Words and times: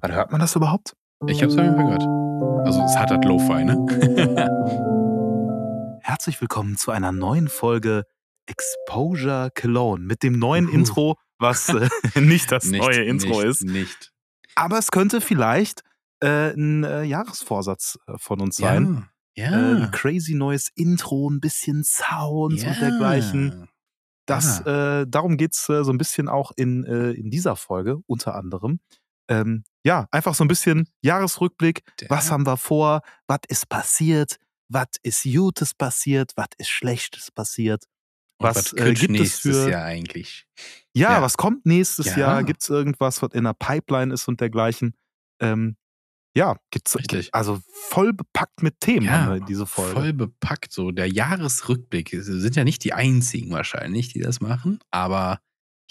Wann 0.00 0.12
hört 0.14 0.30
man 0.30 0.40
das 0.40 0.54
überhaupt? 0.54 0.94
Ich 1.26 1.42
hab's 1.42 1.56
auf 1.56 1.64
jeden 1.64 1.74
Fall 1.74 1.86
gehört. 1.86 2.04
Also 2.64 2.80
es 2.84 2.96
hat 2.96 3.10
halt 3.10 3.24
Lo-Fi, 3.24 3.64
ne? 3.64 3.74
Herzlich 6.02 6.40
willkommen 6.40 6.76
zu 6.76 6.92
einer 6.92 7.10
neuen 7.10 7.48
Folge 7.48 8.04
Exposure 8.46 9.50
Cologne 9.60 10.04
mit 10.04 10.22
dem 10.22 10.38
neuen 10.38 10.68
Uhu. 10.68 10.74
Intro, 10.74 11.16
was 11.40 11.70
äh, 11.70 11.88
nicht 12.20 12.52
das 12.52 12.66
nicht, 12.66 12.80
neue 12.80 13.02
Intro 13.02 13.40
nicht, 13.40 13.44
ist. 13.44 13.64
Nicht. 13.64 14.12
Aber 14.54 14.78
es 14.78 14.92
könnte 14.92 15.20
vielleicht 15.20 15.82
äh, 16.20 16.52
ein 16.52 16.84
äh, 16.84 17.02
Jahresvorsatz 17.02 17.98
äh, 18.06 18.12
von 18.18 18.40
uns 18.40 18.58
sein. 18.58 19.08
Ja. 19.34 19.46
Äh, 19.46 19.50
ja. 19.50 19.84
ein 19.84 19.90
crazy 19.90 20.34
neues 20.34 20.68
Intro, 20.76 21.28
ein 21.28 21.40
bisschen 21.40 21.82
Sounds 21.82 22.62
ja. 22.62 22.68
und 22.70 22.80
dergleichen. 22.80 23.68
Das, 24.26 24.60
äh, 24.60 25.06
darum 25.08 25.36
geht's 25.38 25.68
äh, 25.68 25.82
so 25.82 25.90
ein 25.90 25.98
bisschen 25.98 26.28
auch 26.28 26.52
in, 26.54 26.84
äh, 26.84 27.10
in 27.10 27.30
dieser 27.30 27.56
Folge, 27.56 27.96
unter 28.06 28.36
anderem. 28.36 28.78
Ähm, 29.28 29.64
ja, 29.84 30.06
einfach 30.10 30.34
so 30.34 30.44
ein 30.44 30.48
bisschen 30.48 30.88
Jahresrückblick. 31.02 31.82
Der- 32.00 32.10
Was 32.10 32.30
haben 32.30 32.46
wir 32.46 32.56
vor? 32.56 33.02
Was 33.26 33.40
ist 33.48 33.68
passiert? 33.68 34.36
Was 34.70 34.88
ist 35.02 35.22
Gutes 35.24 35.74
passiert? 35.74 36.32
Was 36.36 36.48
ist 36.58 36.68
Schlechtes 36.68 37.30
passiert? 37.30 37.84
Und 38.40 38.48
was, 38.48 38.72
äh, 38.74 38.92
gibt 38.94 39.02
es 39.02 39.08
nächstes 39.08 39.56
für- 39.56 39.70
Jahr 39.70 39.84
eigentlich? 39.84 40.46
Ja, 40.94 41.12
Ja. 41.14 41.22
was 41.22 41.36
kommt 41.36 41.66
nächstes 41.66 42.06
Ja. 42.06 42.18
Jahr? 42.18 42.44
Gibt 42.44 42.62
es 42.62 42.68
irgendwas, 42.68 43.20
was 43.22 43.32
in 43.32 43.44
der 43.44 43.54
Pipeline 43.54 44.12
ist 44.14 44.28
und 44.28 44.40
dergleichen? 44.40 44.94
Ähm, 45.40 45.76
ja, 46.36 46.56
gibt's 46.70 46.96
Richtig. 46.96 47.34
also 47.34 47.60
voll 47.72 48.12
bepackt 48.12 48.62
mit 48.62 48.78
Themen 48.80 49.06
Ja, 49.06 49.12
haben 49.24 49.32
wir 49.40 49.46
diese 49.46 49.66
Folge. 49.66 49.92
Voll 49.92 50.12
bepackt. 50.12 50.72
So 50.72 50.92
der 50.92 51.08
Jahresrückblick. 51.08 52.10
Sind 52.12 52.54
ja 52.54 52.62
nicht 52.64 52.84
die 52.84 52.92
einzigen 52.92 53.50
wahrscheinlich, 53.50 54.12
die 54.12 54.20
das 54.20 54.40
machen, 54.40 54.78
aber 54.92 55.40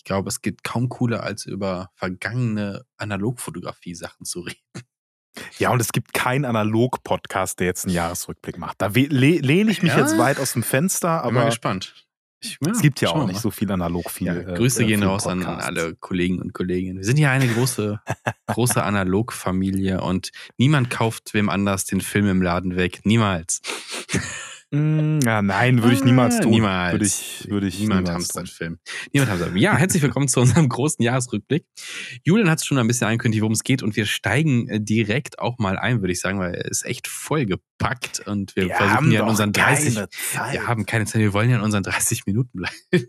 glaube, 0.07 0.29
es 0.29 0.41
geht 0.41 0.63
kaum 0.63 0.89
cooler, 0.89 1.21
als 1.23 1.45
über 1.45 1.89
vergangene 1.95 2.83
Analogfotografie-Sachen 2.97 4.25
zu 4.25 4.41
reden. 4.41 4.59
Ja, 5.59 5.69
und 5.71 5.79
es 5.79 5.91
gibt 5.91 6.13
keinen 6.13 6.45
Analog-Podcast, 6.45 7.59
der 7.59 7.67
jetzt 7.67 7.85
einen 7.85 7.93
Jahresrückblick 7.93 8.57
macht. 8.57 8.81
Da 8.81 8.87
le 8.87 9.05
lehne 9.37 9.69
ich 9.69 9.83
mich 9.83 9.91
Ja. 9.91 9.99
jetzt 9.99 10.17
weit 10.17 10.39
aus 10.39 10.53
dem 10.53 10.63
Fenster, 10.63 11.21
Bin 11.23 11.33
mal 11.35 11.41
aber 11.41 11.49
gespannt. 11.49 12.05
Ich, 12.39 12.57
es 12.71 12.81
gibt 12.81 13.01
ja 13.01 13.09
auch 13.09 13.25
nicht 13.25 13.33
mal. 13.35 13.39
so 13.41 13.49
viel 13.51 13.71
analog 13.71 14.11
viel. 14.11 14.27
Ja, 14.27 14.35
äh, 14.35 14.53
Grüße 14.55 14.83
äh, 14.83 14.85
gehen 14.87 15.01
raus 15.03 15.25
an 15.25 15.43
alle 15.43 15.95
Kollegen 15.95 16.39
und 16.39 16.53
Kolleginnen. 16.53 16.97
Wir 16.99 17.03
sind 17.05 17.17
ja 17.17 17.31
eine 17.31 17.47
große, 17.47 17.99
große 18.47 18.81
Analogfamilie 18.83 20.01
und 20.01 20.31
niemand 20.57 20.89
kauft 20.91 21.33
wem 21.33 21.49
anders 21.49 21.85
den 21.85 21.99
Film 22.01 22.27
im 22.27 22.41
Laden 22.41 22.75
weg. 22.75 23.01
Niemals. 23.05 23.61
Mm, 24.71 25.19
ja, 25.23 25.41
nein, 25.41 25.81
würde 25.81 25.95
ich 25.95 26.03
niemals 26.03 26.35
Ah, 26.35 26.41
tun. 26.41 26.51
Niemals. 26.51 26.91
Würde 26.91 27.05
ich, 27.05 27.47
würde 27.49 27.67
ich 27.67 27.79
Niemand 27.79 28.01
niemals 28.01 28.15
hamstert 28.15 28.47
tun. 28.47 28.53
Film. 28.53 28.79
Niemand 29.13 29.31
hamstert. 29.31 29.55
Ja, 29.55 29.77
herzlich 29.77 30.03
willkommen 30.03 30.27
zu 30.27 30.41
unserem 30.41 30.67
großen 30.67 31.01
Jahresrückblick. 31.01 31.65
Julian 32.25 32.49
hat 32.49 32.59
es 32.59 32.65
schon 32.65 32.77
ein 32.77 32.85
bisschen 32.85 33.07
angekündigt, 33.07 33.41
worum 33.43 33.53
es 33.53 33.63
geht 33.63 33.81
und 33.81 33.95
wir 33.95 34.05
steigen 34.05 34.67
äh, 34.67 34.81
direkt 34.81 35.39
auch 35.39 35.57
mal 35.57 35.79
ein, 35.79 36.01
würde 36.01 36.11
ich 36.11 36.19
sagen, 36.19 36.39
weil 36.39 36.53
er 36.53 36.65
ist 36.65 36.85
echt 36.85 37.07
vollgepackt 37.07 38.27
und 38.27 38.57
wir 38.57 38.67
versuchen 38.75 39.09
ja 39.09 39.21
in 39.21 39.29
unseren 39.29 39.53
30 39.53 39.95
keine 39.95 40.09
Zeit. 40.09 40.53
Wir 40.53 40.67
haben 40.67 40.85
keine 40.85 41.05
Zeit, 41.05 41.21
wir 41.21 41.31
wollen 41.31 41.49
ja 41.49 41.55
in 41.55 41.63
unseren 41.63 41.83
30 41.83 42.25
Minuten 42.25 42.59
bleiben. 42.59 43.07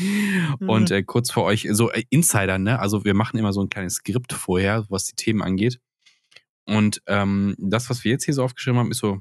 Und 0.66 0.90
äh, 0.90 1.04
kurz 1.04 1.30
vor 1.30 1.44
euch, 1.44 1.68
so 1.70 1.92
äh, 1.92 2.02
Insider, 2.10 2.58
ne? 2.58 2.80
Also 2.80 3.04
wir 3.04 3.14
machen 3.14 3.38
immer 3.38 3.52
so 3.52 3.62
ein 3.62 3.68
kleines 3.70 3.94
Skript 3.94 4.32
vorher, 4.32 4.84
was 4.88 5.04
die 5.04 5.14
Themen 5.14 5.42
angeht. 5.42 5.78
Und 6.66 7.00
ähm, 7.06 7.54
das, 7.58 7.88
was 7.88 8.02
wir 8.04 8.10
jetzt 8.10 8.24
hier 8.24 8.34
so 8.34 8.42
aufgeschrieben 8.42 8.78
haben, 8.80 8.90
ist 8.90 8.98
so 8.98 9.20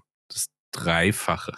Dreifache. 0.75 1.53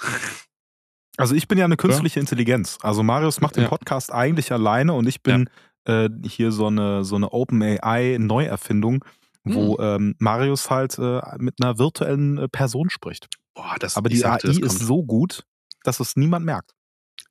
Also 1.17 1.33
ich 1.35 1.47
bin 1.47 1.57
ja 1.57 1.65
eine 1.65 1.77
künstliche 1.77 2.19
Intelligenz. 2.19 2.77
Also 2.81 3.01
Marius 3.03 3.41
macht 3.41 3.55
den 3.55 3.63
Ja. 3.63 3.69
Podcast 3.69 4.13
eigentlich 4.13 4.51
alleine 4.51 4.93
und 4.93 5.07
ich 5.07 5.23
bin 5.23 5.49
äh, 5.85 6.09
hier 6.25 6.51
so 6.51 6.67
eine, 6.67 7.03
so 7.03 7.15
eine 7.15 7.31
OpenAI-Neuerfindung, 7.31 9.03
wo 9.43 9.77
Hm. 9.77 9.83
ähm, 9.85 10.15
Marius 10.19 10.69
halt 10.69 10.97
äh, 10.99 11.21
mit 11.39 11.55
einer 11.61 11.77
virtuellen 11.79 12.37
äh, 12.37 12.47
Person 12.47 12.89
spricht. 12.89 13.27
Boah, 13.55 13.75
das, 13.79 13.97
Aber 13.97 14.09
die 14.09 14.17
sagte, 14.17 14.47
AI 14.47 14.51
das 14.53 14.57
ist 14.59 14.77
kommt. 14.77 14.87
so 14.87 15.03
gut, 15.03 15.43
dass 15.83 15.99
es 15.99 16.15
niemand 16.15 16.45
merkt. 16.45 16.73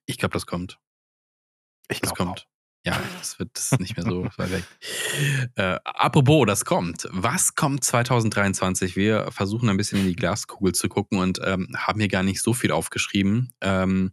Ich 0.06 0.18
glaube, 0.18 0.32
das 0.32 0.46
kommt. 0.46 0.78
Ich 1.88 2.00
Das 2.00 2.14
glaube 2.14 2.30
kommt. 2.30 2.46
Ja, 2.86 3.02
das 3.18 3.40
wird 3.40 3.50
das 3.54 3.76
nicht 3.80 3.96
mehr 3.96 4.06
so 4.06 4.28
weit 4.36 4.52
weg. 4.52 4.64
Äh, 5.56 5.76
apropos, 5.82 6.46
das 6.46 6.64
kommt. 6.64 7.08
Was 7.10 7.56
kommt 7.56 7.82
2023? 7.82 8.94
Wir 8.94 9.32
versuchen 9.32 9.68
ein 9.68 9.76
bisschen 9.76 9.98
in 9.98 10.06
die 10.06 10.14
Glaskugel 10.14 10.72
zu 10.72 10.88
gucken 10.88 11.18
und 11.18 11.40
ähm, 11.44 11.66
haben 11.76 11.98
hier 11.98 12.08
gar 12.08 12.22
nicht 12.22 12.40
so 12.40 12.54
viel 12.54 12.70
aufgeschrieben, 12.70 13.52
ähm, 13.60 14.12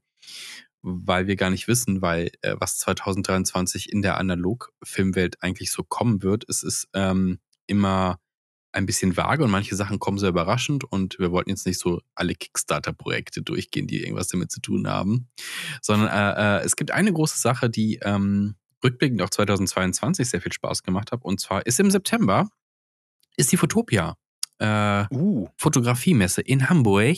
weil 0.81 1.27
wir 1.27 1.35
gar 1.35 1.51
nicht 1.51 1.67
wissen, 1.67 2.01
weil 2.01 2.31
äh, 2.41 2.55
was 2.57 2.77
2023 2.79 3.91
in 3.91 4.01
der 4.01 4.17
Analog-Filmwelt 4.17 5.43
eigentlich 5.43 5.71
so 5.71 5.83
kommen 5.83 6.23
wird. 6.23 6.43
Es 6.49 6.63
ist 6.63 6.87
ähm, 6.95 7.37
immer 7.67 8.19
ein 8.71 8.87
bisschen 8.87 9.15
vage 9.15 9.43
und 9.43 9.51
manche 9.51 9.75
Sachen 9.75 9.99
kommen 9.99 10.17
sehr 10.17 10.29
überraschend 10.29 10.83
und 10.83 11.19
wir 11.19 11.31
wollten 11.31 11.51
jetzt 11.51 11.67
nicht 11.67 11.79
so 11.79 12.01
alle 12.15 12.33
Kickstarter-Projekte 12.33 13.43
durchgehen, 13.43 13.85
die 13.85 14.01
irgendwas 14.01 14.29
damit 14.29 14.51
zu 14.51 14.61
tun 14.61 14.87
haben, 14.87 15.29
sondern 15.83 16.09
äh, 16.09 16.57
äh, 16.57 16.65
es 16.65 16.75
gibt 16.75 16.89
eine 16.89 17.13
große 17.13 17.39
Sache, 17.39 17.69
die 17.69 17.99
ähm, 18.01 18.55
rückblickend 18.83 19.21
auf 19.21 19.29
2022 19.31 20.29
sehr 20.29 20.41
viel 20.41 20.53
Spaß 20.53 20.83
gemacht 20.83 21.11
hat 21.11 21.23
und 21.23 21.39
zwar 21.39 21.65
ist 21.65 21.79
im 21.79 21.91
September 21.91 22.49
ist 23.37 23.51
die 23.51 23.57
Fotopia 23.57 24.15
äh, 24.59 25.05
Uh, 25.11 25.47
Fotografiemesse 25.57 26.41
in 26.41 26.69
Hamburg. 26.69 27.17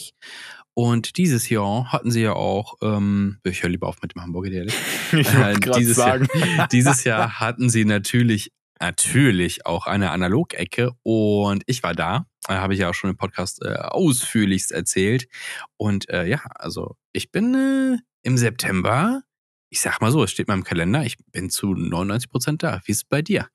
Und 0.73 1.17
dieses 1.17 1.47
Jahr 1.49 1.91
hatten 1.93 2.11
sie 2.11 2.21
ja 2.23 2.33
auch, 2.33 2.75
ähm, 2.81 3.39
ich 3.43 3.63
höre 3.63 3.69
lieber 3.69 3.87
auf 3.87 4.01
mit 4.01 4.13
dem 4.13 4.21
Hamburger 4.21 4.49
Dialekt, 4.49 4.77
ich 5.13 5.33
Äh, 5.33 5.55
dieses 5.77 5.95
sagen. 5.95 6.27
Jahr, 6.33 6.67
dieses 6.71 7.03
Jahr 7.05 7.39
hatten 7.39 7.69
sie 7.69 7.85
natürlich, 7.85 8.51
natürlich 8.81 9.65
auch 9.65 9.87
eine 9.87 10.11
Analogecke. 10.11 10.91
Und 11.03 11.63
ich 11.67 11.81
war 11.81 11.93
da, 11.93 12.25
äh, 12.49 12.55
habe 12.55 12.73
ich 12.73 12.81
ja 12.81 12.89
auch 12.89 12.93
schon 12.93 13.09
im 13.11 13.15
Podcast 13.15 13.61
äh, 13.63 13.73
ausführlichst 13.75 14.73
erzählt. 14.73 15.27
Und 15.77 16.09
äh, 16.09 16.25
ja, 16.25 16.41
also 16.55 16.97
ich 17.13 17.31
bin 17.31 17.55
äh, 17.55 17.97
im 18.23 18.37
September, 18.37 19.21
ich 19.75 19.81
sag 19.81 19.99
mal 19.99 20.09
so, 20.09 20.23
es 20.23 20.31
steht 20.31 20.47
in 20.47 20.53
meinem 20.53 20.63
Kalender, 20.63 21.03
ich 21.03 21.17
bin 21.33 21.49
zu 21.49 21.73
99 21.73 22.29
Prozent 22.29 22.63
da. 22.63 22.79
Wie 22.85 22.93
ist 22.93 22.99
es 22.99 23.03
bei 23.03 23.21
dir? 23.21 23.47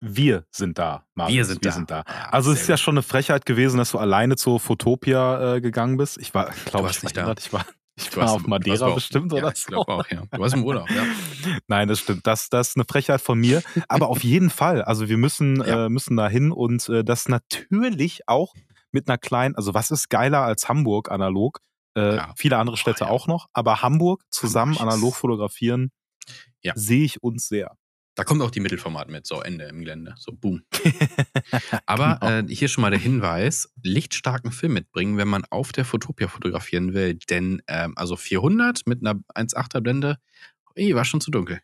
Wir 0.00 0.46
sind 0.50 0.78
da, 0.78 1.04
Marius. 1.16 1.34
Wir 1.36 1.44
sind 1.44 1.64
wir 1.64 1.70
da. 1.70 1.74
Sind 1.76 1.90
da. 1.90 2.00
Ah, 2.06 2.28
Also 2.30 2.50
es 2.52 2.62
ist 2.62 2.68
ja 2.68 2.78
schon 2.78 2.94
eine 2.94 3.02
Frechheit 3.02 3.44
gewesen, 3.44 3.76
dass 3.76 3.90
du 3.90 3.98
alleine 3.98 4.36
zur 4.36 4.58
Fotopia 4.58 5.56
äh, 5.56 5.60
gegangen 5.60 5.98
bist. 5.98 6.16
Ich 6.18 6.32
war, 6.32 6.50
glaube 6.64 6.88
ich, 6.90 7.02
nicht 7.02 7.14
da. 7.16 7.22
verhindert. 7.24 7.40
Ich 7.44 7.52
war, 7.52 7.66
ich 7.96 8.16
war 8.16 8.30
auf 8.30 8.44
im- 8.44 8.48
Madeira 8.50 8.88
bestimmt 8.94 9.32
ja, 9.32 9.38
oder 9.40 9.52
Ich 9.52 9.58
so. 9.58 9.68
glaube 9.68 9.92
auch, 9.92 10.06
ja. 10.08 10.22
Du 10.30 10.38
warst 10.38 10.54
im 10.54 10.64
Urlaub, 10.64 10.88
ja. 10.88 11.02
Nein, 11.66 11.88
das 11.88 11.98
stimmt. 11.98 12.26
Das, 12.26 12.48
das 12.48 12.68
ist 12.70 12.76
eine 12.76 12.84
Frechheit 12.88 13.20
von 13.20 13.38
mir. 13.38 13.62
Aber 13.88 14.08
auf 14.08 14.24
jeden 14.24 14.48
Fall. 14.48 14.82
Also 14.82 15.08
wir 15.10 15.18
müssen, 15.18 15.56
Ja. 15.66 15.86
äh, 15.86 15.88
müssen 15.90 16.16
da 16.16 16.28
hin 16.28 16.52
und 16.52 16.88
äh, 16.88 17.04
das 17.04 17.28
natürlich 17.28 18.20
auch 18.28 18.54
mit 18.92 19.08
einer 19.08 19.18
kleinen, 19.18 19.56
also 19.56 19.74
was 19.74 19.90
ist 19.90 20.08
geiler 20.08 20.42
als 20.42 20.68
Hamburg 20.70 21.10
analog? 21.10 21.60
Äh, 21.96 22.16
Ja. 22.16 22.34
Viele 22.36 22.56
andere 22.58 22.76
Städte 22.76 23.04
ja. 23.04 23.10
auch 23.10 23.26
noch, 23.26 23.48
aber 23.52 23.82
Hamburg 23.82 24.22
zusammen 24.30 24.78
Hamburg 24.78 24.92
analog 24.94 25.14
fotografieren, 25.16 25.90
Ja. 26.62 26.72
sehe 26.76 27.04
ich 27.04 27.22
uns 27.22 27.48
sehr. 27.48 27.76
Da 28.16 28.24
kommt 28.24 28.42
auch 28.42 28.50
die 28.50 28.58
Mittelformat 28.60 29.08
mit, 29.10 29.26
so 29.28 29.40
Ende 29.42 29.66
im 29.66 29.78
Gelände, 29.80 30.14
so 30.18 30.32
boom. 30.32 30.62
Aber 31.86 32.18
Genau. 32.20 32.32
äh, 32.50 32.54
hier 32.54 32.68
schon 32.68 32.82
mal 32.82 32.90
der 32.90 32.98
Hinweis, 32.98 33.72
lichtstarken 33.82 34.50
Film 34.52 34.72
mitbringen, 34.74 35.16
wenn 35.18 35.28
man 35.28 35.44
auf 35.50 35.70
der 35.72 35.84
Fotopia 35.84 36.28
fotografieren 36.28 36.94
will. 36.94 37.14
Denn 37.30 37.62
ähm, 37.68 37.92
also 37.96 38.16
400 38.16 38.86
mit 38.86 39.06
einer 39.06 39.20
1,8er 39.34 39.80
Blende, 39.80 40.18
ey, 40.74 40.94
war 40.96 41.04
schon 41.04 41.20
zu 41.20 41.30
dunkel. 41.30 41.60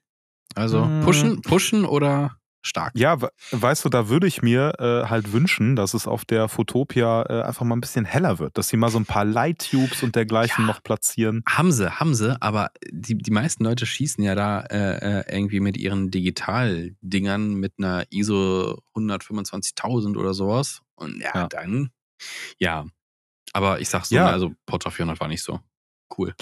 Also 0.54 0.84
Mm. 0.86 1.00
pushen, 1.02 1.42
pushen 1.42 1.84
oder 1.84 2.36
stark. 2.66 2.92
Ja, 2.96 3.20
we- 3.20 3.30
weißt 3.52 3.84
du, 3.84 3.88
da 3.88 4.08
würde 4.08 4.26
ich 4.26 4.42
mir 4.42 4.72
äh, 4.78 5.08
halt 5.08 5.32
wünschen, 5.32 5.76
dass 5.76 5.94
es 5.94 6.06
auf 6.08 6.24
der 6.24 6.48
Fotopia 6.48 7.22
äh, 7.28 7.42
einfach 7.42 7.64
mal 7.64 7.76
ein 7.76 7.80
bisschen 7.80 8.04
heller 8.04 8.38
wird, 8.38 8.56
dass 8.58 8.68
sie 8.68 8.76
mal 8.76 8.88
so 8.90 8.98
ein 8.98 9.06
paar 9.06 9.24
Light-Tubes 9.24 10.02
und 10.02 10.16
dergleichen 10.16 10.64
Ja. 10.64 10.72
noch 10.72 10.82
platzieren. 10.82 11.42
Haben 11.48 11.72
sie, 11.72 11.90
haben 12.00 12.14
sie, 12.14 12.40
aber 12.40 12.70
die, 12.90 13.16
die 13.16 13.30
meisten 13.30 13.64
Leute 13.64 13.86
schießen 13.86 14.24
ja 14.24 14.34
da 14.34 14.60
äh, 14.62 15.20
äh, 15.20 15.36
irgendwie 15.36 15.60
mit 15.60 15.76
ihren 15.76 16.10
Digitaldingern 16.10 17.54
mit 17.54 17.74
einer 17.78 18.04
ISO 18.10 18.78
125.000 18.96 20.16
oder 20.16 20.34
sowas. 20.34 20.80
Und 20.96 21.20
ja, 21.20 21.30
Ja. 21.34 21.46
dann, 21.48 21.90
ja. 22.58 22.86
Aber 23.52 23.80
ich 23.80 23.88
sag 23.88 24.04
so, 24.06 24.14
Ja. 24.14 24.26
also 24.30 24.52
Portra 24.66 24.90
400 24.90 25.20
war 25.20 25.28
nicht 25.28 25.42
so 25.42 25.60
cool. 26.18 26.34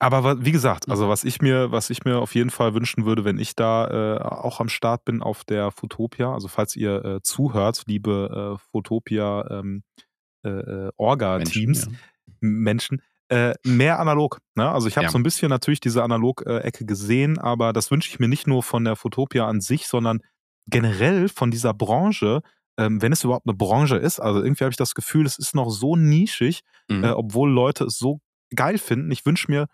Aber 0.00 0.44
wie 0.44 0.52
gesagt, 0.52 0.86
Mhm. 0.86 0.92
also 0.92 1.08
was 1.08 1.24
ich 1.24 1.40
mir, 1.42 1.72
was 1.72 1.90
ich 1.90 2.04
mir 2.04 2.18
auf 2.18 2.34
jeden 2.34 2.50
Fall 2.50 2.74
wünschen 2.74 3.04
würde, 3.04 3.24
wenn 3.24 3.38
ich 3.38 3.56
da 3.56 4.16
äh, 4.16 4.20
auch 4.20 4.60
am 4.60 4.68
Start 4.68 5.04
bin 5.04 5.22
auf 5.22 5.44
der 5.44 5.70
Fotopia, 5.72 6.32
also 6.32 6.46
falls 6.48 6.76
ihr 6.76 7.04
äh, 7.04 7.22
zuhört, 7.22 7.82
liebe 7.86 8.56
äh, 8.56 8.64
Fotopia 8.70 9.44
ähm, 9.50 9.82
äh, 10.44 10.50
äh, 10.50 10.90
Orga-Teams, 10.96 11.86
Menschen, 11.86 11.98
Menschen, 12.40 13.02
äh, 13.28 13.54
mehr 13.64 13.98
analog. 13.98 14.38
Ne? 14.54 14.70
Also 14.70 14.86
ich 14.86 14.96
habe 14.96 15.06
Ja. 15.06 15.10
so 15.10 15.18
ein 15.18 15.24
bisschen 15.24 15.48
natürlich 15.50 15.80
diese 15.80 16.02
Analog-Ecke 16.04 16.84
gesehen, 16.86 17.38
aber 17.38 17.72
das 17.72 17.90
wünsche 17.90 18.08
ich 18.08 18.20
mir 18.20 18.28
nicht 18.28 18.46
nur 18.46 18.62
von 18.62 18.84
der 18.84 18.94
Fotopia 18.96 19.46
an 19.48 19.60
sich, 19.60 19.88
sondern 19.88 20.20
generell 20.70 21.28
von 21.28 21.50
dieser 21.50 21.74
Branche, 21.74 22.42
ähm, 22.78 23.02
wenn 23.02 23.10
es 23.12 23.24
überhaupt 23.24 23.46
eine 23.48 23.56
Branche 23.56 23.96
ist. 23.96 24.20
Also 24.20 24.42
irgendwie 24.42 24.62
habe 24.64 24.70
ich 24.70 24.76
das 24.76 24.94
Gefühl, 24.94 25.26
es 25.26 25.38
ist 25.38 25.54
noch 25.56 25.70
so 25.70 25.96
nischig, 25.96 26.60
ja. 26.88 26.96
Mhm. 26.96 27.04
obwohl 27.16 27.50
Leute 27.50 27.84
es 27.84 27.98
so 27.98 28.20
geil 28.54 28.78
finden. 28.78 29.10
Ich 29.10 29.26
wünsche 29.26 29.50
mir 29.50 29.66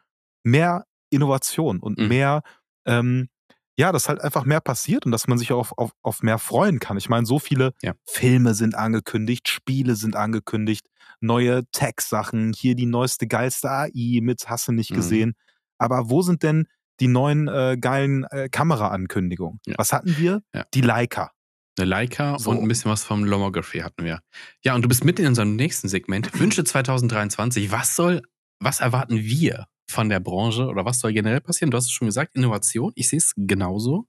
mehr 0.44 0.84
Innovation 1.10 1.80
und 1.80 1.98
Mhm. 1.98 2.08
mehr, 2.08 2.42
ähm, 2.86 3.28
ja, 3.76 3.90
dass 3.90 4.08
halt 4.08 4.20
einfach 4.20 4.44
mehr 4.44 4.60
passiert 4.60 5.04
und 5.06 5.10
dass 5.12 5.26
man 5.26 5.36
sich 5.38 5.50
auf, 5.52 5.76
auf, 5.76 5.90
auf 6.02 6.22
mehr 6.22 6.38
freuen 6.38 6.78
kann. 6.78 6.96
Ich 6.96 7.08
meine, 7.08 7.26
so 7.26 7.38
viele 7.40 7.72
Ja. 7.82 7.94
Filme 8.06 8.54
sind 8.54 8.74
angekündigt, 8.76 9.48
Spiele 9.48 9.96
sind 9.96 10.14
angekündigt, 10.14 10.86
neue 11.20 11.64
Tech-Sachen, 11.72 12.52
hier 12.52 12.74
die 12.76 12.86
neueste 12.86 13.26
geilste 13.26 13.70
AI 13.70 14.20
mit 14.22 14.48
hast 14.48 14.68
du 14.68 14.72
nicht 14.72 14.90
Mhm. 14.92 14.94
gesehen. 14.96 15.34
Aber 15.78 16.08
wo 16.10 16.22
sind 16.22 16.42
denn 16.44 16.66
die 17.00 17.08
neuen 17.08 17.48
äh, 17.48 17.76
geilen 17.80 18.24
äh, 18.30 18.48
Kamera-Ankündigungen? 18.48 19.58
Ja. 19.66 19.74
Was 19.78 19.92
hatten 19.92 20.16
wir? 20.16 20.42
Ja. 20.54 20.64
Die 20.74 20.80
Leica. 20.82 21.32
Eine 21.76 21.86
Leica 21.88 22.38
So. 22.38 22.50
und 22.50 22.58
ein 22.62 22.68
bisschen 22.68 22.90
was 22.92 23.02
vom 23.02 23.24
Lomography 23.24 23.80
hatten 23.80 24.04
wir. 24.04 24.20
Ja, 24.62 24.76
und 24.76 24.82
du 24.82 24.88
bist 24.88 25.04
mitten 25.04 25.22
in 25.22 25.28
unserem 25.28 25.56
nächsten 25.56 25.88
Segment. 25.88 26.30
Wünsche 26.40 26.62
2023. 26.62 27.72
Was 27.72 27.96
soll, 27.96 28.22
was 28.60 28.78
erwarten 28.80 29.16
wir 29.16 29.66
von 29.88 30.08
der 30.08 30.20
Branche 30.20 30.66
oder 30.66 30.84
was 30.84 31.00
soll 31.00 31.12
generell 31.12 31.40
passieren? 31.40 31.70
Du 31.70 31.76
hast 31.76 31.84
es 31.86 31.92
schon 31.92 32.06
gesagt, 32.06 32.34
Innovation. 32.34 32.92
Ich 32.94 33.08
sehe 33.08 33.18
es 33.18 33.32
genauso. 33.36 34.06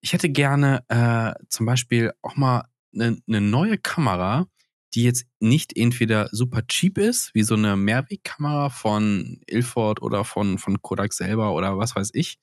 Ich 0.00 0.12
hätte 0.12 0.28
gerne 0.28 0.84
äh, 0.88 1.32
zum 1.48 1.66
Beispiel 1.66 2.12
auch 2.22 2.36
mal 2.36 2.64
eine, 2.94 3.18
eine 3.26 3.40
neue 3.40 3.78
Kamera, 3.78 4.46
die 4.94 5.02
jetzt 5.02 5.26
nicht 5.40 5.76
entweder 5.76 6.28
super 6.30 6.66
cheap 6.66 6.98
ist, 6.98 7.34
wie 7.34 7.42
so 7.42 7.54
eine 7.54 7.76
Mehrwegkamera 7.76 8.70
von 8.70 9.40
Ilford 9.46 10.00
oder 10.02 10.24
von, 10.24 10.58
von 10.58 10.80
Kodak 10.82 11.12
selber 11.12 11.52
oder 11.52 11.78
was 11.78 11.96
weiß 11.96 12.10
ich. 12.14 12.38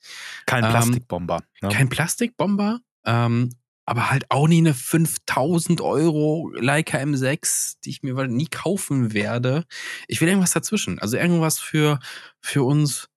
Kein 0.46 0.66
Ähm, 0.66 0.72
Plastikbomber. 0.72 1.44
Ne? 1.62 1.70
Kein 1.70 1.90
Plastikbomber, 1.90 2.82
ähm, 3.06 3.50
aber 3.92 4.10
halt 4.10 4.32
auch 4.32 4.48
nie 4.48 4.60
eine 4.60 4.74
5000 4.74 5.82
Euro 5.82 6.50
Leica 6.56 6.98
M6, 6.98 7.76
die 7.84 7.90
ich 7.90 8.04
mir 8.04 8.16
wohl 8.16 8.30
nie 8.30 8.48
kaufen 8.48 9.12
werde. 9.12 9.66
Ich 10.08 10.22
will 10.22 10.30
irgendwas 10.30 10.52
dazwischen. 10.52 10.98
Also 11.00 11.18
irgendwas 11.18 11.60
für, 11.60 12.00
für 12.40 12.64
uns 12.64 13.10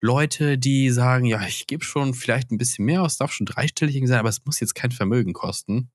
Leute, 0.00 0.56
die 0.56 0.90
sagen, 0.90 1.24
ja, 1.24 1.42
ich 1.42 1.66
gebe 1.66 1.84
schon 1.84 2.14
vielleicht 2.14 2.52
ein 2.52 2.58
bisschen 2.58 2.84
mehr 2.84 3.02
aus, 3.02 3.16
darf 3.16 3.32
schon 3.32 3.46
dreistellig 3.46 4.00
sein, 4.06 4.20
aber 4.20 4.28
es 4.28 4.44
muss 4.44 4.60
jetzt 4.60 4.76
kein 4.76 4.92
Vermögen 4.92 5.32
kosten. 5.32 5.90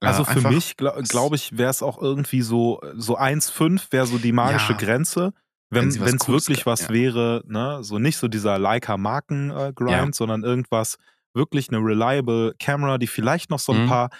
Also 0.00 0.22
Äh, 0.22 0.26
für 0.26 0.48
mich, 0.48 0.78
glaube 0.78 1.02
glaub 1.02 1.34
ich, 1.34 1.58
wäre 1.58 1.68
es 1.68 1.82
auch 1.82 2.00
irgendwie 2.00 2.40
so, 2.40 2.80
so 2.96 3.18
1,5 3.18 3.92
wäre 3.92 4.06
so 4.06 4.16
die 4.16 4.32
magische 4.32 4.72
Ja. 4.72 4.78
Grenze. 4.78 5.34
Wenn 5.68 5.88
es 5.88 6.00
wirklich 6.26 6.64
was 6.64 6.82
ja. 6.82 6.88
wäre, 6.88 7.42
ne, 7.46 7.80
so 7.84 7.98
nicht 7.98 8.16
so 8.16 8.28
dieser 8.28 8.58
Leica-Marken-Grind, 8.58 9.90
Ja. 9.90 10.08
sondern 10.10 10.42
irgendwas, 10.42 10.96
wirklich 11.34 11.68
eine 11.68 11.78
reliable 11.78 12.54
Camera, 12.58 12.98
die 12.98 13.06
vielleicht 13.06 13.50
noch 13.50 13.58
so 13.58 13.72
ein 13.72 13.82
Mhm. 13.84 13.88
paar 13.88 14.10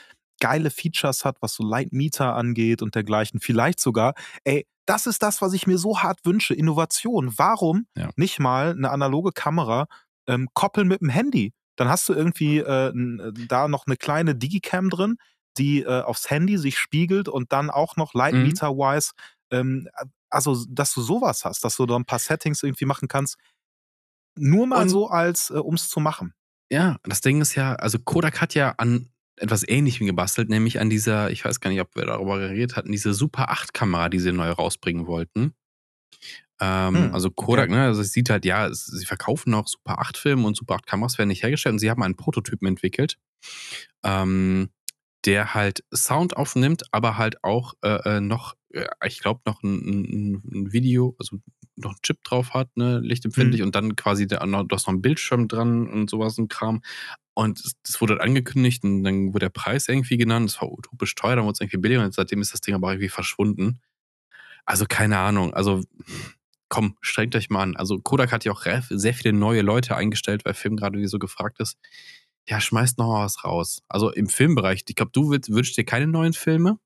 geile 0.41 0.71
Features 0.71 1.25
hat, 1.25 1.37
was 1.41 1.55
so 1.55 1.65
Light 1.65 1.93
Meter 1.93 2.35
angeht 2.37 2.81
und 2.83 2.95
dergleichen. 2.95 3.41
Vielleicht 3.41 3.81
sogar, 3.81 4.15
ey, 4.45 4.67
das 4.87 5.07
ist 5.07 5.23
das, 5.23 5.43
was 5.43 5.53
ich 5.53 5.67
mir 5.67 5.79
so 5.79 6.01
hart 6.01 6.21
wünsche, 6.25 6.55
Innovation. 6.55 7.33
Warum 7.37 7.87
Ja. 7.97 8.11
nicht 8.17 8.39
mal 8.39 8.71
eine 8.71 8.91
analoge 8.91 9.33
Kamera 9.33 9.87
ähm, 10.29 10.49
koppeln 10.55 10.87
mit 10.89 11.01
dem 11.01 11.09
Handy? 11.09 11.53
Dann 11.77 11.89
hast 11.89 12.09
du 12.09 12.15
irgendwie 12.15 12.59
äh, 12.59 12.89
äh, 12.89 13.33
da 13.49 13.69
noch 13.69 13.87
eine 13.87 13.97
kleine 13.97 14.35
Digicam 14.35 14.91
drin, 14.91 15.17
die 15.59 15.83
äh, 15.83 16.03
aufs 16.03 16.31
Handy 16.31 16.57
sich 16.59 16.79
spiegelt 16.79 17.29
und 17.29 17.53
dann 17.53 17.69
auch 17.71 17.97
noch 17.97 18.15
Light 18.15 18.35
Mhm. 18.35 18.43
Meter-wise, 18.43 19.13
ähm, 19.51 19.89
also 20.31 20.65
dass 20.69 20.93
du 20.95 21.01
sowas 21.03 21.45
hast, 21.45 21.65
dass 21.65 21.77
du 21.77 21.87
da 21.87 21.97
ein 21.97 22.05
paar 22.05 22.19
Settings 22.21 22.63
irgendwie 22.63 22.85
machen 22.85 23.09
kannst. 23.09 23.37
Nur 24.37 24.67
mal 24.67 24.83
Und- 24.83 24.89
so 24.89 25.09
als, 25.09 25.51
äh, 25.51 25.55
um 25.55 25.75
es 25.75 25.89
zu 25.89 26.01
machen. 26.01 26.33
Ja, 26.71 26.99
das 27.05 27.21
Ding 27.21 27.41
ist 27.41 27.55
ja, 27.55 27.75
also 27.75 27.99
Kodak 27.99 28.41
hat 28.41 28.55
ja 28.55 28.75
an 28.77 29.09
etwas 29.37 29.67
Ähnlichem 29.67 30.07
gebastelt, 30.07 30.49
nämlich 30.49 30.81
an 30.81 30.91
dieser, 30.91 31.31
ich 31.31 31.45
weiß 31.45 31.61
gar 31.61 31.71
nicht, 31.71 31.81
ob 31.81 31.95
wir 31.95 32.07
darüber 32.07 32.39
geredet 32.39 32.77
hatten, 32.77 32.93
diese 32.93 33.15
Super 33.15 33.51
8 33.51 33.73
Kamera, 33.73 34.09
die 34.09 34.19
sie 34.19 34.33
neu 34.33 34.51
rausbringen 34.51 35.07
wollten. 35.07 35.55
Ähm, 36.61 36.95
Hm, 36.95 37.15
also 37.15 37.31
Kodak, 37.31 37.71
ne, 37.71 37.85
also 37.85 38.01
es 38.01 38.13
sieht 38.13 38.31
halt, 38.31 38.45
ja, 38.45 38.67
es, 38.67 38.85
sie 38.87 39.07
verkaufen 39.07 39.51
noch 39.51 39.69
Super 39.69 40.01
8 40.01 40.17
Filme 40.17 40.47
und 40.47 40.57
Super 40.57 40.75
8 40.75 40.87
Kameras 40.87 41.17
werden 41.19 41.29
nicht 41.29 41.43
hergestellt 41.43 41.75
und 41.75 41.79
sie 41.79 41.91
haben 41.91 42.03
einen 42.03 42.17
Prototypen 42.17 42.67
entwickelt, 42.67 43.17
ähm, 44.05 44.71
der 45.25 45.55
halt 45.55 45.85
Sound 45.95 46.37
aufnimmt, 46.37 46.85
aber 46.93 47.17
halt 47.19 47.43
auch 47.45 47.75
äh, 47.83 48.17
äh, 48.17 48.21
noch, 48.21 48.55
äh, 48.73 48.87
ich 49.07 49.21
glaube, 49.21 49.41
noch 49.47 49.63
ein, 49.63 49.75
ein, 49.75 50.35
ein 50.53 50.73
Video, 50.73 51.17
also 51.19 51.39
noch 51.77 51.93
ein 51.93 52.03
Chip 52.03 52.23
drauf 52.25 52.55
hat, 52.55 52.77
ne, 52.77 52.99
lichtempfindlich 53.01 53.63
und 53.63 53.75
dann 53.75 53.97
quasi 53.97 54.27
da 54.27 54.39
hast 54.41 54.87
noch 54.87 54.93
einen 54.95 55.03
Bildschirm 55.03 55.49
dran 55.49 55.89
und 55.89 56.11
sowas 56.11 56.39
ein 56.39 56.49
Kram. 56.49 56.83
Und 57.35 57.65
das- 57.85 58.01
wurde 58.01 58.15
halt 58.15 58.23
angekündigt 58.23 58.83
und 58.85 59.05
dann 59.05 59.29
wurde 59.29 59.47
der 59.47 59.51
Preis 59.51 59.89
irgendwie 59.89 60.17
genannt. 60.17 60.51
Das 60.51 60.61
war 60.61 60.71
utopisch 60.73 61.15
teuer, 61.15 61.37
dann 61.37 61.45
wurde 61.45 61.55
es 61.55 61.61
irgendwie 61.61 61.79
billiger 61.79 62.05
und 62.05 62.15
seitdem 62.15 62.41
ist 62.41 62.53
das 62.53 62.61
Ding 62.61 62.75
aber 62.75 62.91
irgendwie 62.93 63.09
verschwunden. 63.09 63.81
Also 64.67 64.87
keine 64.89 65.19
Ahnung. 65.19 65.55
Also 65.55 65.83
komm, 66.69 66.97
strengt 67.01 67.35
euch 67.37 67.51
mal 67.51 67.63
an. 67.63 67.77
Also 67.77 67.99
Kodak 68.01 68.33
hat 68.33 68.45
ja 68.45 68.53
auch 68.53 68.65
sehr 68.91 69.15
viele 69.15 69.33
neue 69.33 69.63
Leute 69.63 69.97
eingestellt, 69.97 70.45
weil 70.45 70.55
Film 70.55 70.77
gerade 70.77 70.99
wie 70.99 71.07
so 71.07 71.19
gefragt 71.19 71.61
ist. 71.61 71.79
Ja, 72.49 72.61
schmeißt 72.61 72.99
noch 72.99 73.09
mal 73.09 73.25
was 73.25 73.45
raus. 73.45 73.83
Also 73.89 74.11
im 74.11 74.29
Filmbereich, 74.29 74.85
ich 74.89 74.97
glaube, 74.97 75.13
du 75.13 75.31
wünschst 75.31 75.77
dir 75.77 75.85
keine 75.85 76.07
neuen 76.07 76.33
Filme. 76.33 76.79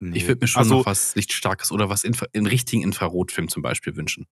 Ich 0.00 0.26
würde 0.26 0.40
mir 0.42 0.46
schon 0.46 0.60
also, 0.60 0.78
noch 0.78 0.86
was 0.86 1.14
Lichtstarkes 1.14 1.72
oder 1.72 1.88
was 1.88 2.04
Infra 2.04 2.26
in 2.32 2.46
richtigen 2.46 2.82
Infrarotfilm 2.82 3.48
zum 3.48 3.62
Beispiel 3.62 3.96
wünschen. 3.96 4.26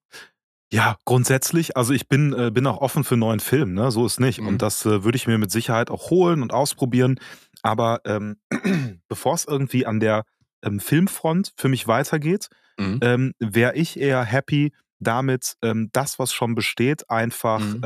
Ja, 0.72 0.98
grundsätzlich, 1.04 1.76
also 1.76 1.94
ich 1.94 2.08
bin, 2.08 2.32
äh, 2.34 2.50
bin 2.50 2.66
auch 2.66 2.78
offen 2.78 3.04
für 3.04 3.16
neuen 3.16 3.40
Film, 3.40 3.72
ne? 3.72 3.90
So 3.90 4.04
ist 4.04 4.20
nicht. 4.20 4.40
Mhm. 4.40 4.48
Und 4.48 4.62
das 4.62 4.84
äh, 4.84 5.04
würde 5.04 5.16
ich 5.16 5.26
mir 5.26 5.38
mit 5.38 5.50
Sicherheit 5.50 5.90
auch 5.90 6.10
holen 6.10 6.42
und 6.42 6.52
ausprobieren. 6.52 7.18
Aber 7.62 8.00
ähm, 8.04 8.36
bevor 9.08 9.34
es 9.34 9.46
irgendwie 9.46 9.86
an 9.86 10.00
der 10.00 10.24
ähm, 10.62 10.80
Filmfront 10.80 11.52
für 11.56 11.68
mich 11.68 11.86
weitergeht, 11.86 12.48
Mhm. 12.78 12.98
ähm, 13.02 13.34
wäre 13.40 13.74
ich 13.74 13.98
eher 13.98 14.22
happy 14.22 14.72
damit, 15.00 15.56
ähm, 15.62 15.90
das, 15.92 16.18
was 16.18 16.32
schon 16.32 16.54
besteht, 16.54 17.10
einfach 17.10 17.60
Mhm. 17.60 17.80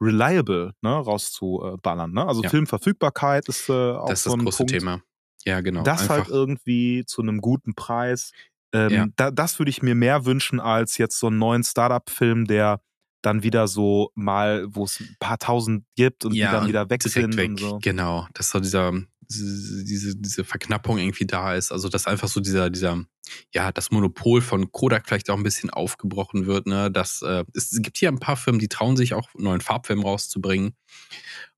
Reliable 0.00 0.72
ne, 0.82 0.90
rauszuballern. 0.90 2.12
Ne? 2.12 2.26
Also 2.26 2.42
Ja. 2.42 2.48
Filmverfügbarkeit 2.50 3.48
ist 3.48 3.68
äh, 3.68 3.72
auch 3.72 4.08
Das 4.08 4.20
ist 4.20 4.24
so 4.24 4.30
das 4.30 4.38
ein 4.38 4.44
große 4.44 4.56
Punkt. 4.58 4.72
Thema. 4.72 5.02
Ja, 5.44 5.60
genau. 5.60 5.82
Das 5.82 6.02
Einfach, 6.02 6.16
halt 6.16 6.28
irgendwie 6.28 7.04
zu 7.06 7.22
einem 7.22 7.40
guten 7.40 7.74
Preis. 7.74 8.32
Ähm, 8.72 8.90
Ja. 8.90 9.06
da, 9.16 9.30
das 9.30 9.58
würde 9.58 9.70
ich 9.70 9.82
mir 9.82 9.94
mehr 9.94 10.24
wünschen 10.26 10.60
als 10.60 10.98
jetzt 10.98 11.18
so 11.18 11.28
einen 11.28 11.38
neuen 11.38 11.64
Startup-Film, 11.64 12.46
der 12.46 12.80
dann 13.22 13.42
wieder 13.42 13.66
so 13.66 14.10
mal, 14.14 14.66
wo 14.68 14.84
es 14.84 15.00
ein 15.00 15.16
paar 15.18 15.38
tausend 15.38 15.84
gibt 15.96 16.24
und 16.24 16.34
ja, 16.34 16.46
die 16.50 16.52
dann 16.56 16.68
wieder 16.68 16.90
weg 16.90 17.02
sind 17.02 17.36
weg. 17.36 17.58
so. 17.58 17.78
Genau, 17.82 18.26
dass 18.34 18.50
so 18.50 18.60
dieser, 18.60 18.92
diese, 19.28 20.16
diese, 20.16 20.44
Verknappung 20.44 20.98
irgendwie 20.98 21.26
da 21.26 21.54
ist. 21.54 21.70
Also, 21.72 21.88
dass 21.88 22.06
einfach 22.06 22.28
so 22.28 22.40
dieser, 22.40 22.70
dieser, 22.70 23.04
ja, 23.52 23.72
das 23.72 23.90
Monopol 23.90 24.40
von 24.40 24.72
Kodak 24.72 25.06
vielleicht 25.06 25.30
auch 25.30 25.36
ein 25.36 25.42
bisschen 25.42 25.70
aufgebrochen 25.70 26.46
wird. 26.46 26.66
Ne? 26.66 26.90
Dass, 26.90 27.22
äh, 27.22 27.44
es 27.54 27.70
gibt 27.82 27.98
hier 27.98 28.08
ein 28.08 28.20
paar 28.20 28.36
Firmen, 28.36 28.58
die 28.58 28.68
trauen 28.68 28.96
sich 28.96 29.14
auch, 29.14 29.28
neuen 29.34 29.60
Farbfilm 29.60 30.02
rauszubringen. 30.02 30.74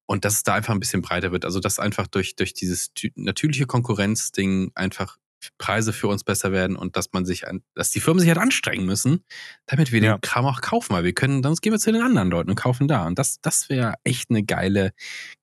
Und 0.06 0.24
dass 0.24 0.34
es 0.34 0.42
da 0.42 0.54
einfach 0.54 0.74
ein 0.74 0.80
bisschen 0.80 1.02
breiter 1.02 1.30
wird. 1.30 1.44
Also, 1.44 1.60
dass 1.60 1.78
einfach 1.78 2.08
durch, 2.08 2.34
durch 2.34 2.52
dieses 2.54 2.92
tü- 2.94 3.12
natürliche 3.14 3.66
Konkurrenzding 3.66 4.72
einfach 4.74 5.16
Preise 5.56 5.92
für 5.92 6.08
uns 6.08 6.24
besser 6.24 6.52
werden 6.52 6.76
und 6.76 6.96
dass 6.96 7.12
man 7.12 7.24
sich, 7.24 7.48
an, 7.48 7.62
dass 7.74 7.90
die 7.90 8.00
Firmen 8.00 8.20
sich 8.20 8.28
halt 8.28 8.38
anstrengen 8.38 8.84
müssen, 8.84 9.24
damit 9.66 9.90
wir 9.92 10.02
Ja. 10.02 10.16
den 10.18 10.20
Kram 10.20 10.44
auch 10.44 10.60
kaufen, 10.60 10.92
weil 10.92 11.04
wir 11.04 11.14
können, 11.14 11.42
sonst 11.42 11.62
gehen 11.62 11.72
wir 11.72 11.78
zu 11.78 11.92
den 11.92 12.02
anderen 12.02 12.30
Leuten 12.30 12.50
und 12.50 12.56
kaufen 12.56 12.88
da. 12.88 13.06
Und 13.06 13.18
das, 13.18 13.40
das 13.40 13.70
wäre 13.70 13.94
echt 14.04 14.28
eine 14.30 14.42
geile, 14.44 14.92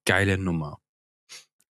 geile 0.05 0.37
Nummer. 0.37 0.77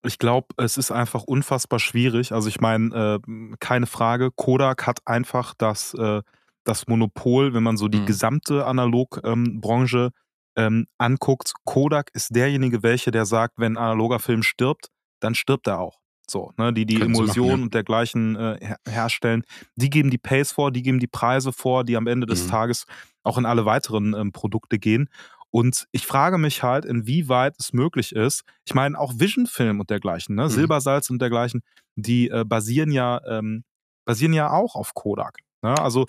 Ich 0.07 0.19
glaube, 0.19 0.49
es 0.57 0.77
ist 0.77 0.91
einfach 0.91 1.25
unfassbar 1.25 1.79
schwierig. 1.79 2.33
Also 2.33 2.49
ich 2.49 2.61
meine, 2.61 3.19
äh, 3.27 3.57
keine 3.61 3.87
Frage, 3.87 4.31
Kodak 4.35 4.87
hat 4.87 5.01
einfach 5.07 5.55
das, 5.57 5.95
äh, 5.95 6.23
das 6.65 6.87
Monopol, 6.89 7.55
wenn 7.55 7.63
man 7.63 7.77
so 7.77 7.89
die 7.89 8.01
Mhm. 8.01 8.07
gesamte 8.07 8.67
Analogbranche 8.67 10.11
ähm, 10.57 10.87
anguckt. 10.99 11.53
Kodak 11.65 12.11
ist 12.15 12.35
derjenige, 12.35 12.83
welche, 12.83 13.11
der 13.11 13.27
sagt, 13.27 13.55
wenn 13.59 13.75
ein 13.77 13.83
analoger 13.83 14.19
Film 14.19 14.43
stirbt, 14.43 14.89
dann 15.21 15.35
stirbt 15.35 15.67
er 15.67 15.81
auch. 15.81 15.99
So, 16.29 16.53
ne, 16.57 16.73
die 16.73 16.87
die 16.87 17.01
Emulsion 17.03 17.47
machen, 17.49 17.59
ja. 17.61 17.65
und 17.67 17.75
dergleichen 17.75 18.35
äh, 18.37 18.59
her 18.61 18.77
herstellen, 18.89 19.45
die 19.77 19.91
geben 19.91 20.11
die 20.11 20.19
Pace 20.19 20.51
vor, 20.51 20.73
die 20.73 20.83
geben 20.83 20.99
die 20.99 21.07
Preise 21.07 21.53
vor, 21.53 21.85
die 21.85 21.97
am 21.97 22.09
Ende 22.09 22.27
des 22.27 22.47
Mhm. 22.47 22.51
Tages 22.51 22.87
auch 23.23 23.39
in 23.39 23.47
alle 23.47 23.65
weiteren 23.65 24.13
ähm, 24.15 24.33
Produkte 24.33 24.79
gehen. 24.81 25.09
Und 25.51 25.87
ich 25.93 26.07
frage 26.07 26.39
mich 26.39 26.63
halt, 26.63 26.85
inwieweit 26.85 27.55
es 27.59 27.73
möglich 27.73 28.15
ist. 28.15 28.43
Ich 28.67 28.75
meine, 28.75 28.99
auch 28.99 29.15
Vision-Film 29.19 29.81
und 29.81 29.91
dergleichen, 29.91 30.35
ne? 30.35 30.45
Mhm. 30.45 30.49
Silbersalz 30.51 31.09
und 31.11 31.21
dergleichen, 31.21 31.63
die 31.97 32.29
äh, 32.29 32.45
basieren 32.45 32.91
ja 32.93 33.21
ähm, 33.27 33.65
basieren 34.05 34.33
ja 34.35 34.51
auch 34.53 34.75
auf 34.77 34.95
Kodak. 34.95 35.39
Ne? 35.63 35.75
Also 35.81 36.07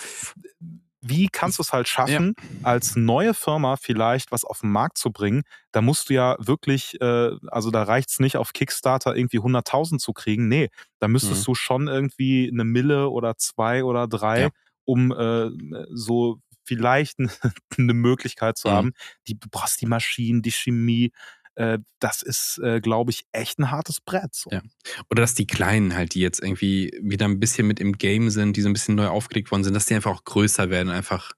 wie 1.01 1.27
kannst 1.31 1.59
du 1.59 1.63
es 1.63 1.71
halt 1.73 1.87
schaffen, 1.87 2.33
als 2.63 2.95
neue 2.95 3.33
Firma 3.33 3.75
vielleicht 3.77 4.31
was 4.31 4.43
auf 4.43 4.61
den 4.61 4.71
Markt 4.71 4.97
zu 4.97 5.11
bringen? 5.11 5.43
Da 5.71 5.81
musst 5.81 6.09
du 6.09 6.15
ja 6.15 6.35
wirklich, 6.39 6.99
äh, 7.01 7.31
also 7.47 7.71
da 7.71 7.83
reicht 7.83 8.09
es 8.09 8.19
nicht 8.19 8.35
auf 8.37 8.51
Kickstarter 8.53 9.15
irgendwie 9.15 9.39
100.000 9.39 9.99
zu 9.99 10.11
kriegen. 10.13 10.47
Nee, 10.47 10.69
da 10.99 11.07
müsstest 11.07 11.41
Mhm. 11.41 11.45
du 11.45 11.55
schon 11.55 11.87
irgendwie 11.87 12.49
eine 12.51 12.63
Mille 12.65 13.09
oder 13.09 13.37
zwei 13.37 13.83
oder 13.83 14.07
drei, 14.07 14.41
Ja. 14.41 14.49
um 14.85 15.11
äh, 15.11 15.49
so 15.91 16.39
vielleicht 16.67 17.17
eine 17.19 17.31
Möglichkeit 17.93 18.57
zu 18.57 18.67
Mhm. 18.67 18.73
haben. 18.73 18.93
Die, 19.27 19.39
du 19.39 19.47
brauchst 19.49 19.81
die 19.81 19.85
Maschinen, 19.87 20.41
die 20.41 20.51
Chemie. 20.51 21.11
Äh, 21.55 21.79
das 21.99 22.21
ist, 22.21 22.59
äh, 22.63 22.79
glaube 22.81 23.09
ich, 23.11 23.25
echt 23.31 23.57
ein 23.57 23.71
hartes 23.71 23.99
Brett. 24.01 24.35
So. 24.35 24.51
Ja. 24.51 24.61
Oder 25.09 25.21
dass 25.21 25.33
die 25.33 25.47
Kleinen 25.47 25.95
halt, 25.95 26.13
die 26.13 26.19
jetzt 26.19 26.39
irgendwie 26.41 26.91
wieder 27.01 27.25
ein 27.25 27.39
bisschen 27.39 27.65
mit 27.65 27.79
im 27.79 27.93
Game 27.97 28.29
sind, 28.29 28.55
die 28.57 28.61
so 28.61 28.69
ein 28.69 28.73
bisschen 28.73 28.95
neu 28.95 29.07
aufgelegt 29.07 29.49
worden 29.49 29.63
sind, 29.63 29.73
dass 29.73 29.87
die 29.87 29.95
einfach 29.95 30.11
auch 30.11 30.23
größer 30.23 30.69
werden, 30.69 30.89
einfach, 30.89 31.31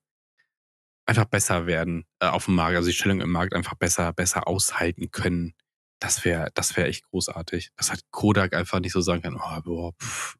einfach 1.06 1.26
besser 1.26 1.66
werden 1.68 2.06
äh, 2.20 2.28
auf 2.28 2.46
dem 2.46 2.56
Markt, 2.56 2.76
also 2.76 2.90
die 2.90 2.96
Stellung 2.96 3.22
im 3.22 3.32
Markt 3.32 3.54
einfach 3.54 3.76
besser, 3.76 4.12
besser 4.14 4.48
aushalten 4.48 5.10
können. 5.12 5.54
Das 6.00 6.24
wäre, 6.26 6.50
das 6.54 6.76
wäre 6.78 6.88
echt 6.88 7.04
großartig. 7.10 7.72
Das 7.78 7.92
hat 7.92 8.02
Kodak 8.12 8.54
einfach 8.54 8.80
nicht 8.80 8.94
so 8.94 9.02
sagen 9.02 9.22
kann, 9.22 9.36
oh, 9.38 9.62
boah, 9.64 9.94
pff, 10.02 10.36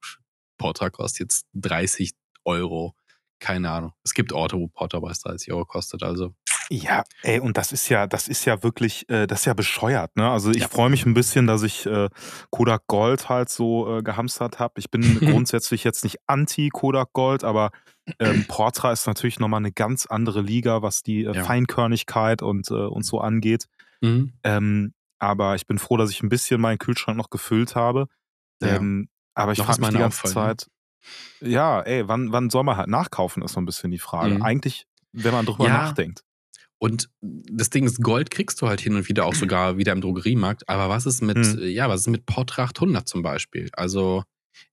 Portra 0.58 0.90
kostet 0.90 1.22
jetzt 1.22 1.46
30 1.54 2.12
Euro. 2.46 2.96
Keine 3.40 3.70
Ahnung. 3.72 3.94
Es 4.04 4.14
gibt 4.14 4.34
Orte, 4.34 4.58
wo 4.58 4.68
Portra 4.68 5.00
bei 5.00 5.12
30 5.14 5.52
Euro 5.54 5.66
kostet, 5.66 6.04
also. 6.04 6.34
Ja, 6.72 7.04
ey, 7.24 7.40
und 7.40 7.58
das 7.58 7.72
ist 7.72 7.90
ja, 7.90 8.06
das 8.06 8.28
ist 8.28 8.46
ja 8.46 8.62
wirklich, 8.62 9.10
äh, 9.10 9.26
das 9.26 9.40
ist 9.40 9.46
ja 9.46 9.54
bescheuert, 9.56 10.16
ne? 10.16 10.30
Also 10.30 10.52
ich 10.52 10.58
Ja. 10.64 10.68
freue 10.68 10.90
mich 10.92 11.04
ein 11.06 11.16
bisschen, 11.16 11.48
dass 11.48 11.64
ich 11.64 11.86
äh, 11.88 12.10
Kodak 12.52 12.86
Gold 12.86 13.28
halt 13.28 13.50
so 13.50 13.98
äh, 13.98 14.04
gehamstert 14.04 14.60
habe. 14.60 14.74
Ich 14.78 14.92
bin 14.92 15.02
grundsätzlich 15.48 15.84
jetzt 15.84 16.04
nicht 16.04 16.18
anti 16.28 16.70
Kodak 16.70 17.14
Gold, 17.14 17.44
aber 17.44 17.72
ähm, 18.20 18.46
Portra 18.48 18.92
ist 18.92 19.08
natürlich 19.08 19.40
nochmal 19.40 19.60
eine 19.62 19.72
ganz 19.72 20.06
andere 20.06 20.42
Liga, 20.42 20.82
was 20.84 21.02
die 21.02 21.24
äh, 21.24 21.34
Ja. 21.34 21.44
Feinkörnigkeit 21.44 22.42
und, 22.44 22.70
äh, 22.70 22.74
und 22.74 23.04
so 23.04 23.20
angeht. 23.20 23.66
Mhm. 24.02 24.34
Ähm, 24.44 24.94
aber 25.18 25.56
ich 25.56 25.66
bin 25.66 25.80
froh, 25.80 25.98
dass 25.98 26.12
ich 26.12 26.22
ein 26.22 26.30
bisschen 26.30 26.62
meinen 26.62 26.78
Kühlschrank 26.78 27.18
noch 27.18 27.30
gefüllt 27.32 27.76
habe. 27.76 28.08
Ja. 28.62 28.76
Ähm, 28.76 29.10
aber 29.34 29.54
ich 29.54 29.60
frage 29.60 29.80
mich 29.82 29.90
die 29.90 29.98
ganze 29.98 30.28
ne? 30.28 30.34
Zeit, 30.34 30.68
ja, 31.42 31.82
ey, 31.82 32.08
wann, 32.08 32.32
wann 32.32 32.50
soll 32.50 32.64
man 32.64 32.78
halt 32.78 32.90
nachkaufen, 32.90 33.44
ist 33.44 33.54
so 33.54 33.62
ein 33.62 33.66
bisschen 33.66 33.92
die 33.92 34.00
Frage. 34.00 34.36
Mhm. 34.36 34.42
Eigentlich, 34.42 34.86
wenn 35.12 35.32
man 35.34 35.46
drüber 35.46 35.68
Ja. 35.68 35.74
nachdenkt. 35.74 36.24
Und 36.82 37.10
das 37.22 37.70
Ding 37.70 37.86
ist, 37.86 38.02
Gold 38.02 38.32
kriegst 38.32 38.62
du 38.62 38.68
halt 38.68 38.80
hin 38.80 38.96
und 38.96 39.10
wieder 39.10 39.26
auch 39.26 39.34
sogar 39.36 39.78
wieder 39.78 39.92
im 39.92 40.02
Drogeriemarkt. 40.02 40.68
Aber 40.70 40.90
was 40.90 41.06
ist 41.06 41.22
mit, 41.22 41.38
Hm. 41.38 41.68
ja, 41.68 41.90
was 41.90 42.02
ist 42.02 42.08
mit 42.08 42.26
Portra 42.26 42.64
800 42.64 43.08
zum 43.08 43.22
Beispiel? 43.22 43.70
Also 43.74 44.24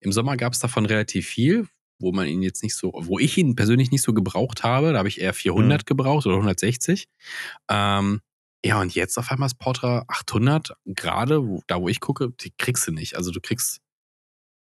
im 0.00 0.12
Sommer 0.12 0.36
gab 0.36 0.52
es 0.52 0.58
davon 0.60 0.86
relativ 0.86 1.26
viel, 1.26 1.66
wo 1.98 2.12
man 2.12 2.26
ihn 2.26 2.42
jetzt 2.42 2.62
nicht 2.62 2.76
so, 2.76 2.92
wo 2.94 3.18
ich 3.18 3.36
ihn 3.38 3.56
persönlich 3.56 3.90
nicht 3.90 4.02
so 4.02 4.12
gebraucht 4.12 4.62
habe. 4.62 4.92
Da 4.92 4.98
habe 4.98 5.08
ich 5.08 5.20
eher 5.20 5.32
400 5.34 5.86
gebraucht 5.86 6.26
oder 6.26 6.36
160. 6.36 7.08
Ähm, 7.68 8.20
ja, 8.64 8.80
und 8.80 8.94
jetzt 8.94 9.16
auf 9.18 9.30
einmal 9.30 9.46
ist 9.46 9.58
Portra 9.58 10.04
800, 10.08 10.72
gerade 10.86 11.46
wo, 11.46 11.62
da, 11.66 11.80
wo 11.80 11.88
ich 11.88 12.00
gucke, 12.00 12.30
die 12.40 12.52
kriegst 12.56 12.86
du 12.86 12.92
nicht. 12.92 13.16
Also 13.16 13.30
du 13.30 13.40
kriegst 13.40 13.80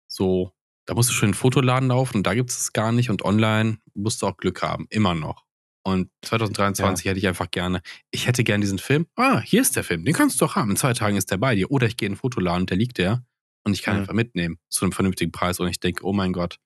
so, 0.07 0.51
da 0.87 0.95
musst 0.95 1.09
du 1.09 1.13
schon 1.13 1.29
in 1.29 1.33
den 1.33 1.37
Fotoladen 1.37 1.89
laufen 1.89 2.17
und 2.17 2.23
da 2.27 2.33
gibt 2.33 2.49
es 2.49 2.57
es 2.59 2.73
gar 2.73 2.91
nicht. 2.91 3.09
Und 3.11 3.23
online 3.23 3.77
musst 3.93 4.21
du 4.21 4.27
auch 4.27 4.37
Glück 4.37 4.63
haben, 4.63 4.87
immer 4.89 5.13
noch. 5.13 5.45
Und 5.83 6.09
2023 6.23 7.05
hätte 7.05 7.19
ich 7.19 7.27
einfach 7.27 7.49
gerne, 7.51 7.81
ich 8.11 8.27
hätte 8.27 8.43
gerne 8.43 8.61
diesen 8.61 8.79
Film. 8.79 9.05
Ah, 9.15 9.39
hier 9.39 9.61
ist 9.61 9.75
der 9.75 9.83
Film, 9.85 10.03
den 10.03 10.13
kannst 10.13 10.41
du 10.41 10.45
doch 10.45 10.55
haben. 10.55 10.71
In 10.71 10.75
zwei 10.77 10.93
Tagen 10.93 11.15
ist 11.15 11.29
der 11.31 11.37
bei 11.37 11.55
dir. 11.55 11.71
Oder 11.71 11.87
ich 11.87 11.95
gehe 11.95 12.07
in 12.07 12.13
den 12.13 12.19
Fotoladen 12.19 12.61
und 12.63 12.69
der 12.69 12.77
liegt 12.77 12.97
der. 12.97 13.23
Und 13.63 13.73
ich 13.73 13.83
kann 13.83 13.95
Mhm. 13.95 14.01
einfach 14.01 14.13
mitnehmen 14.13 14.57
zu 14.69 14.83
einem 14.85 14.91
vernünftigen 14.91 15.31
Preis. 15.31 15.59
Und 15.59 15.67
ich 15.69 15.79
denke, 15.79 16.03
oh 16.05 16.11
mein 16.13 16.33
Gott, 16.33 16.57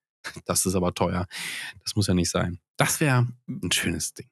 das 0.46 0.66
ist 0.66 0.76
aber 0.76 0.94
teuer. 0.94 1.28
Das 1.84 1.96
muss 1.96 2.08
ja 2.08 2.14
nicht 2.14 2.30
sein. 2.32 2.60
Das 2.78 3.00
wäre 3.00 3.28
ein 3.48 3.72
schönes 3.72 4.14
Ding. 4.14 4.28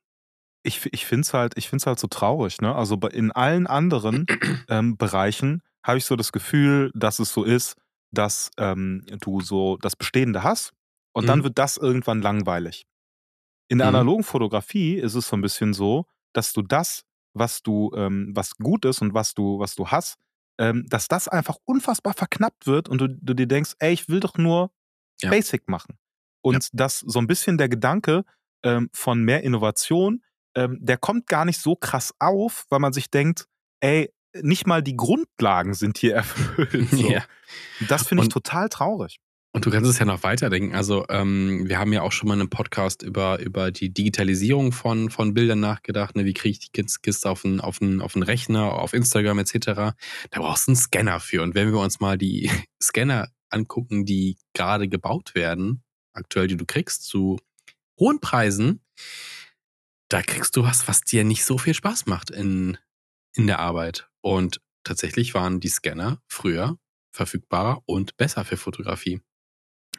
ich, 0.64 0.88
ich 0.92 1.06
finde 1.06 1.22
es 1.22 1.34
halt, 1.34 1.54
ich 1.58 1.70
find's 1.70 1.86
halt 1.86 2.00
so 2.00 2.08
traurig. 2.08 2.60
Ne? 2.62 2.74
Also 2.76 2.96
in 3.12 3.32
allen 3.32 3.66
anderen 3.68 4.26
ähm, 4.70 4.98
Bereichen 4.98 5.62
habe 5.84 5.98
ich 6.00 6.06
so 6.06 6.16
das 6.16 6.32
Gefühl, 6.32 6.92
dass 6.96 7.20
es 7.20 7.32
so 7.32 7.44
ist, 7.44 7.76
dass 8.12 8.52
ähm, 8.58 9.06
du 9.22 9.42
so 9.42 9.78
das 9.78 9.96
Bestehende 9.96 10.44
hast 10.44 10.74
und 11.14 11.30
dann 11.30 11.44
Mhm. 11.44 11.44
wird 11.44 11.58
das 11.58 11.78
irgendwann 11.78 12.22
langweilig. 12.22 12.86
In 13.70 13.78
der 13.80 13.88
Mhm. 13.88 13.88
analogen 13.88 14.24
Fotografie 14.24 14.96
ist 14.96 15.16
es 15.16 15.28
so 15.28 15.36
ein 15.38 15.42
bisschen 15.42 15.74
so, 15.74 16.06
dass 16.34 16.54
du 16.54 16.62
das, 16.62 17.04
was 17.34 17.62
du, 17.62 17.92
ähm, 17.96 18.32
was 18.36 18.56
gut 18.58 18.86
ist 18.86 19.02
und 19.02 19.14
was 19.14 19.34
du, 19.34 19.60
was 19.60 19.76
du 19.76 19.88
hast, 19.88 20.18
ähm, 20.60 20.86
dass 20.90 21.08
das 21.08 21.28
einfach 21.28 21.58
unfassbar 21.66 22.14
verknappt 22.14 22.68
wird 22.68 22.90
und 22.90 23.00
du, 23.00 23.08
du 23.10 23.34
dir 23.34 23.48
denkst, 23.48 23.74
ey, 23.80 23.94
ich 23.94 24.10
will 24.10 24.20
doch 24.20 24.38
nur 24.38 24.72
Ja. 25.22 25.32
Basic 25.32 25.68
machen. 25.70 25.98
Und 26.42 26.70
dass 26.74 27.00
so 27.00 27.20
ein 27.20 27.28
bisschen 27.28 27.58
der 27.58 27.70
Gedanke 27.70 28.24
ähm, 28.64 28.90
von 28.94 29.24
mehr 29.24 29.44
Innovation, 29.44 30.24
ähm, 30.56 30.78
der 30.82 30.98
kommt 30.98 31.28
gar 31.28 31.46
nicht 31.46 31.62
so 31.62 31.76
krass 31.76 32.14
auf, 32.20 32.66
weil 32.70 32.80
man 32.80 32.94
sich 32.94 33.12
denkt, 33.12 33.48
ey, 33.82 34.12
nicht 34.42 34.68
mal 34.68 34.82
die 34.84 34.96
Grundlagen 34.96 35.74
sind 35.74 35.98
hier 35.98 36.16
erfüllt. 36.16 36.90
So. 36.92 37.10
Ja. 37.10 37.24
Das 37.88 38.08
finde 38.08 38.24
ich 38.24 38.26
Und- 38.28 38.34
total 38.34 38.70
traurig. 38.70 39.20
Und 39.52 39.66
du 39.66 39.72
kannst 39.72 39.90
es 39.90 39.98
ja 39.98 40.06
noch 40.06 40.22
weiterdenken. 40.22 40.76
Also, 40.76 41.08
ähm, 41.10 41.68
wir 41.68 41.80
haben 41.80 41.92
ja 41.92 42.04
auch 42.04 42.12
schon 42.12 42.28
mal 42.28 42.36
in 42.36 42.42
einem 42.42 42.52
Podcast 42.52 43.02
über, 43.02 43.40
über 43.40 43.72
die 43.72 43.92
Digitalisierung 43.92 44.72
von, 44.72 45.10
von 45.10 45.34
Bildern 45.34 45.60
nachgedacht. 45.60 46.16
Ne? 46.16 46.24
Wie 46.26 46.36
kriege 46.36 46.52
ich 46.52 46.60
die 46.60 46.84
Kiste 46.84 47.28
auf 47.28 47.44
einen, 47.44 47.60
auf, 47.60 47.82
einen, 47.82 48.00
auf 48.00 48.16
einen 48.16 48.22
Rechner, 48.22 48.74
auf 48.74 48.94
Instagram 48.94 49.40
etc. 49.40 49.56
Da 49.66 49.96
brauchst 50.34 50.68
du 50.68 50.72
einen 50.72 50.76
Scanner 50.76 51.20
für. 51.20 51.42
Und 51.42 51.56
wenn 51.56 51.72
wir 51.72 51.80
uns 51.80 52.00
mal 52.00 52.16
die 52.16 52.52
Scanner 52.82 53.30
angucken, 53.50 54.06
die 54.06 54.38
gerade 54.54 54.88
gebaut 54.88 55.34
werden, 55.34 55.82
aktuell, 56.14 56.46
die 56.46 56.58
du 56.58 56.68
kriegst, 56.68 57.06
zu 57.06 57.40
hohen 58.00 58.20
Preisen, 58.20 58.82
da 60.10 60.22
kriegst 60.22 60.58
du 60.58 60.64
was, 60.64 60.88
was 60.88 61.02
dir 61.02 61.24
nicht 61.24 61.44
so 61.44 61.58
viel 61.58 61.74
Spaß 61.74 62.06
macht 62.06 62.30
in, 62.30 62.78
in 63.34 63.48
der 63.48 63.58
Arbeit. 63.58 64.09
Und 64.22 64.60
tatsächlich 64.84 65.34
waren 65.34 65.60
die 65.60 65.68
Scanner 65.70 66.20
früher 66.28 66.78
verfügbarer 67.12 67.82
und 67.86 68.18
besser 68.18 68.46
für 68.46 68.58
Fotografie. 68.58 69.22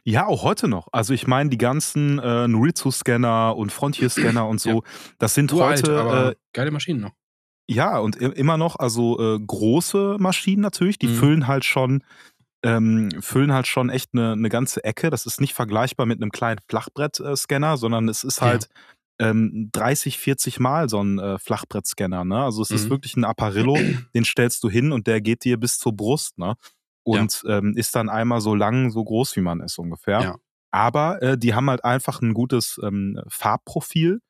Ja, 0.04 0.26
auch 0.26 0.42
heute 0.44 0.68
noch. 0.68 0.88
Also 0.92 1.12
ich 1.12 1.26
meine, 1.26 1.50
die 1.50 1.58
ganzen 1.58 2.18
äh, 2.18 2.48
Noritsu-Scanner 2.48 3.54
und 3.56 3.70
Frontier-Scanner 3.72 4.46
und 4.48 4.60
so, 4.60 4.82
das 5.18 5.34
sind 5.34 5.52
Uralt, 5.52 5.82
heute 5.82 5.98
aber 6.00 6.30
äh, 6.30 6.34
geile 6.52 6.70
Maschinen 6.70 7.00
noch. 7.00 7.12
Ja, 7.68 7.98
und 7.98 8.16
immer 8.16 8.56
noch, 8.56 8.76
also 8.76 9.20
äh, 9.20 9.38
große 9.38 10.16
Maschinen 10.18 10.62
natürlich, 10.62 10.98
die 10.98 11.06
Mhm. 11.08 11.14
füllen 11.14 11.46
halt 11.46 11.64
schon, 11.64 12.02
ähm, 12.64 13.10
füllen 13.20 13.52
halt 13.52 13.66
schon 13.66 13.90
echt 13.90 14.10
eine, 14.12 14.32
eine 14.32 14.48
ganze 14.48 14.82
Ecke. 14.82 15.10
Das 15.10 15.24
ist 15.26 15.40
nicht 15.40 15.54
vergleichbar 15.54 16.06
mit 16.06 16.20
einem 16.20 16.30
kleinen 16.32 16.60
Flachbrett-Scanner, 16.68 17.76
sondern 17.76 18.08
es 18.08 18.24
ist 18.24 18.40
Ja. 18.40 18.46
Ähm, 19.20 19.70
30, 19.72 20.18
40 20.18 20.60
Mal 20.60 20.88
so 20.88 21.02
ein 21.02 21.18
äh, 21.18 21.38
Flachbrett-Scanner. 21.38 22.24
Ne? 22.24 22.42
Also 22.44 22.62
es 22.62 22.70
ist 22.70 22.86
Mhm. 22.86 22.90
wirklich 22.90 23.16
ein 23.16 23.24
Apparillo, 23.24 23.76
den 24.14 24.24
stellst 24.24 24.64
du 24.64 24.70
hin 24.70 24.92
und 24.92 25.06
der 25.06 25.20
geht 25.20 25.44
dir 25.44 25.58
bis 25.58 25.78
zur 25.78 25.94
Brust, 25.94 26.38
ne? 26.38 26.56
Und 27.02 27.42
ähm, 27.48 27.74
ist 27.76 27.94
dann 27.94 28.08
einmal 28.10 28.40
so 28.40 28.54
lang, 28.54 28.90
so 28.90 29.02
groß, 29.02 29.34
wie 29.36 29.40
man 29.40 29.60
ist 29.60 29.78
ungefähr. 29.78 30.20
Ja. 30.22 30.36
Aber 30.70 31.20
äh, 31.22 31.38
die 31.38 31.54
haben 31.54 31.68
halt 31.70 31.84
einfach 31.84 32.20
ein 32.22 32.34
gutes 32.34 32.78
ähm, 32.82 33.20
Farbprofil 33.28 34.20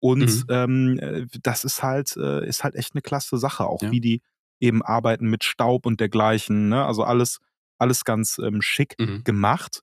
und 0.00 0.20
Mhm. 0.20 0.44
ähm, 0.48 0.98
äh, 1.00 1.26
das 1.42 1.64
ist 1.64 1.82
halt, 1.82 2.16
äh, 2.16 2.46
ist 2.46 2.64
halt 2.64 2.74
echt 2.76 2.94
eine 2.94 3.02
klasse 3.02 3.36
Sache, 3.38 3.66
auch 3.66 3.82
Ja. 3.82 3.90
wie 3.90 4.00
die 4.00 4.22
eben 4.60 4.82
arbeiten 4.82 5.28
mit 5.28 5.44
Staub 5.44 5.86
und 5.86 6.00
dergleichen. 6.00 6.68
Ne? 6.70 6.84
Also 6.86 7.02
alles, 7.02 7.38
alles 7.78 8.04
ganz 8.04 8.38
ähm, 8.38 8.62
schick 8.62 8.94
Mhm. 8.98 9.24
gemacht. 9.24 9.80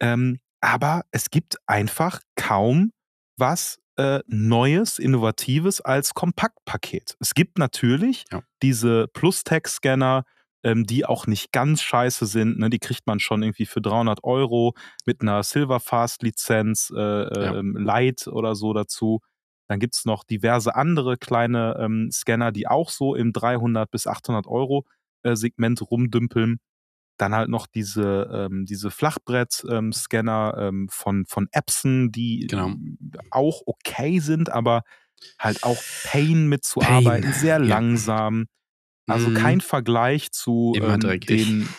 Ähm, 0.00 0.40
aber 0.60 1.04
es 1.12 1.30
gibt 1.30 1.58
einfach 1.66 2.20
kaum 2.36 2.92
was 3.38 3.78
äh, 3.96 4.20
Neues, 4.26 4.98
Innovatives 4.98 5.80
als 5.80 6.14
Kompaktpaket. 6.14 7.16
Es 7.20 7.34
gibt 7.34 7.58
natürlich 7.58 8.24
Ja. 8.32 8.42
diese 8.62 9.08
Plus-Tech-Scanner, 9.12 10.24
ähm, 10.64 10.84
die 10.84 11.04
auch 11.04 11.26
nicht 11.26 11.52
ganz 11.52 11.82
scheiße 11.82 12.26
sind. 12.26 12.58
Ne? 12.58 12.70
Die 12.70 12.78
kriegt 12.78 13.06
man 13.06 13.20
schon 13.20 13.42
irgendwie 13.42 13.66
für 13.66 13.80
300 13.80 14.24
Euro 14.24 14.74
mit 15.06 15.20
einer 15.20 15.42
Silverfast-Lizenz, 15.98 16.92
äh, 16.96 17.00
Ja. 17.00 17.54
ähm, 17.56 17.76
Light 17.76 18.26
oder 18.26 18.54
so 18.54 18.72
dazu. 18.72 19.20
Dann 19.68 19.78
gibt 19.80 19.94
es 19.94 20.04
noch 20.04 20.24
diverse 20.24 20.74
andere 20.74 21.16
kleine 21.16 21.76
ähm, 21.78 22.10
Scanner, 22.12 22.52
die 22.52 22.66
auch 22.66 22.90
so 22.90 23.14
im 23.14 23.32
300 23.32 23.90
bis 23.90 24.06
800 24.06 24.46
Euro 24.46 24.84
äh, 25.22 25.36
Segment 25.36 25.80
rumdümpeln. 25.90 26.58
Dann 27.16 27.34
halt 27.34 27.48
noch 27.48 27.66
diese, 27.66 28.28
ähm, 28.32 28.66
diese 28.66 28.90
Flachbrett-Scanner 28.90 30.54
ähm, 30.58 30.88
von, 30.90 31.26
von 31.26 31.48
Epson, 31.52 32.10
die 32.12 32.46
Genau. 32.48 32.74
auch 33.30 33.62
okay 33.66 34.18
sind, 34.18 34.50
aber 34.50 34.82
halt 35.38 35.62
auch 35.62 35.78
Pain 36.02 36.48
mitzuarbeiten, 36.48 37.30
Pain, 37.30 37.32
sehr 37.40 37.58
ja. 37.58 37.64
langsam. 37.64 38.46
Also 39.06 39.30
Mhm. 39.30 39.34
kein 39.34 39.60
Vergleich 39.60 40.32
zu 40.32 40.72
Immer 40.76 40.94
ähm, 40.94 41.00
dreckig. 41.00 41.46
den. 41.46 41.68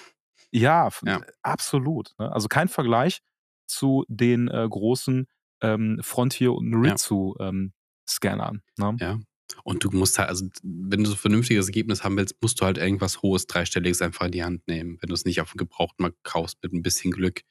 Ja, 0.52 0.90
Ja. 1.04 1.22
absolut. 1.42 2.14
Ne? 2.18 2.32
Also 2.32 2.48
kein 2.48 2.70
Vergleich 2.70 3.20
zu 3.68 4.06
den 4.08 4.48
äh, 4.48 4.66
großen 4.70 5.28
ähm, 5.62 6.00
Frontier 6.02 6.54
und 6.54 6.70
Noritsu 6.70 7.36
ähm, 7.42 7.74
Scannern. 8.08 8.62
Ne? 8.78 8.96
Ja. 9.02 9.20
Und 9.64 9.84
du 9.84 9.90
musst 9.92 10.18
halt, 10.20 10.30
also 10.30 10.48
wenn 10.64 11.04
du 11.04 11.10
so 11.10 11.16
ein 11.16 11.20
vernünftiges 11.20 11.68
Ergebnis 11.68 12.04
haben 12.04 12.18
willst, 12.18 12.36
musst 12.42 12.60
du 12.62 12.66
halt 12.66 12.78
irgendwas 12.78 13.22
hohes, 13.22 13.48
dreistelliges 13.48 14.02
einfach 14.02 14.26
in 14.26 14.32
die 14.32 14.44
Hand 14.44 14.68
nehmen, 14.68 14.98
wenn 15.02 15.08
du 15.08 15.14
es 15.14 15.26
nicht 15.26 15.42
auf 15.42 15.52
dem 15.52 15.58
Gebrauchtmarkt 15.58 16.18
kaufst 16.24 16.58
mit 16.64 16.74
ein 16.74 16.82
bisschen 16.82 17.12
Glück. 17.12 17.42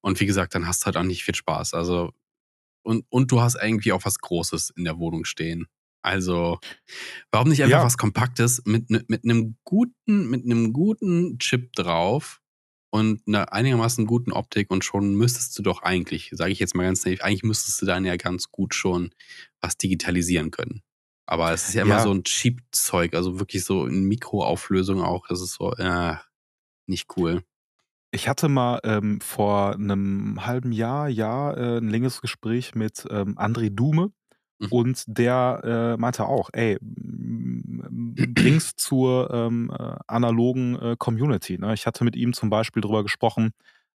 Und 0.00 0.20
wie 0.20 0.26
gesagt, 0.26 0.54
dann 0.54 0.66
hast 0.66 0.82
du 0.82 0.86
halt 0.86 0.96
auch 0.96 1.02
nicht 1.02 1.24
viel 1.24 1.34
Spaß. 1.34 1.74
Also, 1.74 2.12
und, 2.84 3.04
und 3.10 3.30
du 3.32 3.40
hast 3.40 3.56
irgendwie 3.62 3.92
auch 3.92 4.04
was 4.04 4.18
Großes 4.18 4.70
in 4.76 4.84
der 4.84 4.98
Wohnung 4.98 5.24
stehen. 5.24 5.66
Also, 6.02 6.58
warum 7.30 7.48
nicht 7.48 7.62
einfach 7.62 7.78
Ja. 7.78 7.84
was 7.84 7.98
Kompaktes 7.98 8.62
mit, 8.66 8.90
ne, 8.90 9.04
mit 9.08 9.24
einem 9.24 9.56
guten, 9.64 10.28
mit 10.30 10.44
einem 10.44 10.72
guten 10.72 11.38
Chip 11.38 11.72
drauf 11.74 12.40
und 12.90 13.22
einer 13.26 13.52
einigermaßen 13.52 14.06
guten 14.06 14.32
Optik 14.32 14.70
und 14.70 14.84
schon 14.84 15.14
müsstest 15.14 15.58
du 15.58 15.62
doch 15.62 15.82
eigentlich, 15.82 16.30
sage 16.34 16.52
ich 16.52 16.58
jetzt 16.58 16.74
mal 16.74 16.84
ganz 16.84 17.04
naiv, 17.04 17.22
eigentlich 17.22 17.44
müsstest 17.44 17.80
du 17.82 17.86
dann 17.86 18.04
ja 18.04 18.16
ganz 18.16 18.50
gut 18.50 18.74
schon 18.74 19.10
was 19.60 19.76
digitalisieren 19.78 20.50
können. 20.50 20.82
Aber 21.26 21.52
es 21.52 21.68
ist 21.68 21.74
ja 21.74 21.82
immer 21.82 21.96
Ja. 21.96 22.02
so 22.02 22.12
ein 22.12 22.24
Cheap-Zeug, 22.24 23.14
also 23.14 23.38
wirklich 23.38 23.64
so 23.64 23.86
in 23.86 24.04
Mikroauflösung 24.04 25.02
auch. 25.02 25.26
Das 25.28 25.40
ist 25.40 25.54
so, 25.54 25.72
äh, 25.74 26.16
nicht 26.86 27.16
cool. 27.16 27.42
Ich 28.10 28.28
hatte 28.28 28.48
mal 28.48 28.80
ähm, 28.84 29.20
vor 29.20 29.74
einem 29.74 30.44
halben 30.44 30.72
Jahr, 30.72 31.08
Jahr 31.08 31.56
äh, 31.56 31.78
ein 31.78 31.88
längeres 31.88 32.20
Gespräch 32.20 32.74
mit 32.74 33.06
ähm, 33.10 33.38
André 33.38 33.70
Dume 33.70 34.12
Mhm. 34.62 34.68
Und 34.70 35.04
der 35.06 35.94
äh, 35.96 36.00
meinte 36.00 36.24
auch, 36.24 36.48
ey, 36.52 36.78
bring's 36.80 38.76
zur 38.76 39.30
ähm, 39.32 39.72
äh, 39.76 39.96
analogen 40.06 40.78
äh, 40.78 40.96
Community. 40.98 41.58
Ne? 41.58 41.74
Ich 41.74 41.86
hatte 41.86 42.04
mit 42.04 42.14
ihm 42.16 42.32
zum 42.32 42.48
Beispiel 42.50 42.80
darüber 42.80 43.02
gesprochen, 43.02 43.50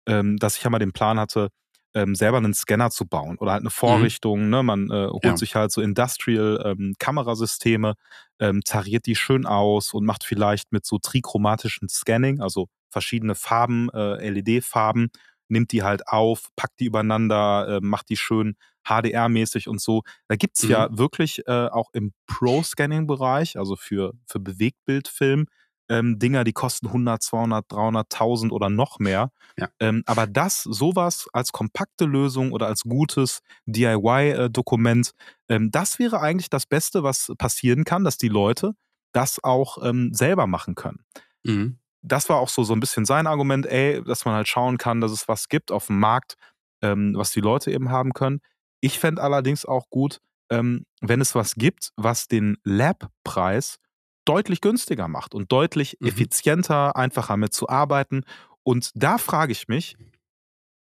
ähm, 0.08 0.38
dass 0.38 0.58
ich 0.58 0.64
ja 0.64 0.70
mal 0.70 0.80
den 0.80 0.92
Plan 0.92 1.20
hatte, 1.20 1.50
ähm, 1.98 2.16
selber 2.16 2.38
einen 2.38 2.54
Scanner 2.54 2.92
zu 2.92 3.08
bauen 3.08 3.38
oder 3.40 3.54
halt 3.54 3.62
eine 3.62 3.70
mhm. 3.70 3.72
Vorrichtung. 3.72 4.44
Mhm. 4.46 4.50
Ne? 4.50 4.64
Man 4.64 4.92
äh, 4.92 5.08
holt 5.08 5.24
ja. 5.24 5.38
sich 5.38 5.56
halt 5.56 5.72
so 5.72 5.82
Industrial-Kamerasysteme, 5.82 7.96
ähm, 8.40 8.40
ähm, 8.40 8.62
tariert 8.64 9.08
die 9.08 9.16
schön 9.16 9.48
aus 9.48 9.94
und 9.94 10.06
macht 10.06 10.24
vielleicht 10.24 10.72
mit 10.72 10.86
so 10.86 11.00
trichromatischen 11.00 11.90
Scanning, 11.90 12.40
also 12.40 12.68
verschiedene 12.90 13.34
Farben, 13.34 13.90
äh, 13.90 14.30
LED-Farben, 14.30 15.10
nimmt 15.50 15.72
die 15.72 15.82
halt 15.82 16.08
auf, 16.08 16.50
packt 16.56 16.80
die 16.80 16.86
übereinander, 16.86 17.68
äh, 17.68 17.80
macht 17.82 18.10
die 18.10 18.18
schön 18.18 18.58
HDR-mäßig 18.88 19.68
und 19.68 19.82
so. 19.82 20.04
Da 20.28 20.36
gibt 20.36 20.58
es 20.58 20.64
mhm. 20.64 20.70
ja 20.70 20.88
wirklich 20.92 21.48
äh, 21.48 21.68
auch 21.68 21.90
im 21.94 22.14
Pro-Scanning-Bereich, 22.28 23.58
also 23.58 23.76
für, 23.76 24.14
für 24.28 24.40
Bewegtbildfilm, 24.40 25.48
ähm, 25.90 26.20
Dinger, 26.20 26.44
die 26.44 26.54
kosten 26.54 26.88
100, 26.88 27.22
200, 27.22 27.66
300, 27.70 28.14
1000 28.14 28.52
oder 28.52 28.70
noch 28.70 29.00
mehr. 29.00 29.32
Ja. 29.58 29.70
Ähm, 29.80 30.04
aber 30.06 30.28
das, 30.28 30.64
sowas 30.64 31.28
als 31.34 31.52
kompakte 31.52 32.06
Lösung 32.06 32.52
oder 32.52 32.68
als 32.68 32.84
gutes 32.84 33.42
DIY-Dokument, 33.66 35.12
ähm, 35.50 35.72
das 35.72 36.00
wäre 36.00 36.22
eigentlich 36.22 36.50
das 36.50 36.66
Beste, 36.66 37.04
was 37.04 37.32
passieren 37.38 37.84
kann, 37.84 38.04
dass 38.04 38.18
die 38.18 38.30
Leute 38.30 38.74
das 39.14 39.44
auch 39.44 39.84
ähm, 39.84 40.14
selber 40.14 40.48
machen 40.48 40.76
können. 40.76 41.00
Mhm. 41.44 41.80
Das 42.02 42.30
war 42.30 42.38
auch 42.38 42.50
so, 42.50 42.64
so 42.64 42.74
ein 42.74 42.80
bisschen 42.80 43.06
sein 43.06 43.28
Argument, 43.28 43.66
ey, 43.66 44.04
dass 44.04 44.26
man 44.26 44.36
halt 44.36 44.48
schauen 44.48 44.78
kann, 44.78 45.02
dass 45.02 45.12
es 45.12 45.28
was 45.28 45.50
gibt 45.50 45.72
auf 45.72 45.88
dem 45.88 46.00
Markt, 46.00 46.36
ähm, 46.82 47.14
was 47.16 47.32
die 47.32 47.42
Leute 47.42 47.72
eben 47.72 47.90
haben 47.90 48.14
können. 48.14 48.42
Ich 48.80 49.00
fände 49.00 49.22
allerdings 49.22 49.66
auch 49.66 49.90
gut, 49.90 50.20
ähm, 50.50 50.86
wenn 51.02 51.22
es 51.22 51.36
was 51.36 51.56
gibt, 51.56 51.92
was 51.96 52.28
den 52.28 52.58
Lab-Preis 52.64 53.80
deutlich 54.28 54.62
günstiger 54.62 55.08
macht 55.08 55.34
und 55.34 55.52
deutlich 55.52 55.98
mhm. 56.00 56.08
effizienter, 56.08 56.96
einfacher 56.96 57.38
mitzuarbeiten. 57.38 58.26
Und 58.64 58.92
da 58.96 59.18
frage 59.18 59.52
ich 59.52 59.68
mich 59.68 59.98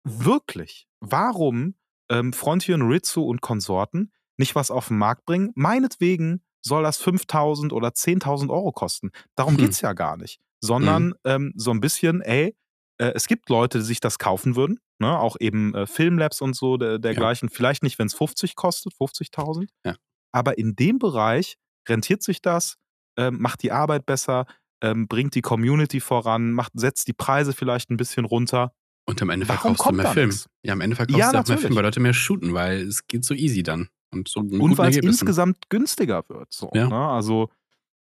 wirklich, 0.05 0.87
warum 1.01 1.75
ähm, 2.11 2.33
Frontier 2.33 2.75
und 2.75 2.83
Ritsu 2.83 3.23
und 3.23 3.41
Konsorten 3.41 4.13
nicht 4.37 4.55
was 4.55 4.71
auf 4.71 4.89
den 4.89 4.99
Markt 4.99 5.25
bringen. 5.25 5.53
Meinetwegen 5.55 6.43
soll 6.63 6.83
das 6.83 6.99
5000 6.99 7.73
oder 7.73 7.89
10.000 7.89 8.51
Euro 8.51 8.73
kosten. 8.73 9.11
Darum 9.37 9.55
hm. 9.55 9.61
geht 9.61 9.71
es 9.71 9.81
ja 9.81 9.93
gar 9.93 10.17
nicht. 10.17 10.41
Sondern 10.63 11.09
mhm. 11.09 11.15
ähm, 11.25 11.53
so 11.57 11.71
ein 11.71 11.81
bisschen, 11.81 12.21
ey, 12.21 12.55
äh, 12.99 13.13
es 13.15 13.27
gibt 13.27 13.49
Leute, 13.49 13.79
die 13.79 13.85
sich 13.85 14.01
das 14.01 14.19
kaufen 14.19 14.57
würden. 14.57 14.79
Ne? 14.99 15.19
Auch 15.19 15.37
eben 15.41 15.75
äh, 15.75 15.87
Filmlabs 15.87 16.43
und 16.43 16.55
so 16.55 16.77
der, 16.77 16.99
dergleichen. 16.99 17.49
Ja. 17.49 17.55
Vielleicht 17.55 17.83
nicht, 17.83 17.99
wenn 17.99 18.09
es 18.09 18.15
50 18.15 18.57
kostet, 18.57 18.93
50.000. 18.93 19.69
Ja. 19.87 19.97
Aber 20.33 20.59
in 20.59 20.77
dem 20.77 20.99
Bereich 20.99 21.57
rentiert 21.89 22.23
sich 22.23 22.43
das 22.43 22.77
ähm, 23.21 23.37
macht 23.41 23.63
die 23.63 23.71
Arbeit 23.71 24.07
besser, 24.07 24.47
ähm, 24.83 25.07
bringt 25.07 25.35
die 25.35 25.43
Community 25.43 26.01
voran, 26.01 26.53
macht, 26.53 26.73
setzt 26.75 27.07
die 27.07 27.13
Preise 27.13 27.53
vielleicht 27.53 27.91
ein 27.91 27.97
bisschen 27.97 28.25
runter. 28.25 28.73
Und 29.07 29.21
am 29.21 29.31
Ende 29.31 29.47
Warum 29.49 29.77
verkaufst 29.77 29.91
du 29.91 29.95
mehr 29.95 30.13
Film. 30.13 30.29
Nix? 30.31 30.49
Ja, 30.63 30.73
am 30.73 30.81
Ende 30.81 30.97
verkaufst 30.97 31.19
ja, 31.19 31.33
du 31.33 31.39
auch 31.39 31.49
mehr 31.49 31.59
Film, 31.59 31.75
weil 31.75 31.83
Leute 31.83 32.01
mehr 32.01 32.15
shooten, 32.15 32.55
weil 32.55 32.81
es 32.83 33.07
geht 33.07 33.25
so 33.25 33.35
easy 33.35 33.63
dann. 33.63 33.89
Und, 34.13 34.29
so 34.29 34.41
und 34.41 34.79
weil 34.79 34.91
es 34.91 34.97
insgesamt 34.97 35.69
günstiger 35.69 36.25
wird. 36.29 36.53
So, 36.53 36.71
ja. 36.75 36.89
ne? 36.89 37.09
Also 37.09 37.51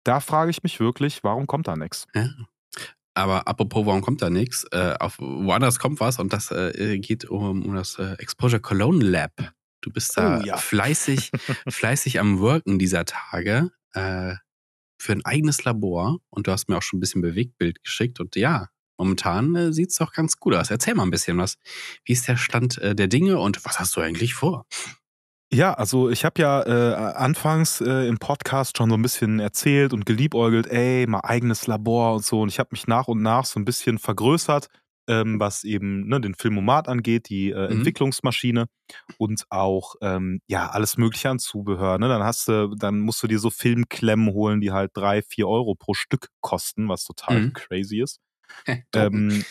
da 0.05 0.21
frage 0.21 0.51
ich 0.51 0.63
mich 0.63 0.79
wirklich, 0.79 1.25
warum 1.25 1.47
kommt 1.47 1.69
da 1.69 1.77
nichts? 1.77 2.07
Ja. 2.15 2.29
Aber 3.15 3.49
apropos, 3.49 3.85
warum 3.85 4.01
kommt 4.01 4.23
da 4.23 4.31
nichts? 4.31 4.65
Äh, 4.71 4.95
auf 5.01 5.19
woanders 5.19 5.81
kommt 5.81 5.99
was 5.99 6.21
und 6.21 6.33
das 6.33 6.53
äh, 6.53 6.99
geht 6.99 7.25
um, 7.25 7.65
um 7.65 7.75
das 7.75 7.99
äh, 7.99 8.13
Exposure 8.19 8.61
Cologne 8.61 9.05
Lab. 9.05 9.33
Du 9.81 9.91
bist 9.91 10.17
da 10.17 10.39
oh, 10.39 10.45
ja. 10.45 10.57
fleißig, 10.57 11.33
fleißig 11.69 12.21
am 12.21 12.39
Worken 12.39 12.79
dieser 12.79 13.05
Tage. 13.07 13.71
Äh, 13.93 14.35
für 14.99 15.13
ein 15.13 15.25
eigenes 15.25 15.65
Labor 15.65 16.19
und 16.31 16.47
du 16.47 16.53
hast 16.53 16.69
mir 16.69 16.77
auch 16.77 16.83
schon 16.83 16.99
ein 16.99 17.01
bisschen 17.01 17.23
Bewegtbild 17.23 17.83
geschickt 17.83 18.21
und 18.21 18.37
ja, 18.37 18.69
momentan 18.99 19.55
äh, 19.55 19.73
sieht 19.73 19.91
es 19.91 19.97
doch 19.97 20.13
ganz 20.13 20.39
gut 20.39 20.55
aus. 20.55 20.71
Erzähl 20.71 20.95
mal 20.95 21.05
ein 21.05 21.11
bisschen 21.11 21.39
was. 21.39 21.57
Wie 22.05 22.13
ist 22.13 22.29
der 22.29 22.37
Stand 22.37 22.79
äh, 22.79 22.95
der 22.95 23.07
Dinge 23.07 23.39
und 23.39 23.65
was 23.65 23.79
hast 23.79 23.97
du 23.97 24.01
eigentlich 24.01 24.35
vor? 24.35 24.67
Ja, 25.51 25.73
also 25.73 26.11
ich 26.11 26.27
habe 26.27 26.43
ja 26.43 26.63
äh, 26.67 26.95
anfangs 27.15 27.81
äh, 27.81 28.07
im 28.07 28.19
Podcast 28.19 28.77
schon 28.77 28.91
so 28.91 28.97
ein 28.97 29.03
bisschen 29.03 29.41
erzählt 29.41 29.95
und 29.95 30.05
geliebäugelt, 30.05 30.67
ey, 30.67 31.07
mal 31.07 31.21
eigenes 31.21 31.67
Labor 31.67 32.17
und 32.17 32.25
so. 32.25 32.43
Und 32.43 32.51
ich 32.51 32.59
habe 32.59 32.69
mich 32.73 32.87
nach 32.87 33.09
und 33.09 33.23
nach 33.23 33.47
so 33.47 33.59
ein 33.59 33.65
bisschen 33.65 33.99
vergrößert 33.99 34.69
ähm, 35.09 35.41
was 35.41 35.65
eben 35.65 36.07
ne, 36.07 36.21
den 36.21 36.35
Filmomat 36.35 36.89
angeht, 36.89 37.29
die 37.29 37.51
äh, 37.51 37.67
mhm. 37.67 37.79
Entwicklungsmaschine 37.79 38.67
und 39.17 39.45
auch 39.51 39.97
ähm, 40.01 40.41
ja 40.47 40.69
alles 40.69 40.97
mögliche 40.97 41.31
an 41.31 41.39
Zubehör. 41.39 41.99
Ne? 41.99 42.09
Dann 42.09 42.23
hast 42.23 42.49
du, 42.49 42.75
dann 42.77 43.01
musst 43.01 43.23
du 43.23 43.27
dir 43.27 43.39
so 43.39 43.51
Filmklemmen 43.51 44.33
holen, 44.33 44.61
die 44.61 44.73
halt 44.73 44.93
drei, 44.95 45.23
vier 45.23 45.49
Euro 45.49 45.75
pro 45.75 45.95
Stück 45.95 46.29
kosten, 46.41 46.89
was 46.89 47.05
total 47.05 47.41
mhm. 47.41 47.53
crazy 47.55 48.03
ist. 48.03 48.21
ähm, 48.95 49.45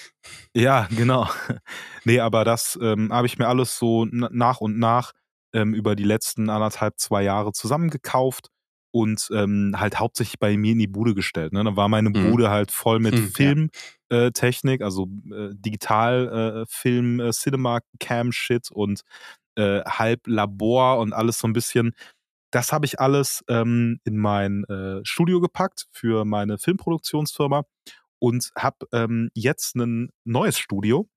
ja, 0.56 0.88
genau. 0.96 1.30
nee, 2.04 2.20
aber 2.20 2.46
das 2.46 2.78
ähm, 2.82 3.12
habe 3.12 3.28
ich 3.28 3.38
mir 3.38 3.48
alles 3.48 3.78
so 3.78 4.06
nach 4.06 4.62
und 4.62 4.80
nach 4.80 5.13
ähm, 5.54 5.74
über 5.74 5.96
die 5.96 6.04
letzten 6.04 6.50
anderthalb, 6.50 6.98
zwei 6.98 7.24
Jahre 7.24 7.52
zusammengekauft 7.52 8.50
und 8.91 9.28
ähm, 9.34 9.76
halt 9.78 10.00
hauptsächlich 10.00 10.39
bei 10.39 10.58
mir 10.58 10.72
in 10.72 10.80
die 10.80 10.88
Bude 10.88 11.13
gestellt. 11.13 11.54
Ne? 11.54 11.63
Da 11.63 11.76
war 11.76 11.88
meine 11.88 12.10
mhm. 12.10 12.32
Bude 12.32 12.50
halt 12.50 12.72
voll 12.72 13.00
mit 13.00 13.15
mhm, 13.15 13.28
Filmtechnik, 13.28 13.72
ja. 13.74 13.97
Äh, 14.10 14.32
also 14.82 15.08
äh, 15.32 15.50
Digitalfilm, 15.54 17.20
äh, 17.20 17.28
äh, 17.28 17.32
Cinema 17.32 17.80
Cam 18.00 18.32
Shit 18.32 18.72
und 18.72 19.02
äh, 19.56 19.82
halb 19.86 20.28
Labor 20.28 21.00
und 21.00 21.13
alles 21.13 21.39
so 21.39 21.48
ein 21.48 21.54
bisschen. 21.54 21.93
Das 22.52 22.72
habe 22.72 22.86
ich 22.86 23.00
alles 23.00 23.43
ähm, 23.50 24.00
in 24.06 24.17
mein 24.17 24.63
äh, 24.65 25.02
Studio 25.04 25.41
gepackt 25.41 25.88
für 25.91 26.26
meine 26.26 26.58
Filmproduktionsfirma 26.58 27.63
und 28.20 28.52
habe 28.58 28.88
ähm, 28.93 29.30
jetzt 29.34 29.76
ein 29.76 30.10
neues 30.24 30.58
Studio. 30.58 31.10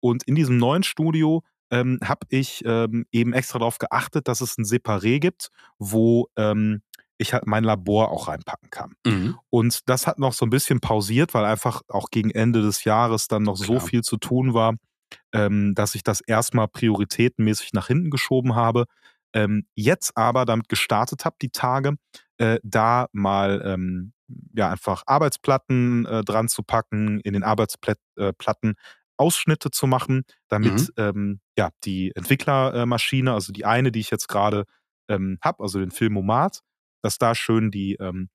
Und 0.00 0.22
in 0.24 0.34
diesem 0.34 0.58
neuen 0.58 0.82
Studio 0.82 1.42
ähm, 1.70 1.98
habe 2.02 2.26
ich 2.30 2.62
ähm, 2.64 3.06
eben 3.12 3.32
extra 3.32 3.58
darauf 3.58 3.78
geachtet, 3.78 4.28
dass 4.28 4.40
es 4.40 4.56
ein 4.58 4.64
Separé 4.64 5.18
gibt, 5.18 5.50
wo 5.78 6.28
ähm, 6.36 6.82
ich 7.18 7.32
halt 7.34 7.46
mein 7.46 7.64
Labor 7.64 8.10
auch 8.10 8.28
reinpacken 8.28 8.70
kann. 8.70 8.94
Mhm. 9.04 9.38
Und 9.50 9.88
das 9.88 10.06
hat 10.06 10.18
noch 10.18 10.32
so 10.32 10.46
ein 10.46 10.50
bisschen 10.50 10.80
pausiert, 10.80 11.34
weil 11.34 11.44
einfach 11.44 11.82
auch 11.88 12.10
gegen 12.10 12.30
Ende 12.30 12.62
des 12.62 12.84
Jahres 12.84 13.28
dann 13.28 13.42
noch 13.42 13.56
Klar. 13.56 13.80
so 13.80 13.86
viel 13.86 14.02
zu 14.02 14.16
tun 14.16 14.54
war, 14.54 14.74
ähm, 15.32 15.74
dass 15.74 15.94
ich 15.94 16.02
das 16.02 16.20
erstmal 16.20 16.68
prioritätenmäßig 16.68 17.72
nach 17.72 17.88
hinten 17.88 18.10
geschoben 18.10 18.54
habe. 18.54 18.84
Ähm, 19.34 19.66
jetzt 19.74 20.16
aber 20.16 20.46
damit 20.46 20.68
gestartet 20.68 21.24
habe, 21.24 21.36
die 21.42 21.50
Tage, 21.50 21.96
äh, 22.38 22.58
da 22.62 23.08
mal 23.12 23.60
ähm, 23.64 24.12
ja 24.54 24.70
einfach 24.70 25.02
Arbeitsplatten 25.06 26.06
äh, 26.06 26.24
dran 26.24 26.48
zu 26.48 26.62
packen, 26.62 27.20
in 27.20 27.34
den 27.34 27.42
Arbeitsplatten 27.42 28.70
äh, 28.70 28.74
Ausschnitte 29.18 29.70
zu 29.70 29.86
machen, 29.86 30.22
damit 30.48 30.80
mhm. 30.80 30.88
ähm, 30.96 31.40
ja 31.58 31.70
die 31.84 32.12
Entwicklermaschine, 32.14 33.32
also 33.32 33.52
die 33.52 33.64
eine, 33.64 33.90
die 33.90 34.00
ich 34.00 34.10
jetzt 34.10 34.28
gerade 34.28 34.64
ähm, 35.08 35.38
habe, 35.42 35.62
also 35.62 35.80
den 35.80 35.90
Filmomat, 35.90 36.60
dass 37.02 37.18
da 37.18 37.34
schön 37.34 37.70
die, 37.70 37.94
ähm, 37.94 38.28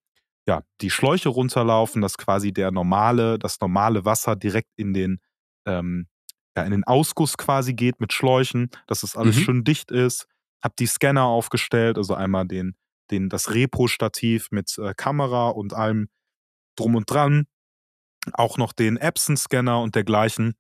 ja, 0.47 0.63
die 0.81 0.89
Schläuche 0.89 1.29
runterlaufen, 1.29 2.01
dass 2.01 2.17
quasi 2.17 2.51
der 2.51 2.71
normale, 2.71 3.39
das 3.39 3.59
normale 3.59 4.05
Wasser 4.05 4.35
direkt 4.35 4.71
in 4.75 4.93
den, 4.93 5.19
ähm, 5.65 6.07
ja, 6.55 6.63
in 6.63 6.71
den 6.71 6.83
Ausguss 6.83 7.37
quasi 7.37 7.73
geht 7.73 7.99
mit 7.99 8.13
Schläuchen, 8.13 8.69
dass 8.87 9.01
das 9.01 9.15
alles 9.15 9.37
mhm. 9.37 9.41
schön 9.41 9.63
dicht 9.63 9.91
ist. 9.91 10.27
Hab 10.61 10.75
die 10.75 10.85
Scanner 10.85 11.25
aufgestellt, 11.25 11.97
also 11.97 12.13
einmal 12.13 12.45
den, 12.45 12.75
den, 13.11 13.29
das 13.29 13.53
Repro-Stativ 13.53 14.49
mit 14.51 14.77
äh, 14.77 14.93
Kamera 14.95 15.49
und 15.49 15.73
allem 15.73 16.09
drum 16.77 16.95
und 16.95 17.09
dran. 17.09 17.45
Auch 18.33 18.57
noch 18.57 18.71
den 18.71 18.97
Epson-Scanner 18.97 19.81
und 19.81 19.95
dergleichen. 19.95 20.55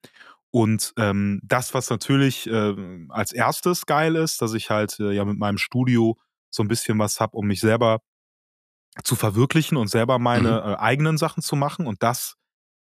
Und 0.51 0.93
ähm, 0.97 1.39
das, 1.43 1.73
was 1.73 1.89
natürlich 1.89 2.47
äh, 2.47 2.75
als 3.09 3.31
erstes 3.31 3.85
geil 3.85 4.15
ist, 4.15 4.41
dass 4.41 4.53
ich 4.53 4.69
halt 4.69 4.99
äh, 4.99 5.11
ja 5.11 5.25
mit 5.25 5.39
meinem 5.39 5.57
Studio 5.57 6.17
so 6.53 6.63
ein 6.63 6.67
bisschen 6.67 6.99
was 6.99 7.19
habe, 7.19 7.35
um 7.35 7.47
mich 7.47 7.59
selber 7.59 7.99
zu 9.03 9.15
verwirklichen 9.15 9.77
und 9.77 9.87
selber 9.87 10.19
meine 10.19 10.61
mhm. 10.63 10.71
äh, 10.71 10.75
eigenen 10.75 11.17
Sachen 11.17 11.41
zu 11.41 11.55
machen. 11.55 11.87
Und 11.87 12.03
das 12.03 12.35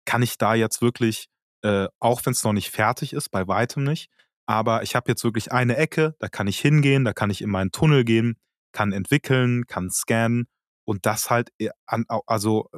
kann 0.06 0.22
ich 0.22 0.38
da 0.38 0.56
jetzt 0.56 0.82
wirklich, 0.82 1.28
äh, 1.64 1.88
auch 2.00 2.26
wenn 2.26 2.32
es 2.32 2.44
noch 2.44 2.54
nicht 2.54 2.72
fertig 2.72 3.14
ist, 3.14 3.30
bei 3.30 3.48
weitem 3.48 3.84
nicht. 3.84 4.10
Aber 4.46 4.84
ich 4.84 4.96
habe 4.96 5.12
jetzt 5.12 5.26
wirklich 5.26 5.52
eine 5.52 5.76
Ecke, 5.76 6.16
da 6.20 6.30
kann 6.30 6.48
ich 6.48 6.60
hingehen, 6.60 7.04
da 7.04 7.12
kann 7.12 7.30
ich 7.30 7.42
in 7.42 7.50
meinen 7.50 7.74
Tunnel 7.74 8.06
gehen, 8.06 8.38
kann 8.72 8.94
entwickeln, 8.94 9.68
kann 9.68 9.90
scannen 9.92 10.48
und 10.86 11.06
das 11.06 11.30
halt 11.30 11.52
äh, 11.60 11.70
an, 11.86 12.06
also 12.26 12.70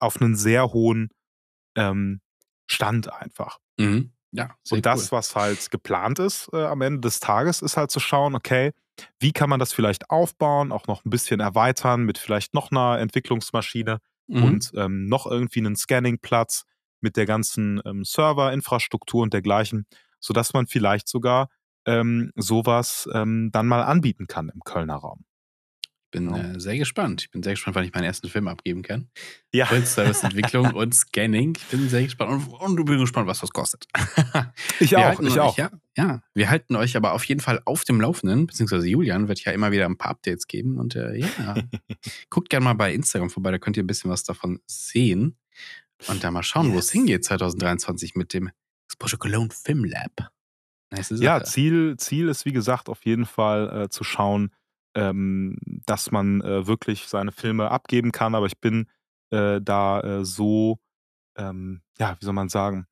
auf 0.00 0.20
einen 0.20 0.34
sehr 0.34 0.72
hohen 0.72 1.10
ähm, 1.76 2.20
Stand 2.66 3.12
einfach. 3.12 3.58
Mhm. 3.78 4.13
Ja, 4.36 4.50
und 4.70 4.84
das, 4.84 5.12
cool. 5.12 5.18
was 5.18 5.36
halt 5.36 5.70
geplant 5.70 6.18
ist 6.18 6.50
äh, 6.52 6.64
am 6.64 6.80
Ende 6.80 7.00
des 7.00 7.20
Tages, 7.20 7.62
ist 7.62 7.76
halt 7.76 7.92
zu 7.92 8.00
schauen, 8.00 8.34
okay, 8.34 8.72
wie 9.20 9.32
kann 9.32 9.48
man 9.48 9.60
das 9.60 9.72
vielleicht 9.72 10.10
aufbauen, 10.10 10.72
auch 10.72 10.88
noch 10.88 11.04
ein 11.04 11.10
bisschen 11.10 11.38
erweitern 11.38 12.02
mit 12.02 12.18
vielleicht 12.18 12.52
noch 12.52 12.72
einer 12.72 12.98
Entwicklungsmaschine 12.98 13.98
mhm. 14.26 14.42
und 14.42 14.72
ähm, 14.76 15.06
noch 15.06 15.26
irgendwie 15.26 15.60
einen 15.60 15.76
Scanning-Platz 15.76 16.64
mit 17.00 17.16
der 17.16 17.26
ganzen 17.26 17.80
ähm, 17.84 18.04
Serverinfrastruktur 18.04 19.22
und 19.22 19.32
dergleichen, 19.32 19.86
sodass 20.18 20.52
man 20.52 20.66
vielleicht 20.66 21.06
sogar 21.06 21.48
ähm, 21.86 22.32
sowas 22.34 23.08
ähm, 23.12 23.50
dann 23.52 23.68
mal 23.68 23.82
anbieten 23.82 24.26
kann 24.26 24.48
im 24.48 24.62
Kölner 24.64 24.96
Raum. 24.96 25.24
Bin 26.14 26.34
Ja. 26.34 26.52
äh, 26.54 26.60
sehr 26.60 26.78
gespannt. 26.78 27.22
Ich 27.22 27.30
bin 27.30 27.42
sehr 27.42 27.52
gespannt, 27.52 27.74
wann 27.76 27.84
ich 27.84 27.92
meinen 27.92 28.04
ersten 28.04 28.28
Film 28.28 28.48
abgeben 28.48 28.82
kann. 28.82 29.08
Ja. 29.52 29.66
Serviceentwicklung 29.66 30.70
und 30.74 30.94
Scanning. 30.94 31.56
Ich 31.56 31.64
bin 31.66 31.88
sehr 31.88 32.04
gespannt 32.04 32.30
und, 32.30 32.54
und 32.60 32.78
ich 32.80 32.86
bin 32.86 32.98
gespannt, 32.98 33.26
was 33.26 33.40
das 33.40 33.50
kostet. 33.50 33.86
Ich 34.80 34.90
Wir 34.92 34.98
auch, 34.98 35.20
ich 35.20 35.30
euch, 35.32 35.40
auch. 35.40 35.56
Ja, 35.58 35.70
ja, 35.96 36.22
wir 36.34 36.50
halten 36.50 36.74
euch 36.76 36.96
aber 36.96 37.12
auf 37.12 37.24
jeden 37.24 37.40
Fall 37.40 37.60
auf 37.64 37.84
dem 37.84 38.00
Laufenden, 38.00 38.46
beziehungsweise 38.46 38.88
Julian 38.88 39.28
wird 39.28 39.44
ja 39.44 39.52
immer 39.52 39.70
wieder 39.70 39.86
ein 39.86 39.96
paar 39.96 40.10
Updates 40.12 40.46
geben 40.48 40.78
und 40.78 40.96
äh, 40.96 41.16
ja, 41.16 41.54
guckt 42.30 42.50
gerne 42.50 42.64
mal 42.64 42.72
bei 42.74 42.92
Instagram 42.92 43.30
vorbei, 43.30 43.50
da 43.52 43.58
könnt 43.58 43.76
ihr 43.76 43.82
ein 43.84 43.86
bisschen 43.86 44.10
was 44.10 44.24
davon 44.24 44.60
sehen 44.66 45.36
und 46.08 46.24
da 46.24 46.30
mal 46.30 46.42
schauen, 46.42 46.72
wo 46.72 46.78
es 46.78 46.86
Yes. 46.86 46.92
hingeht 46.92 47.24
2023 47.24 48.14
mit 48.16 48.32
dem 48.34 48.50
Exposure 48.88 49.18
Cologne 49.18 49.50
Film 49.50 49.84
Lab. 49.84 50.30
Nice 50.90 51.10
Ja. 51.20 51.42
Ziel, 51.44 51.96
Ziel 51.98 52.28
ist, 52.28 52.44
wie 52.44 52.52
gesagt, 52.52 52.88
auf 52.88 53.04
jeden 53.04 53.26
Fall 53.26 53.84
äh, 53.84 53.88
zu 53.88 54.04
schauen, 54.04 54.50
ähm, 54.94 55.56
dass 55.86 56.10
man 56.10 56.40
äh, 56.42 56.66
wirklich 56.66 57.06
seine 57.08 57.32
Filme 57.32 57.70
abgeben 57.70 58.12
kann. 58.12 58.34
Aber 58.34 58.46
ich 58.46 58.60
bin 58.60 58.88
äh, 59.30 59.60
da 59.62 60.00
äh, 60.00 60.24
so, 60.24 60.78
ähm, 61.36 61.82
ja, 61.98 62.16
wie 62.20 62.24
soll 62.24 62.34
man 62.34 62.48
sagen, 62.48 62.86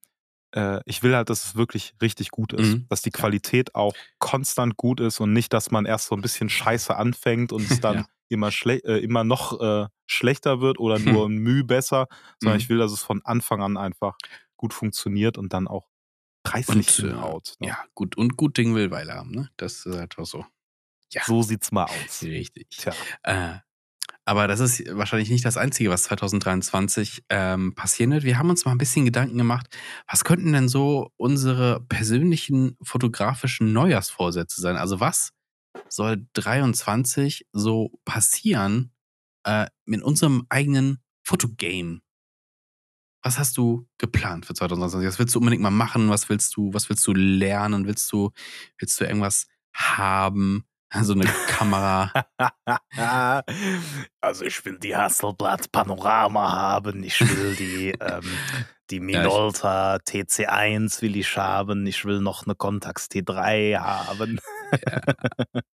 äh, 0.54 0.80
ich 0.86 1.02
will 1.02 1.14
halt, 1.16 1.30
dass 1.30 1.44
es 1.44 1.56
wirklich 1.56 1.94
richtig 2.02 2.30
gut 2.30 2.52
ist. 2.52 2.78
Mhm. 2.78 2.86
Dass 2.88 3.02
die 3.02 3.10
Ja. 3.14 3.18
Qualität 3.20 3.74
auch 3.74 3.94
konstant 4.18 4.76
gut 4.76 5.00
ist 5.00 5.20
und 5.20 5.32
nicht, 5.32 5.52
dass 5.52 5.70
man 5.70 5.86
erst 5.86 6.06
so 6.08 6.16
ein 6.16 6.22
bisschen 6.22 6.48
scheiße 6.48 6.96
anfängt 6.96 7.52
und 7.52 7.66
es 7.66 7.80
dann 7.80 7.98
Ja. 7.98 8.06
immer, 8.28 8.50
schle 8.50 8.76
äh, 8.84 8.98
immer 9.04 9.24
noch 9.24 9.60
äh, 9.60 9.88
schlechter 10.06 10.60
wird 10.60 10.78
oder 10.78 10.98
nur 10.98 11.26
ein 11.28 11.36
Mühe 11.36 11.64
besser, 11.64 12.08
sondern 12.38 12.58
Mhm. 12.58 12.62
ich 12.62 12.68
will, 12.68 12.78
dass 12.78 12.92
es 12.92 13.02
von 13.02 13.22
Anfang 13.24 13.62
an 13.62 13.76
einfach 13.76 14.16
gut 14.56 14.74
funktioniert 14.74 15.38
und 15.38 15.52
dann 15.52 15.68
auch 15.68 15.88
preislich 16.44 16.88
Und, 16.88 16.96
hinhaut. 16.96 17.54
Ne? 17.60 17.68
Ja, 17.68 17.84
gut 17.94 18.16
und 18.16 18.36
gut 18.36 18.56
Ding 18.58 18.74
will 18.74 18.90
Weile 18.90 19.14
haben, 19.14 19.30
ne? 19.32 19.50
Das 19.56 19.86
ist 19.86 19.96
einfach 19.96 20.26
so. 20.26 20.44
Ja, 21.12 21.22
So 21.24 21.42
sieht's 21.42 21.72
mal 21.72 21.84
aus. 21.84 22.22
richtig. 22.22 22.68
Tja. 22.70 22.92
Äh, 23.22 23.58
aber 24.24 24.46
das 24.46 24.60
ist 24.60 24.84
wahrscheinlich 24.96 25.30
nicht 25.30 25.44
das 25.44 25.56
Einzige, 25.56 25.90
was 25.90 26.04
2023 26.04 27.24
ähm, 27.28 27.74
passieren 27.74 28.12
wird. 28.12 28.22
Wir 28.24 28.38
haben 28.38 28.50
uns 28.50 28.64
mal 28.64 28.70
ein 28.72 28.78
bisschen 28.78 29.04
Gedanken 29.04 29.36
gemacht, 29.36 29.66
was 30.08 30.22
könnten 30.24 30.52
denn 30.52 30.68
so 30.68 31.10
unsere 31.16 31.80
persönlichen 31.88 32.76
fotografischen 32.82 33.72
Neujahrsvorsätze 33.72 34.60
sein? 34.60 34.76
Also 34.76 35.00
was 35.00 35.32
soll 35.88 36.26
23 36.34 37.46
so 37.52 37.98
passieren 38.04 38.92
äh, 39.44 39.66
mit 39.86 40.02
unserem 40.02 40.46
eigenen 40.48 40.98
Fotogame? 41.24 42.00
Was 43.24 43.38
hast 43.38 43.56
du 43.56 43.86
geplant 43.98 44.46
für 44.46 44.54
2023? 44.54 45.08
Was 45.08 45.18
willst 45.18 45.34
du 45.34 45.38
unbedingt 45.40 45.62
mal 45.62 45.70
machen? 45.70 46.08
Was 46.10 46.28
willst 46.28 46.56
du, 46.56 46.72
was 46.72 46.88
willst 46.88 47.06
du 47.06 47.12
lernen? 47.12 47.86
Willst 47.86 48.10
du, 48.12 48.30
willst 48.78 49.00
du 49.00 49.04
irgendwas 49.04 49.46
haben? 49.74 50.64
So 51.02 51.14
eine 51.14 51.24
Kamera. 51.48 52.12
Also 54.20 54.44
ich 54.44 54.64
will 54.64 54.78
die 54.78 54.94
Hasselblatt 54.94 55.72
Panorama 55.72 56.52
haben, 56.52 57.02
ich 57.02 57.20
will 57.20 57.54
die, 57.56 57.88
ähm, 58.00 58.22
die 58.90 59.00
Minolta 59.00 59.96
TC1 59.96 61.00
will 61.02 61.16
ich 61.16 61.36
haben, 61.36 61.86
ich 61.86 62.04
will 62.04 62.20
noch 62.20 62.44
eine 62.46 62.54
Contax 62.54 63.06
T3 63.06 63.78
haben. 63.78 64.38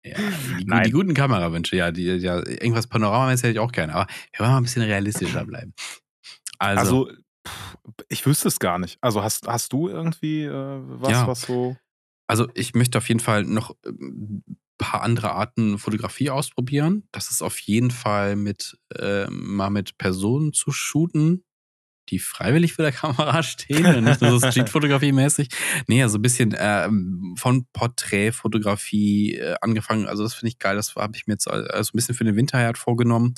Ja, 0.04 0.16
die, 0.58 0.64
Nein. 0.66 0.84
die 0.84 0.90
guten 0.90 1.14
Kamerawünsche, 1.14 1.76
ja, 1.76 1.90
die, 1.90 2.04
ja, 2.04 2.36
irgendwas 2.46 2.86
panoramamäßig 2.86 3.44
hätte 3.44 3.52
ich 3.54 3.58
auch 3.60 3.72
gerne, 3.72 3.94
aber 3.94 4.06
wir 4.32 4.40
wollen 4.40 4.50
mal 4.50 4.56
ein 4.58 4.64
bisschen 4.64 4.82
realistischer 4.82 5.44
bleiben. 5.44 5.74
Also, 6.58 6.80
Also, 7.06 7.12
pff, 7.46 7.76
ich 8.08 8.26
wüsste 8.26 8.48
es 8.48 8.58
gar 8.58 8.78
nicht. 8.78 8.98
Also, 9.00 9.22
hast, 9.22 9.46
hast 9.48 9.72
du 9.72 9.88
irgendwie 9.88 10.44
äh, 10.44 10.50
was, 10.82 11.10
Ja. 11.10 11.26
was 11.26 11.42
so. 11.42 11.76
also 12.28 12.48
ich 12.54 12.74
möchte 12.74 12.98
auf 12.98 13.08
jeden 13.08 13.20
Fall 13.20 13.44
noch 13.44 13.74
ein 13.86 14.44
paar 14.78 15.02
andere 15.02 15.32
Arten 15.32 15.78
Fotografie 15.78 16.30
ausprobieren. 16.30 17.08
Das 17.12 17.30
ist 17.30 17.42
auf 17.42 17.58
jeden 17.60 17.90
Fall 17.90 18.36
mit 18.36 18.78
äh, 18.94 19.26
mal 19.30 19.70
mit 19.70 19.98
Personen 19.98 20.52
zu 20.52 20.72
shooten, 20.72 21.44
die 22.08 22.18
freiwillig 22.18 22.74
vor 22.74 22.82
der 22.82 22.92
Kamera 22.92 23.42
stehen 23.42 23.86
und 23.86 24.04
nicht 24.04 24.20
nur 24.20 24.38
so 24.38 24.46
Streetfotografie-mäßig. 24.46 25.48
Nee, 25.86 26.02
also 26.02 26.18
ein 26.18 26.22
bisschen 26.22 26.54
ähm, 26.58 27.34
von 27.38 27.66
Porträtfotografie 27.72 29.36
äh, 29.36 29.56
angefangen. 29.60 30.06
Also 30.06 30.22
das 30.22 30.34
finde 30.34 30.48
ich 30.48 30.58
geil. 30.58 30.76
Das 30.76 30.94
habe 30.96 31.16
ich 31.16 31.26
mir 31.26 31.34
jetzt 31.34 31.48
also 31.48 31.90
ein 31.90 31.96
bisschen 31.96 32.14
für 32.14 32.24
den 32.24 32.36
Winter 32.36 32.58
halt 32.58 32.78
vorgenommen. 32.78 33.34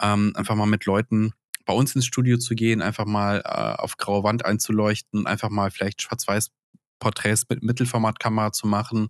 Ähm, 0.00 0.32
einfach 0.36 0.54
mal 0.54 0.66
mit 0.66 0.84
Leuten 0.84 1.32
bei 1.64 1.72
uns 1.72 1.94
ins 1.94 2.04
Studio 2.06 2.36
zu 2.36 2.54
gehen, 2.54 2.82
einfach 2.82 3.06
mal 3.06 3.40
äh, 3.44 3.82
auf 3.82 3.96
graue 3.96 4.22
Wand 4.22 4.44
einzuleuchten, 4.44 5.26
einfach 5.26 5.48
mal 5.48 5.70
vielleicht 5.70 6.02
schwarz-weiß 6.02 6.50
Porträts 6.98 7.44
mit 7.48 7.62
Mittelformatkamera 7.62 8.52
zu 8.52 8.66
machen, 8.66 9.08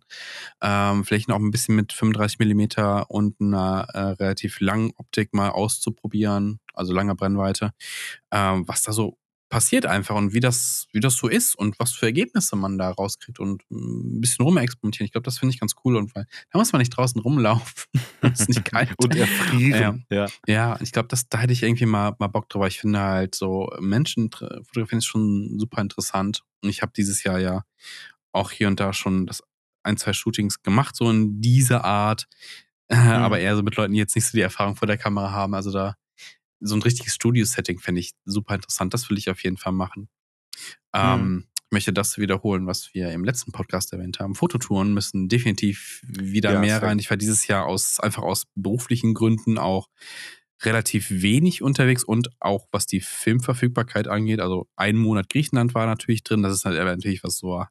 ähm, 0.62 1.04
vielleicht 1.04 1.28
noch 1.28 1.38
ein 1.38 1.50
bisschen 1.50 1.76
mit 1.76 1.92
35 1.92 2.38
Millimeter 2.38 3.10
und 3.10 3.40
einer 3.40 3.86
äh, 3.92 4.00
relativ 4.00 4.60
langen 4.60 4.92
Optik 4.96 5.34
mal 5.34 5.50
auszuprobieren, 5.50 6.60
also 6.72 6.92
langer 6.92 7.14
Brennweite, 7.14 7.72
ähm, 8.30 8.66
was 8.66 8.82
da 8.82 8.92
so 8.92 9.18
passiert 9.54 9.86
einfach 9.86 10.16
und 10.16 10.34
wie 10.34 10.40
das, 10.40 10.88
wie 10.90 10.98
das 10.98 11.14
so 11.14 11.28
ist 11.28 11.54
und 11.54 11.78
was 11.78 11.92
für 11.92 12.06
Ergebnisse 12.06 12.56
man 12.56 12.76
da 12.76 12.90
rauskriegt 12.90 13.38
und 13.38 13.62
mm, 13.68 14.16
ein 14.16 14.20
bisschen 14.20 14.44
rumexperimentieren. 14.44 15.04
Ich 15.04 15.12
glaube, 15.12 15.26
das 15.26 15.38
finde 15.38 15.54
ich 15.54 15.60
ganz 15.60 15.74
cool 15.84 15.94
und 15.94 16.12
weil 16.16 16.26
da 16.50 16.58
muss 16.58 16.72
man 16.72 16.80
nicht 16.80 16.90
draußen 16.90 17.20
rumlaufen. 17.20 17.84
das 18.20 18.40
ist 18.40 18.48
nicht 18.48 18.64
kalt. 18.64 18.92
Und 18.98 19.14
erfrieren. 19.14 20.06
Ja. 20.10 20.26
Ja, 20.48 20.76
ich 20.80 20.90
glaube, 20.90 21.06
das, 21.06 21.28
da 21.28 21.38
hätte 21.38 21.52
ich 21.52 21.62
irgendwie 21.62 21.86
mal, 21.86 22.16
mal 22.18 22.26
Bock 22.26 22.48
drüber. 22.48 22.66
Ich 22.66 22.80
finde 22.80 22.98
halt 22.98 23.36
so 23.36 23.70
Menschen 23.78 24.32
fotografieren 24.32 24.98
ist 24.98 25.06
schon 25.06 25.56
super 25.56 25.80
interessant. 25.80 26.42
Und 26.60 26.68
ich 26.68 26.82
habe 26.82 26.90
dieses 26.96 27.22
Jahr 27.22 27.38
ja 27.38 27.62
auch 28.32 28.50
hier 28.50 28.66
und 28.66 28.80
da 28.80 28.92
schon 28.92 29.24
das 29.24 29.40
ein, 29.84 29.98
zwei 29.98 30.14
Shootings 30.14 30.64
gemacht, 30.64 30.96
so 30.96 31.08
in 31.08 31.40
dieser 31.40 31.84
Art. 31.84 32.26
Äh, 32.88 32.96
Aber 32.96 33.38
eher 33.38 33.54
so 33.54 33.62
mit 33.62 33.76
Leuten, 33.76 33.92
die 33.92 34.00
jetzt 34.00 34.16
nicht 34.16 34.26
so 34.26 34.36
die 34.36 34.42
Erfahrung 34.42 34.74
vor 34.74 34.88
der 34.88 34.98
Kamera 34.98 35.30
haben. 35.30 35.54
Also 35.54 35.70
da 35.70 35.94
so 36.64 36.74
ein 36.74 36.82
richtiges 36.82 37.14
Studio-Setting 37.14 37.78
fände 37.78 38.00
ich 38.00 38.12
super 38.24 38.54
interessant. 38.54 38.94
Das 38.94 39.10
will 39.10 39.18
ich 39.18 39.28
auf 39.30 39.42
jeden 39.44 39.56
Fall 39.56 39.72
machen. 39.72 40.08
Ähm, 40.94 41.46
Ich 41.66 41.72
möchte 41.74 41.92
das 41.92 42.18
wiederholen, 42.18 42.66
was 42.66 42.94
wir 42.94 43.10
im 43.10 43.24
letzten 43.24 43.50
Podcast 43.52 43.92
erwähnt 43.92 44.20
haben. 44.20 44.34
Fototouren 44.34 44.94
müssen 44.94 45.28
definitiv 45.28 46.02
wieder 46.06 46.52
Ja, 46.52 46.60
mehr 46.60 46.82
rein. 46.82 46.98
Ich 47.00 47.10
war 47.10 47.16
dieses 47.16 47.46
Jahr 47.48 47.66
aus 47.66 47.98
einfach 48.00 48.22
aus 48.22 48.44
beruflichen 48.54 49.12
Gründen 49.12 49.58
auch 49.58 49.88
relativ 50.62 51.10
wenig 51.10 51.62
unterwegs 51.62 52.04
und 52.04 52.30
auch 52.40 52.68
was 52.70 52.86
die 52.86 53.00
Filmverfügbarkeit 53.00 54.06
angeht. 54.08 54.40
Also 54.40 54.68
ein 54.76 54.96
Monat 54.96 55.28
Griechenland 55.28 55.74
war 55.74 55.86
natürlich 55.86 56.22
drin. 56.22 56.42
Das 56.42 56.54
ist 56.54 56.64
halt 56.64 56.78
natürlich 56.78 57.24
was 57.24 57.38
so 57.38 57.64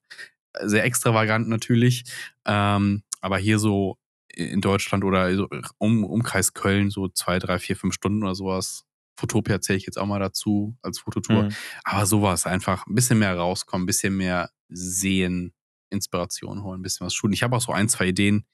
sehr 0.62 0.84
extravagant 0.84 1.48
natürlich. 1.48 2.04
Ähm, 2.46 3.04
aber 3.22 3.38
hier 3.38 3.58
so 3.58 3.98
in 4.36 4.62
Deutschland 4.62 5.04
oder 5.04 5.34
so 5.36 5.48
um 5.78 6.04
Umkreis 6.04 6.54
Köln 6.54 6.90
so 6.90 7.08
zwei, 7.08 7.40
drei, 7.40 7.60
vier, 7.60 7.76
fünf 7.76 7.94
Stunden 7.94 8.24
oder 8.24 8.36
sowas. 8.36 8.86
Fotopia 9.18 9.62
zähle 9.62 9.78
ich 9.78 9.86
jetzt 9.86 9.98
auch 9.98 10.08
mal 10.08 10.20
dazu 10.20 10.76
als 10.82 11.00
Fototour. 11.00 11.44
Mhm. 11.44 11.56
Aber 11.84 12.06
sowas 12.06 12.46
einfach 12.46 12.88
ein 12.88 12.96
bisschen 12.96 13.20
mehr 13.20 13.36
rauskommen, 13.36 13.84
ein 13.84 13.88
bisschen 13.88 14.18
mehr 14.18 14.50
sehen, 14.70 15.54
Inspiration 15.90 16.64
holen, 16.64 16.80
ein 16.80 16.84
bisschen 16.84 17.06
was 17.06 17.14
shooten. 17.14 17.34
Ich 17.34 17.44
habe 17.44 17.56
auch 17.56 17.62
so 17.62 17.72
ein, 17.72 17.90
zwei 17.90 18.08
Ideen. 18.08 18.46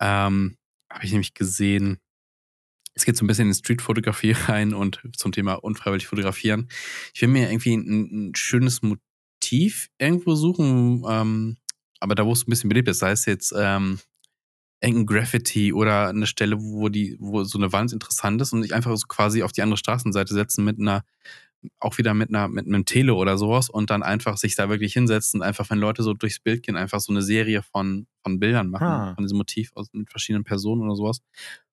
Ähm, 0.00 0.58
habe 0.90 1.04
ich 1.04 1.12
nämlich 1.12 1.34
gesehen. 1.34 1.98
Es 2.94 3.04
geht 3.04 3.16
so 3.16 3.24
ein 3.24 3.26
bisschen 3.26 3.48
in 3.48 3.54
Streetfotografie 3.54 4.32
rein 4.48 4.74
und 4.74 5.00
zum 5.16 5.32
Thema 5.32 5.54
unfreiwillig 5.54 6.06
fotografieren. 6.06 6.68
Ich 7.14 7.22
will 7.22 7.28
mir 7.28 7.50
irgendwie 7.50 7.74
ein, 7.74 8.28
ein 8.28 8.34
schönes 8.34 8.82
Motiv 8.82 9.88
irgendwo 9.98 10.34
suchen, 10.34 11.02
ähm, 11.08 11.56
aber 11.98 12.14
da, 12.14 12.26
wo 12.26 12.32
es 12.32 12.46
ein 12.46 12.50
bisschen 12.50 12.68
belebt 12.68 12.88
ist, 12.88 12.98
sei 12.98 13.12
es 13.12 13.24
jetzt 13.24 13.54
ähm, 13.56 13.98
irgendein 14.84 15.06
Graffiti 15.06 15.72
oder 15.72 16.08
eine 16.08 16.26
Stelle, 16.26 16.56
wo 16.60 16.88
die, 16.88 17.16
wo 17.18 17.44
so 17.44 17.58
eine 17.58 17.72
Wand 17.72 17.92
interessant 17.92 18.40
ist 18.42 18.52
und 18.52 18.64
ich 18.64 18.74
einfach 18.74 18.96
so 18.96 19.06
quasi 19.08 19.42
auf 19.42 19.52
die 19.52 19.62
andere 19.62 19.76
Straßenseite 19.78 20.32
setzen 20.34 20.64
mit 20.64 20.78
einer, 20.78 21.02
auch 21.80 21.96
wieder 21.98 22.12
mit 22.14 22.28
einer, 22.28 22.48
mit 22.48 22.66
einem 22.66 22.84
Tele 22.84 23.14
oder 23.14 23.38
sowas 23.38 23.70
und 23.70 23.90
dann 23.90 24.02
einfach 24.02 24.36
sich 24.36 24.54
da 24.54 24.68
wirklich 24.68 24.92
hinsetzen 24.92 25.40
und 25.40 25.46
einfach, 25.46 25.70
wenn 25.70 25.78
Leute 25.78 26.02
so 26.02 26.12
durchs 26.14 26.38
Bild 26.40 26.62
gehen, 26.62 26.76
einfach 26.76 27.00
so 27.00 27.12
eine 27.12 27.22
Serie 27.22 27.62
von, 27.62 28.06
von 28.22 28.38
Bildern 28.38 28.68
machen, 28.70 28.86
Ah. 28.86 29.14
von 29.14 29.24
diesem 29.24 29.38
Motiv 29.38 29.70
aus, 29.74 29.88
mit 29.92 30.10
verschiedenen 30.10 30.44
Personen 30.44 30.82
oder 30.82 30.94
sowas. 30.94 31.20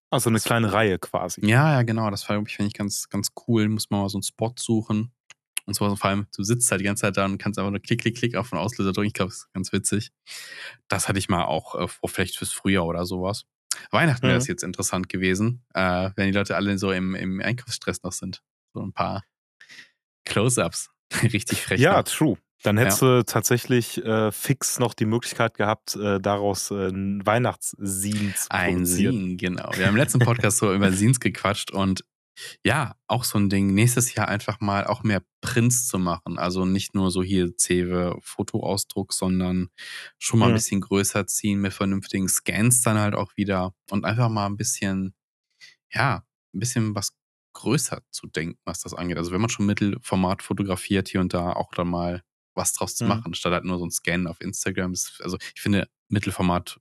Also 0.10 0.30
eine 0.30 0.40
kleine 0.40 0.74
Reihe 0.74 1.00
quasi. 1.00 1.46
Ja, 1.46 1.72
ja, 1.72 1.82
genau. 1.84 2.10
Das 2.12 2.24
finde 2.24 2.50
ich 2.50 2.74
ganz, 2.74 3.08
ganz 3.10 3.30
cool. 3.48 3.70
Muss 3.70 3.90
man 3.90 4.02
mal 4.02 4.10
so 4.10 4.18
einen 4.18 4.24
Spot 4.24 4.54
suchen. 4.58 5.12
Und 5.66 5.74
so, 5.76 5.96
vor 5.96 6.10
allem, 6.10 6.28
du 6.36 6.44
sitzt 6.44 6.70
halt 6.72 6.82
die 6.82 6.86
ganze 6.86 7.02
Zeit 7.02 7.18
da 7.18 7.26
und 7.26 7.38
kannst 7.38 7.60
einfach 7.60 7.72
nur 7.72 7.80
klick, 7.80 8.02
klick, 8.02 8.18
klick 8.18 8.36
auf 8.36 8.50
den 8.50 8.58
Auslöser 8.60 8.92
drücken. 8.94 9.08
Ich 9.08 9.14
glaube, 9.14 9.30
das 9.30 9.40
ist 9.40 9.54
ganz 9.54 9.72
witzig. 9.72 10.12
Das 10.88 11.08
hatte 11.08 11.20
ich 11.20 11.30
mal 11.30 11.46
auch 11.46 11.76
äh, 11.76 11.88
vor, 11.88 12.10
vielleicht 12.10 12.38
fürs 12.38 12.52
Frühjahr 12.54 12.86
oder 12.86 13.06
sowas. 13.06 13.46
Weihnachten 13.92 14.24
wäre 14.24 14.34
Mhm. 14.36 14.42
es 14.42 14.48
jetzt 14.48 14.64
interessant 14.64 15.08
gewesen, 15.10 15.64
äh, 15.74 16.10
wenn 16.16 16.28
die 16.28 16.38
Leute 16.38 16.56
alle 16.56 16.78
so 16.78 16.92
im, 16.92 17.16
im 17.16 17.40
Einkaufsstress 17.42 18.04
noch 18.04 18.12
sind. 18.12 18.42
So 18.74 18.82
ein 18.82 18.94
paar 18.94 19.24
Close-Ups. 20.26 20.90
Richtig 21.24 21.62
frech. 21.62 21.80
Ja, 21.80 21.98
noch. 21.98 22.04
true. 22.04 22.38
Dann 22.64 22.78
hättest 22.78 23.02
du 23.02 23.24
tatsächlich 23.26 23.98
äh, 24.06 24.32
fix 24.32 24.78
noch 24.78 24.94
die 24.94 25.06
Möglichkeit 25.06 25.56
gehabt, 25.56 25.96
äh, 25.96 26.20
daraus 26.20 26.70
äh, 26.70 26.90
ein 26.90 27.26
Weihnachtsscene 27.26 28.36
zu 28.36 28.52
Ein 28.52 28.74
produzieren. 28.76 29.16
Scene, 29.16 29.36
genau. 29.38 29.72
Wir 29.76 29.88
haben 29.88 29.94
im 29.94 29.98
letzten 29.98 30.20
Podcast 30.20 30.60
so 30.60 30.72
über 30.72 30.92
Scenes 30.94 31.20
gequatscht 31.20 31.72
und 31.72 32.06
ja, 32.66 32.96
auch 33.08 33.24
so 33.24 33.38
ein 33.40 33.50
Ding, 33.50 33.74
nächstes 33.74 34.14
Jahr 34.16 34.28
einfach 34.28 34.60
mal 34.60 34.86
auch 34.88 35.04
mehr 35.04 35.24
Prints 35.42 35.88
zu 35.88 36.00
machen. 36.00 36.38
Also 36.40 36.66
nicht 36.66 36.96
nur 36.96 37.12
so 37.12 37.24
hier 37.24 37.56
Cewe 37.58 38.18
Fotoausdruck, 38.22 39.14
sondern 39.14 39.70
schon 40.20 40.40
mal 40.40 40.48
ein 40.48 40.54
Mhm. 40.54 40.56
bisschen 40.56 40.82
größer 40.82 41.28
ziehen 41.28 41.62
mit 41.62 41.74
vernünftigen 41.74 42.30
Scans 42.30 42.82
dann 42.82 42.98
halt 42.98 43.16
auch 43.16 43.36
wieder 43.38 43.74
und 43.90 44.06
einfach 44.06 44.30
mal 44.30 44.46
ein 44.48 44.58
bisschen, 44.58 45.14
ja, 45.94 46.24
ein 46.54 46.60
bisschen 46.60 46.96
was 46.96 47.14
größer 47.54 48.02
zu 48.12 48.28
denken, 48.28 48.60
was 48.66 48.82
das 48.82 48.94
angeht. 48.94 49.18
Also 49.18 49.32
wenn 49.32 49.42
man 49.42 49.50
schon 49.50 49.66
Mittelformat 49.66 50.42
fotografiert, 50.44 51.10
hier 51.10 51.22
und 51.22 51.34
da 51.34 51.54
auch 51.54 51.72
dann 51.74 51.90
mal 51.90 52.24
was 52.56 52.74
draus 52.74 52.96
zu 52.96 53.06
Mhm. 53.06 53.10
machen, 53.10 53.34
statt 53.34 53.54
halt 53.54 53.66
nur 53.66 53.78
so 53.80 53.86
ein 53.86 53.92
Scan 53.92 54.28
auf 54.28 54.42
Instagram. 54.42 54.94
Also 55.22 55.38
ich 55.56 55.62
finde, 55.62 55.90
Mittelformat 56.10 56.80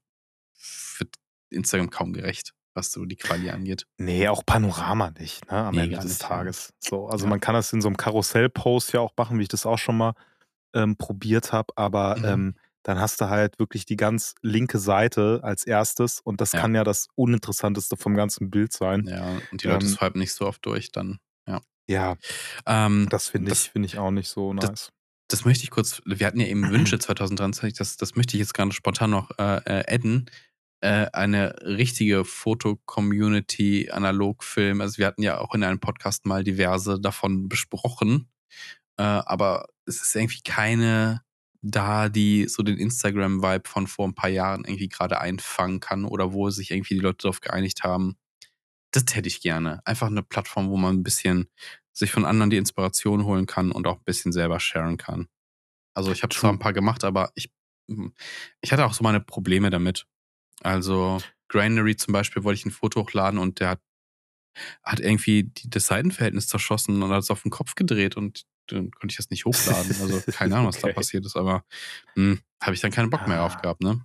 wird 0.98 1.16
Instagram 1.50 1.90
kaum 1.90 2.12
gerecht, 2.12 2.52
was 2.80 2.92
so 2.92 3.04
die 3.04 3.16
Quali 3.16 3.50
angeht. 3.50 3.86
Nee, 3.98 4.26
auch 4.28 4.44
Panorama 4.44 5.10
nicht, 5.18 5.44
ne, 5.50 5.56
am 5.58 5.74
Nee, 5.74 5.82
Ende 5.84 5.96
des 5.96 6.04
nicht, 6.06 6.22
ja. 6.22 6.28
Tages. 6.28 6.72
So, 6.80 7.06
also 7.08 7.24
Ja. 7.26 7.30
man 7.30 7.40
kann 7.40 7.54
das 7.54 7.72
in 7.72 7.80
so 7.80 7.88
einem 7.88 7.96
Karussell-Post 7.96 8.92
ja 8.92 9.00
auch 9.00 9.12
machen, 9.16 9.38
wie 9.38 9.42
ich 9.42 9.48
das 9.48 9.66
auch 9.66 9.78
schon 9.78 9.96
mal 9.96 10.14
ähm, 10.74 10.96
probiert 10.96 11.52
habe, 11.52 11.72
aber 11.76 12.16
Mhm. 12.18 12.24
ähm, 12.24 12.54
dann 12.84 12.98
hast 13.00 13.20
du 13.20 13.28
halt 13.28 13.58
wirklich 13.58 13.84
die 13.86 13.96
ganz 13.96 14.34
linke 14.40 14.78
Seite 14.78 15.40
als 15.42 15.64
erstes 15.64 16.20
und 16.20 16.40
das 16.40 16.52
Ja. 16.52 16.60
kann 16.60 16.74
ja 16.74 16.82
das 16.84 17.08
Uninteressanteste 17.16 17.96
vom 17.96 18.14
ganzen 18.14 18.50
Bild 18.50 18.72
sein. 18.72 19.04
Ja, 19.06 19.36
und 19.52 19.62
die 19.62 19.66
Leute 19.68 19.84
Ähm, 19.86 19.92
swipen 19.92 20.18
nicht 20.20 20.32
so 20.32 20.46
oft 20.46 20.64
durch, 20.64 20.90
dann. 20.92 21.18
Ja, 21.88 22.16
Ähm, 22.66 23.08
das 23.10 23.28
finde 23.28 23.48
Das- 23.48 23.64
ich, 23.64 23.70
finde 23.72 23.86
ich 23.86 23.98
auch 23.98 24.12
nicht 24.12 24.28
so 24.28 24.54
das- 24.54 24.70
nice. 24.70 24.92
das 25.28 25.44
möchte 25.44 25.64
ich 25.64 25.70
kurz, 25.70 26.00
wir 26.06 26.24
hatten 26.24 26.38
ja 26.38 26.46
eben 26.46 26.70
Wünsche 26.70 26.98
2023, 27.00 27.74
das, 27.74 27.96
das 27.96 28.14
möchte 28.14 28.36
ich 28.36 28.40
jetzt 28.40 28.54
gerade 28.54 28.70
spontan 28.70 29.10
noch 29.10 29.30
äh, 29.38 29.56
äh, 29.80 29.94
adden. 29.96 30.30
Äh, 30.82 31.08
eine 31.12 31.54
richtige 31.62 32.24
Foto-Community, 32.24 33.90
Analogfilm. 33.90 34.80
Also 34.80 34.98
wir 34.98 35.06
hatten 35.06 35.22
ja 35.22 35.38
auch 35.38 35.54
in 35.54 35.62
einem 35.62 35.80
Podcast 35.80 36.24
mal 36.24 36.42
diverse 36.42 37.00
davon 37.00 37.48
besprochen. 37.48 38.30
Äh, 38.96 39.02
aber 39.02 39.66
es 39.86 40.00
ist 40.02 40.14
irgendwie 40.16 40.42
keine 40.42 41.22
da, 41.62 42.08
die 42.08 42.48
so 42.48 42.62
den 42.62 42.78
Instagram-Vibe 42.78 43.68
von 43.68 43.86
vor 43.86 44.08
ein 44.08 44.14
paar 44.14 44.30
Jahren 44.30 44.64
irgendwie 44.64 44.88
gerade 44.88 45.20
einfangen 45.20 45.80
kann 45.80 46.04
oder 46.04 46.32
wo 46.32 46.48
sich 46.50 46.70
irgendwie 46.70 46.94
die 46.94 47.00
Leute 47.00 47.18
darauf 47.22 47.40
geeinigt 47.40 47.84
haben. 47.84 48.16
Das 48.92 49.04
hätte 49.14 49.28
ich 49.28 49.42
gerne. 49.42 49.80
Einfach 49.84 50.06
eine 50.08 50.22
Plattform, 50.22 50.70
wo 50.70 50.76
man 50.76 50.96
ein 50.96 51.02
bisschen 51.02 51.48
sich 51.92 52.10
von 52.10 52.24
anderen 52.24 52.50
die 52.50 52.56
Inspiration 52.56 53.24
holen 53.24 53.46
kann 53.46 53.72
und 53.72 53.86
auch 53.86 53.98
ein 53.98 54.04
bisschen 54.04 54.32
selber 54.32 54.60
sharen 54.60 54.96
kann. 54.96 55.28
Also 55.94 56.12
ich 56.12 56.22
habe 56.22 56.34
zwar 56.34 56.52
ein 56.52 56.58
paar 56.58 56.72
gemacht, 56.72 57.04
aber 57.04 57.30
ich, 57.34 57.52
hm, 57.88 58.14
ich 58.62 58.72
hatte 58.72 58.86
auch 58.86 58.94
so 58.94 59.04
meine 59.04 59.20
Probleme 59.20 59.70
damit. 59.70 60.06
Also 60.62 61.22
Granary 61.48 61.96
zum 61.96 62.12
Beispiel 62.12 62.44
wollte 62.44 62.58
ich 62.60 62.66
ein 62.66 62.70
Foto 62.70 63.00
hochladen 63.02 63.38
und 63.38 63.60
der 63.60 63.70
hat, 63.70 63.80
hat 64.82 65.00
irgendwie 65.00 65.44
die, 65.44 65.70
das 65.70 65.86
Seitenverhältnis 65.86 66.48
zerschossen 66.48 67.02
und 67.02 67.10
hat 67.10 67.22
es 67.22 67.30
auf 67.30 67.42
den 67.42 67.50
Kopf 67.50 67.74
gedreht 67.74 68.16
und 68.16 68.44
dann 68.68 68.90
konnte 68.92 69.12
ich 69.12 69.16
das 69.16 69.30
nicht 69.30 69.44
hochladen. 69.44 70.00
Also 70.00 70.22
keine 70.30 70.54
Ahnung, 70.56 70.68
was 70.68 70.78
da 70.78 70.88
Okay. 70.88 70.94
passiert 70.94 71.26
ist, 71.26 71.36
aber 71.36 71.64
hm, 72.16 72.40
habe 72.62 72.74
ich 72.74 72.80
dann 72.80 72.90
keinen 72.92 73.10
Bock 73.10 73.26
mehr 73.26 73.38
Ah. 73.38 73.42
drauf 73.42 73.56
gehabt, 73.56 73.82
ne? 73.82 74.04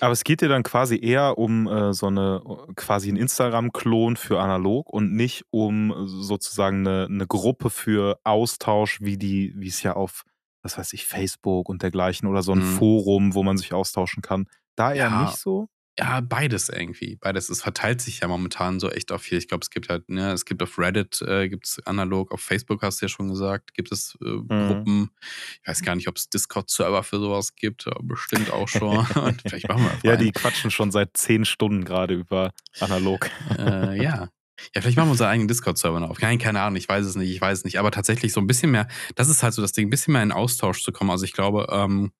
Aber 0.00 0.12
es 0.12 0.24
geht 0.24 0.42
dir 0.42 0.48
dann 0.48 0.62
quasi 0.62 0.98
eher 1.00 1.38
um 1.38 1.66
äh, 1.66 1.94
so 1.94 2.06
eine, 2.08 2.42
quasi 2.76 3.10
ein 3.10 3.16
Instagram-Klon 3.16 4.16
für 4.16 4.40
analog 4.40 4.90
und 4.90 5.14
nicht 5.14 5.44
um 5.50 5.94
sozusagen 6.06 6.86
eine, 6.86 7.06
eine 7.06 7.26
Gruppe 7.26 7.70
für 7.70 8.20
Austausch, 8.24 9.00
wie 9.00 9.16
die, 9.16 9.54
wie 9.56 9.68
es 9.68 9.82
ja 9.82 9.94
auf, 9.94 10.24
was 10.62 10.76
weiß 10.76 10.92
ich, 10.92 11.06
Facebook 11.06 11.68
und 11.70 11.82
dergleichen 11.82 12.28
oder 12.28 12.42
so 12.42 12.52
ein 12.52 12.60
Mhm. 12.60 12.62
Forum, 12.62 13.34
wo 13.34 13.42
man 13.42 13.56
sich 13.56 13.72
austauschen 13.72 14.22
kann. 14.22 14.48
Da 14.76 14.92
eher 14.92 15.10
Ja. 15.10 15.10
nicht 15.10 15.38
so? 15.38 15.68
Ja, 15.98 16.20
beides 16.20 16.68
irgendwie. 16.68 17.16
Beides. 17.16 17.48
Es 17.48 17.62
verteilt 17.62 18.02
sich 18.02 18.20
ja 18.20 18.28
momentan 18.28 18.80
so 18.80 18.90
echt 18.90 19.10
auf 19.12 19.22
viel. 19.22 19.38
Ich 19.38 19.48
glaube, 19.48 19.62
es 19.62 19.70
gibt 19.70 19.88
halt, 19.88 20.08
ne, 20.10 20.32
es 20.32 20.44
gibt 20.44 20.62
auf 20.62 20.78
Reddit, 20.78 21.22
äh, 21.22 21.48
gibt 21.48 21.66
es 21.66 21.86
analog, 21.86 22.32
auf 22.32 22.40
Facebook 22.42 22.82
hast 22.82 23.00
du 23.00 23.06
ja 23.06 23.08
schon 23.08 23.28
gesagt, 23.28 23.72
gibt 23.72 23.90
es 23.92 24.16
äh, 24.20 24.26
Gruppen. 24.26 25.10
Ich 25.62 25.68
weiß 25.68 25.82
gar 25.82 25.96
nicht, 25.96 26.08
ob 26.08 26.16
es 26.16 26.28
Discord-Server 26.28 27.02
für 27.02 27.18
sowas 27.18 27.54
gibt, 27.54 27.86
aber 27.86 28.02
bestimmt 28.02 28.50
auch 28.50 28.68
schon. 28.68 28.98
Und 29.14 29.40
vielleicht 29.40 29.68
machen 29.68 29.84
wir 30.02 30.10
Ja, 30.10 30.16
die 30.16 30.32
quatschen 30.32 30.70
schon 30.70 30.90
seit 30.90 31.16
zehn 31.16 31.46
Stunden 31.46 31.84
gerade 31.84 32.14
über 32.14 32.52
analog. 32.80 33.30
äh, 33.58 34.02
ja. 34.02 34.28
Ja, 34.74 34.80
vielleicht 34.80 34.96
machen 34.96 35.08
wir 35.08 35.12
unseren 35.12 35.28
eigenen 35.28 35.48
Discord-Server 35.48 36.00
noch 36.00 36.10
auf. 36.10 36.20
Nein, 36.20 36.38
keine 36.38 36.60
Ahnung, 36.60 36.76
ich 36.76 36.88
weiß 36.88 37.04
es 37.06 37.14
nicht, 37.16 37.30
ich 37.30 37.40
weiß 37.40 37.58
es 37.58 37.64
nicht. 37.64 37.78
Aber 37.78 37.90
tatsächlich 37.90 38.32
so 38.32 38.40
ein 38.40 38.46
bisschen 38.46 38.70
mehr, 38.70 38.86
das 39.14 39.28
ist 39.28 39.42
halt 39.42 39.54
so 39.54 39.62
das 39.62 39.72
Ding, 39.72 39.86
ein 39.86 39.90
bisschen 39.90 40.12
mehr 40.12 40.22
in 40.22 40.32
Austausch 40.32 40.82
zu 40.82 40.92
kommen. 40.92 41.10
Also 41.10 41.24
ich 41.24 41.32
glaube, 41.32 41.66
ähm, 41.70 42.12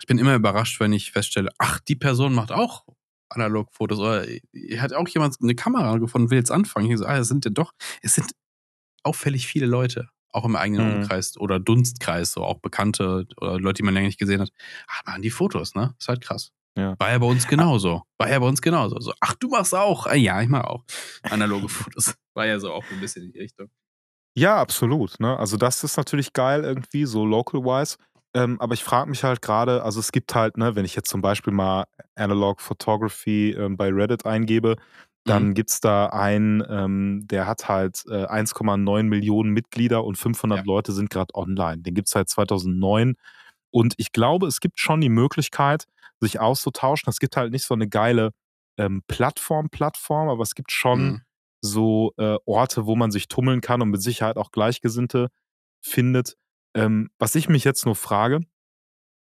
ich 0.00 0.06
bin 0.06 0.18
immer 0.18 0.34
überrascht, 0.34 0.78
wenn 0.80 0.92
ich 0.92 1.10
feststelle, 1.10 1.50
ach, 1.58 1.80
die 1.80 1.96
Person 1.96 2.32
macht 2.34 2.52
auch 2.52 2.84
Analogfotos 3.30 3.98
oder 3.98 4.26
hat 4.78 4.92
auch 4.92 5.08
jemand 5.08 5.36
eine 5.42 5.54
Kamera 5.54 5.98
gefunden, 5.98 6.30
will 6.30 6.38
jetzt 6.38 6.50
anfangen. 6.50 6.90
Ich 6.90 6.98
so, 6.98 7.06
ah, 7.06 7.18
es 7.18 7.28
sind 7.28 7.44
ja 7.44 7.50
doch, 7.50 7.72
es 8.02 8.14
sind 8.14 8.30
auffällig 9.02 9.46
viele 9.46 9.66
Leute, 9.66 10.08
auch 10.32 10.44
im 10.44 10.56
eigenen 10.56 10.88
Mhm. 10.88 11.02
Umkreis 11.02 11.36
oder 11.38 11.58
Dunstkreis, 11.60 12.32
so 12.32 12.42
auch 12.44 12.58
Bekannte 12.60 13.26
oder 13.40 13.58
Leute, 13.58 13.74
die 13.78 13.82
man 13.84 13.94
länger 13.94 14.06
nicht 14.06 14.18
gesehen 14.18 14.40
hat. 14.40 14.50
Ach, 14.88 15.04
machen 15.06 15.22
die 15.22 15.30
Fotos, 15.30 15.74
ne? 15.74 15.94
Ist 15.98 16.08
halt 16.08 16.20
krass. 16.20 16.50
Ja. 16.76 16.94
War 16.98 17.10
ja 17.10 17.18
bei 17.18 17.26
uns 17.26 17.46
genauso. 17.48 18.02
War 18.18 18.30
ja 18.30 18.38
bei 18.38 18.46
uns 18.46 18.62
genauso. 18.62 19.00
So, 19.00 19.12
ach, 19.20 19.34
du 19.34 19.48
machst 19.48 19.74
auch. 19.74 20.06
Ah, 20.06 20.14
ja, 20.14 20.40
ich 20.42 20.48
mach 20.48 20.64
auch. 20.64 20.84
Analoge 21.22 21.68
Fotos. 21.68 22.14
War 22.34 22.46
ja 22.46 22.60
so 22.60 22.72
auch 22.72 22.84
ein 22.92 23.00
bisschen 23.00 23.24
in 23.24 23.32
die 23.32 23.40
Richtung. 23.40 23.68
Ja, 24.36 24.58
absolut. 24.60 25.18
Ne? 25.18 25.36
Also 25.36 25.56
das 25.56 25.82
ist 25.82 25.96
natürlich 25.96 26.32
geil 26.32 26.62
irgendwie, 26.62 27.04
so 27.06 27.24
local-wise. 27.26 27.96
Ähm, 28.34 28.60
aber 28.60 28.74
ich 28.74 28.84
frage 28.84 29.08
mich 29.10 29.24
halt 29.24 29.42
gerade, 29.42 29.82
also 29.82 30.00
es 30.00 30.12
gibt 30.12 30.34
halt, 30.34 30.56
ne, 30.58 30.76
wenn 30.76 30.84
ich 30.84 30.94
jetzt 30.94 31.08
zum 31.08 31.22
Beispiel 31.22 31.52
mal 31.52 31.84
Analog 32.14 32.60
Photography 32.60 33.52
ähm, 33.52 33.76
bei 33.76 33.88
Reddit 33.90 34.26
eingebe, 34.26 34.76
dann 35.26 35.52
Mhm. 35.52 35.54
gibt's 35.54 35.80
da 35.80 36.06
einen, 36.06 36.62
ähm, 36.68 37.26
der 37.26 37.46
hat 37.46 37.68
halt 37.68 38.04
äh, 38.08 38.26
1,9 38.26 39.08
Millionen 39.08 39.50
Mitglieder 39.52 40.04
und 40.04 40.16
500 40.18 40.58
Ja. 40.58 40.64
Leute 40.66 40.92
sind 40.92 41.10
gerade 41.10 41.34
online. 41.34 41.82
Den 41.82 41.94
gibt's 41.94 42.12
seit 42.12 42.28
2009. 42.28 43.14
Und 43.70 43.94
ich 43.98 44.12
glaube, 44.12 44.46
es 44.46 44.60
gibt 44.60 44.78
schon 44.80 45.00
die 45.00 45.08
Möglichkeit, 45.10 45.84
sich 46.20 46.40
auszutauschen. 46.40 47.10
Es 47.10 47.18
gibt 47.20 47.36
halt 47.36 47.52
nicht 47.52 47.64
so 47.64 47.74
eine 47.74 47.88
geile 47.88 48.32
ähm, 48.78 49.02
Plattform, 49.08 49.68
Plattform, 49.70 50.28
aber 50.28 50.42
es 50.42 50.54
gibt 50.54 50.72
schon 50.72 51.16
Mhm. 51.16 51.22
so 51.62 52.12
äh, 52.18 52.36
Orte, 52.46 52.86
wo 52.86 52.96
man 52.96 53.10
sich 53.10 53.28
tummeln 53.28 53.60
kann 53.60 53.82
und 53.82 53.90
mit 53.90 54.02
Sicherheit 54.02 54.36
auch 54.36 54.50
Gleichgesinnte 54.52 55.28
findet. 55.82 56.36
Ähm, 56.74 57.10
was 57.18 57.34
ich 57.34 57.48
mich 57.48 57.64
jetzt 57.64 57.86
nur 57.86 57.96
frage 57.96 58.40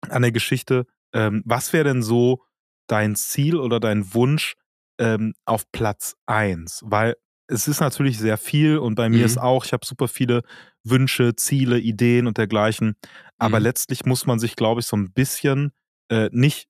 an 0.09 0.22
der 0.22 0.33
Geschichte, 0.33 0.87
ähm, 1.12 1.42
was 1.44 1.72
wäre 1.72 1.85
denn 1.85 2.03
so 2.03 2.44
dein 2.88 3.16
Ziel 3.16 3.57
oder 3.57 3.81
dein 3.81 4.14
Wunsch 4.14 4.55
ähm, 4.98 5.35
auf 5.44 5.70
Platz 5.72 6.16
1? 6.26 6.83
Weil 6.87 7.16
es 7.48 7.68
ist 7.68 7.81
natürlich 7.81 8.18
sehr 8.18 8.38
viel 8.38 8.79
und 8.79 8.94
bei 8.94 9.09
mir 9.09 9.20
Mhm. 9.20 9.24
ist 9.26 9.38
auch, 9.38 9.64
ich 9.64 9.72
habe 9.72 9.85
super 9.87 10.09
viele 10.09 10.42
Wünsche, 10.85 11.35
Ziele, 11.37 11.79
Ideen 11.81 12.26
und 12.26 12.38
dergleichen. 12.38 12.96
Aber 13.38 13.59
Mhm. 13.59 13.64
letztlich 13.64 14.05
muss 14.05 14.26
man 14.26 14.38
sich, 14.38 14.57
glaube 14.57 14.81
ich, 14.81 14.87
so 14.87 14.96
ein 14.96 15.12
bisschen 15.12 15.72
äh, 16.11 16.29
nicht 16.33 16.68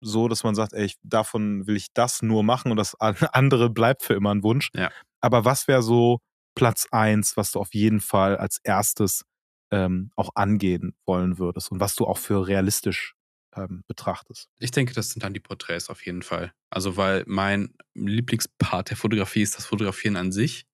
so, 0.00 0.28
dass 0.28 0.44
man 0.44 0.54
sagt, 0.54 0.72
ey, 0.74 0.84
ich, 0.86 0.96
davon 1.02 1.66
will 1.66 1.76
ich 1.76 1.88
das 1.94 2.22
nur 2.22 2.42
machen 2.42 2.70
und 2.70 2.76
das 2.76 2.94
an- 3.00 3.16
andere 3.32 3.70
bleibt 3.70 4.02
für 4.02 4.14
immer 4.14 4.34
ein 4.34 4.42
Wunsch. 4.42 4.70
Ja. 4.74 4.90
Aber 5.20 5.44
was 5.44 5.68
wäre 5.68 5.82
so 5.82 6.20
Platz 6.54 6.86
eins, 6.90 7.36
was 7.36 7.52
du 7.52 7.60
auf 7.60 7.74
jeden 7.74 8.00
Fall 8.00 8.36
als 8.36 8.58
erstes 8.64 9.24
ähm, 9.70 10.10
auch 10.16 10.30
angehen 10.34 10.94
wollen 11.06 11.38
würdest 11.38 11.70
und 11.72 11.80
was 11.80 11.94
du 11.96 12.06
auch 12.06 12.18
für 12.18 12.46
realistisch 12.46 13.14
ähm, 13.56 13.84
betrachtest? 13.86 14.48
Ich 14.58 14.70
denke, 14.70 14.94
das 14.94 15.10
sind 15.10 15.22
dann 15.22 15.34
die 15.34 15.40
Porträts 15.40 15.90
auf 15.90 16.04
jeden 16.06 16.22
Fall. 16.22 16.52
Also, 16.70 16.96
weil 16.96 17.24
mein 17.26 17.74
Lieblingspart 17.94 18.90
der 18.90 18.96
Fotografie 18.96 19.42
ist 19.42 19.56
das 19.56 19.66
Fotografieren 19.66 20.16
an 20.16 20.32
sich. 20.32 20.66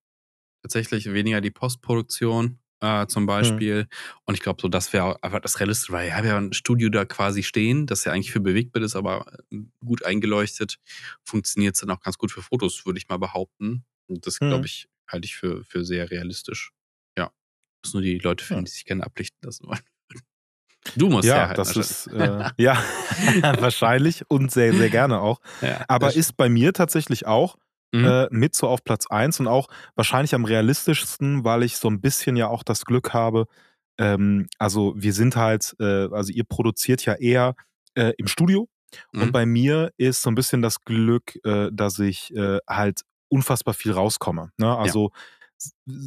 Tatsächlich 0.62 1.12
weniger 1.12 1.40
die 1.40 1.50
Postproduktion 1.50 2.60
äh, 2.80 3.06
zum 3.06 3.26
Beispiel. 3.26 3.88
Und 4.24 4.34
ich 4.34 4.40
glaube, 4.40 4.62
so 4.62 4.68
das 4.68 4.92
wäre 4.92 5.22
einfach 5.22 5.40
das 5.40 5.58
Realistische, 5.58 5.92
weil 5.92 6.08
ich 6.08 6.14
habe 6.14 6.28
ja 6.28 6.38
ein 6.38 6.52
Studio 6.52 6.88
da 6.88 7.04
quasi 7.04 7.42
stehen, 7.42 7.86
das 7.86 8.04
ja 8.04 8.12
eigentlich 8.12 8.30
für 8.32 8.40
Bewegtbild 8.40 8.84
ist, 8.84 8.94
aber 8.96 9.26
äh, 9.50 9.58
gut 9.84 10.04
eingeleuchtet. 10.04 10.78
Funktioniert 11.24 11.74
es 11.74 11.80
dann 11.80 11.90
auch 11.90 12.00
ganz 12.00 12.16
gut 12.18 12.30
für 12.30 12.42
Fotos, 12.42 12.86
würde 12.86 12.98
ich 12.98 13.08
mal 13.08 13.18
behaupten. 13.18 13.84
Und 14.08 14.26
das, 14.26 14.40
Mhm. 14.40 14.48
glaube 14.48 14.66
ich, 14.66 14.88
halte 15.08 15.26
ich 15.26 15.34
für, 15.36 15.64
für 15.64 15.84
sehr 15.84 16.10
realistisch. 16.10 16.72
Ja. 17.82 17.88
Muss 17.88 17.94
nur 17.94 18.02
die 18.02 18.18
Leute 18.18 18.44
finden, 18.44 18.62
Ja. 18.62 18.64
die 18.66 18.70
sich 18.70 18.84
gerne 18.84 19.04
ablichten 19.04 19.38
lassen 19.42 19.66
wollen. 19.66 19.80
Du 20.96 21.08
musst 21.08 21.28
ja, 21.28 21.34
herhalten, 21.36 21.54
das 21.56 21.76
ist 21.76 22.06
äh, 22.08 22.50
ja 22.58 22.76
wahrscheinlich 23.60 24.24
und 24.28 24.50
sehr, 24.50 24.74
sehr 24.74 24.90
gerne 24.90 25.20
auch. 25.20 25.40
Ja, 25.60 25.84
Aber 25.88 26.14
ist 26.14 26.36
bei 26.36 26.48
mir 26.48 26.72
tatsächlich 26.72 27.26
auch 27.26 27.56
Mhm. 27.94 28.04
äh, 28.06 28.26
mit 28.30 28.54
so 28.54 28.68
auf 28.68 28.82
Platz 28.84 29.06
1 29.06 29.38
und 29.40 29.48
auch 29.48 29.68
wahrscheinlich 29.96 30.34
am 30.34 30.46
realistischsten, 30.46 31.44
weil 31.44 31.62
ich 31.62 31.76
so 31.76 31.88
ein 31.88 32.00
bisschen 32.00 32.36
ja 32.36 32.48
auch 32.48 32.62
das 32.62 32.86
Glück 32.86 33.12
habe. 33.12 33.44
Ähm, 33.98 34.48
also 34.58 34.94
wir 34.96 35.12
sind 35.12 35.36
halt, 35.36 35.76
äh, 35.78 36.08
also 36.10 36.32
ihr 36.32 36.44
produziert 36.44 37.04
ja 37.04 37.12
eher 37.16 37.54
äh, 37.94 38.14
im 38.16 38.28
Studio 38.28 38.66
und 39.12 39.26
Mhm. 39.26 39.32
bei 39.32 39.44
mir 39.44 39.92
ist 39.98 40.22
so 40.22 40.30
ein 40.30 40.34
bisschen 40.34 40.62
das 40.62 40.80
Glück, 40.86 41.38
äh, 41.44 41.68
dass 41.70 41.98
ich 41.98 42.34
äh, 42.34 42.60
halt 42.66 43.02
unfassbar 43.28 43.74
viel 43.74 43.92
rauskomme. 43.92 44.52
Ne? 44.56 44.74
Also 44.74 45.12
s- 45.14 45.20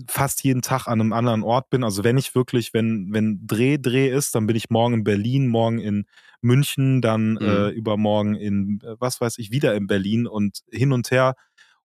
fast 0.08 0.44
jeden 0.44 0.62
Tag 0.62 0.88
an 0.88 1.02
einem 1.02 1.14
anderen 1.14 1.44
Ort 1.44 1.70
bin. 1.70 1.84
Also 1.84 2.04
wenn 2.04 2.18
ich 2.18 2.36
wirklich, 2.36 2.74
wenn, 2.74 3.14
wenn 3.14 3.46
Dreh, 3.46 3.78
Dreh 3.78 4.10
ist, 4.10 4.36
dann 4.36 4.48
bin 4.48 4.56
ich 4.56 4.70
morgen 4.70 4.96
in 4.96 5.04
Berlin, 5.04 5.48
morgen 5.48 5.80
in 5.80 6.06
München, 6.42 7.02
dann 7.02 7.34
Mhm. 7.34 7.42
äh, 7.44 7.70
übermorgen 7.70 8.36
in, 8.36 8.80
äh, 8.84 8.96
was 9.00 9.22
weiß 9.22 9.38
ich, 9.40 9.52
wieder 9.52 9.76
in 9.76 9.88
Berlin 9.88 10.28
und 10.28 10.62
hin 10.72 10.92
und 10.92 11.12
her 11.12 11.36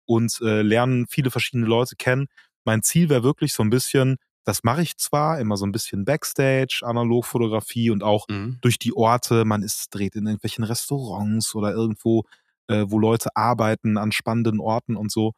und 0.06 0.40
äh, 0.42 0.62
lernen 0.62 1.08
viele 1.08 1.32
verschiedene 1.32 1.68
Leute 1.68 1.96
kennen. 1.96 2.28
Mein 2.66 2.84
Ziel 2.84 3.10
wäre 3.10 3.24
wirklich 3.24 3.54
so 3.54 3.64
ein 3.64 3.70
bisschen, 3.70 4.18
das 4.46 4.64
mache 4.64 4.82
ich 4.82 4.98
zwar, 4.98 5.40
immer 5.40 5.58
so 5.58 5.66
ein 5.66 5.72
bisschen 5.72 6.06
Backstage, 6.06 6.82
Analogfotografie 6.84 7.90
und 7.92 8.04
auch 8.04 8.28
Mhm. 8.30 8.60
durch 8.62 8.80
die 8.80 8.94
Orte, 8.96 9.46
man 9.46 9.64
ist, 9.64 9.94
dreht 9.94 10.16
in 10.16 10.26
irgendwelchen 10.26 10.64
Restaurants 10.64 11.56
oder 11.56 11.72
irgendwo, 11.72 12.24
äh, 12.68 12.86
wo 12.88 13.00
Leute 13.00 13.30
arbeiten 13.36 13.98
an 13.98 14.12
spannenden 14.12 14.60
Orten 14.60 14.96
und 14.96 15.12
so. 15.12 15.34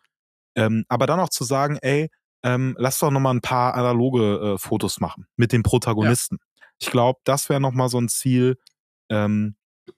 Ähm, 0.56 0.86
aber 0.90 1.06
dann 1.08 1.20
auch 1.20 1.30
zu 1.30 1.44
sagen, 1.44 1.78
ey, 1.82 2.10
ähm, 2.44 2.76
lass 2.78 3.00
doch 3.00 3.12
nochmal 3.12 3.36
ein 3.36 3.42
paar 3.42 3.76
analoge 3.76 4.54
äh, 4.54 4.58
Fotos 4.58 5.00
machen 5.00 5.28
mit 5.36 5.52
den 5.52 5.64
Protagonisten. 5.64 6.38
Ja. 6.40 6.68
Ich 6.80 6.90
glaube, 6.90 7.20
das 7.24 7.50
wäre 7.50 7.62
nochmal 7.62 7.90
so 7.90 8.00
ein 8.00 8.10
Ziel, 8.10 8.58
ähm, 9.10 9.56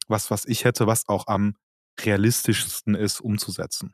was, 0.08 0.32
was 0.32 0.46
ich 0.46 0.66
hätte, 0.66 0.88
was 0.88 1.08
auch 1.08 1.28
am 1.28 1.56
realistischsten 2.00 2.96
ist, 2.96 3.22
umzusetzen. 3.22 3.94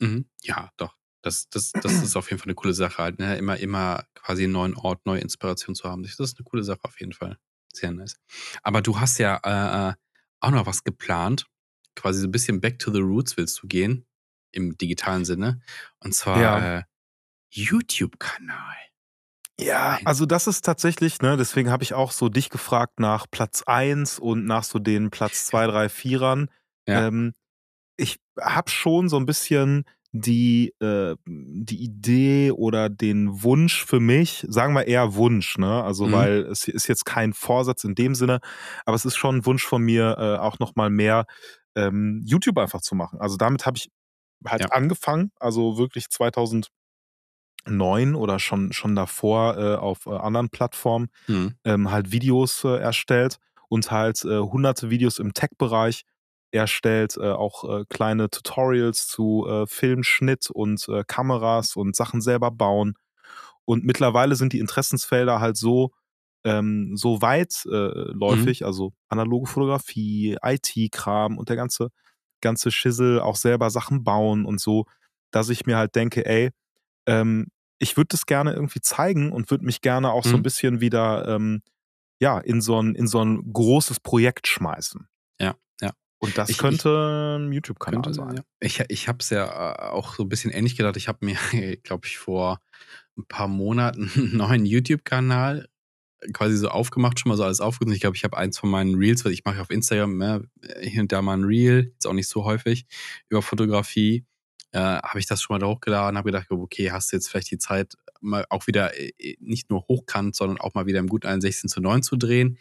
Mhm. 0.00 0.28
Ja, 0.42 0.70
doch. 0.76 0.94
Das, 1.22 1.48
das, 1.50 1.72
das 1.72 1.92
ist 1.94 2.16
auf 2.16 2.30
jeden 2.30 2.38
Fall 2.38 2.46
eine 2.46 2.54
coole 2.54 2.74
Sache 2.74 3.02
halt, 3.02 3.18
ne? 3.18 3.36
Immer, 3.36 3.58
immer 3.58 4.04
quasi 4.14 4.44
einen 4.44 4.52
neuen 4.52 4.74
Ort, 4.76 5.04
neue 5.04 5.20
Inspiration 5.20 5.74
zu 5.74 5.88
haben. 5.88 6.02
Das 6.02 6.18
ist 6.18 6.38
eine 6.38 6.44
coole 6.44 6.62
Sache 6.62 6.80
auf 6.82 7.00
jeden 7.00 7.12
Fall. 7.12 7.38
Sehr 7.72 7.90
nice. 7.90 8.16
Aber 8.62 8.82
du 8.82 9.00
hast 9.00 9.18
ja 9.18 9.40
äh, 9.42 9.90
äh 9.90 9.94
auch 10.40 10.50
noch 10.50 10.66
was 10.66 10.84
geplant. 10.84 11.46
Quasi 11.96 12.20
so 12.20 12.28
ein 12.28 12.30
bisschen 12.30 12.60
back 12.60 12.78
to 12.78 12.92
the 12.92 13.00
roots 13.00 13.36
willst 13.36 13.60
du 13.60 13.66
gehen. 13.66 14.06
Im 14.52 14.78
digitalen 14.78 15.24
Sinne. 15.24 15.60
Und 15.98 16.14
zwar 16.14 16.40
ja. 16.40 16.78
äh, 16.78 16.82
YouTube-Kanal. 17.50 18.76
Ja, 19.60 19.98
also 20.04 20.24
das 20.24 20.46
ist 20.46 20.64
tatsächlich, 20.64 21.20
ne, 21.20 21.36
deswegen 21.36 21.70
habe 21.70 21.82
ich 21.82 21.92
auch 21.92 22.12
so 22.12 22.28
dich 22.28 22.48
gefragt 22.48 23.00
nach 23.00 23.26
Platz 23.28 23.64
1 23.66 24.20
und 24.20 24.46
nach 24.46 24.62
so 24.62 24.78
den 24.78 25.10
Platz 25.10 25.46
2, 25.46 25.66
3, 25.66 25.86
4ern. 25.86 26.46
Ja. 26.86 27.08
Ähm, 27.08 27.34
ich 27.96 28.20
habe 28.40 28.70
schon 28.70 29.08
so 29.08 29.16
ein 29.16 29.26
bisschen 29.26 29.84
die, 30.12 30.72
äh, 30.80 31.16
die 31.26 31.82
Idee 31.82 32.52
oder 32.52 32.88
den 32.88 33.42
Wunsch 33.42 33.84
für 33.84 34.00
mich, 34.00 34.46
sagen 34.48 34.74
wir 34.74 34.86
eher 34.86 35.14
Wunsch, 35.16 35.58
ne? 35.58 35.82
Also, 35.82 36.06
mhm. 36.06 36.12
weil 36.12 36.32
es 36.44 36.66
ist 36.68 36.86
jetzt 36.86 37.04
kein 37.04 37.32
Vorsatz 37.32 37.84
in 37.84 37.94
dem 37.94 38.14
Sinne, 38.14 38.38
aber 38.86 38.94
es 38.94 39.04
ist 39.04 39.16
schon 39.16 39.38
ein 39.38 39.46
Wunsch 39.46 39.66
von 39.66 39.82
mir, 39.82 40.16
äh, 40.18 40.38
auch 40.38 40.60
nochmal 40.60 40.88
mehr 40.88 41.26
ähm, 41.74 42.22
YouTube 42.24 42.58
einfach 42.58 42.80
zu 42.80 42.94
machen. 42.94 43.20
Also 43.20 43.36
damit 43.36 43.66
habe 43.66 43.76
ich 43.76 43.90
halt 44.46 44.62
ja. 44.62 44.68
angefangen, 44.68 45.32
also 45.40 45.78
wirklich 45.78 46.06
2009 47.66 48.14
oder 48.14 48.38
schon, 48.38 48.72
schon 48.72 48.94
davor 48.94 49.56
äh, 49.58 49.76
auf 49.76 50.06
äh, 50.06 50.10
anderen 50.10 50.50
Plattformen 50.50 51.08
mhm. 51.26 51.54
ähm, 51.64 51.90
halt 51.90 52.12
Videos 52.12 52.64
äh, 52.64 52.78
erstellt 52.78 53.38
und 53.68 53.90
halt 53.90 54.24
äh, 54.24 54.38
hunderte 54.38 54.90
Videos 54.90 55.18
im 55.18 55.34
Tech-Bereich 55.34 56.04
erstellt 56.50 57.16
äh, 57.18 57.30
auch 57.30 57.64
äh, 57.64 57.84
kleine 57.90 58.30
Tutorials 58.30 59.06
zu 59.06 59.46
Filmschnitt 59.66 60.50
und 60.50 60.86
Kameras 61.06 61.76
und 61.76 61.94
Sachen 61.94 62.20
selber 62.20 62.50
bauen. 62.50 62.94
Und 63.66 63.84
mittlerweile 63.84 64.34
sind 64.34 64.54
die 64.54 64.60
Interessensfelder 64.60 65.40
halt 65.40 65.58
so, 65.58 65.90
ähm, 66.44 66.96
so 66.96 67.20
weitläufig, 67.20 68.60
mhm. 68.60 68.66
also 68.66 68.92
analoge 69.10 69.46
Fotografie, 69.46 70.38
IT-Kram 70.42 71.36
und 71.36 71.50
der 71.50 71.56
ganze, 71.56 71.90
ganze 72.40 72.70
Schissel, 72.70 73.20
auch 73.20 73.36
selber 73.36 73.68
Sachen 73.68 74.04
bauen 74.04 74.46
und 74.46 74.58
so, 74.58 74.86
dass 75.30 75.50
ich 75.50 75.66
mir 75.66 75.76
halt 75.76 75.94
denke, 75.96 76.24
ey, 76.24 76.50
ähm, 77.08 77.46
ich 77.78 77.96
würde 77.96 78.08
das 78.08 78.26
gerne 78.26 78.52
irgendwie 78.52 78.80
zeigen 78.80 79.32
und 79.32 79.50
würde 79.50 79.64
mich 79.64 79.80
gerne 79.80 80.10
auch 80.10 80.24
mhm. 80.24 80.30
so 80.30 80.36
ein 80.36 80.42
bisschen 80.42 80.80
wieder 80.80 81.28
ähm, 81.28 81.62
ja, 82.20 82.38
in 82.38 82.60
so 82.60 82.82
ein, 82.82 82.94
in 82.94 83.06
so 83.06 83.24
ein 83.24 83.52
großes 83.52 84.00
Projekt 84.00 84.48
schmeißen. 84.48 85.06
Ja. 85.40 85.54
Und 86.20 86.36
das 86.36 86.50
ich, 86.50 86.58
könnte 86.58 87.36
ein 87.38 87.52
YouTube-Kanal 87.52 88.12
sein. 88.12 88.36
Ja. 88.36 88.42
Ich, 88.60 88.82
ich 88.88 89.08
habe 89.08 89.18
es 89.20 89.30
ja 89.30 89.44
äh, 89.46 89.90
auch 89.90 90.16
so 90.16 90.24
ein 90.24 90.28
bisschen 90.28 90.50
ähnlich 90.50 90.76
gedacht. 90.76 90.96
Ich 90.96 91.08
habe 91.08 91.24
mir, 91.24 91.36
glaube 91.84 92.06
ich, 92.06 92.18
vor 92.18 92.60
ein 93.16 93.24
paar 93.26 93.48
Monaten 93.48 94.10
einen 94.14 94.36
neuen 94.36 94.66
YouTube-Kanal 94.66 95.68
quasi 96.32 96.56
so 96.56 96.68
aufgemacht, 96.68 97.20
schon 97.20 97.30
mal 97.30 97.36
so 97.36 97.44
alles 97.44 97.60
aufgenommen. 97.60 97.94
Ich 97.94 98.00
glaube, 98.00 98.16
ich 98.16 98.24
habe 98.24 98.36
eins 98.36 98.58
von 98.58 98.70
meinen 98.70 98.96
Reels, 98.96 99.24
weil 99.24 99.32
ich 99.32 99.44
mache 99.44 99.60
auf 99.60 99.70
Instagram 99.70 100.16
ne, 100.16 100.42
hier 100.80 101.02
und 101.02 101.12
da 101.12 101.22
mal 101.22 101.36
ein 101.36 101.44
Reel, 101.44 101.92
jetzt 101.94 102.06
auch 102.08 102.12
nicht 102.12 102.28
so 102.28 102.44
häufig, 102.44 102.86
über 103.28 103.40
Fotografie. 103.40 104.24
Äh, 104.72 104.78
habe 104.80 105.18
ich 105.18 105.26
das 105.26 105.40
schon 105.40 105.54
mal 105.54 105.58
da 105.58 105.66
hochgeladen, 105.66 106.18
habe 106.18 106.30
gedacht, 106.30 106.50
okay, 106.50 106.90
hast 106.90 107.10
du 107.10 107.16
jetzt 107.16 107.28
vielleicht 107.28 107.50
die 107.50 107.58
Zeit, 107.58 107.94
mal 108.20 108.44
auch 108.50 108.66
wieder 108.66 108.98
äh, 108.98 109.36
nicht 109.40 109.70
nur 109.70 109.86
hochkant, 109.88 110.36
sondern 110.36 110.58
auch 110.58 110.74
mal 110.74 110.86
wieder 110.86 110.98
im 110.98 111.06
guten 111.06 111.26
1 111.26 111.42
16 111.42 111.68
zu 111.70 111.80
9 111.80 112.02
zu 112.02 112.16
drehen. 112.16 112.58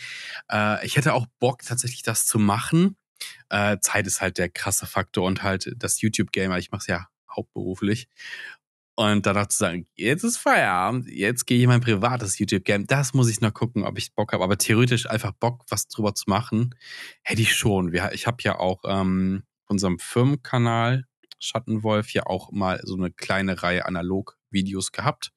Äh, 0.51 0.85
ich 0.85 0.95
hätte 0.95 1.13
auch 1.13 1.27
Bock, 1.39 1.63
tatsächlich 1.63 2.03
das 2.03 2.25
zu 2.25 2.39
machen. 2.39 2.95
Äh, 3.49 3.77
Zeit 3.81 4.07
ist 4.07 4.21
halt 4.21 4.37
der 4.37 4.49
krasse 4.49 4.85
Faktor 4.85 5.25
und 5.25 5.43
halt 5.43 5.73
das 5.77 6.01
YouTube-Game, 6.01 6.51
ich 6.53 6.71
mache 6.71 6.81
es 6.81 6.87
ja 6.87 7.07
hauptberuflich. 7.35 8.07
Und 8.99 9.27
danach 9.27 9.47
zu 9.47 9.57
sagen, 9.59 9.87
jetzt 9.95 10.23
ist 10.23 10.37
Feierabend, 10.37 11.07
jetzt 11.07 11.45
gehe 11.45 11.57
ich 11.57 11.63
in 11.65 11.69
mein 11.69 11.81
privates 11.81 12.39
YouTube-Game, 12.39 12.87
das 12.87 13.13
muss 13.13 13.29
ich 13.29 13.41
noch 13.41 13.53
gucken, 13.53 13.83
ob 13.83 13.97
ich 13.99 14.15
Bock 14.15 14.33
habe. 14.33 14.43
Aber 14.43 14.57
theoretisch 14.57 15.07
einfach 15.07 15.33
Bock, 15.33 15.65
was 15.69 15.87
drüber 15.87 16.15
zu 16.15 16.23
machen, 16.27 16.73
hätte 17.21 17.43
ich 17.43 17.55
schon. 17.55 17.93
Ich 18.13 18.25
habe 18.25 18.37
ja 18.41 18.57
auch 18.57 18.81
ähm, 18.87 19.43
unserem 19.67 19.99
Firmenkanal 19.99 21.06
Schattenwolf 21.39 22.13
ja 22.13 22.25
auch 22.25 22.51
mal 22.51 22.79
so 22.83 22.95
eine 22.95 23.11
kleine 23.11 23.61
Reihe 23.61 23.85
Analog-Videos 23.85 24.91
gehabt. 24.91 25.31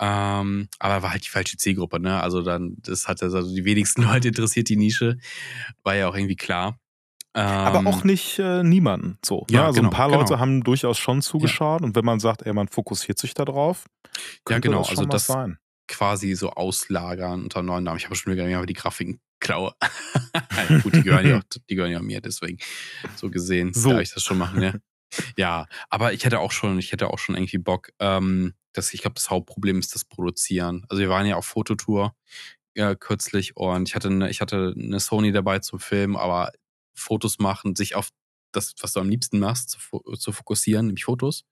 Ähm, 0.00 0.68
aber 0.78 1.02
war 1.02 1.12
halt 1.12 1.24
die 1.24 1.30
falsche 1.30 1.56
Zielgruppe, 1.56 2.00
ne? 2.00 2.20
Also 2.20 2.42
dann, 2.42 2.76
das 2.78 3.06
hat 3.06 3.22
also 3.22 3.54
die 3.54 3.64
wenigsten 3.64 4.02
Leute 4.12 4.28
interessiert, 4.28 4.68
die 4.68 4.76
Nische. 4.76 5.18
War 5.82 5.94
ja 5.94 6.08
auch 6.08 6.16
irgendwie 6.16 6.36
klar. 6.36 6.78
Aber 7.34 7.88
auch 7.88 8.02
ähm, 8.02 8.08
nicht 8.08 8.38
äh, 8.38 8.62
niemanden. 8.62 9.18
So, 9.24 9.46
ne? 9.48 9.56
ja, 9.56 9.66
also 9.66 9.80
genau, 9.80 9.88
ein 9.88 9.96
paar 9.96 10.10
Leute 10.10 10.24
genau. 10.24 10.40
haben 10.40 10.64
durchaus 10.64 10.98
schon 10.98 11.22
zugeschaut 11.22 11.80
ja. 11.80 11.86
und 11.86 11.96
wenn 11.96 12.04
man 12.04 12.20
sagt, 12.20 12.42
ey, 12.42 12.52
man 12.52 12.68
fokussiert 12.68 13.18
sich 13.18 13.32
da 13.32 13.44
drauf, 13.44 13.86
ja 14.48 14.58
genau, 14.58 14.80
das 14.80 14.90
also 14.90 15.04
das 15.06 15.26
sein. 15.26 15.56
quasi 15.88 16.34
so 16.34 16.50
auslagern 16.50 17.44
unter 17.44 17.62
neuen 17.62 17.84
Namen. 17.84 17.96
Ich 17.96 18.04
habe 18.04 18.16
schon 18.16 18.32
wieder 18.34 18.66
die 18.66 18.74
Grafiken 18.74 19.18
klaue. 19.40 19.72
Gut, 20.82 20.94
die 20.94 21.02
gehören 21.02 21.26
ja 21.26 21.38
auch, 21.38 21.42
die 21.70 21.74
gehören 21.74 21.92
ja 21.92 22.00
mir, 22.00 22.20
deswegen 22.20 22.58
so 23.16 23.30
gesehen 23.30 23.72
so. 23.72 23.90
darf 23.90 24.00
ich 24.02 24.12
das 24.12 24.22
schon 24.22 24.38
machen. 24.38 24.62
Ja. 24.62 24.74
ja, 25.36 25.66
aber 25.90 26.12
ich 26.12 26.24
hätte 26.24 26.40
auch 26.40 26.52
schon, 26.52 26.78
ich 26.78 26.92
hätte 26.92 27.10
auch 27.10 27.18
schon 27.18 27.34
irgendwie 27.34 27.58
Bock. 27.58 27.90
Ähm, 27.98 28.54
das, 28.72 28.94
ich 28.94 29.02
glaube, 29.02 29.14
das 29.14 29.30
Hauptproblem 29.30 29.78
ist 29.78 29.94
das 29.94 30.04
Produzieren. 30.04 30.86
Also 30.88 31.00
wir 31.00 31.10
waren 31.10 31.26
ja 31.26 31.36
auf 31.36 31.46
Fototour 31.46 32.14
ja, 32.74 32.94
kürzlich 32.94 33.56
und 33.56 33.88
ich 33.88 33.94
hatte 33.94 34.08
eine, 34.08 34.30
ich 34.30 34.40
hatte 34.40 34.74
eine 34.76 35.00
Sony 35.00 35.32
dabei 35.32 35.58
zum 35.58 35.78
Film, 35.78 36.16
aber 36.16 36.52
Fotos 36.94 37.38
machen, 37.38 37.76
sich 37.76 37.94
auf 37.94 38.08
das, 38.52 38.74
was 38.80 38.92
du 38.92 39.00
am 39.00 39.08
liebsten 39.08 39.38
machst, 39.38 39.70
zu, 39.70 40.00
zu 40.16 40.32
fokussieren, 40.32 40.86
nämlich 40.86 41.04
Fotos. 41.04 41.44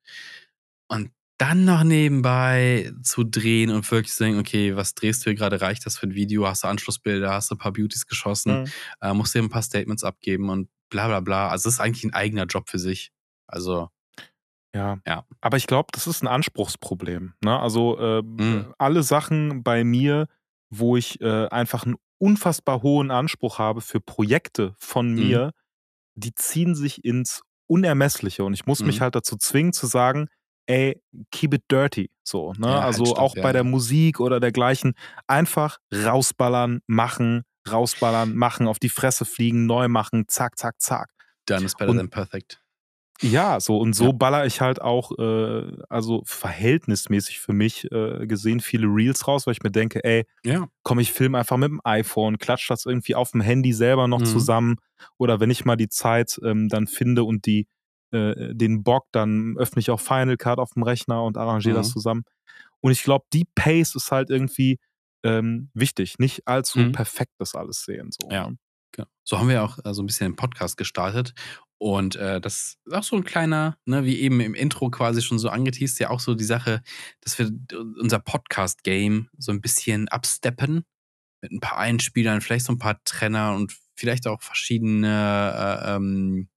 Und 0.88 1.10
dann 1.38 1.64
noch 1.64 1.84
nebenbei 1.84 2.92
zu 3.02 3.24
drehen 3.24 3.70
und 3.70 3.90
wirklich 3.90 4.12
zu 4.12 4.24
denken, 4.24 4.40
okay, 4.40 4.76
was 4.76 4.94
drehst 4.94 5.24
du 5.24 5.30
hier 5.30 5.36
gerade? 5.36 5.62
Reicht 5.62 5.86
das 5.86 5.96
für 5.96 6.06
ein 6.06 6.14
Video? 6.14 6.46
Hast 6.46 6.64
du 6.64 6.68
Anschlussbilder? 6.68 7.32
Hast 7.32 7.50
du 7.50 7.54
ein 7.54 7.58
paar 7.58 7.72
Beauties 7.72 8.06
geschossen? 8.06 8.62
Mhm. 8.62 8.66
Äh, 9.00 9.14
musst 9.14 9.34
dir 9.34 9.42
ein 9.42 9.48
paar 9.48 9.62
Statements 9.62 10.04
abgeben 10.04 10.50
und 10.50 10.68
bla 10.90 11.06
bla 11.06 11.20
bla. 11.20 11.48
Also 11.48 11.70
es 11.70 11.76
ist 11.76 11.80
eigentlich 11.80 12.04
ein 12.04 12.12
eigener 12.12 12.44
Job 12.44 12.68
für 12.68 12.78
sich. 12.78 13.10
Also 13.50 13.90
ja. 14.74 14.98
ja. 15.06 15.24
Aber 15.40 15.56
ich 15.56 15.66
glaube, 15.66 15.88
das 15.92 16.06
ist 16.06 16.22
ein 16.22 16.28
Anspruchsproblem. 16.28 17.34
Ne? 17.42 17.58
Also 17.58 17.98
äh, 17.98 18.22
mhm. 18.22 18.72
alle 18.78 19.02
Sachen 19.02 19.62
bei 19.62 19.84
mir, 19.84 20.26
wo 20.70 20.96
ich 20.96 21.20
äh, 21.20 21.48
einfach 21.48 21.84
einen 21.84 21.96
unfassbar 22.18 22.82
hohen 22.82 23.10
Anspruch 23.10 23.58
habe 23.58 23.80
für 23.80 24.00
Projekte 24.00 24.74
von 24.78 25.10
mhm. 25.10 25.14
mir, 25.14 25.50
die 26.14 26.34
ziehen 26.34 26.74
sich 26.74 27.04
ins 27.04 27.42
Unermessliche. 27.66 28.44
Und 28.44 28.54
ich 28.54 28.66
muss 28.66 28.80
mhm. 28.80 28.88
mich 28.88 29.00
halt 29.00 29.14
dazu 29.14 29.36
zwingen 29.36 29.72
zu 29.72 29.86
sagen, 29.86 30.28
ey, 30.66 31.00
keep 31.32 31.54
it 31.54 31.64
dirty. 31.70 32.10
So, 32.22 32.52
ne? 32.52 32.68
Ja, 32.68 32.80
also 32.80 33.06
halt 33.06 33.18
auch 33.18 33.36
ja, 33.36 33.42
bei 33.42 33.52
der 33.52 33.64
Musik 33.64 34.20
oder 34.20 34.38
dergleichen. 34.38 34.94
Einfach 35.26 35.78
rausballern, 35.92 36.80
machen, 36.86 37.42
rausballern, 37.68 38.36
machen, 38.36 38.68
auf 38.68 38.78
die 38.78 38.88
Fresse 38.88 39.24
fliegen, 39.24 39.66
neu 39.66 39.88
machen, 39.88 40.26
zack, 40.28 40.58
zack, 40.58 40.80
zack. 40.80 41.10
Done 41.46 41.64
is 41.64 41.74
better 41.74 41.90
und, 41.90 41.96
than 41.96 42.10
perfect. 42.10 42.60
Ja, 43.22 43.60
so 43.60 43.78
und 43.78 43.94
so 43.94 44.06
ja. 44.06 44.12
baller 44.12 44.46
ich 44.46 44.60
halt 44.60 44.80
auch, 44.80 45.12
äh, 45.18 45.72
also 45.88 46.22
verhältnismäßig 46.24 47.40
für 47.40 47.52
mich 47.52 47.90
äh, 47.92 48.26
gesehen, 48.26 48.60
viele 48.60 48.86
Reels 48.86 49.28
raus, 49.28 49.46
weil 49.46 49.52
ich 49.52 49.62
mir 49.62 49.70
denke, 49.70 50.02
ey, 50.04 50.26
ja. 50.44 50.68
komm, 50.82 51.00
ich 51.00 51.12
film 51.12 51.34
einfach 51.34 51.56
mit 51.56 51.68
dem 51.68 51.80
iPhone, 51.84 52.38
klatsch 52.38 52.68
das 52.70 52.86
irgendwie 52.86 53.14
auf 53.14 53.32
dem 53.32 53.40
Handy 53.42 53.72
selber 53.72 54.08
noch 54.08 54.20
mhm. 54.20 54.26
zusammen. 54.26 54.76
Oder 55.18 55.40
wenn 55.40 55.50
ich 55.50 55.64
mal 55.64 55.76
die 55.76 55.88
Zeit 55.88 56.40
ähm, 56.44 56.68
dann 56.68 56.86
finde 56.86 57.24
und 57.24 57.46
die, 57.46 57.66
äh, 58.10 58.54
den 58.54 58.82
Bock, 58.82 59.06
dann 59.12 59.56
öffne 59.58 59.80
ich 59.80 59.90
auch 59.90 60.00
Final 60.00 60.36
Cut 60.36 60.58
auf 60.58 60.72
dem 60.72 60.82
Rechner 60.82 61.22
und 61.22 61.36
arrangiere 61.36 61.74
mhm. 61.74 61.80
das 61.80 61.90
zusammen. 61.90 62.24
Und 62.80 62.92
ich 62.92 63.02
glaube, 63.02 63.26
die 63.32 63.46
Pace 63.54 63.94
ist 63.94 64.10
halt 64.10 64.30
irgendwie 64.30 64.78
ähm, 65.22 65.70
wichtig. 65.74 66.18
Nicht 66.18 66.46
allzu 66.46 66.78
mhm. 66.78 66.92
perfekt 66.92 67.32
das 67.38 67.54
alles 67.54 67.84
sehen. 67.84 68.10
So, 68.12 68.30
ja. 68.30 68.50
Genau. 68.92 69.08
So 69.24 69.38
haben 69.38 69.48
wir 69.48 69.62
auch 69.62 69.78
äh, 69.84 69.94
so 69.94 70.02
ein 70.02 70.06
bisschen 70.06 70.32
den 70.32 70.36
Podcast 70.36 70.76
gestartet. 70.76 71.34
Und 71.80 72.16
äh, 72.16 72.42
das 72.42 72.76
ist 72.84 72.94
auch 72.94 73.02
so 73.02 73.16
ein 73.16 73.24
kleiner, 73.24 73.78
ne, 73.86 74.04
wie 74.04 74.20
eben 74.20 74.40
im 74.40 74.54
Intro 74.54 74.90
quasi 74.90 75.22
schon 75.22 75.38
so 75.38 75.48
angeteased, 75.48 75.98
ja 75.98 76.10
auch 76.10 76.20
so 76.20 76.34
die 76.34 76.44
Sache, 76.44 76.82
dass 77.22 77.38
wir 77.38 77.50
unser 77.98 78.18
Podcast-Game 78.18 79.30
so 79.38 79.50
ein 79.50 79.62
bisschen 79.62 80.06
absteppen 80.08 80.84
mit 81.40 81.52
ein 81.52 81.60
paar 81.60 81.78
Einspielern, 81.78 82.42
vielleicht 82.42 82.66
so 82.66 82.74
ein 82.74 82.78
paar 82.78 83.02
Trenner 83.04 83.54
und 83.54 83.74
vielleicht 83.96 84.26
auch 84.26 84.42
verschiedene, 84.42 85.08
äh, 85.56 85.96
ähm, 85.96 86.50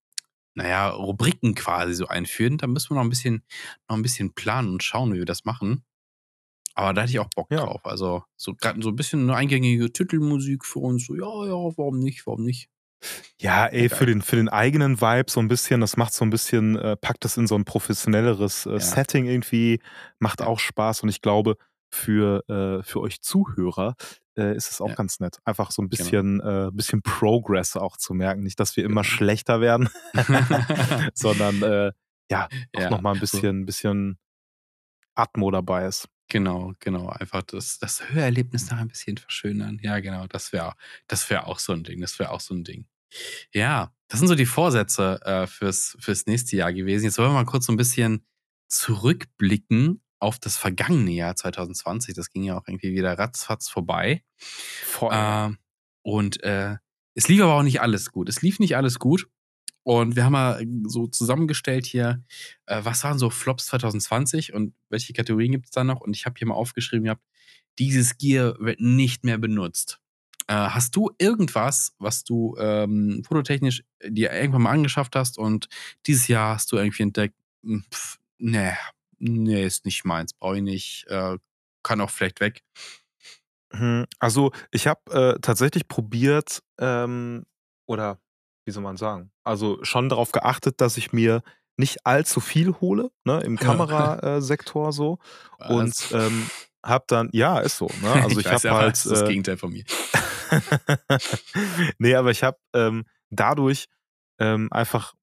naja, 0.56 0.90
Rubriken 0.90 1.56
quasi 1.56 1.94
so 1.94 2.08
einführen. 2.08 2.58
Da 2.58 2.68
müssen 2.68 2.90
wir 2.90 2.96
noch 2.96 3.04
ein 3.04 3.10
bisschen, 3.10 3.44
noch 3.88 3.96
ein 3.96 4.04
bisschen 4.04 4.34
planen 4.34 4.74
und 4.74 4.84
schauen, 4.84 5.14
wie 5.14 5.20
wir 5.20 5.26
das 5.26 5.46
machen. 5.46 5.86
Aber 6.76 6.94
da 6.94 7.04
hätte 7.04 7.12
ich 7.12 7.20
auch 7.20 7.30
Bock 7.34 7.50
ja. 7.50 7.62
drauf. 7.62 7.86
Also 7.86 8.24
so 8.36 8.56
gerade 8.56 8.82
so 8.82 8.90
ein 8.90 8.98
bisschen 8.98 9.22
eine 9.22 9.38
eingängige 9.38 9.94
Titelmusik 9.94 10.66
für 10.66 10.80
uns. 10.80 11.06
So, 11.06 11.16
ja, 11.16 11.46
ja, 11.46 11.78
warum 11.78 12.00
nicht, 12.00 12.28
warum 12.28 12.44
nicht? 12.44 12.70
Ja, 13.40 13.66
ey, 13.68 13.90
für 13.90 14.06
den, 14.06 14.22
für 14.22 14.36
den 14.36 14.50
eigenen 14.50 15.02
Vibe 15.02 15.30
so 15.30 15.40
ein 15.40 15.48
bisschen, 15.48 15.82
das 15.82 15.98
macht 15.98 16.14
so 16.14 16.24
ein 16.26 16.30
bisschen, 16.30 16.78
äh, 16.78 16.96
packt 16.96 17.26
das 17.26 17.38
in 17.38 17.48
so 17.48 17.56
ein 17.56 17.66
professionelleres 17.66 18.66
äh, 18.66 18.74
Ja. 18.74 18.80
Setting 18.80 19.26
irgendwie, 19.26 19.82
macht 20.20 20.40
Ja. 20.40 20.48
auch 20.48 20.60
Spaß 20.60 21.04
und 21.04 21.10
ich 21.10 21.22
glaube, 21.22 21.58
für, 21.90 22.44
äh, 22.50 22.84
für 22.84 23.02
euch 23.02 23.22
Zuhörer 23.22 23.96
äh, 24.36 24.56
ist 24.56 24.72
es 24.72 24.82
auch 24.82 24.90
Ja. 24.90 24.96
ganz 24.96 25.20
nett, 25.20 25.38
einfach 25.46 25.70
so 25.70 25.82
ein 25.84 25.90
Genau. 25.90 26.04
bisschen, 26.04 26.40
äh, 26.42 26.70
bisschen 26.74 27.02
Progress 27.04 27.76
auch 27.78 27.98
zu 27.98 28.14
merken. 28.16 28.42
Nicht, 28.42 28.60
dass 28.60 28.76
wir 28.76 28.84
immer 28.84 29.02
Genau. 29.04 29.14
schlechter 29.16 29.62
werden, 29.62 29.90
sondern 31.14 31.62
äh, 31.62 31.92
ja, 32.32 32.48
auch 32.76 32.82
Ja, 32.82 32.90
nochmal 32.90 33.14
ein 33.14 33.18
so. 33.18 33.22
bisschen, 33.22 33.66
bisschen 33.66 34.18
Atmo 35.16 35.52
dabei 35.52 35.86
ist. 35.86 36.08
Genau, 36.30 36.74
genau. 36.80 37.10
Einfach 37.10 37.44
das, 37.44 37.78
das 37.78 38.10
Hörerlebnis 38.10 38.72
noch 38.72 38.78
ein 38.80 38.88
bisschen 38.88 39.18
verschönern. 39.18 39.80
Ja, 39.84 40.00
genau. 40.00 40.26
Das 40.28 40.52
wäre 40.52 40.74
das 41.08 41.30
wär 41.30 41.46
auch 41.48 41.60
so 41.60 41.74
ein 41.74 41.84
Ding. 41.84 42.02
Das 42.02 42.18
wäre 42.18 42.32
auch 42.32 42.40
so 42.40 42.56
ein 42.56 42.64
Ding. 42.64 42.86
Ja, 43.54 43.94
das 44.08 44.20
sind 44.20 44.28
so 44.28 44.36
die 44.36 44.46
Vorsätze 44.46 45.20
äh, 45.24 45.48
fürs, 45.48 45.98
fürs 46.00 46.26
nächste 46.26 46.56
Jahr 46.56 46.74
gewesen. 46.74 47.06
Jetzt 47.06 47.18
wollen 47.18 47.30
wir 47.30 47.34
mal 47.34 47.46
kurz 47.46 47.66
so 47.66 47.74
ein 47.74 47.78
bisschen 47.78 48.26
zurückblicken 48.68 50.02
auf 50.20 50.40
das 50.40 50.58
vergangene 50.58 51.12
Jahr 51.12 51.36
2020. 51.36 52.16
Das 52.16 52.30
ging 52.30 52.44
ja 52.44 52.58
auch 52.58 52.68
irgendwie 52.68 52.94
wieder 52.94 53.18
ratzfatz 53.18 53.70
vorbei. 53.70 54.24
Voll. 54.38 55.12
Ähm, 55.14 55.58
und 56.02 56.44
äh, 56.44 56.78
es 57.16 57.28
lief 57.28 57.42
aber 57.42 57.56
auch 57.56 57.64
nicht 57.64 57.82
alles 57.82 58.12
gut. 58.12 58.30
Es 58.30 58.42
lief 58.42 58.60
nicht 58.60 58.76
alles 58.76 59.00
gut. 59.00 59.28
Und 59.84 60.16
wir 60.16 60.24
haben 60.24 60.32
mal 60.32 60.66
so 60.86 61.08
zusammengestellt 61.08 61.86
hier, 61.86 62.24
äh, 62.68 62.80
was 62.84 63.04
waren 63.04 63.20
so 63.20 63.30
Flops 63.30 63.66
2020 63.68 64.54
und 64.54 64.74
welche 64.90 65.14
Kategorien 65.14 65.52
gibt 65.52 65.66
es 65.66 65.72
da 65.72 65.84
noch? 65.84 66.00
Und 66.02 66.16
ich 66.16 66.26
habe 66.26 66.36
hier 66.38 66.48
mal 66.48 66.56
aufgeschrieben 66.56 67.06
gehabt, 67.06 67.24
dieses 67.80 68.18
Gear 68.18 68.56
wird 68.60 68.80
nicht 68.80 69.26
mehr 69.26 69.38
benutzt. 69.38 70.00
Äh, 70.48 70.54
hast 70.54 70.96
du 70.96 71.12
irgendwas, 71.20 71.94
was 72.00 72.24
du 72.24 72.56
ähm, 72.60 73.24
fototechnisch 73.28 73.84
dir 74.06 74.32
irgendwann 74.32 74.64
mal 74.64 74.72
angeschafft 74.72 75.16
hast 75.16 75.38
und 75.38 75.68
dieses 76.06 76.28
Jahr 76.28 76.56
hast 76.56 76.72
du 76.72 76.78
irgendwie 76.78 77.04
entdeckt, 77.04 77.36
hm, 77.64 77.84
pf, 77.94 78.18
nee, 78.38 78.74
nee, 79.20 79.66
ist 79.66 79.86
nicht 79.86 80.06
meins, 80.06 80.34
brauche 80.34 80.58
ich 80.58 80.64
nicht, 80.64 81.06
äh, 81.08 81.38
kann 81.84 82.02
auch 82.02 82.10
vielleicht 82.10 82.40
weg. 82.42 82.64
Hm, 83.72 84.06
Also 84.20 84.52
ich 84.72 84.88
habe 84.88 85.02
äh, 85.36 85.40
tatsächlich 85.42 85.88
probiert, 85.88 86.62
ähm, 86.80 87.46
oder 87.88 88.20
wie 88.66 88.72
soll 88.72 88.84
man 88.84 88.98
sagen, 88.98 89.32
also 89.44 89.84
schon 89.84 90.10
darauf 90.10 90.32
geachtet, 90.32 90.80
dass 90.80 90.98
ich 90.98 91.12
mir 91.12 91.42
nicht 91.76 92.06
allzu 92.06 92.40
viel 92.40 92.74
hole, 92.82 93.10
ne, 93.26 93.42
im 93.42 93.58
Kamerasektor 93.60 94.92
so. 94.94 95.18
Und 95.70 95.90
Was? 95.90 96.12
ähm, 96.12 96.50
habe 96.86 97.06
dann, 97.08 97.30
ja, 97.34 97.60
ist 97.60 97.78
so, 97.78 97.88
ne? 98.02 98.12
Also 98.24 98.40
ich, 98.40 98.46
weiß, 98.46 98.64
habe 98.66 98.76
halt. 98.76 98.94
das 98.94 99.06
ist 99.06 99.12
das 99.12 99.22
Äh, 99.24 99.28
Gegenteil 99.30 99.58
von 99.58 99.72
mir. 99.72 99.84
nee, 102.00 102.16
aber 102.16 102.32
ich 102.32 102.44
habe 102.44 102.58
ähm, 102.74 103.06
dadurch 103.30 103.86
ähm, 104.40 104.68
einfach 104.72 105.14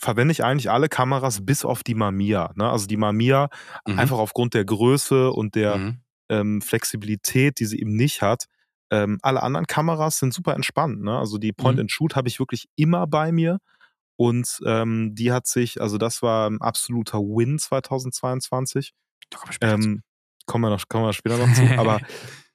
verwende 0.00 0.32
ich 0.32 0.42
eigentlich 0.42 0.70
alle 0.70 0.88
Kameras 0.88 1.44
bis 1.46 1.64
auf 1.64 1.82
die 1.84 1.94
Mamiya. 1.94 2.52
Ne? 2.56 2.68
Also 2.68 2.86
die 2.86 2.96
Mamiya 2.96 3.48
Mhm. 3.86 3.98
einfach 3.98 4.18
aufgrund 4.18 4.54
der 4.54 4.64
Größe 4.64 5.30
und 5.30 5.54
der 5.54 5.78
Mhm. 5.78 5.98
ähm, 6.28 6.60
Flexibilität, 6.62 7.60
die 7.60 7.66
sie 7.66 7.78
eben 7.80 7.94
nicht 7.94 8.20
hat. 8.22 8.46
Ähm, 8.90 9.18
alle 9.22 9.42
anderen 9.42 9.66
Kameras 9.66 10.18
sind 10.18 10.34
super 10.34 10.54
entspannt. 10.54 11.02
Ne? 11.02 11.16
Also 11.18 11.38
die 11.38 11.52
Mhm. 11.52 11.56
Point-and-Shoot 11.56 12.16
habe 12.16 12.28
ich 12.28 12.38
wirklich 12.40 12.68
immer 12.76 13.06
bei 13.06 13.30
mir. 13.30 13.58
Und 14.16 14.60
ähm, 14.66 15.14
die 15.14 15.32
hat 15.32 15.46
sich, 15.46 15.80
also 15.80 15.98
das 15.98 16.22
war 16.22 16.48
ein 16.50 16.60
absoluter 16.60 17.18
Win 17.20 17.58
2022. 17.58 18.92
Da 19.30 19.38
kommen 19.38 19.48
wir 19.50 19.52
später. 19.54 19.74
Ähm, 19.74 20.02
kommen, 20.46 20.62
wir 20.64 20.70
noch, 20.70 20.88
kommen 20.88 21.04
wir 21.04 21.12
später 21.12 21.36
noch 21.36 21.52
zu. 21.52 21.62
Aber, 21.78 22.00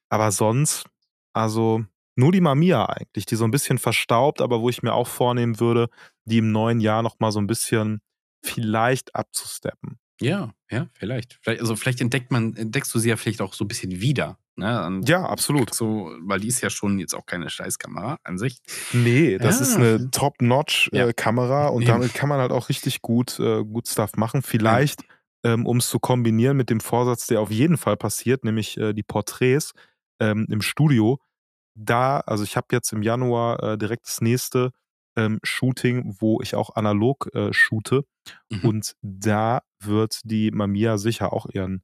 aber 0.10 0.32
sonst, 0.32 0.86
also 1.34 1.84
nur 2.16 2.32
die 2.32 2.42
Mamiya 2.42 2.86
eigentlich, 2.88 3.26
die 3.26 3.36
so 3.36 3.46
ein 3.46 3.52
bisschen 3.52 3.78
verstaubt, 3.78 4.42
aber 4.42 4.62
wo 4.62 4.70
ich 4.70 4.84
mir 4.84 4.94
auch 4.94 5.08
vornehmen 5.08 5.60
würde, 5.60 5.88
die 6.26 6.40
im 6.40 6.52
neuen 6.52 6.80
Jahr 6.82 7.02
nochmal 7.02 7.32
so 7.32 7.40
ein 7.40 7.48
bisschen 7.48 8.02
vielleicht 8.44 9.16
abzusteppen. 9.16 10.00
Ja, 10.22 10.52
ja, 10.70 10.88
vielleicht. 10.94 11.40
vielleicht. 11.42 11.62
Also 11.62 11.78
vielleicht 11.78 12.02
entdeckt 12.02 12.30
man, 12.30 12.54
entdeckst 12.58 12.94
du 12.94 13.00
sie 13.00 13.08
ja 13.10 13.16
vielleicht 13.16 13.42
auch 13.42 13.54
so 13.54 13.64
ein 13.64 13.70
bisschen 13.70 14.02
wieder. 14.02 14.38
Ne? 14.58 15.00
Ja, 15.06 15.24
absolut. 15.24 15.74
So, 15.74 16.12
weil 16.24 16.42
die 16.42 16.50
ist 16.50 16.60
ja 16.60 16.70
schon 16.70 17.00
jetzt 17.00 17.14
auch 17.16 17.26
keine 17.26 17.50
Scheißkamera 17.50 18.18
an 18.26 18.38
sich. 18.38 18.60
Nee, 18.92 19.38
das 19.38 19.60
Ja. 19.60 19.62
ist 19.66 19.76
eine 19.78 20.12
Top-Notch-Kamera 20.12 21.64
Ja. 21.64 21.68
und 21.70 21.84
Eben. 21.84 21.92
damit 21.92 22.14
kann 22.14 22.28
man 22.30 22.40
halt 22.42 22.52
auch 22.52 22.68
richtig 22.68 23.02
gut, 23.02 23.40
äh, 23.40 23.64
gut 23.64 23.88
Stuff 23.88 24.12
machen. 24.18 24.42
Vielleicht, 24.42 25.04
ähm, 25.46 25.66
um 25.66 25.78
es 25.78 25.88
zu 25.90 26.00
kombinieren 26.00 26.58
mit 26.58 26.70
dem 26.70 26.82
Vorsatz, 26.82 27.28
der 27.28 27.40
auf 27.40 27.52
jeden 27.52 27.78
Fall 27.78 27.96
passiert, 27.98 28.44
nämlich 28.44 28.78
äh, 28.78 28.92
die 28.94 29.04
Porträts 29.04 29.74
ähm, 30.20 30.46
im 30.50 30.62
Studio. 30.62 31.20
Da, 31.76 32.20
also 32.22 32.44
ich 32.44 32.58
habe 32.58 32.68
jetzt 32.72 32.92
im 32.94 33.02
Januar 33.04 33.64
äh, 33.64 33.78
direkt 33.78 34.08
das 34.08 34.22
nächste 34.22 34.72
ähm, 35.18 35.40
Shooting, 35.44 36.16
wo 36.20 36.42
ich 36.42 36.56
auch 36.56 36.76
analog 36.76 37.30
äh, 37.36 37.54
shoote. 37.54 38.04
Mhm. 38.52 38.60
Und 38.64 38.94
da 39.02 39.62
wird 39.82 40.22
die 40.26 40.52
Mamiya 40.52 40.98
sicher 40.98 41.34
auch 41.34 41.48
ihren 41.48 41.84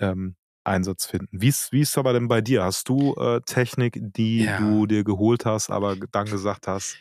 ähm, 0.00 0.36
Einsatz 0.64 1.06
finden. 1.06 1.28
Wie 1.40 1.48
ist 1.48 1.72
wie 1.72 1.80
ist 1.82 1.98
aber 1.98 2.12
denn 2.14 2.28
bei 2.28 2.40
dir? 2.40 2.64
Hast 2.64 2.88
du 2.88 3.14
äh, 3.16 3.40
Technik, 3.46 3.98
die 4.00 4.44
Ja. 4.44 4.58
du 4.58 4.86
dir 4.86 5.04
geholt 5.04 5.46
hast, 5.46 5.70
aber 5.70 5.96
dann 6.12 6.30
gesagt 6.30 6.66
hast, 6.68 6.98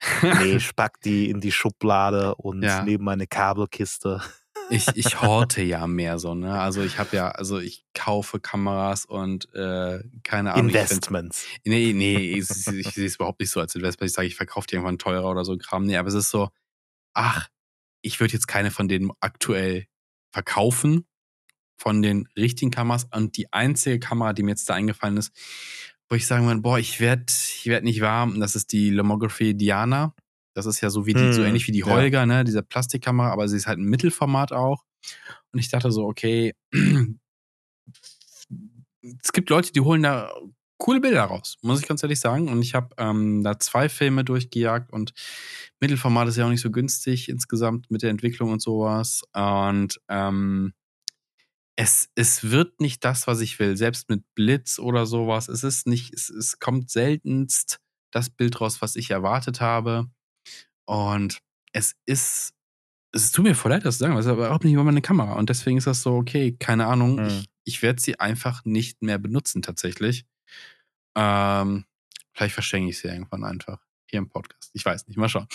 Nee, 0.38 0.56
ich 0.56 0.74
pack 0.76 1.00
die 1.00 1.30
in 1.30 1.40
die 1.40 1.52
Schublade 1.52 2.34
und 2.36 2.62
Ja. 2.62 2.82
neben 2.84 3.04
meine 3.04 3.26
Kabelkiste. 3.26 4.22
Ich, 4.68 4.86
ich 4.94 5.20
horte 5.22 5.62
ja 5.62 5.86
mehr 5.86 6.18
so, 6.18 6.34
ne? 6.34 6.58
Also 6.58 6.82
ich 6.82 6.98
habe 6.98 7.14
ja, 7.16 7.28
also 7.30 7.58
ich 7.58 7.84
kaufe 7.94 8.40
Kameras 8.40 9.04
und 9.04 9.52
äh, 9.54 10.02
keine 10.24 10.54
Ahnung. 10.54 10.68
ich 10.68 10.74
find- 10.74 10.90
Investments. 10.90 11.46
Nee, 11.64 11.92
nee, 11.92 12.32
ich, 12.32 12.50
ich 12.50 12.88
sehe 12.90 13.06
es 13.06 13.14
überhaupt 13.14 13.38
nicht 13.40 13.50
so 13.50 13.60
als 13.60 13.74
Investment. 13.76 14.10
Ich 14.10 14.14
sage, 14.14 14.26
ich 14.28 14.34
verkaufe 14.34 14.66
die 14.66 14.74
irgendwann 14.74 14.98
teurer 14.98 15.30
oder 15.30 15.44
so 15.44 15.56
Kram. 15.56 15.84
Nee, 15.86 15.96
aber 15.96 16.08
es 16.08 16.14
ist 16.14 16.30
so, 16.30 16.48
ach, 17.14 17.48
ich 18.02 18.18
würde 18.18 18.32
jetzt 18.34 18.48
keine 18.48 18.70
von 18.72 18.88
denen 18.88 19.10
aktuell 19.20 19.86
verkaufen, 20.32 21.06
von 21.78 22.02
den 22.02 22.28
richtigen 22.36 22.70
Kameras. 22.72 23.06
Und 23.12 23.36
die 23.36 23.52
einzige 23.52 24.00
Kamera, 24.00 24.32
die 24.32 24.42
mir 24.42 24.50
jetzt 24.50 24.68
da 24.68 24.74
eingefallen 24.74 25.16
ist, 25.16 25.30
wo 26.08 26.16
ich 26.16 26.26
sagen 26.26 26.46
würde, 26.46 26.60
boah, 26.60 26.78
ich 26.78 26.98
werde 27.00 27.24
ich 27.28 27.66
werd 27.66 27.84
nicht 27.84 28.00
warm, 28.00 28.40
das 28.40 28.56
ist 28.56 28.72
die 28.72 28.90
Lomography 28.90 29.56
Diana. 29.56 30.14
Das 30.56 30.66
ist 30.66 30.80
ja 30.80 30.90
so 30.90 31.06
wie 31.06 31.14
die, 31.14 31.32
so 31.32 31.42
Hm, 31.42 31.48
ähnlich 31.48 31.66
wie 31.66 31.72
die 31.72 31.80
ja. 31.80 31.86
Holger, 31.86 32.26
ne, 32.26 32.44
diese 32.44 32.62
Plastikkamera, 32.62 33.30
aber 33.30 33.48
sie 33.48 33.56
ist 33.56 33.66
halt 33.66 33.78
ein 33.78 33.84
Mittelformat 33.84 34.52
auch. 34.52 34.84
Und 35.52 35.58
ich 35.58 35.68
dachte 35.68 35.90
so, 35.92 36.04
okay, 36.06 36.54
es 39.22 39.32
gibt 39.32 39.50
Leute, 39.50 39.72
die 39.72 39.80
holen 39.80 40.02
da 40.02 40.30
coole 40.78 41.00
Bilder 41.00 41.24
raus, 41.24 41.56
muss 41.62 41.80
ich 41.80 41.88
ganz 41.88 42.02
ehrlich 42.02 42.20
sagen. 42.20 42.48
Und 42.48 42.62
ich 42.62 42.74
habe 42.74 42.94
ähm, 42.98 43.42
da 43.42 43.58
zwei 43.58 43.88
Filme 43.88 44.24
durchgejagt 44.24 44.92
und 44.92 45.12
Mittelformat 45.80 46.28
ist 46.28 46.36
ja 46.36 46.46
auch 46.46 46.50
nicht 46.50 46.60
so 46.60 46.70
günstig 46.70 47.28
insgesamt 47.28 47.90
mit 47.90 48.02
der 48.02 48.10
Entwicklung 48.10 48.52
und 48.52 48.62
sowas. 48.62 49.22
Und 49.32 50.00
ähm, 50.08 50.72
es, 51.76 52.08
es 52.14 52.50
wird 52.50 52.80
nicht 52.80 53.04
das, 53.04 53.26
was 53.26 53.40
ich 53.40 53.58
will. 53.58 53.76
Selbst 53.76 54.08
mit 54.08 54.22
Blitz 54.34 54.78
oder 54.78 55.06
sowas. 55.06 55.48
Es 55.48 55.62
ist 55.62 55.86
nicht, 55.86 56.14
es, 56.14 56.30
es 56.30 56.58
kommt 56.58 56.90
seltenst 56.90 57.80
das 58.12 58.30
Bild 58.30 58.60
raus, 58.60 58.80
was 58.80 58.96
ich 58.96 59.10
erwartet 59.10 59.60
habe. 59.60 60.08
Und 60.86 61.38
es 61.72 61.94
ist, 62.06 62.54
es 63.12 63.32
tut 63.32 63.44
mir 63.44 63.54
voll 63.54 63.70
leid, 63.70 63.84
das 63.84 63.96
zu 63.96 64.00
sagen, 64.00 64.12
aber 64.12 64.20
es 64.20 64.26
ist 64.26 64.32
aber 64.32 64.46
überhaupt 64.46 64.64
nicht 64.64 64.74
über 64.74 64.84
meine 64.84 65.02
Kamera. 65.02 65.34
Und 65.34 65.50
deswegen 65.50 65.78
ist 65.78 65.86
das 65.86 66.02
so, 66.02 66.14
okay, 66.14 66.56
keine 66.58 66.86
Ahnung. 66.86 67.16
Mhm. 67.16 67.26
Ich, 67.26 67.48
ich 67.64 67.82
werde 67.82 68.00
sie 68.00 68.18
einfach 68.18 68.64
nicht 68.64 69.02
mehr 69.02 69.18
benutzen, 69.18 69.62
tatsächlich. 69.62 70.24
Ähm, 71.14 71.84
vielleicht 72.32 72.54
verschenke 72.54 72.90
ich 72.90 72.98
sie 72.98 73.08
irgendwann 73.08 73.44
einfach 73.44 73.80
hier 74.06 74.18
im 74.18 74.28
Podcast. 74.28 74.70
Ich 74.74 74.84
weiß 74.84 75.08
nicht, 75.08 75.16
mal 75.16 75.28
schauen. 75.28 75.48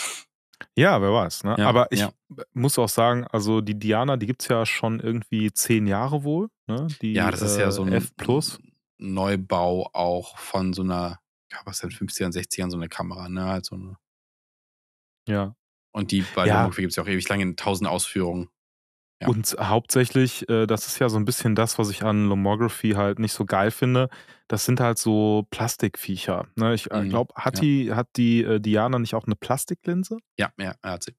ja, 0.75 1.01
wer 1.01 1.13
weiß. 1.13 1.43
Ne? 1.43 1.55
Ja, 1.57 1.69
aber 1.69 1.91
ich 1.91 2.01
ja. 2.01 2.11
muss 2.53 2.77
auch 2.77 2.89
sagen, 2.89 3.25
also 3.25 3.61
die 3.61 3.77
Diana, 3.77 4.17
die 4.17 4.25
gibt 4.25 4.41
es 4.41 4.47
ja 4.47 4.65
schon 4.65 4.99
irgendwie 4.99 5.51
zehn 5.53 5.87
Jahre 5.87 6.23
wohl. 6.23 6.49
Ne? 6.67 6.87
Die, 7.01 7.13
Ja, 7.13 7.31
das 7.31 7.41
ist 7.41 7.57
ja 7.57 7.67
äh, 7.67 7.71
so 7.71 7.83
ein 7.83 7.93
F 7.93 8.15
Plus. 8.15 8.59
Neubau 8.97 9.89
auch 9.93 10.37
von 10.37 10.73
so 10.73 10.83
einer, 10.83 11.19
ja, 11.51 11.59
was 11.65 11.79
denn, 11.79 11.89
50ern, 11.89 12.33
60ern, 12.33 12.69
so 12.69 12.77
eine 12.77 12.87
Kamera, 12.87 13.29
ne? 13.29 13.45
Halt 13.45 13.65
so 13.65 13.75
eine. 13.75 13.97
Ja. 15.31 15.55
Und 15.93 16.11
die 16.11 16.23
bei 16.35 16.45
Ja. 16.47 16.55
Lomography 16.61 16.81
gibt 16.81 16.91
es 16.91 16.95
ja 16.97 17.03
auch 17.03 17.07
ewig 17.07 17.27
lange 17.27 17.43
in 17.43 17.55
tausend 17.57 17.89
Ausführungen. 17.89 18.49
Ja. 19.21 19.27
Und 19.27 19.55
hauptsächlich, 19.59 20.49
äh, 20.49 20.65
das 20.65 20.87
ist 20.87 20.97
ja 20.99 21.07
so 21.07 21.17
ein 21.17 21.25
bisschen 21.25 21.53
das, 21.53 21.77
was 21.77 21.89
ich 21.91 22.01
an 22.03 22.27
Lomography 22.27 22.91
halt 22.91 23.19
nicht 23.19 23.33
so 23.33 23.45
geil 23.45 23.69
finde. 23.69 24.09
Das 24.47 24.65
sind 24.65 24.79
halt 24.79 24.97
so 24.97 25.45
Plastikviecher. 25.51 26.47
Ne? 26.55 26.73
Ich 26.73 26.89
äh, 26.91 27.03
Mhm, 27.03 27.09
glaube, 27.09 27.33
hat 27.35 27.57
ja. 27.57 27.61
die, 27.61 27.93
hat 27.93 28.07
die 28.17 28.41
äh, 28.43 28.59
Diana 28.59 28.97
nicht 28.99 29.13
auch 29.13 29.25
eine 29.25 29.35
Plastiklinse? 29.35 30.17
Ja, 30.39 30.51
ja, 30.59 30.73
er 30.81 30.91
hat 30.91 31.03
sie. 31.03 31.13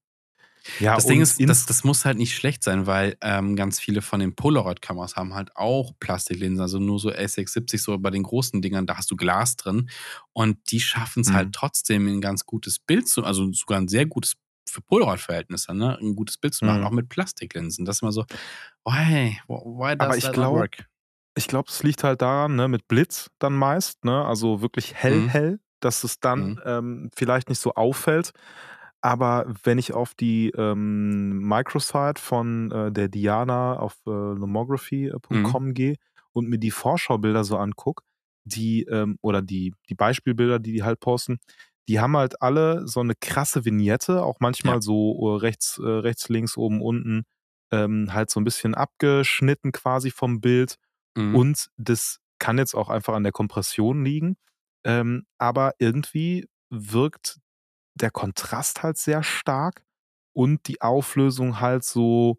Ja, 0.78 0.96
Das 0.96 1.06
Ding 1.06 1.20
ist, 1.20 1.40
das, 1.48 1.66
das 1.66 1.84
muss 1.84 2.04
halt 2.04 2.18
nicht 2.18 2.34
schlecht 2.34 2.62
sein, 2.64 2.86
weil 2.86 3.16
ähm, 3.20 3.56
ganz 3.56 3.80
viele 3.80 4.02
von 4.02 4.20
den 4.20 4.34
Polaroid-Kameras 4.34 5.16
haben 5.16 5.34
halt 5.34 5.56
auch 5.56 5.92
Plastiklinsen, 6.00 6.60
also 6.60 6.78
nur 6.78 6.98
so 7.00 7.10
A670, 7.10 7.82
so 7.82 7.98
bei 7.98 8.10
den 8.10 8.22
großen 8.22 8.62
Dingern, 8.62 8.86
da 8.86 8.96
hast 8.96 9.10
du 9.10 9.16
Glas 9.16 9.56
drin 9.56 9.90
und 10.32 10.58
die 10.70 10.80
schaffen 10.80 11.22
es 11.22 11.28
Mhm. 11.28 11.34
halt 11.34 11.52
trotzdem 11.52 12.06
ein 12.08 12.20
ganz 12.20 12.46
gutes 12.46 12.78
Bild 12.78 13.08
zu, 13.08 13.24
also 13.24 13.52
sogar 13.52 13.78
ein 13.80 13.88
sehr 13.88 14.06
gutes 14.06 14.34
für 14.68 14.80
Polaroid-Verhältnisse, 14.82 15.74
ne, 15.74 15.98
ein 16.00 16.14
gutes 16.16 16.38
Bild 16.38 16.54
zu 16.54 16.64
machen, 16.64 16.82
Mhm. 16.82 16.86
auch 16.86 16.92
mit 16.92 17.08
Plastiklinsen. 17.08 17.84
Das 17.84 17.96
ist 17.96 18.02
immer 18.02 18.12
so, 18.12 18.24
why, 18.84 19.38
why 19.48 19.96
does 19.96 20.00
Aber 20.06 20.16
ich 20.16 20.24
that 20.24 20.34
glaub, 20.34 20.52
work? 20.52 20.86
Ich 21.36 21.48
glaube, 21.48 21.70
es 21.70 21.82
liegt 21.82 22.04
halt 22.04 22.22
daran, 22.22 22.56
ne, 22.56 22.68
mit 22.68 22.88
Blitz 22.88 23.30
dann 23.38 23.54
meist, 23.54 24.04
ne? 24.04 24.24
Also 24.26 24.62
wirklich 24.62 24.94
hell, 24.94 25.22
Mhm. 25.22 25.28
hell. 25.28 25.60
dass 25.80 26.04
es 26.04 26.20
dann 26.20 26.56
Mhm. 26.56 26.60
ähm, 26.64 27.10
vielleicht 27.16 27.48
nicht 27.48 27.58
so 27.60 27.74
auffällt. 27.74 28.32
Aber 29.02 29.46
wenn 29.64 29.78
ich 29.78 29.92
auf 29.92 30.14
die 30.14 30.50
ähm, 30.56 31.40
Microsite 31.40 32.20
von 32.20 32.70
äh, 32.70 32.92
der 32.92 33.08
Diana 33.08 33.76
auf 33.78 33.96
äh, 34.06 34.10
lomography.com 34.10 35.74
gehe 35.74 35.96
und 36.32 36.48
mir 36.48 36.58
die 36.58 36.70
Vorschaubilder 36.70 37.44
so 37.44 37.56
angucke, 37.58 38.04
die 38.44 38.84
ähm, 38.84 39.18
oder 39.22 39.42
die, 39.42 39.74
die 39.88 39.94
Beispielbilder, 39.94 40.58
die 40.60 40.72
die 40.72 40.82
halt 40.84 41.00
posten, 41.00 41.38
die 41.88 42.00
haben 42.00 42.16
halt 42.16 42.40
alle 42.42 42.86
so 42.86 43.00
eine 43.00 43.14
krasse 43.20 43.64
Vignette, 43.64 44.22
auch 44.24 44.38
manchmal 44.40 44.76
Ja. 44.76 44.80
so 44.82 45.34
äh, 45.36 45.38
rechts, 45.40 45.78
äh, 45.78 45.82
rechts, 45.88 46.28
links, 46.28 46.56
oben, 46.56 46.80
unten, 46.80 47.24
ähm, 47.72 48.12
halt 48.12 48.30
so 48.30 48.40
ein 48.40 48.44
bisschen 48.44 48.74
abgeschnitten 48.74 49.72
quasi 49.72 50.10
vom 50.12 50.40
Bild. 50.40 50.76
Mhm. 51.16 51.34
Und 51.34 51.66
das 51.76 52.18
kann 52.38 52.58
jetzt 52.58 52.74
auch 52.74 52.88
einfach 52.88 53.14
an 53.14 53.24
der 53.24 53.32
Kompression 53.32 54.04
liegen. 54.04 54.36
Ähm, 54.84 55.24
aber 55.38 55.74
irgendwie 55.78 56.48
wirkt 56.70 57.38
der 57.94 58.10
Kontrast 58.10 58.82
halt 58.82 58.96
sehr 58.98 59.22
stark 59.22 59.84
und 60.34 60.66
die 60.68 60.80
Auflösung 60.82 61.60
halt 61.60 61.84
so 61.84 62.38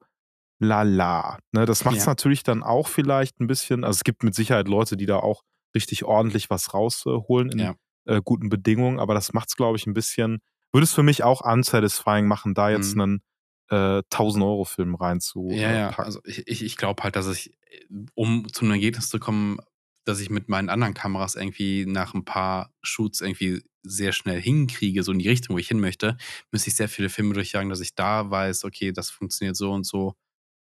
lala. 0.60 1.40
Ne, 1.52 1.66
das 1.66 1.84
macht 1.86 1.98
es 1.98 2.06
Ja. 2.06 2.12
natürlich 2.12 2.44
dann 2.44 2.64
auch 2.64 2.88
vielleicht 2.88 3.40
ein 3.40 3.48
bisschen, 3.48 3.84
also 3.84 3.98
es 3.98 4.04
gibt 4.04 4.24
mit 4.24 4.36
Sicherheit 4.36 4.68
Leute, 4.68 4.98
die 4.98 5.06
da 5.06 5.18
auch 5.18 5.44
richtig 5.76 6.04
ordentlich 6.06 6.50
was 6.50 6.74
rausholen 6.74 7.50
in 7.52 7.60
Ja. 7.60 7.76
äh, 8.06 8.22
guten 8.24 8.50
Bedingungen, 8.50 9.00
aber 9.00 9.14
das 9.14 9.34
macht 9.34 9.50
es, 9.50 9.56
glaube 9.56 9.78
ich, 9.78 9.88
ein 9.88 9.94
bisschen, 9.94 10.40
würde 10.72 10.84
es 10.86 10.94
für 10.94 11.04
mich 11.04 11.24
auch 11.24 11.42
unsatisfying 11.42 12.28
machen, 12.28 12.54
da 12.54 12.70
jetzt 12.70 12.96
Mhm. 12.96 13.02
einen 13.02 13.22
äh, 13.70 14.04
1000-Euro-Film 14.10 14.96
rein 14.96 15.20
zu 15.22 15.50
Ja, 15.50 15.72
ja, 15.72 15.90
also 15.98 16.20
ich, 16.26 16.48
ich, 16.48 16.64
ich 16.64 16.78
glaube 16.78 17.04
halt, 17.04 17.16
dass 17.16 17.28
ich, 17.28 17.54
äh, 17.72 17.86
um 18.16 18.48
zu 18.52 18.66
einem 18.66 18.74
Ergebnis 18.74 19.10
zu 19.10 19.20
kommen, 19.20 19.58
dass 20.06 20.20
ich 20.20 20.30
mit 20.30 20.50
meinen 20.50 20.70
anderen 20.70 20.94
Kameras 20.94 21.36
irgendwie 21.36 21.86
nach 21.86 22.14
ein 22.14 22.26
paar 22.26 22.72
Shoots 22.82 23.22
irgendwie 23.22 23.62
sehr 23.84 24.14
schnell 24.14 24.42
hinkriege, 24.42 25.04
so 25.04 25.12
in 25.12 25.20
die 25.20 25.30
Richtung, 25.30 25.56
wo 25.56 25.60
ich 25.60 25.68
hin 25.68 25.80
möchte, 25.80 26.18
müsste 26.52 26.70
ich 26.70 26.76
sehr 26.76 26.90
viele 26.90 27.10
Filme 27.10 27.34
durchjagen, 27.34 27.70
dass 27.70 27.82
ich 27.82 27.96
da 27.96 28.30
weiß, 28.32 28.64
okay, 28.66 28.92
das 28.94 29.10
funktioniert 29.10 29.56
so 29.58 29.72
und 29.72 29.86
so 29.86 30.16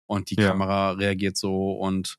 und 0.07 0.29
die 0.29 0.37
Ja. 0.37 0.49
Kamera 0.49 0.91
reagiert 0.91 1.37
so 1.37 1.73
und 1.73 2.17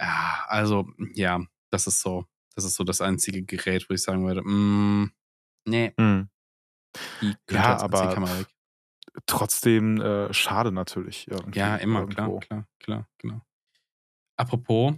ja, 0.00 0.44
also 0.48 0.88
ja, 1.14 1.40
das 1.70 1.86
ist 1.86 2.00
so, 2.02 2.26
das 2.54 2.64
ist 2.64 2.76
so 2.76 2.84
das 2.84 3.00
einzige 3.00 3.42
Gerät, 3.44 3.88
wo 3.90 3.94
ich 3.94 4.02
sagen 4.02 4.26
würde, 4.26 4.42
mm, 4.42 5.12
nee, 5.66 5.94
die 7.20 7.36
könnte 7.46 7.72
Ja, 7.72 7.78
aber 7.78 8.08
Kamera 8.08 8.38
weg. 8.38 8.48
trotzdem 9.26 10.00
äh, 10.00 10.32
schade 10.32 10.72
natürlich 10.72 11.28
irgendwie 11.28 11.58
Ja, 11.58 11.76
immer, 11.76 12.00
irgendwo. 12.00 12.40
klar, 12.40 12.40
klar, 12.40 12.66
klar, 12.78 13.08
genau. 13.18 13.40
Apropos 14.38 14.94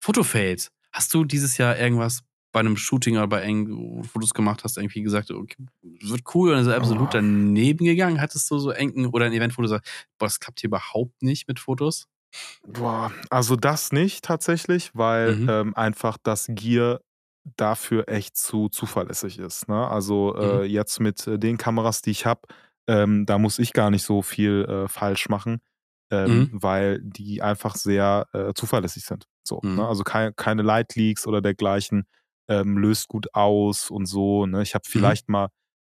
Fotofails. 0.00 0.70
Hast 0.96 1.12
du 1.14 1.24
dieses 1.24 1.58
Jahr 1.58 1.76
irgendwas 1.78 2.22
bei 2.52 2.60
einem 2.60 2.76
Shooting 2.78 3.16
oder 3.16 3.26
bei 3.28 3.46
irgendwo 3.46 4.02
Fotos 4.02 4.32
gemacht 4.32 4.64
hast, 4.64 4.78
irgendwie 4.78 5.02
gesagt, 5.02 5.30
okay, 5.30 5.56
wird 5.82 6.22
cool 6.34 6.52
und 6.52 6.58
ist 6.60 6.68
absolut 6.68 7.12
Oh. 7.12 7.14
daneben 7.14 7.84
gegangen? 7.84 8.20
Hattest 8.20 8.50
du 8.50 8.58
so 8.58 8.70
engen 8.70 9.06
oder 9.06 9.26
ein 9.26 9.32
Event, 9.34 9.58
wo 9.58 9.62
du 9.62 9.68
sagst, 9.68 9.86
boah, 10.18 10.26
das 10.26 10.40
klappt 10.40 10.60
hier 10.60 10.68
überhaupt 10.68 11.22
nicht 11.22 11.48
mit 11.48 11.60
Fotos? 11.60 12.08
Boah, 12.64 13.12
also 13.30 13.56
das 13.56 13.92
nicht 13.92 14.24
tatsächlich, 14.24 14.90
weil 14.94 15.36
Mhm. 15.36 15.46
ähm, 15.46 15.74
einfach 15.76 16.18
das 16.22 16.46
Gear 16.50 17.00
dafür 17.56 18.08
echt 18.08 18.36
zu 18.36 18.68
zuverlässig 18.68 19.38
ist. 19.38 19.68
Ne? 19.68 19.86
Also 19.88 20.34
Mhm. 20.42 20.60
äh, 20.62 20.64
jetzt 20.64 21.00
mit 21.00 21.26
äh, 21.26 21.38
den 21.38 21.58
Kameras, 21.58 22.02
die 22.02 22.10
ich 22.10 22.26
habe, 22.26 22.42
ähm, 22.88 23.24
da 23.26 23.38
muss 23.38 23.58
ich 23.60 23.72
gar 23.72 23.90
nicht 23.90 24.02
so 24.04 24.22
viel 24.22 24.64
äh, 24.68 24.88
falsch 24.88 25.28
machen, 25.28 25.60
ähm, 26.10 26.48
Mhm. 26.48 26.52
weil 26.52 27.00
die 27.02 27.42
einfach 27.42 27.74
sehr 27.76 28.26
äh, 28.32 28.52
zuverlässig 28.54 29.04
sind. 29.04 29.26
So, 29.46 29.62
Mhm. 29.62 29.76
ne? 29.76 29.86
Also 29.86 30.04
kei 30.04 30.32
keine 30.36 30.62
Light 30.62 30.94
Leaks 30.96 31.26
oder 31.26 31.40
dergleichen 31.42 32.06
ähm, 32.48 32.78
löst 32.78 33.08
gut 33.08 33.34
aus 33.34 33.90
und 33.90 34.06
so. 34.06 34.46
Ne? 34.46 34.62
Ich 34.62 34.74
habe 34.74 34.84
Mhm. 34.94 35.16
vielleicht 35.16 35.28
mal 35.28 35.48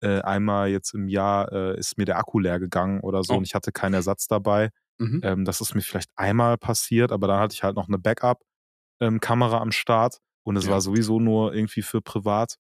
äh, 0.03 0.21
einmal 0.23 0.69
jetzt 0.71 0.95
im 0.95 1.09
Jahr 1.09 1.53
äh, 1.53 1.79
ist 1.79 1.99
mir 1.99 2.05
der 2.07 2.19
Akku 2.19 2.39
leer 2.41 2.59
gegangen 2.61 3.01
oder 3.01 3.23
so 3.25 3.35
Oh. 3.35 3.39
und 3.39 3.45
ich 3.47 3.55
hatte 3.55 3.73
keinen 3.73 3.95
Ersatz 3.95 4.27
dabei. 4.29 4.71
Mhm. 5.01 5.21
Ähm, 5.23 5.45
das 5.45 5.61
ist 5.61 5.75
mir 5.75 5.83
vielleicht 5.83 6.11
einmal 6.17 6.59
passiert, 6.59 7.13
aber 7.13 7.29
dann 7.29 7.41
hatte 7.41 7.55
ich 7.55 7.63
halt 7.63 7.77
noch 7.77 7.89
eine 7.89 7.99
Backup-Kamera 7.99 9.59
am 9.61 9.73
Start 9.73 10.19
und 10.45 10.57
es 10.57 10.67
Ja. 10.67 10.69
war 10.69 10.81
sowieso 10.81 11.21
nur 11.21 11.55
irgendwie 11.55 11.83
für 11.83 12.01
privat. 12.03 12.57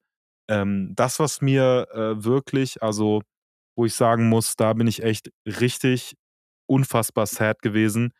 Ähm, 0.49 0.93
das, 0.97 1.21
was 1.21 1.41
mir 1.43 1.89
äh, 1.93 2.25
wirklich, 2.25 2.83
also 2.83 3.23
wo 3.77 3.87
ich 3.87 3.95
sagen 3.95 4.29
muss, 4.29 4.57
da 4.57 4.73
bin 4.75 4.87
ich 4.87 5.03
echt 5.03 5.31
richtig 5.47 6.17
unfassbar 6.71 7.27
sad 7.27 7.63
gewesen. 7.63 8.13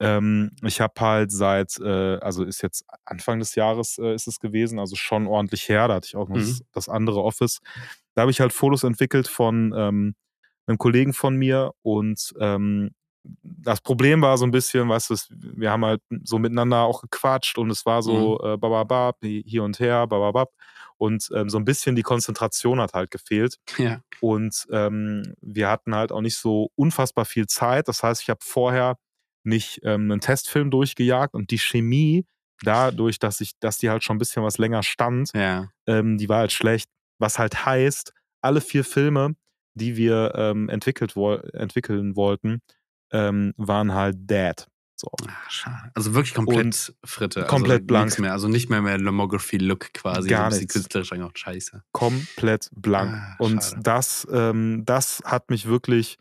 Ähm, 0.00 0.52
ich 0.62 0.80
habe 0.80 0.94
halt 1.00 1.32
seit, 1.32 1.78
äh, 1.80 2.16
also 2.18 2.44
ist 2.44 2.62
jetzt 2.62 2.84
Anfang 3.06 3.38
des 3.40 3.54
Jahres 3.54 3.98
äh, 3.98 4.14
ist 4.14 4.28
es 4.28 4.40
gewesen, 4.40 4.78
also 4.78 4.96
schon 4.96 5.26
ordentlich 5.26 5.68
her, 5.70 5.88
da 5.88 5.94
hatte 5.96 6.06
ich 6.08 6.16
auch 6.16 6.28
noch 6.28 6.36
das, 6.38 6.62
Mhm. 6.62 6.66
das 6.72 6.88
andere 6.90 7.22
Office. 7.22 7.60
Da 8.14 8.22
habe 8.22 8.30
ich 8.30 8.40
halt 8.40 8.52
Fotos 8.52 8.84
entwickelt 8.84 9.28
von 9.28 9.72
ähm, 9.76 10.14
einem 10.66 10.78
Kollegen 10.78 11.12
von 11.14 11.36
mir 11.36 11.72
und 11.82 12.34
ähm, 12.40 12.92
das 13.42 13.80
Problem 13.80 14.22
war 14.22 14.38
so 14.38 14.44
ein 14.44 14.50
bisschen, 14.50 14.88
weißt 14.88 15.10
du, 15.10 15.14
wir 15.56 15.70
haben 15.70 15.84
halt 15.84 16.00
so 16.22 16.38
miteinander 16.38 16.82
auch 16.82 17.02
gequatscht 17.02 17.58
und 17.58 17.70
es 17.70 17.84
war 17.86 18.02
so 18.02 18.40
äh, 18.42 18.56
bababab, 18.56 19.16
hier 19.22 19.64
und 19.64 19.78
her, 19.80 20.06
bababab. 20.06 20.50
Und 20.98 21.28
ähm, 21.34 21.50
so 21.50 21.58
ein 21.58 21.64
bisschen 21.66 21.94
die 21.94 22.02
Konzentration 22.02 22.80
hat 22.80 22.94
halt 22.94 23.10
gefehlt. 23.10 23.56
Ja. 23.78 24.00
Und 24.20 24.66
ähm, 24.70 25.34
wir 25.42 25.68
hatten 25.68 25.94
halt 25.94 26.10
auch 26.12 26.22
nicht 26.22 26.38
so 26.38 26.70
unfassbar 26.74 27.24
viel 27.26 27.46
Zeit. 27.46 27.86
Das 27.88 28.02
heißt, 28.02 28.22
ich 28.22 28.30
habe 28.30 28.40
vorher 28.42 28.96
nicht 29.44 29.80
ähm, 29.82 30.10
einen 30.10 30.20
Testfilm 30.20 30.70
durchgejagt 30.70 31.34
und 31.34 31.50
die 31.50 31.58
Chemie, 31.58 32.24
dadurch, 32.62 33.18
dass 33.18 33.40
ich, 33.42 33.52
dass 33.60 33.76
die 33.76 33.90
halt 33.90 34.02
schon 34.04 34.16
ein 34.16 34.18
bisschen 34.18 34.42
was 34.42 34.56
länger 34.56 34.82
stand, 34.82 35.30
Ja. 35.34 35.68
ähm, 35.86 36.16
die 36.16 36.28
war 36.30 36.38
halt 36.38 36.52
schlecht. 36.52 36.88
Was 37.18 37.38
halt 37.38 37.66
heißt, 37.66 38.12
alle 38.40 38.60
vier 38.62 38.84
Filme, 38.84 39.34
die 39.74 39.96
wir 39.98 40.32
ähm, 40.34 40.70
entwickelt 40.70 41.14
woll 41.16 41.48
entwickeln 41.52 42.16
wollten, 42.16 42.62
ähm, 43.12 43.52
waren 43.56 43.92
halt 43.94 44.16
dead. 44.30 44.66
So. 44.98 45.10
Schade. 45.48 45.90
Also 45.94 46.14
wirklich 46.14 46.32
komplett 46.34 46.94
Fritte. 47.04 47.44
komplett 47.44 47.82
also 47.82 47.86
blank. 47.86 48.18
Mehr. 48.18 48.32
Also 48.32 48.48
nicht 48.48 48.70
mehr 48.70 48.80
mehr 48.80 48.96
Lomography-Look 48.98 49.92
quasi. 49.92 50.28
Gar 50.30 50.50
so 50.50 50.58
nichts. 50.58 50.72
künstlerisch 50.72 51.12
auch 51.12 51.30
scheiße. 51.34 51.82
komplett 51.92 52.70
blank. 52.74 53.12
Ah, 53.14 53.36
und 53.38 53.74
das, 53.82 54.26
ähm, 54.30 54.84
das 54.86 55.22
hat 55.24 55.50
mich 55.50 55.66
wirklich 55.66 56.16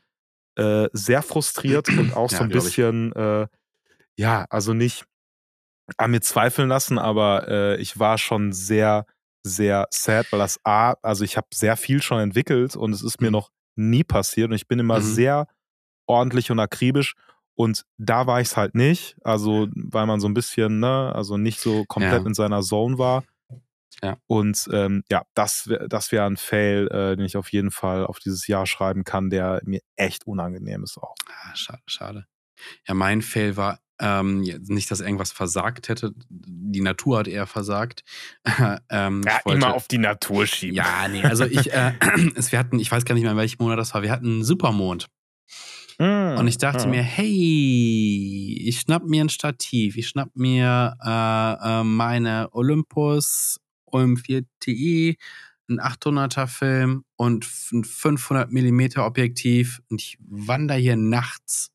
äh, 0.57 0.89
sehr 0.93 1.21
frustriert 1.21 1.87
und 1.89 2.13
auch 2.13 2.29
Ja, 2.31 2.37
so 2.37 2.43
ein 2.43 2.49
bisschen, 2.49 3.13
äh, 3.13 3.47
ja, 4.17 4.45
also 4.49 4.73
nicht 4.73 5.05
an 5.97 6.11
mir 6.11 6.21
zweifeln 6.21 6.67
lassen, 6.67 6.97
aber 6.97 7.47
äh, 7.47 7.77
ich 7.81 7.97
war 7.99 8.17
schon 8.17 8.51
sehr, 8.51 9.05
sehr 9.45 9.87
sad, 9.91 10.31
weil 10.31 10.39
das 10.39 10.59
A, 10.65 10.95
also 11.01 11.23
ich 11.23 11.37
habe 11.37 11.47
sehr 11.53 11.77
viel 11.77 12.01
schon 12.01 12.19
entwickelt 12.19 12.75
und 12.75 12.91
es 12.91 13.03
ist 13.03 13.21
mir 13.21 13.27
Mhm. 13.27 13.33
noch 13.33 13.51
nie 13.77 14.03
passiert 14.03 14.49
und 14.49 14.55
ich 14.55 14.67
bin 14.67 14.79
immer 14.79 14.99
Mhm. 14.99 15.03
sehr 15.03 15.47
ordentlich 16.07 16.51
und 16.51 16.59
akribisch 16.59 17.15
und 17.55 17.85
da 17.97 18.27
war 18.27 18.41
ich 18.41 18.47
es 18.49 18.57
halt 18.57 18.75
nicht, 18.75 19.15
also 19.23 19.67
weil 19.75 20.05
man 20.05 20.19
so 20.19 20.27
ein 20.27 20.33
bisschen, 20.33 20.79
ne, 20.79 21.11
also 21.15 21.37
nicht 21.37 21.59
so 21.59 21.85
komplett 21.85 22.21
Ja. 22.21 22.27
in 22.27 22.33
seiner 22.33 22.61
Zone 22.61 22.97
war. 22.97 23.23
Ja. 24.03 24.17
Und 24.27 24.67
ähm, 24.73 25.03
ja, 25.09 25.23
das 25.35 25.67
wäre 25.69 25.87
das 25.87 26.11
wär 26.11 26.25
ein 26.25 26.35
Fail, 26.35 26.87
äh, 26.91 27.15
den 27.15 27.25
ich 27.25 27.37
auf 27.37 27.51
jeden 27.53 27.71
Fall 27.71 28.05
auf 28.05 28.19
dieses 28.19 28.45
Jahr 28.45 28.65
schreiben 28.65 29.05
kann, 29.05 29.29
der 29.29 29.61
mir 29.63 29.79
echt 29.95 30.27
unangenehm 30.27 30.83
ist 30.83 30.97
auch. 30.97 31.15
Ah, 31.29 31.55
schade, 31.55 31.81
schade. 31.87 32.25
Ja, 32.87 32.93
mein 32.93 33.21
Fail 33.21 33.55
war 33.55 33.79
ähm, 34.01 34.41
nicht, 34.41 34.91
dass 34.91 34.99
irgendwas 34.99 35.31
versagt 35.31 35.87
hätte. 35.87 36.11
Die 36.29 36.81
Natur 36.81 37.19
hat 37.19 37.29
eher 37.29 37.47
versagt. 37.47 38.03
ähm, 38.89 39.21
ich 39.25 39.45
wollte- 39.45 39.85
die 39.89 39.97
Natur 39.97 40.45
schieben. 40.45 40.75
Ja, 40.75 41.07
nee, 41.07 41.23
also 41.23 41.45
ich, 41.45 41.71
äh, 41.71 41.93
es, 42.35 42.51
wir 42.51 42.59
hatten, 42.59 42.79
ich 42.79 42.91
weiß 42.91 43.05
gar 43.05 43.15
nicht 43.15 43.23
mehr, 43.23 43.31
in 43.31 43.37
welchem 43.37 43.63
Monat 43.63 43.79
das 43.79 43.93
war. 43.93 44.01
Wir 44.01 44.11
hatten 44.11 44.25
einen 44.25 44.43
Supermond. 44.43 45.07
Mm, 45.99 46.37
Und 46.37 46.47
ich 46.47 46.57
dachte 46.57 46.87
mm. 46.87 46.91
mir, 46.91 47.03
hey, 47.03 48.57
ich 48.65 48.79
schnapp 48.81 49.03
mir 49.03 49.23
ein 49.23 49.29
Stativ, 49.29 49.97
ich 49.97 50.07
schnapp 50.07 50.29
mir 50.35 50.97
äh, 51.03 51.79
äh, 51.79 51.83
meine 51.83 52.49
Olympus 52.53 53.59
Ulm 53.85 54.17
4 54.17 54.43
Ti, 54.59 55.17
ein 55.69 55.79
800er 55.79 56.47
Film 56.47 57.03
und 57.15 57.47
ein 57.71 57.83
500 57.83 58.51
mm 58.51 58.97
Objektiv. 58.97 59.81
Und 59.89 60.01
ich 60.01 60.17
wandere 60.19 60.77
hier 60.77 60.95
nachts 60.95 61.71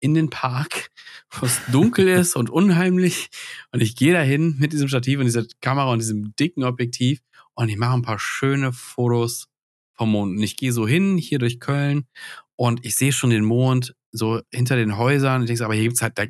in 0.00 0.14
den 0.14 0.30
Park, 0.30 0.90
wo 1.30 1.46
es 1.46 1.60
dunkel 1.72 2.08
ist 2.08 2.36
und 2.36 2.50
unheimlich. 2.50 3.28
Und 3.72 3.82
ich 3.82 3.96
gehe 3.96 4.12
dahin 4.12 4.56
mit 4.58 4.72
diesem 4.72 4.88
Stativ 4.88 5.18
und 5.18 5.26
dieser 5.26 5.44
Kamera 5.60 5.92
und 5.92 6.00
diesem 6.00 6.34
dicken 6.36 6.64
Objektiv. 6.64 7.20
Und 7.54 7.68
ich 7.68 7.76
mache 7.76 7.94
ein 7.94 8.02
paar 8.02 8.18
schöne 8.18 8.72
Fotos 8.72 9.48
vom 9.94 10.10
Mond. 10.12 10.36
Und 10.36 10.42
ich 10.42 10.56
gehe 10.56 10.72
so 10.72 10.86
hin 10.86 11.16
hier 11.16 11.38
durch 11.38 11.60
Köln 11.60 12.06
und 12.56 12.84
ich 12.84 12.96
sehe 12.96 13.12
schon 13.12 13.30
den 13.30 13.44
Mond 13.44 13.94
so 14.12 14.40
hinter 14.50 14.76
den 14.76 14.96
Häusern. 14.96 15.42
Ich 15.42 15.46
denke, 15.48 15.64
aber 15.64 15.74
hier 15.74 15.84
gibt's 15.84 16.02
halt 16.02 16.18
da, 16.18 16.24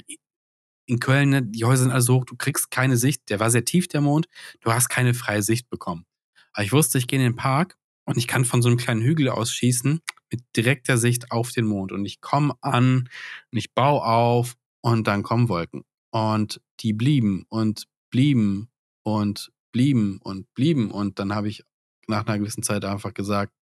in 0.87 1.01
Köln, 1.01 1.31
ne, 1.31 1.43
die 1.43 1.65
Häuser 1.65 1.85
sind 1.85 1.93
alle 1.93 2.03
so 2.03 2.17
hoch, 2.17 2.25
du 2.25 2.37
kriegst 2.37 2.71
keine 2.71 2.97
Sicht. 2.97 3.29
Der 3.29 3.41
war 3.41 3.51
sehr 3.51 3.65
tief, 3.65 3.89
der 3.89 4.01
Mond. 4.01 4.27
Du 4.61 4.73
hast 4.73 4.89
keine 4.89 5.15
freie 5.15 5.43
Sicht 5.43 5.69
bekommen. 5.69 6.05
Aber 6.53 6.65
ich 6.65 6.73
wusste, 6.73 6.99
ich 6.99 7.07
gehe 7.07 7.19
in 7.19 7.25
den 7.25 7.37
Park 7.37 7.77
und 8.05 8.17
ich 8.17 8.27
kann 8.27 8.45
von 8.45 8.63
so 8.63 8.69
einem 8.69 8.79
kleinen 8.79 9.03
Hügel 9.03 9.29
aus 9.29 9.53
schießen 9.53 10.01
mit 10.31 10.43
direkter 10.57 10.97
Sicht 10.97 11.31
auf 11.31 11.51
den 11.51 11.67
Mond. 11.67 11.93
Und 11.93 12.05
ich 12.05 12.21
komme 12.21 12.55
an 12.61 13.09
und 13.53 13.59
ich 13.59 13.75
baue 13.75 14.03
auf 14.03 14.55
und 14.81 15.07
dann 15.07 15.23
kommen 15.23 15.49
Wolken. 15.49 15.85
Und 16.13 16.61
die 16.81 16.93
blieben 16.93 17.45
und 17.49 17.87
blieben 18.11 18.69
und 19.03 19.51
blieben 19.73 20.19
und 20.23 20.53
blieben. 20.55 20.91
Und 20.91 21.19
dann 21.19 21.35
habe 21.35 21.49
ich 21.49 21.65
nach 22.07 22.27
einer 22.27 22.39
gewissen 22.39 22.63
Zeit 22.63 22.85
einfach 22.85 23.13
gesagt, 23.13 23.53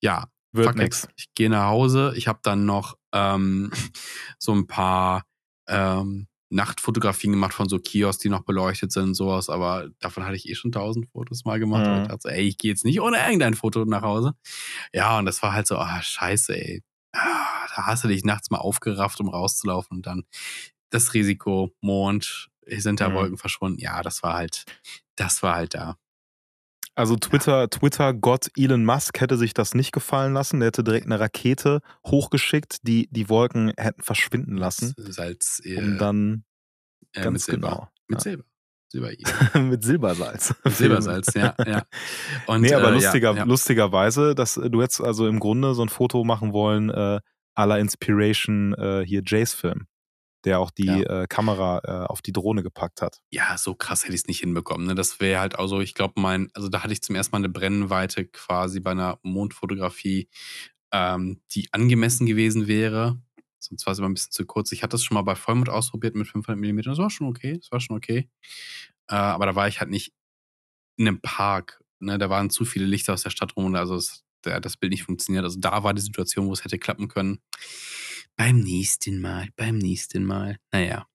ja, 0.00 0.28
Wird 0.52 0.76
nix. 0.76 1.08
ich 1.16 1.32
gehe 1.34 1.50
nach 1.50 1.66
Hause. 1.68 2.12
Ich 2.16 2.26
habe 2.28 2.40
dann 2.42 2.64
noch 2.66 2.96
ähm, 3.12 3.70
so 4.38 4.52
ein 4.54 4.66
paar 4.66 5.24
ähm, 5.68 6.26
Nachtfotografien 6.50 7.32
gemacht 7.32 7.52
von 7.52 7.68
so 7.68 7.78
Kiosks, 7.78 8.22
die 8.22 8.30
noch 8.30 8.42
beleuchtet 8.44 8.90
sind 8.90 9.04
und 9.08 9.14
sowas, 9.14 9.50
aber 9.50 9.88
davon 9.98 10.24
hatte 10.24 10.36
ich 10.36 10.48
eh 10.48 10.54
schon 10.54 10.72
tausend 10.72 11.06
Fotos 11.12 11.44
mal 11.44 11.58
gemacht. 11.58 11.86
Mhm. 11.86 11.92
Und 11.92 12.02
ich 12.02 12.08
dachte 12.08 12.20
so, 12.22 12.28
ey, 12.30 12.48
ich 12.48 12.56
gehe 12.56 12.70
jetzt 12.70 12.86
nicht 12.86 13.00
ohne 13.02 13.18
irgendein 13.18 13.52
Foto 13.54 13.84
nach 13.84 14.00
Hause. 14.02 14.32
Ja, 14.94 15.18
und 15.18 15.26
das 15.26 15.42
war 15.42 15.52
halt 15.52 15.66
so, 15.66 15.76
ah, 15.76 16.00
scheiße, 16.00 16.56
ey. 16.56 16.82
Ah, 17.12 17.66
da 17.76 17.86
hast 17.86 18.04
du 18.04 18.08
dich 18.08 18.24
nachts 18.24 18.50
mal 18.50 18.58
aufgerafft, 18.58 19.20
um 19.20 19.28
rauszulaufen 19.28 19.98
und 19.98 20.06
dann 20.06 20.24
das 20.90 21.12
Risiko, 21.12 21.70
Mond, 21.82 22.48
hinter 22.66 23.10
Mhm. 23.10 23.14
Wolken 23.14 23.38
verschwunden. 23.38 23.78
Ja, 23.80 24.02
das 24.02 24.22
war 24.22 24.34
halt, 24.34 24.64
das 25.16 25.42
war 25.42 25.54
halt 25.54 25.74
da. 25.74 25.98
Also 26.98 27.14
Twitter, 27.14 27.70
Twitter-Gott 27.70 28.48
Elon 28.56 28.84
Musk 28.84 29.20
hätte 29.20 29.36
sich 29.36 29.54
das 29.54 29.72
nicht 29.74 29.92
gefallen 29.92 30.34
lassen. 30.34 30.58
Der 30.58 30.66
hätte 30.66 30.82
direkt 30.82 31.06
eine 31.06 31.20
Rakete 31.20 31.80
hochgeschickt, 32.04 32.78
die 32.82 33.08
die 33.12 33.28
Wolken 33.28 33.72
hätten 33.76 34.02
verschwinden 34.02 34.56
lassen. 34.56 34.94
Salz, 34.96 35.62
äh, 35.64 35.76
Um 35.78 35.96
dann 35.98 36.44
äh, 37.12 37.22
ganz 37.22 37.46
mit 37.46 37.60
Silber. 37.60 37.68
genau. 37.68 37.88
Mit 38.08 38.18
Ja. 38.18 38.22
Silber. 38.22 38.44
Silber 38.90 39.10
mit 39.60 39.84
Silbersalz. 39.84 40.54
Mit 40.64 40.74
Silbersalz, 40.74 41.34
ja, 41.34 41.54
ja. 41.64 41.82
Und, 42.46 42.62
nee, 42.62 42.72
aber 42.74 42.88
äh, 42.88 42.94
lustiger, 42.94 43.30
ja, 43.32 43.36
ja. 43.36 43.44
lustigerweise, 43.44 44.34
dass 44.34 44.56
äh, 44.56 44.68
du 44.68 44.80
jetzt 44.80 45.00
also 45.00 45.28
im 45.28 45.38
Grunde 45.38 45.74
so 45.74 45.82
ein 45.82 45.90
Foto 45.90 46.24
machen 46.24 46.52
wollen, 46.52 46.90
äh, 46.90 47.20
à 47.54 47.64
la 47.66 47.76
Inspiration 47.78 48.74
äh, 48.74 49.04
hier 49.06 49.22
Jace-Film, 49.24 49.86
der 50.48 50.58
auch 50.60 50.70
die 50.70 50.86
Ja. 50.86 51.22
äh, 51.22 51.26
Kamera 51.28 51.80
äh, 51.84 52.06
auf 52.06 52.22
die 52.22 52.32
Drohne 52.32 52.62
gepackt 52.62 53.02
hat. 53.02 53.20
ja, 53.30 53.56
so 53.58 53.74
krass 53.74 54.04
hätte 54.04 54.14
ich 54.14 54.22
es 54.22 54.26
nicht 54.26 54.40
hinbekommen. 54.40 54.86
Ne? 54.86 54.94
Das 54.94 55.20
wäre 55.20 55.40
halt 55.40 55.58
auch 55.58 55.68
so, 55.68 55.80
ich 55.80 55.94
glaube, 55.94 56.14
mein, 56.20 56.48
also 56.54 56.68
da 56.68 56.82
hatte 56.82 56.92
ich 56.94 57.02
zum 57.02 57.14
ersten 57.14 57.32
Mal 57.32 57.38
eine 57.38 57.50
Brennweite 57.50 58.24
quasi 58.24 58.80
bei 58.80 58.92
einer 58.92 59.18
Mondfotografie, 59.22 60.28
ähm, 60.92 61.42
die 61.52 61.68
angemessen 61.72 62.26
gewesen 62.26 62.66
wäre. 62.66 63.20
Sonst 63.58 63.84
war 63.86 63.92
es 63.92 63.98
immer 63.98 64.08
ein 64.08 64.14
bisschen 64.14 64.32
zu 64.32 64.46
kurz. 64.46 64.72
Ich 64.72 64.82
hatte 64.82 64.92
das 64.92 65.04
schon 65.04 65.16
mal 65.16 65.22
bei 65.22 65.34
Vollmond 65.34 65.68
ausprobiert 65.68 66.14
mit 66.14 66.26
500 66.28 66.58
mm. 66.58 66.80
Das 66.82 66.98
war 66.98 67.10
schon 67.10 67.26
okay. 67.26 67.58
Das 67.58 67.70
war 67.70 67.80
schon 67.80 67.96
okay. 67.96 68.30
Äh, 69.08 69.14
aber 69.14 69.46
da 69.46 69.54
war 69.54 69.68
ich 69.68 69.80
halt 69.80 69.90
nicht 69.90 70.14
in 70.96 71.06
einem 71.08 71.20
Park. 71.20 71.82
Ne? 71.98 72.16
Da 72.18 72.30
waren 72.30 72.50
zu 72.50 72.64
viele 72.64 72.86
Lichter 72.86 73.12
aus 73.14 73.22
der 73.24 73.30
Stadt 73.30 73.56
rum. 73.56 73.66
und 73.66 73.76
Also 73.76 73.96
es, 73.96 74.24
da 74.42 74.54
hat 74.54 74.64
das 74.64 74.76
Bild 74.76 74.92
nicht 74.92 75.02
funktioniert. 75.04 75.44
Also 75.44 75.58
da 75.60 75.82
war 75.82 75.92
die 75.92 76.00
Situation, 76.02 76.46
wo 76.46 76.52
es 76.52 76.64
hätte 76.64 76.78
klappen 76.78 77.08
können. 77.08 77.40
Beim 78.38 78.60
nächsten 78.60 79.20
Mal, 79.20 79.48
beim 79.56 79.78
nächsten 79.78 80.24
Mal. 80.24 80.58
Naja. 80.72 81.08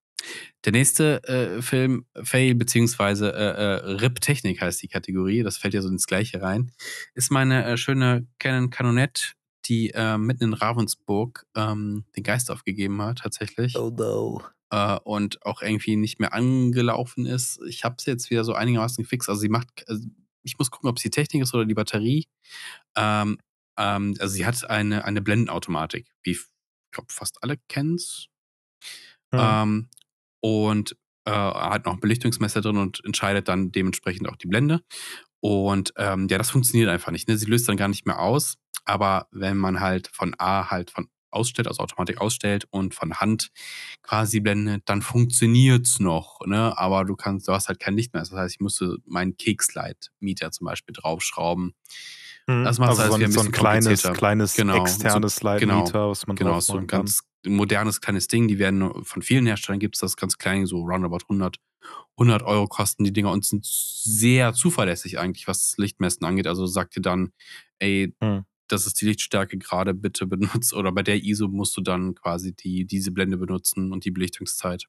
Der 0.65 0.73
nächste 0.73 1.23
äh, 1.23 1.61
Film, 1.61 2.05
Fail, 2.21 2.53
beziehungsweise 2.53 3.33
äh, 3.33 3.37
äh, 3.37 3.91
RIP-Technik 3.95 4.61
heißt 4.61 4.83
die 4.83 4.89
Kategorie, 4.89 5.41
das 5.41 5.57
fällt 5.57 5.73
ja 5.73 5.81
so 5.81 5.87
ins 5.87 6.05
Gleiche 6.05 6.41
rein, 6.41 6.71
ist 7.13 7.31
meine 7.31 7.63
äh, 7.65 7.77
schöne 7.77 8.27
Canon 8.39 8.69
Canonette, 8.69 9.33
die 9.65 9.91
äh, 9.91 10.17
mitten 10.17 10.43
in 10.43 10.53
Ravensburg 10.53 11.45
ähm, 11.55 12.03
den 12.17 12.23
Geist 12.23 12.51
aufgegeben 12.51 13.01
hat, 13.01 13.19
tatsächlich. 13.19 13.77
Oh 13.77 13.89
no. 13.89 14.41
Äh, 14.69 14.97
und 15.05 15.45
auch 15.45 15.61
irgendwie 15.61 15.95
nicht 15.95 16.19
mehr 16.19 16.33
angelaufen 16.33 17.25
ist. 17.25 17.61
Ich 17.69 17.85
habe 17.85 17.95
sie 17.99 18.11
jetzt 18.11 18.29
wieder 18.31 18.43
so 18.43 18.53
einigermaßen 18.53 19.01
gefixt. 19.01 19.29
Also 19.29 19.39
sie 19.39 19.49
macht, 19.49 19.87
also 19.87 20.05
ich 20.41 20.57
muss 20.59 20.71
gucken, 20.71 20.89
ob 20.89 20.97
es 20.97 21.03
die 21.03 21.09
Technik 21.09 21.43
ist 21.43 21.53
oder 21.53 21.65
die 21.65 21.73
Batterie. 21.73 22.27
Ähm, 22.97 23.37
ähm, 23.77 24.15
also 24.19 24.33
sie 24.33 24.45
hat 24.45 24.69
eine, 24.69 25.05
eine 25.05 25.21
Blendenautomatik, 25.21 26.07
wie 26.23 26.37
glaube 26.93 27.11
fast 27.11 27.43
alle 27.43 27.57
kennen 27.67 27.95
es. 27.95 28.27
Hm. 29.33 29.39
Ähm, 29.41 29.89
und 30.41 30.95
äh, 31.25 31.31
hat 31.31 31.85
noch 31.85 31.93
ein 31.93 31.99
Belichtungsmesser 31.99 32.61
drin 32.61 32.77
und 32.77 33.03
entscheidet 33.05 33.47
dann 33.47 33.71
dementsprechend 33.71 34.27
auch 34.29 34.35
die 34.35 34.47
Blende. 34.47 34.81
Und 35.39 35.93
ähm, 35.97 36.27
ja, 36.29 36.37
das 36.37 36.51
funktioniert 36.51 36.89
einfach 36.89 37.11
nicht. 37.11 37.27
Ne? 37.27 37.37
Sie 37.37 37.45
löst 37.45 37.67
dann 37.67 37.77
gar 37.77 37.87
nicht 37.87 38.05
mehr 38.05 38.19
aus. 38.19 38.57
Aber 38.85 39.27
wenn 39.31 39.57
man 39.57 39.79
halt 39.79 40.07
von 40.07 40.35
A 40.37 40.69
halt 40.69 40.91
von 40.91 41.07
ausstellt, 41.31 41.67
also 41.67 41.81
Automatik 41.81 42.21
ausstellt 42.21 42.67
und 42.69 42.93
von 42.93 43.15
Hand 43.15 43.49
quasi 44.03 44.39
blendet, 44.39 44.83
dann 44.85 45.01
funktioniert's 45.01 45.99
noch. 45.99 46.39
Ne? 46.45 46.77
Aber 46.77 47.05
du 47.05 47.15
kannst, 47.15 47.47
du 47.47 47.53
hast 47.53 47.67
halt 47.67 47.79
kein 47.79 47.95
Licht 47.95 48.13
mehr. 48.13 48.21
Das 48.21 48.31
heißt, 48.31 48.55
ich 48.55 48.61
musste 48.61 48.97
meinen 49.05 49.35
Kickslide-Mieter 49.35 50.51
zum 50.51 50.65
Beispiel 50.65 50.93
draufschrauben. 50.93 51.73
Hm. 52.49 52.63
Das 52.65 52.77
macht's 52.79 52.99
also 52.99 53.01
alles 53.01 53.13
so 53.13 53.19
wieder 53.19 53.27
ein, 53.29 53.31
so 53.31 53.39
ein 53.41 53.51
kleines, 53.51 54.03
kleines 54.03 54.55
Genau, 54.55 54.81
externes 54.81 55.35
so- 55.35 55.39
Slide-Meter, 55.39 56.09
was 56.09 56.27
man 56.27 56.35
Genau, 56.35 56.59
so 56.59 56.73
ein 56.77 56.87
kann. 56.87 56.99
ganz 57.01 57.21
modernes 57.45 58.01
kleines 58.01 58.27
Ding. 58.27 58.47
Die 58.47 58.59
werden 58.59 59.03
von 59.03 59.21
vielen 59.21 59.45
Herstellern 59.45 59.79
gibt 59.79 59.95
es 59.95 60.01
das 60.01 60.17
ganz 60.17 60.37
klein, 60.37 60.65
so 60.65 60.81
roundabout 60.81 61.25
100, 61.29 61.57
100 62.17 62.43
Euro 62.43 62.67
kosten 62.67 63.03
die 63.03 63.13
Dinger 63.13 63.31
und 63.31 63.43
sind 63.45 63.65
sehr 63.65 64.53
zuverlässig 64.53 65.19
eigentlich, 65.19 65.47
was 65.47 65.63
das 65.69 65.77
Lichtmessen 65.77 66.25
angeht. 66.25 66.47
Also 66.47 66.65
sagt 66.65 66.95
dir 66.95 67.01
dann, 67.01 67.31
ey, 67.79 68.13
Hm. 68.21 68.43
das 68.69 68.87
ist 68.87 68.99
die 69.01 69.05
Lichtstärke 69.05 69.57
gerade, 69.57 69.93
bitte 69.93 70.25
benutzt 70.63 70.73
oder 70.73 70.91
bei 70.91 71.03
der 71.03 71.23
ISO 71.23 71.47
musst 71.47 71.75
du 71.77 71.81
dann 71.81 72.15
quasi 72.15 72.53
die, 72.55 72.85
diese 72.85 73.11
Blende 73.11 73.37
benutzen 73.37 73.91
und 73.91 74.05
die 74.05 74.11
Belichtungszeit. 74.11 74.85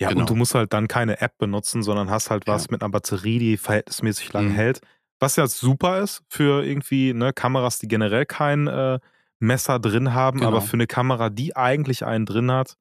Ja, 0.00 0.08
Genau. 0.08 0.22
und 0.22 0.30
du 0.30 0.34
musst 0.34 0.54
halt 0.56 0.72
dann 0.72 0.88
keine 0.88 1.20
App 1.20 1.38
benutzen, 1.38 1.84
sondern 1.84 2.10
hast 2.10 2.30
halt 2.30 2.46
was 2.48 2.64
Ja. 2.64 2.68
mit 2.72 2.82
einer 2.82 2.90
Batterie, 2.90 3.38
die 3.38 3.56
verhältnismäßig 3.56 4.32
lang 4.32 4.48
Mhm. 4.48 4.52
hält. 4.52 4.80
Was 5.20 5.36
ja 5.36 5.46
super 5.46 6.00
ist 6.00 6.22
für 6.28 6.64
irgendwie 6.64 7.12
ne, 7.14 7.32
Kameras, 7.32 7.78
die 7.78 7.88
generell 7.88 8.26
kein 8.26 8.66
äh, 8.66 8.98
Messer 9.38 9.78
drin 9.78 10.12
haben, 10.14 10.38
Genau. 10.38 10.48
aber 10.50 10.60
für 10.60 10.74
eine 10.74 10.86
Kamera, 10.86 11.30
die 11.30 11.54
eigentlich 11.56 12.04
einen 12.04 12.26
drin 12.26 12.50
hat, 12.50 12.76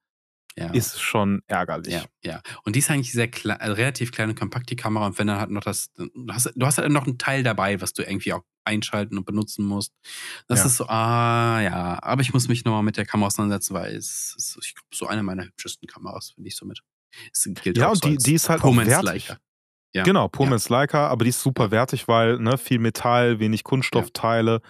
Ja. 0.55 0.71
ist 0.71 1.01
schon 1.01 1.41
ärgerlich. 1.47 1.93
Ja, 1.93 2.05
ja. 2.23 2.41
Und 2.63 2.75
die 2.75 2.79
ist 2.79 2.89
eigentlich 2.91 3.11
sehr 3.11 3.27
klein, 3.27 3.59
also 3.59 3.73
relativ 3.75 4.11
klein 4.11 4.29
und 4.29 4.39
kompakt, 4.39 4.69
die 4.69 4.75
Kamera. 4.75 5.05
Und 5.07 5.17
wenn 5.19 5.27
dann 5.27 5.39
halt 5.39 5.49
noch 5.51 5.63
das, 5.63 5.91
du 5.93 6.09
hast, 6.31 6.51
du 6.55 6.65
hast 6.65 6.77
halt 6.77 6.91
noch 6.91 7.05
einen 7.05 7.17
Teil 7.17 7.43
dabei, 7.43 7.81
was 7.81 7.93
du 7.93 8.03
irgendwie 8.03 8.33
auch 8.33 8.43
einschalten 8.65 9.17
und 9.17 9.25
benutzen 9.25 9.65
musst. 9.65 9.93
Das 10.47 10.59
Ja. 10.59 10.65
ist 10.67 10.77
so, 10.77 10.85
ah, 10.87 11.59
ja. 11.61 11.99
Aber 12.01 12.21
ich 12.21 12.33
muss 12.33 12.47
mich 12.47 12.63
nochmal 12.65 12.83
mit 12.83 12.97
der 12.97 13.05
Kamera 13.05 13.27
auseinandersetzen, 13.27 13.73
weil 13.73 13.95
es 13.95 14.35
ist, 14.37 14.57
ich 14.63 14.73
glaube, 14.75 14.87
so 14.93 15.07
eine 15.07 15.21
meiner 15.23 15.43
hübschesten 15.43 15.87
Kameras, 15.87 16.31
finde 16.31 16.47
ich 16.47 16.55
so 16.55 16.65
mit. 16.65 16.79
Es 17.31 17.43
gilt 17.61 17.77
Ja, 17.77 17.87
auch 17.87 17.91
und 17.91 18.03
so 18.03 18.09
die, 18.09 18.17
die 18.17 18.33
ist 18.35 18.47
halt 18.49 18.63
auch 18.63 18.75
wertig. 18.75 19.35
Ja. 19.95 20.03
Genau, 20.03 20.27
Poor 20.27 20.49
ja. 20.49 20.57
Leica, 20.69 21.07
aber 21.07 21.23
die 21.23 21.29
ist 21.29 21.41
super 21.41 21.69
wertig, 21.71 22.07
weil 22.07 22.39
ne, 22.39 22.57
viel 22.57 22.79
Metall, 22.79 23.39
wenig 23.39 23.63
Kunststoffteile, 23.63 24.61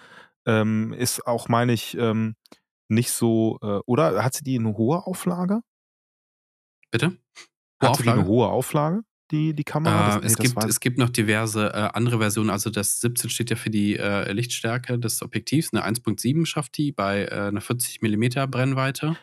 ähm, 0.46 0.94
ist 0.94 1.26
auch, 1.26 1.48
meine 1.48 1.72
ich, 1.74 1.98
ähm, 1.98 2.36
nicht 2.90 3.12
so, 3.12 3.58
äh, 3.62 3.80
oder 3.86 4.24
hat 4.24 4.34
sie 4.34 4.44
die 4.44 4.60
eine 4.60 4.76
hohe 4.78 5.06
Auflage? 5.08 5.62
Bitte? 6.92 7.08
Hohe 7.82 7.90
Hat 7.90 7.96
sie 7.98 8.04
die 8.04 8.10
eine 8.10 8.20
Auflage? 8.20 8.30
hohe 8.30 8.48
Auflage, 8.50 9.02
die, 9.32 9.54
die 9.54 9.64
Kamera? 9.64 10.06
Das- 10.08 10.16
Äh, 10.16 10.20
nee, 10.20 10.26
es, 10.28 10.34
das 10.34 10.44
gibt, 10.44 10.64
es 10.70 10.80
gibt 10.80 10.98
noch 10.98 11.10
diverse 11.10 11.68
äh, 11.74 11.90
andere 11.94 12.20
Versionen. 12.20 12.50
Also 12.50 12.70
das 12.70 13.00
17 13.02 13.30
steht 13.30 13.50
ja 13.50 13.56
für 13.56 13.70
die 13.70 13.98
äh, 13.98 14.32
Lichtstärke 14.32 15.00
des 15.00 15.22
Objektivs. 15.22 15.74
Eine 15.74 15.84
1.7 15.86 16.46
schafft 16.46 16.78
die 16.78 16.92
bei 16.92 17.26
äh, 17.26 17.30
einer 17.48 17.62
40 17.62 18.02
mm 18.02 18.50
Brennweite. 18.52 19.16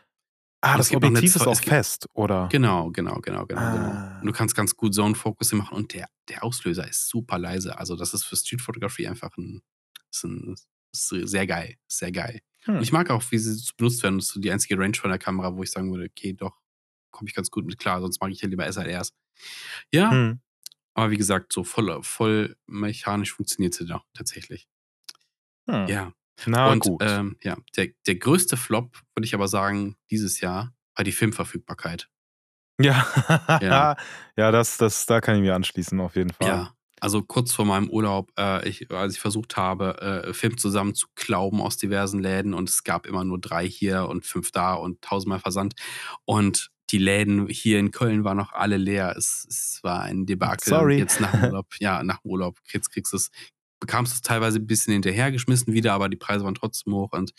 Ah, 0.61 0.77
das 0.77 0.93
Objektiv 0.93 1.37
ist 1.37 1.47
auch 1.47 1.61
fest, 1.61 2.07
oder? 2.15 2.49
Genau, 2.51 2.91
genau, 2.91 3.21
genau, 3.21 3.47
genau, 3.47 3.61
Ah. 3.61 4.19
genau. 4.21 4.25
Du 4.27 4.33
kannst 4.33 4.55
ganz 4.55 4.77
gut 4.77 4.95
Zone 4.95 5.15
Focusing 5.15 5.59
machen 5.59 5.77
und 5.77 5.95
der, 5.95 6.09
der 6.29 6.45
Auslöser 6.45 6.89
ist 6.89 7.09
super 7.09 7.39
leise. 7.39 7.79
Also 7.79 7.97
das 7.97 8.15
ist 8.15 8.25
für 8.25 8.37
Streetfotografie 8.37 9.09
einfach 9.09 9.37
ein, 9.37 9.63
ist 10.11 10.25
ein 10.25 10.55
ist 10.93 11.09
sehr 11.09 11.47
geil, 11.47 11.77
sehr 11.87 12.11
geil. 12.13 12.41
Hm. 12.65 12.77
Und 12.77 12.83
ich 12.83 12.91
mag 12.93 13.11
auch, 13.11 13.23
wie 13.31 13.39
sie 13.39 13.73
benutzt 13.77 14.03
werden. 14.03 14.19
Das 14.19 14.27
ist 14.27 14.33
so 14.35 14.41
die 14.41 14.51
einzige 14.51 14.77
Range 14.79 14.95
von 14.97 15.09
der 15.11 15.19
Kamera, 15.21 15.55
wo 15.57 15.63
ich 15.63 15.71
sagen 15.71 15.91
würde, 15.93 16.07
okay, 16.11 16.33
doch, 16.33 16.57
komme 17.13 17.29
ich 17.29 17.35
ganz 17.35 17.51
gut 17.51 17.65
mit 17.65 17.79
klar, 17.79 18.01
sonst 18.01 18.21
mag 18.21 18.31
ich 18.33 18.41
ja 18.41 18.49
lieber 18.49 18.67
SLRs. 18.71 19.13
Ja, 19.93 20.11
Hm. 20.11 20.41
aber 20.95 21.11
wie 21.13 21.17
gesagt, 21.17 21.53
so 21.53 21.63
voll, 21.65 22.03
voll 22.03 22.57
mechanisch 22.67 23.33
funktioniert 23.33 23.75
sie 23.75 23.87
doch 23.87 24.05
tatsächlich. 24.15 24.69
Hm. 25.69 25.87
Ja. 25.87 26.13
Na 26.47 26.71
und 26.71 26.81
gut. 26.81 27.03
Ähm, 27.05 27.37
ja, 27.43 27.57
der, 27.77 27.89
der 28.07 28.17
größte 28.17 28.57
Flop, 28.57 28.99
würde 29.15 29.27
ich 29.27 29.35
aber 29.35 29.49
sagen, 29.49 29.97
dieses 30.11 30.41
Jahr, 30.41 30.75
war 30.97 31.05
die 31.05 31.13
Filmverfügbarkeit. 31.13 32.09
ja, 32.81 33.07
Ja. 33.61 33.97
ja, 34.37 34.51
das, 34.51 34.79
das, 34.79 35.07
da 35.07 35.21
kann 35.21 35.37
ich 35.37 35.43
mir 35.43 35.55
anschließen, 35.55 36.01
auf 36.01 36.17
jeden 36.17 36.33
Fall. 36.33 36.49
Ja. 36.49 36.75
Also 37.01 37.23
kurz 37.23 37.53
vor 37.55 37.65
meinem 37.65 37.89
Urlaub, 37.89 38.31
äh, 38.39 38.69
ich, 38.69 38.91
als 38.91 39.15
ich 39.15 39.21
versucht 39.21 39.57
habe, 39.57 40.25
äh, 40.27 40.35
Film 40.35 40.59
zusammen 40.59 40.95
zu 40.95 41.07
klauben 41.15 41.63
aus 41.63 41.79
diversen 41.79 42.21
Läden 42.21 42.53
und 42.53 42.69
es 42.69 42.85
gab 42.85 43.07
immer 43.07 43.25
nur 43.25 43.41
drei 43.41 43.67
hier 43.67 44.07
und 44.07 44.27
fünf 44.27 44.51
da 44.51 44.75
und 44.75 45.01
tausendmal 45.01 45.41
Versand. 45.41 45.75
Und 46.27 46.71
die 46.91 46.99
Läden 46.99 47.47
hier 47.49 47.79
in 47.79 47.91
Köln 47.91 48.25
waren 48.25 48.37
noch 48.37 48.53
alle 48.53 48.77
leer. 48.77 49.15
Es, 49.17 49.47
es 49.49 49.81
war 49.83 50.03
ein 50.03 50.27
Debakel. 50.27 50.69
Sorry. 50.69 50.99
Jetzt 50.99 51.21
nach 51.21 51.31
dem 51.31 51.45
Urlaub, 51.45 51.67
ja, 51.79 52.03
nach 52.03 52.21
dem 52.21 52.31
Urlaub 52.31 52.59
kriegst, 52.65 52.93
kriegst 52.93 53.13
du 53.13 53.17
es, 53.17 53.31
bekamst 53.81 54.13
es 54.15 54.21
teilweise 54.23 54.59
ein 54.59 54.67
bisschen 54.67 54.93
hinterhergeschmissen 54.93 55.73
wieder, 55.73 55.93
aber 55.95 56.09
die 56.09 56.17
Preise 56.17 56.45
waren 56.45 56.55
trotzdem 56.55 56.95
hoch. 56.95 57.13
Und 57.13 57.33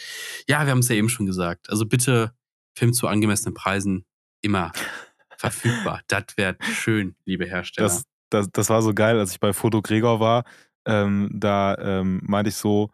ja, 0.48 0.66
wir 0.66 0.72
haben 0.72 0.80
es 0.80 0.90
ja 0.90 0.96
eben 0.96 1.10
schon 1.10 1.26
gesagt. 1.26 1.70
Also 1.70 1.86
bitte 1.86 2.34
Film 2.76 2.94
zu 2.94 3.08
angemessenen 3.08 3.54
Preisen 3.54 4.06
immer 4.42 4.72
verfügbar. 5.38 6.02
Das 6.08 6.26
wäre 6.36 6.58
schön, 6.74 7.16
liebe 7.26 7.46
Hersteller. 7.46 7.88
Das, 7.88 8.04
das, 8.30 8.50
das 8.52 8.70
war 8.70 8.82
so 8.82 8.94
geil, 8.94 9.20
als 9.20 9.32
ich 9.32 9.40
bei 9.40 9.54
Foto 9.54 9.82
Gregor 9.82 10.20
war. 10.20 10.44
Ähm, 10.86 11.30
da 11.34 11.76
ähm, 11.78 12.22
meinte 12.24 12.50
ich 12.50 12.56
so 12.56 12.92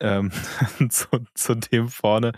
ähm, 0.00 0.30
zu, 0.90 1.06
zu 1.34 1.54
dem 1.54 1.88
vorne, 1.88 2.32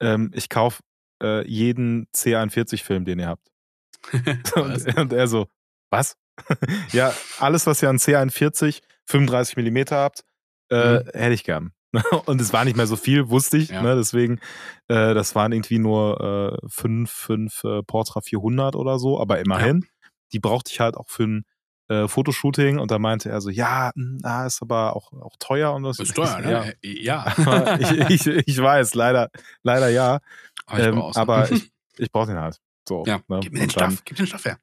ähm, 0.00 0.30
ich 0.34 0.48
kaufe 0.48 0.82
äh, 1.22 1.48
jeden 1.48 2.06
C41-Film, 2.08 3.04
den 3.04 3.20
ihr 3.20 3.28
habt. 3.28 3.48
Und, 4.54 4.86
er- 4.86 4.98
und 4.98 5.12
er 5.14 5.26
so, 5.28 5.46
was? 5.90 6.18
ja, 6.92 7.14
alles, 7.38 7.66
was 7.66 7.82
ihr 7.82 7.88
an 7.88 7.96
C41 7.96 8.82
35 9.06 9.56
Millimeter 9.56 9.96
habt, 9.96 10.24
äh, 10.70 10.98
Mhm. 11.00 11.08
hätte 11.12 11.34
ich 11.34 11.44
gern. 11.44 11.72
Und 12.26 12.40
es 12.40 12.52
war 12.52 12.64
nicht 12.64 12.76
mehr 12.76 12.86
so 12.88 12.96
viel, 12.96 13.28
wusste 13.30 13.56
ich. 13.56 13.68
Ja. 13.68 13.82
Ne, 13.82 13.94
deswegen, 13.94 14.40
äh, 14.88 15.14
das 15.14 15.34
waren 15.34 15.52
irgendwie 15.52 15.78
nur 15.78 16.58
äh, 16.62 16.66
fünf, 16.68 17.10
fünf 17.10 17.62
äh, 17.64 17.82
Portra 17.82 18.20
400 18.20 18.74
oder 18.76 18.98
so, 18.98 19.20
aber 19.20 19.38
immerhin. 19.38 19.86
Die 20.32 20.40
brauchte 20.40 20.72
ich 20.72 20.80
halt 20.80 20.96
auch 20.96 21.08
für 21.08 21.24
ein 21.24 21.44
äh, 21.88 22.08
Fotoshooting 22.08 22.78
und 22.78 22.90
da 22.90 22.98
meinte 22.98 23.28
er 23.28 23.40
so, 23.40 23.50
ja, 23.50 23.92
mh, 23.94 24.18
ah, 24.28 24.46
ist 24.46 24.62
aber 24.62 24.96
auch, 24.96 25.12
auch 25.12 25.36
teuer 25.38 25.72
und 25.74 25.84
das 25.84 25.98
Ist 26.00 26.14
teuer, 26.16 26.40
Ja. 26.48 26.64
ne? 26.64 26.74
Ja. 26.82 27.26
Aber 27.36 27.78
ich, 27.80 28.26
ich, 28.26 28.48
ich 28.48 28.58
weiß, 28.60 28.94
leider, 28.94 29.28
leider 29.62 29.90
ja. 29.90 30.18
Aber 30.66 30.78
ich 30.80 30.86
ähm, 30.86 30.94
brauch's. 30.96 31.16
aber 31.16 31.52
ich, 31.52 31.70
ich 31.98 32.10
brauche 32.10 32.28
den 32.28 32.40
halt. 32.40 32.58
So, 32.88 33.04
ja, 33.06 33.20
ne? 33.28 33.40
gib 33.40 33.52
mir 33.52 33.60
den 33.60 33.70
Stoff, 33.70 34.02
gib 34.04 34.16
den 34.16 34.26
Stoff 34.26 34.44
her. 34.46 34.58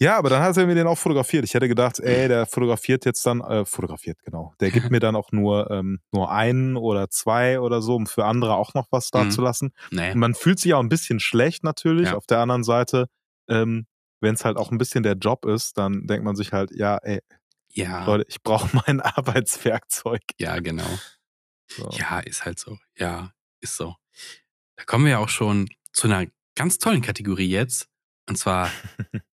Ja, 0.00 0.16
aber 0.16 0.30
dann 0.30 0.42
hat 0.42 0.56
er 0.56 0.66
mir 0.66 0.74
den 0.74 0.86
auch 0.86 0.96
fotografiert. 0.98 1.44
Ich 1.44 1.54
hätte 1.54 1.68
gedacht, 1.68 2.00
ey, 2.00 2.26
der 2.28 2.46
fotografiert 2.46 3.04
jetzt 3.04 3.24
dann, 3.26 3.40
äh, 3.42 3.64
fotografiert, 3.64 4.18
genau. 4.24 4.54
Der 4.60 4.70
gibt 4.70 4.90
mir 4.90 5.00
dann 5.00 5.14
auch 5.14 5.30
nur, 5.32 5.70
ähm, 5.70 6.00
nur 6.12 6.30
einen 6.32 6.76
oder 6.76 7.10
zwei 7.10 7.60
oder 7.60 7.82
so, 7.82 7.94
um 7.96 8.06
für 8.06 8.24
andere 8.24 8.54
auch 8.54 8.74
noch 8.74 8.86
was 8.90 9.10
da 9.10 9.24
Mhm. 9.24 9.30
zu 9.30 9.42
lassen. 9.42 9.72
Nee. 9.90 10.14
Man 10.14 10.34
fühlt 10.34 10.58
sich 10.58 10.74
auch 10.74 10.80
ein 10.80 10.88
bisschen 10.88 11.20
schlecht 11.20 11.62
natürlich. 11.64 12.08
Ja. 12.08 12.16
Auf 12.16 12.26
der 12.26 12.38
anderen 12.38 12.64
Seite, 12.64 13.06
ähm, 13.48 13.86
wenn 14.20 14.34
es 14.34 14.44
halt 14.44 14.56
auch 14.56 14.70
ein 14.70 14.78
bisschen 14.78 15.02
der 15.02 15.14
Job 15.14 15.44
ist, 15.46 15.78
dann 15.78 16.06
denkt 16.06 16.24
man 16.24 16.34
sich 16.36 16.52
halt, 16.52 16.70
ja, 16.72 16.96
ey, 16.98 17.20
Ja, 17.72 18.04
Leute, 18.04 18.24
ich 18.28 18.42
brauche 18.42 18.68
mein 18.86 19.00
Arbeitswerkzeug. 19.00 20.22
ja, 20.38 20.58
genau. 20.60 20.88
So. 21.68 21.88
Ja, 21.92 22.18
ist 22.20 22.44
halt 22.44 22.58
so. 22.58 22.78
Ja, 22.96 23.32
ist 23.60 23.76
so. 23.76 23.94
Da 24.76 24.84
kommen 24.84 25.06
wir 25.06 25.20
auch 25.20 25.28
schon 25.28 25.68
zu 25.92 26.08
einer 26.08 26.26
ganz 26.56 26.78
tollen 26.78 27.00
Kategorie 27.02 27.48
jetzt. 27.48 27.88
Und 28.28 28.36
zwar 28.36 28.70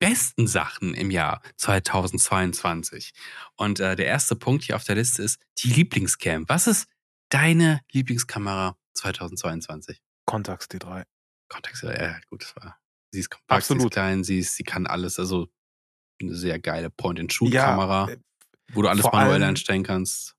besten 0.00 0.48
Sachen 0.48 0.94
im 0.94 1.10
Jahr 1.12 1.40
2022. 1.58 3.12
Und 3.56 3.78
äh, 3.80 3.94
der 3.96 4.06
erste 4.06 4.34
Punkt 4.34 4.64
hier 4.64 4.74
auf 4.76 4.84
der 4.84 4.96
Liste 4.96 5.22
ist 5.22 5.40
die 5.58 5.68
Lieblingscam. 5.68 6.48
Was 6.48 6.66
ist 6.66 6.88
deine 7.28 7.80
Lieblingskamera 7.92 8.76
2022? 8.94 10.00
Contax 10.26 10.66
D3. 10.66 11.04
Kontext, 11.48 11.82
ja, 11.82 12.18
gut, 12.28 12.42
das 12.42 12.54
war. 12.56 12.78
Sie 13.12 13.20
ist 13.20 13.30
kompakt, 13.30 13.64
sie 13.64 13.72
ist 13.72 13.76
Absolut. 13.76 13.92
klein, 13.92 14.24
sie, 14.24 14.38
ist, 14.38 14.54
sie 14.56 14.62
kann 14.62 14.86
alles. 14.86 15.18
Also 15.18 15.48
eine 16.20 16.34
sehr 16.34 16.58
geile 16.60 16.90
Point-and-Shoot-Kamera, 16.90 18.06
Ja, 18.08 18.14
äh, 18.14 18.18
wo 18.72 18.82
du 18.82 18.88
alles 18.88 19.04
manuell 19.04 19.34
allem- 19.34 19.48
einstellen 19.50 19.82
kannst. 19.82 20.36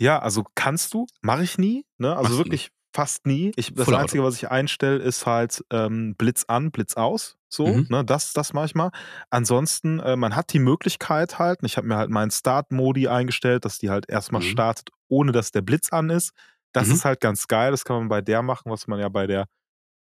Ja, 0.00 0.18
also 0.20 0.44
kannst 0.54 0.94
du, 0.94 1.06
mache 1.20 1.44
ich 1.44 1.58
nie, 1.58 1.84
ne? 1.98 2.10
Also 2.16 2.22
Machst 2.22 2.32
du 2.32 2.38
wirklich 2.38 2.70
fast 2.94 3.26
nie. 3.26 3.52
Ich, 3.56 3.74
das 3.74 3.92
Einzige, 3.92 4.22
was 4.24 4.36
ich 4.36 4.50
einstelle, 4.50 4.98
ist 4.98 5.26
halt 5.26 5.64
ähm, 5.70 6.14
Blitz 6.16 6.44
an, 6.48 6.70
Blitz 6.70 6.94
aus. 6.94 7.36
So, 7.54 7.66
Mhm. 7.68 7.86
ne? 7.88 8.04
Das, 8.04 8.32
das 8.32 8.52
mache 8.52 8.66
ich 8.66 8.74
mal. 8.74 8.90
Ansonsten, 9.30 10.00
äh, 10.00 10.16
man 10.16 10.34
hat 10.36 10.52
die 10.52 10.58
Möglichkeit 10.58 11.38
halt, 11.38 11.60
ich 11.62 11.76
habe 11.76 11.86
mir 11.86 11.96
halt 11.96 12.10
meinen 12.10 12.30
Start-Modi 12.30 13.08
eingestellt, 13.08 13.64
dass 13.64 13.78
die 13.78 13.90
halt 13.90 14.08
erstmal 14.08 14.42
Mhm. 14.42 14.46
startet, 14.46 14.90
ohne 15.08 15.32
dass 15.32 15.52
der 15.52 15.62
Blitz 15.62 15.92
an 15.92 16.10
ist. 16.10 16.32
Das 16.72 16.88
Mhm. 16.88 16.94
ist 16.94 17.04
halt 17.04 17.20
ganz 17.20 17.46
geil. 17.48 17.70
Das 17.70 17.84
kann 17.84 17.96
man 17.98 18.08
bei 18.08 18.20
der 18.22 18.42
machen, 18.42 18.70
was 18.70 18.86
man 18.88 18.98
ja 19.00 19.08
bei 19.08 19.26
der 19.26 19.46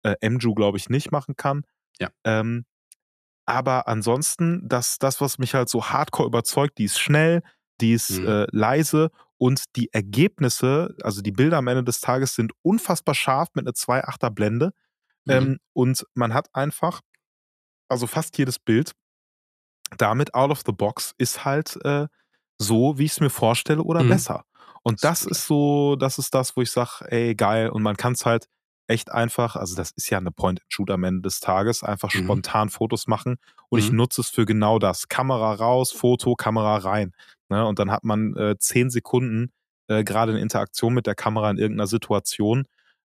äh, 0.05 0.15
MJU, 0.21 0.55
glaube 0.55 0.79
ich, 0.79 0.89
nicht 0.91 1.13
machen 1.13 1.37
kann. 1.37 1.65
Ja. 2.01 2.11
Ähm, 2.25 2.65
aber 3.47 3.89
ansonsten, 3.89 4.69
das, 4.69 4.99
das, 4.99 5.21
was 5.21 5.39
mich 5.39 5.55
halt 5.55 5.69
so 5.69 5.85
hardcore 5.87 6.29
überzeugt, 6.29 6.79
die 6.79 6.85
ist 6.85 6.99
schnell, 7.01 7.43
die 7.81 7.93
ist 7.93 8.11
Mhm. 8.11 8.29
äh, 8.29 8.47
leise 8.53 9.11
und 9.39 9.65
die 9.77 9.93
Ergebnisse, 9.93 10.95
also 11.03 11.23
die 11.23 11.33
Bilder 11.33 11.59
am 11.59 11.67
Ende 11.69 11.83
des 11.85 12.01
Tages 12.01 12.35
sind 12.35 12.53
unfassbar 12.63 13.15
scharf 13.15 13.49
mit 13.55 13.67
einer 13.67 13.75
2,8er 13.75 14.31
Blende. 14.31 14.73
Mhm. 15.27 15.33
Ähm, 15.35 15.59
und 15.73 16.07
man 16.15 16.35
hat 16.35 16.49
einfach, 16.55 17.01
also 17.93 18.09
fast 18.09 18.37
jedes 18.39 18.59
Bild 18.59 18.93
damit 19.99 20.35
out 20.35 20.51
of 20.51 20.63
the 20.67 20.73
box 20.73 21.15
ist 21.19 21.45
halt 21.45 21.77
äh, 21.85 22.07
so, 22.59 22.99
wie 22.99 23.05
ich 23.05 23.13
es 23.13 23.21
mir 23.21 23.31
vorstelle 23.31 23.83
oder 23.83 24.03
Mhm. 24.03 24.09
besser. 24.09 24.45
Und 24.83 25.05
Das 25.05 25.25
ist 25.25 25.47
so, 25.47 25.97
das 25.97 26.19
ist 26.19 26.35
das, 26.35 26.57
wo 26.57 26.63
ich 26.63 26.71
sage, 26.71 27.05
ey, 27.09 27.35
geil. 27.35 27.69
Und 27.71 27.83
man 27.83 27.97
kann 27.97 28.15
es 28.15 28.27
halt 28.27 28.47
echt 28.89 29.13
einfach, 29.13 29.55
also 29.57 29.77
das 29.77 29.93
ist 29.93 30.11
ja 30.11 30.19
eine 30.19 30.33
Point-and-Shoot 30.33 30.91
am 30.91 31.05
Ende 31.05 31.23
des 31.23 31.41
Tages, 31.41 31.83
einfach 31.85 32.11
Mhm. 32.13 32.19
spontan 32.19 32.69
Fotos 32.69 33.07
machen. 33.07 33.37
Und 33.69 33.79
ich 33.79 33.91
Mhm. 33.91 33.99
nutze 33.99 34.23
es 34.23 34.29
für 34.29 34.45
genau 34.45 34.79
das. 34.79 35.09
Kamera 35.09 35.55
raus, 35.55 35.93
Foto, 35.93 36.35
Kamera 36.35 36.79
rein. 36.79 37.13
Ne? 37.49 37.65
Und 37.67 37.79
dann 37.79 37.91
hat 37.93 38.05
man 38.05 38.35
äh, 38.37 38.57
zehn 38.59 38.91
Sekunden 38.91 39.53
äh, 39.89 40.03
gerade 40.05 40.33
in 40.33 40.39
Interaktion 40.39 40.95
mit 40.95 41.07
der 41.07 41.15
Kamera 41.15 41.51
in 41.51 41.59
irgendeiner 41.59 41.87
Situation 41.87 42.67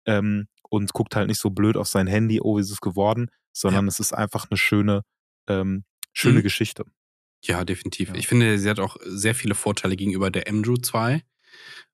ähm, 0.06 0.46
und 0.68 0.92
guckt 0.92 1.16
halt 1.16 1.28
nicht 1.28 1.40
so 1.40 1.50
blöd 1.50 1.76
auf 1.76 1.88
sein 1.88 2.06
Handy, 2.06 2.40
oh, 2.40 2.56
wie 2.56 2.60
ist 2.60 2.70
es 2.70 2.80
geworden, 2.80 3.30
sondern 3.52 3.86
es 3.88 4.00
ist 4.00 4.12
einfach 4.12 4.46
eine 4.50 4.56
schöne, 4.58 5.02
ähm, 5.48 5.84
schöne 6.12 6.38
Mhm. 6.40 6.42
Geschichte. 6.42 6.84
Ja, 7.44 7.64
definitiv. 7.64 8.10
Ja. 8.10 8.14
Ich 8.14 8.28
finde, 8.28 8.58
sie 8.58 8.70
hat 8.70 8.78
auch 8.80 8.96
sehr 9.04 9.34
viele 9.34 9.54
Vorteile 9.54 9.96
gegenüber 9.96 10.30
der 10.30 10.52
MJU 10.52 10.76
2. 10.76 11.22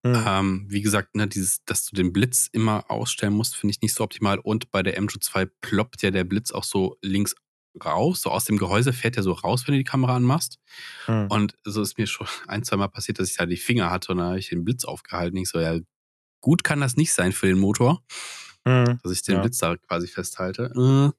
Mhm. 0.05 0.25
Ähm, 0.27 0.67
wie 0.69 0.83
gesagt, 0.83 1.17
ne, 1.17 1.27
dieses, 1.27 1.65
dass 1.65 1.87
du 1.87 1.97
den 1.97 2.13
Blitz 2.13 2.49
immer 2.53 2.91
ausstellen 2.91 3.33
musst, 3.35 3.57
finde 3.57 3.73
ich 3.73 3.81
nicht 3.83 3.95
so 3.95 4.05
optimal. 4.05 4.39
Und 4.39 4.71
bei 4.71 4.83
der 4.83 5.01
MJU 5.01 5.19
2 5.19 5.47
ploppt 5.61 6.03
ja 6.03 6.11
der 6.11 6.25
Blitz 6.25 6.53
auch 6.53 6.65
so 6.65 6.97
links 7.03 7.35
raus, 7.85 8.23
so 8.23 8.31
aus 8.31 8.45
dem 8.45 8.57
Gehäuse 8.59 8.93
fährt 8.93 9.17
er 9.17 9.23
so 9.23 9.33
raus, 9.33 9.67
wenn 9.67 9.73
du 9.73 9.79
die 9.79 9.85
Kamera 9.85 10.17
anmachst. 10.17 10.59
Mhm. 11.07 11.27
Und 11.29 11.55
so 11.65 11.81
ist 11.83 11.97
mir 11.99 12.07
schon 12.07 12.27
ein, 12.47 12.63
zwei 12.65 12.77
Mal 12.77 12.89
passiert, 12.89 13.19
dass 13.19 13.31
ich 13.31 13.37
da 13.37 13.47
die 13.47 13.57
Finger 13.57 13.91
hatte 13.91 14.13
und 14.13 14.19
da 14.19 14.27
habe 14.29 14.39
ich 14.39 14.49
den 14.49 14.65
Blitz 14.65 14.85
aufgehalten. 14.85 15.37
Ich 15.39 15.49
so, 15.49 15.59
ja, 15.61 15.79
gut 16.41 16.63
kann 16.63 16.81
das 16.81 16.97
nicht 16.97 17.13
sein 17.13 17.33
für 17.33 17.47
den 17.47 17.59
Motor, 17.59 18.03
Mhm. 18.67 18.99
dass 19.03 19.13
ich 19.13 19.23
den 19.23 19.37
Ja. 19.37 19.41
Blitz 19.41 19.59
da 19.59 19.77
quasi 19.77 20.07
festhalte. 20.09 20.73
Äh, 20.77 21.19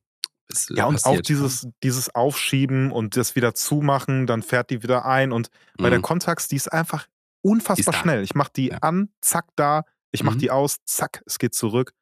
es 0.51 0.69
Ja, 0.69 0.85
und 0.85 0.97
auch 0.97 1.03
passiert. 1.03 1.29
dieses, 1.29 1.67
dieses 1.83 2.13
Aufschieben 2.15 2.91
und 2.91 3.15
das 3.17 3.35
wieder 3.35 3.53
zumachen, 3.55 4.27
dann 4.27 4.41
fährt 4.43 4.69
die 4.69 4.83
wieder 4.83 5.05
ein. 5.05 5.31
Und 5.31 5.49
bei 5.77 5.89
der 5.89 5.99
Mhm. 5.99 6.03
Contax, 6.03 6.47
die 6.47 6.55
ist 6.55 6.71
einfach 6.71 7.07
unfassbar 7.41 7.93
da. 7.93 7.99
schnell. 7.99 8.23
Ich 8.23 8.35
mache 8.35 8.51
die 8.55 8.67
Ja. 8.69 8.77
an, 8.79 9.09
zack, 9.21 9.45
da. 9.55 9.83
Ich 10.11 10.23
mache 10.23 10.35
Mhm. 10.35 10.39
die 10.39 10.51
aus, 10.51 10.77
zack, 10.85 11.21
es 11.25 11.37
geht 11.39 11.53
zurück. 11.53 11.93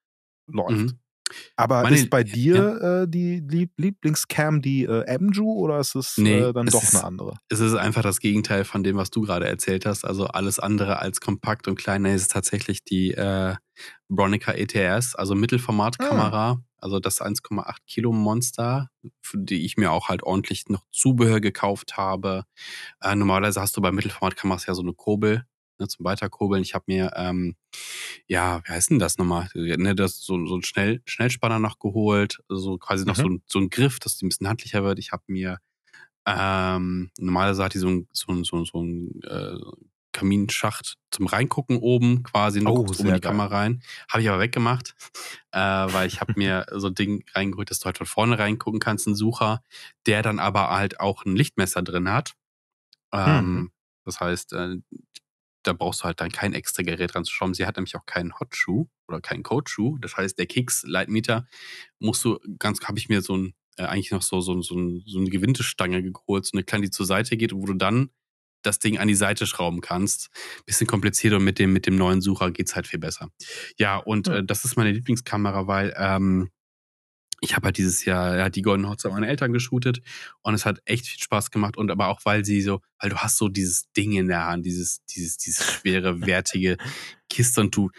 Läuft. 0.49 0.71
Mhm. 0.71 0.99
Aber 1.57 1.81
Meine- 1.83 1.97
ist 1.97 2.09
bei 2.09 2.19
ja. 2.21 2.23
dir 2.23 2.81
äh, 3.03 3.07
die 3.09 3.41
Lieb 3.41 3.73
Lieblingscam 3.75 4.61
die 4.61 4.85
äh, 4.85 5.03
MJU 5.19 5.51
oder 5.59 5.77
ist 5.81 5.93
es 5.93 6.17
Nee, 6.17 6.39
äh, 6.39 6.53
dann 6.53 6.67
es 6.67 6.73
doch 6.73 6.81
ist- 6.81 6.95
eine 6.95 7.03
andere? 7.03 7.33
es 7.49 7.59
ist 7.59 7.73
einfach 7.73 8.01
das 8.01 8.21
Gegenteil 8.21 8.63
von 8.63 8.81
dem, 8.81 8.95
was 8.95 9.09
du 9.11 9.19
gerade 9.23 9.45
erzählt 9.45 9.85
hast. 9.85 10.05
Also 10.05 10.27
alles 10.27 10.57
andere 10.57 10.99
als 10.99 11.19
kompakt 11.19 11.67
und 11.67 11.75
kleiner 11.75 12.13
ist 12.13 12.31
tatsächlich 12.31 12.85
die 12.85 13.11
äh, 13.11 13.55
Bronica 14.07 14.53
ETS, 14.53 15.15
also 15.15 15.35
Mittelformatkamera, 15.35 16.61
also 16.79 16.99
das 16.99 17.21
1,8 17.21 17.81
Kilo 17.87 18.11
Monster, 18.11 18.89
für 19.21 19.37
die 19.37 19.65
ich 19.65 19.77
mir 19.77 19.91
auch 19.91 20.09
halt 20.09 20.23
ordentlich 20.23 20.67
noch 20.69 20.83
Zubehör 20.91 21.41
gekauft 21.41 21.97
habe. 21.97 22.43
Äh, 23.01 23.15
normalerweise 23.15 23.61
hast 23.61 23.77
du 23.77 23.81
bei 23.81 23.91
Mittelformatkameras 23.91 24.65
ja 24.67 24.73
so 24.75 24.81
eine 24.83 24.93
Kurbel 24.93 25.45
ne, 25.79 25.87
zum 25.87 26.05
Weiterkurbeln. 26.05 26.63
Ich 26.63 26.73
habe 26.75 26.85
mir, 26.87 27.11
ähm, 27.15 27.55
ja, 28.27 28.61
wie 28.65 28.71
heißt 28.71 28.91
denn 28.91 28.99
das 28.99 29.17
nochmal? 29.17 29.49
Ne, 29.55 29.95
das, 29.95 30.19
so, 30.21 30.45
so 30.45 30.55
ein 30.57 30.63
Schnell, 30.63 31.01
Schnellspanner 31.05 31.59
noch 31.59 31.79
geholt, 31.79 32.39
so 32.49 32.77
quasi 32.77 33.05
noch 33.05 33.17
Mhm. 33.17 33.21
so, 33.21 33.29
ein, 33.29 33.43
so 33.47 33.59
ein 33.59 33.69
Griff, 33.69 33.99
dass 33.99 34.17
die 34.17 34.25
ein 34.25 34.29
bisschen 34.29 34.47
handlicher 34.49 34.83
wird. 34.83 34.99
Ich 34.99 35.11
habe 35.11 35.23
mir 35.27 35.59
ähm, 36.25 37.11
normalerweise 37.19 37.63
hat 37.63 37.73
die 37.73 37.79
so 37.79 37.87
ein, 37.89 38.07
so 38.13 38.31
ein, 38.33 38.43
so 38.43 38.57
ein, 38.57 38.65
so 38.65 38.81
ein 38.83 39.21
äh, 39.23 39.57
Kaminschacht 40.17 40.97
zum 41.11 41.27
Reingucken 41.27 41.77
oben 41.77 42.23
quasi, 42.23 42.59
nur 42.61 42.73
Oh, 42.73 42.83
guckst 42.83 42.99
oben 42.99 43.09
in 43.09 43.15
die 43.15 43.21
Kamera 43.21 43.47
rein. 43.55 43.83
Habe 44.09 44.21
ich 44.23 44.29
aber 44.29 44.39
weggemacht, 44.39 44.95
äh, 45.51 45.59
weil 45.59 46.07
ich 46.07 46.19
habe 46.21 46.33
mir 46.35 46.65
so 46.75 46.87
ein 46.87 46.95
Ding 46.95 47.23
reingeholt, 47.33 47.69
dass 47.69 47.79
du 47.79 47.85
halt 47.85 47.97
von 47.97 48.07
vorne 48.07 48.39
reingucken 48.39 48.79
kannst, 48.79 49.07
ein 49.07 49.15
Sucher, 49.15 49.61
der 50.05 50.21
dann 50.23 50.39
aber 50.39 50.69
halt 50.71 50.99
auch 50.99 51.25
ein 51.25 51.35
Lichtmesser 51.35 51.81
drin 51.83 52.11
hat. 52.11 52.33
Ähm, 53.13 53.55
Mhm. 53.55 53.71
Das 54.05 54.19
heißt, 54.21 54.53
äh, 54.53 54.77
da 55.63 55.73
brauchst 55.73 56.01
du 56.01 56.05
halt 56.05 56.21
dann 56.21 56.31
kein 56.31 56.53
extra 56.53 56.81
Gerät 56.81 57.13
dran 57.13 57.25
zu 57.25 57.33
schrauben. 57.33 57.53
Sie 57.53 57.65
hat 57.65 57.75
nämlich 57.75 57.95
auch 57.97 58.05
keinen 58.05 58.39
Hotshoe 58.39 58.87
oder 59.09 59.19
keinen 59.19 59.43
Code-Shoe. 59.43 59.97
Das 59.99 60.15
heißt, 60.15 60.39
der 60.39 60.45
Kicks-Leitmeter 60.45 61.45
musst 61.99 62.23
du 62.23 62.39
ganz, 62.57 62.79
habe 62.87 62.99
ich 62.99 63.09
mir 63.09 63.21
so 63.21 63.35
ein, 63.35 63.53
äh, 63.77 63.83
eigentlich 63.83 64.11
noch 64.11 64.21
so, 64.21 64.39
so, 64.39 64.61
so, 64.61 64.75
so 65.05 65.19
eine 65.19 65.29
Gewindestange 65.29 66.01
geholt, 66.03 66.45
so 66.45 66.51
eine 66.55 66.63
kleine, 66.63 66.85
die 66.85 66.91
zur 66.91 67.05
Seite 67.05 67.35
geht, 67.35 67.53
wo 67.53 67.65
du 67.65 67.73
dann 67.73 68.11
das 68.63 68.79
Ding 68.79 68.97
an 68.97 69.07
die 69.07 69.15
Seite 69.15 69.45
schrauben 69.47 69.81
kannst. 69.81 70.29
Bisschen 70.65 70.87
komplizierter 70.87 71.37
und 71.37 71.43
mit 71.43 71.59
dem, 71.59 71.73
mit 71.73 71.85
dem 71.85 71.95
neuen 71.95 72.21
Sucher 72.21 72.51
geht's 72.51 72.75
halt 72.75 72.87
viel 72.87 72.99
besser. 72.99 73.29
Ja, 73.77 73.97
und 73.97 74.27
äh, 74.27 74.43
das 74.43 74.65
ist 74.65 74.75
meine 74.77 74.91
Lieblingskamera, 74.91 75.67
weil 75.67 75.93
ähm, 75.97 76.49
ich 77.39 77.55
habe 77.55 77.65
halt 77.65 77.77
dieses 77.77 78.03
Jahr 78.03 78.35
ja, 78.35 78.49
die 78.49 78.63
Golden 78.63 78.87
Hochzeit 78.89 79.11
meiner 79.11 79.27
Eltern 79.27 79.53
geshootet 79.53 80.01
und 80.41 80.55
es 80.55 80.65
hat 80.65 80.79
echt 80.85 81.05
viel 81.07 81.21
Spaß 81.21 81.51
gemacht 81.51 81.77
und 81.77 81.91
aber 81.91 82.07
auch 82.07 82.21
weil 82.25 82.43
sie 82.43 82.61
so, 82.61 82.81
weil 82.99 83.11
du 83.11 83.17
hast 83.17 83.37
so 83.37 83.47
dieses 83.47 83.91
Ding 83.95 84.13
in 84.13 84.27
der 84.27 84.45
Hand, 84.47 84.65
dieses, 84.65 85.03
dieses, 85.05 85.37
dieses 85.37 85.63
schwere, 85.71 86.21
wertige 86.25 86.77
Kiste 87.29 87.61
und 87.61 87.75
du, 87.75 87.91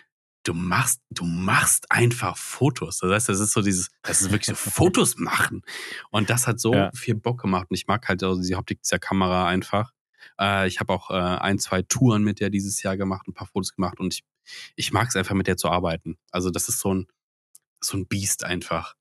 du 0.42 0.54
machst, 0.54 1.00
du 1.10 1.24
machst 1.24 1.86
einfach 1.90 2.36
Fotos. 2.36 2.98
Das 2.98 3.12
heißt, 3.12 3.28
das 3.28 3.38
ist 3.38 3.52
so 3.52 3.62
dieses, 3.62 3.90
das 4.02 4.22
ist 4.22 4.32
wirklich 4.32 4.46
so 4.46 4.54
Fotos 4.56 5.16
machen. 5.18 5.62
Und 6.10 6.30
das 6.30 6.48
hat 6.48 6.58
so 6.58 6.74
Ja. 6.74 6.90
viel 6.94 7.14
Bock 7.14 7.40
gemacht 7.40 7.66
und 7.70 7.76
ich 7.76 7.86
mag 7.86 8.08
halt 8.08 8.22
also 8.24 8.42
die 8.42 8.56
Optik 8.56 8.82
dieser 8.82 8.98
Kamera 8.98 9.46
einfach. 9.46 9.92
Äh, 10.40 10.66
ich 10.68 10.80
habe 10.80 10.92
auch 10.92 11.10
äh, 11.10 11.14
ein, 11.14 11.58
zwei 11.58 11.82
Touren 11.82 12.22
mit 12.24 12.40
der 12.40 12.50
dieses 12.50 12.82
Jahr 12.82 12.96
gemacht, 12.96 13.26
ein 13.28 13.34
paar 13.34 13.46
Fotos 13.46 13.74
gemacht 13.74 14.00
und 14.00 14.14
ich, 14.14 14.24
ich 14.76 14.92
mag 14.92 15.08
es 15.08 15.16
einfach 15.16 15.34
mit 15.34 15.46
der 15.46 15.56
zu 15.56 15.68
arbeiten. 15.70 16.18
Also 16.30 16.50
das 16.50 16.68
ist 16.68 16.80
so 16.80 16.94
ein, 16.94 17.06
so 17.80 17.96
ein 17.96 18.06
Biest 18.06 18.44
einfach. 18.44 18.94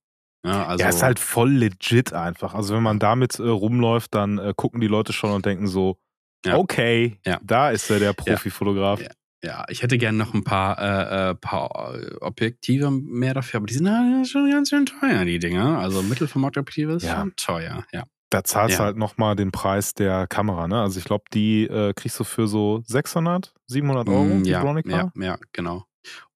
Ja, 0.45 0.65
also, 0.67 0.83
ja, 0.83 0.89
ist 0.89 1.03
halt 1.03 1.19
voll 1.19 1.51
legit 1.51 2.13
einfach. 2.13 2.53
Also 2.53 2.75
wenn 2.75 2.83
man 2.83 2.99
damit 2.99 3.39
äh, 3.39 3.43
rumläuft, 3.43 4.13
dann 4.13 4.37
äh, 4.37 4.53
gucken 4.55 4.79
die 4.81 4.87
Leute 4.87 5.11
schon 5.13 5.31
und 5.31 5.45
denken 5.45 5.67
so, 5.67 5.99
Ja. 6.45 6.55
Okay, 6.57 7.17
Ja. 7.25 7.39
da 7.43 7.71
ist 7.71 7.89
er, 7.89 7.99
der 7.99 8.13
Profifotograf. 8.13 9.01
Ja. 9.01 9.09
Ja, 9.43 9.65
ich 9.69 9.83
hätte 9.83 9.99
gerne 9.99 10.17
noch 10.17 10.33
ein 10.33 10.43
paar, 10.43 10.79
äh, 10.79 11.29
äh, 11.29 11.35
paar 11.35 11.93
Objektive 12.21 12.89
mehr 12.89 13.35
dafür, 13.35 13.59
aber 13.59 13.67
die 13.67 13.75
sind 13.75 13.85
äh, 13.85 14.25
schon 14.25 14.49
ganz 14.49 14.69
schön 14.69 14.87
teuer, 14.87 15.25
die 15.25 15.37
Dinger. 15.37 15.77
Also 15.77 16.01
Mittelformatobjektive 16.01 16.93
ist 16.93 17.03
Ja. 17.03 17.19
schon 17.19 17.35
teuer, 17.35 17.85
ja. 17.91 18.05
Da 18.33 18.43
zahlst 18.43 18.79
du 18.79 18.79
Ja. 18.79 18.85
halt 18.85 18.97
nochmal 18.97 19.35
den 19.37 19.51
Preis 19.51 19.93
der 19.93 20.27
Kamera, 20.27 20.67
ne? 20.67 20.81
Also 20.81 20.99
ich 20.99 21.05
glaube, 21.05 21.23
die 21.33 21.63
äh, 21.63 21.93
kriegst 21.93 22.19
du 22.19 22.25
für 22.25 22.47
so 22.47 22.81
600, 22.85 23.53
700 23.67 24.09
Euro, 24.09 24.41
Mm, 24.41 24.43
die 24.45 24.51
ja, 24.51 24.61
Bronica. 24.61 25.11
ja, 25.15 25.25
ja, 25.25 25.37
genau. 25.53 25.85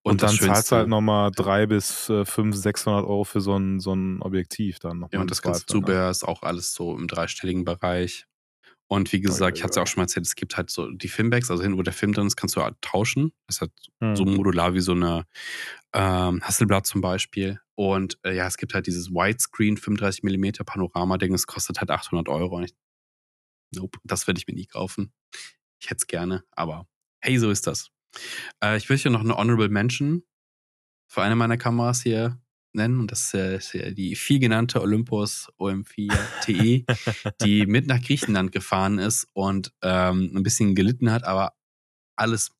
Und, 0.02 0.22
das 0.22 0.32
dann 0.32 0.38
zahlst 0.40 0.70
du 0.72 0.76
halt 0.76 0.88
nochmal 0.88 1.30
300 1.32 1.68
bis 1.68 2.08
äh, 2.08 2.24
500, 2.24 2.62
600 2.62 3.04
Euro 3.06 3.24
für 3.24 3.40
so 3.40 3.56
ein, 3.56 3.78
so 3.80 3.94
ein 3.94 4.20
Objektiv 4.22 4.78
dann 4.78 4.98
noch. 5.00 5.10
Ja, 5.12 5.20
und 5.20 5.30
das 5.30 5.42
ganze 5.42 5.60
ne? 5.66 5.66
Zubehör 5.66 6.10
ist 6.10 6.24
auch 6.24 6.42
alles 6.42 6.72
so 6.74 6.96
im 6.96 7.06
dreistelligen 7.06 7.64
Bereich. 7.64 8.26
Und 8.88 9.12
wie 9.12 9.20
gesagt, 9.20 9.58
ich 9.58 9.64
hatte 9.64 9.72
es 9.72 9.76
ja 9.76 9.82
auch 9.82 9.86
schon 9.88 10.00
mal 10.00 10.04
erzählt, 10.04 10.26
es 10.26 10.36
gibt 10.36 10.56
halt 10.56 10.70
so 10.70 10.90
die 10.90 11.08
Filmbags, 11.08 11.50
also 11.50 11.62
hinten, 11.62 11.78
wo 11.78 11.82
der 11.82 11.94
Film 11.94 12.12
drin 12.14 12.26
ist, 12.28 12.36
kannst 12.36 12.56
du 12.56 12.62
halt 12.62 12.76
tauschen. 12.82 13.32
Das 13.46 13.56
ist 13.56 13.60
halt 13.62 13.72
Hm. 14.02 14.14
so 14.16 14.24
modular 14.26 14.74
wie 14.74 14.80
so 14.80 14.92
eine 14.92 15.24
ähm, 15.92 16.42
Hasselblatt 16.42 16.86
zum 16.86 17.00
Beispiel. 17.00 17.60
Und 17.74 18.18
äh, 18.24 18.34
ja, 18.34 18.46
es 18.46 18.56
gibt 18.56 18.74
halt 18.74 18.86
dieses 18.86 19.10
Widescreen 19.10 19.76
35 19.76 20.22
mm 20.22 20.64
Panorama-Ding, 20.64 21.32
das 21.32 21.46
kostet 21.46 21.80
halt 21.80 21.90
800 21.90 22.28
Euro. 22.28 22.56
Und 22.56 22.64
ich, 22.64 22.74
nope, 23.74 23.98
das 24.04 24.26
werde 24.26 24.38
ich 24.38 24.46
mir 24.46 24.54
nie 24.54 24.66
kaufen. 24.66 25.12
Ich 25.80 25.90
hätte 25.90 25.98
es 25.98 26.06
gerne, 26.06 26.44
aber 26.52 26.86
hey, 27.20 27.38
so 27.38 27.50
ist 27.50 27.66
das. 27.66 27.90
Äh, 28.62 28.76
ich 28.76 28.88
möchte 28.88 29.10
noch 29.10 29.20
eine 29.20 29.36
Honorable 29.36 29.68
Mention 29.68 30.22
für 31.08 31.22
eine 31.22 31.36
meiner 31.36 31.56
Kameras 31.56 32.02
hier 32.02 32.40
nennen. 32.74 33.00
Und 33.00 33.12
das 33.12 33.34
äh, 33.34 33.56
ist 33.56 33.74
ja 33.74 33.90
die 33.90 34.16
viel 34.16 34.38
genannte 34.38 34.80
Olympus 34.80 35.50
OM4 35.58 36.12
TE, 36.42 36.84
die 37.44 37.66
mit 37.66 37.86
nach 37.86 38.00
Griechenland 38.00 38.52
gefahren 38.52 38.98
ist 38.98 39.28
und 39.32 39.72
ähm, 39.82 40.32
ein 40.34 40.42
bisschen 40.42 40.74
gelitten 40.74 41.10
hat, 41.10 41.24
aber 41.24 41.54
alles 42.16 42.52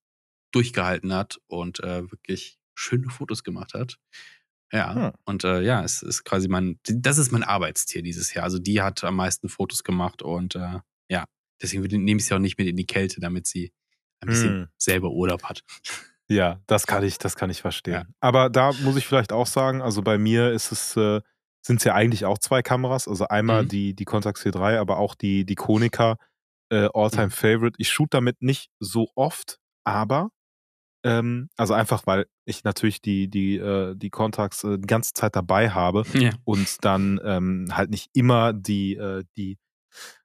durchgehalten 0.52 1.14
hat 1.14 1.40
und 1.46 1.80
äh, 1.80 2.10
wirklich 2.10 2.58
schöne 2.82 3.08
Fotos 3.10 3.42
gemacht 3.44 3.74
hat. 3.74 3.96
Ja, 4.72 4.94
Hm. 4.94 5.12
und 5.26 5.44
äh, 5.44 5.60
ja, 5.60 5.84
es 5.84 6.02
ist 6.02 6.24
quasi 6.24 6.48
mein, 6.48 6.78
das 6.84 7.18
ist 7.18 7.30
mein 7.30 7.42
Arbeitstier 7.42 8.02
dieses 8.02 8.32
Jahr. 8.34 8.44
Also 8.44 8.58
die 8.58 8.80
hat 8.80 9.04
am 9.04 9.16
meisten 9.16 9.48
Fotos 9.48 9.84
gemacht 9.84 10.22
und 10.22 10.54
äh, 10.56 10.78
ja, 11.10 11.24
deswegen 11.60 12.04
nehme 12.04 12.18
ich 12.20 12.26
sie 12.26 12.34
auch 12.34 12.38
nicht 12.38 12.56
mit 12.58 12.66
in 12.68 12.76
die 12.76 12.86
Kälte, 12.86 13.20
damit 13.20 13.46
sie 13.46 13.72
ein 14.20 14.28
bisschen 14.28 14.52
Hm. 14.54 14.68
selber 14.78 15.10
Urlaub 15.10 15.44
hat. 15.44 15.62
Ja, 16.28 16.62
das 16.66 16.86
kann 16.86 17.02
ich, 17.04 17.18
das 17.18 17.36
kann 17.36 17.50
ich 17.50 17.60
verstehen. 17.60 17.92
Ja. 17.94 18.04
Aber 18.20 18.48
da 18.48 18.72
muss 18.72 18.96
ich 18.96 19.06
vielleicht 19.06 19.32
auch 19.32 19.46
sagen, 19.46 19.82
also 19.82 20.00
bei 20.00 20.16
mir 20.16 20.52
ist 20.52 20.72
es, 20.72 20.96
äh, 20.96 21.20
sind 21.60 21.76
es 21.78 21.84
ja 21.84 21.94
eigentlich 21.94 22.24
auch 22.24 22.38
zwei 22.38 22.62
Kameras. 22.62 23.06
Also 23.06 23.26
einmal 23.28 23.64
Mhm. 23.64 23.68
die, 23.68 23.94
die 23.94 24.04
Contax 24.06 24.40
C3, 24.42 24.78
aber 24.78 24.96
auch 24.98 25.14
die, 25.14 25.44
die 25.44 25.56
Konica 25.56 26.16
äh, 26.70 26.88
All-Time 26.94 27.26
Mhm. 27.26 27.30
Favorite. 27.32 27.74
Ich 27.76 27.90
shoot 27.90 28.14
damit 28.14 28.40
nicht 28.40 28.70
so 28.78 29.10
oft, 29.14 29.58
aber 29.84 30.30
ähm, 31.04 31.48
also 31.56 31.74
einfach, 31.74 32.06
weil 32.06 32.26
ich 32.44 32.64
natürlich 32.64 33.00
die, 33.02 33.28
die, 33.28 33.56
äh, 33.56 33.94
die 33.96 34.10
Contax 34.10 34.64
äh, 34.64 34.78
die 34.78 34.86
ganze 34.86 35.12
Zeit 35.14 35.34
dabei 35.36 35.70
habe 35.70 36.04
Ja. 36.14 36.30
und 36.44 36.84
dann 36.84 37.20
ähm, 37.24 37.68
halt 37.72 37.90
nicht 37.90 38.08
immer 38.14 38.52
die, 38.52 38.94
äh, 38.96 39.24
die 39.36 39.58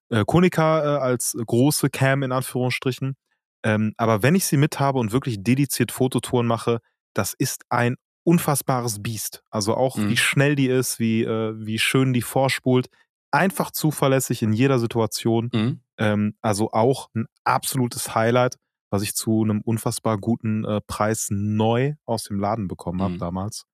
äh, 0.10 0.24
Konica 0.26 0.84
äh, 0.98 1.00
als 1.00 1.36
große 1.46 1.90
Cam 1.90 2.24
in 2.24 2.32
Anführungsstrichen. 2.32 3.16
Ähm, 3.64 3.94
aber 3.98 4.24
wenn 4.24 4.36
ich 4.36 4.46
sie 4.46 4.58
mit 4.58 4.80
habe 4.80 5.00
und 5.00 5.12
wirklich 5.12 5.38
dediziert 5.44 5.92
Fototouren 5.92 6.48
mache, 6.48 6.80
das 7.14 7.34
ist 7.34 7.64
ein 7.70 7.96
unfassbares 8.24 9.02
Biest. 9.02 9.44
Also 9.50 9.76
auch 9.76 9.96
Mhm. 9.98 10.10
wie 10.10 10.18
schnell 10.18 10.56
die 10.56 10.68
ist, 10.68 11.00
wie, 11.00 11.24
äh, 11.24 11.54
wie 11.58 11.80
schön 11.80 12.14
die 12.14 12.22
vorspult. 12.22 12.88
Einfach 13.32 13.72
zuverlässig 13.72 14.44
in 14.44 14.54
jeder 14.54 14.80
Situation. 14.80 15.50
Mhm. 15.54 15.82
Ähm, 15.98 16.36
also 16.42 16.72
auch 16.72 17.10
ein 17.16 17.26
absolutes 17.44 18.14
Highlight, 18.16 18.58
was 18.90 19.02
ich 19.04 19.16
zu 19.16 19.44
einem 19.44 19.62
unfassbar 19.62 20.18
guten 20.18 20.64
äh, 20.66 20.82
Preis 20.82 21.28
neu 21.30 21.96
aus 22.06 22.24
dem 22.24 22.40
Laden 22.40 22.68
bekommen 22.68 23.02
habe 23.02 23.14
Mhm. 23.16 23.20
damals. 23.20 23.66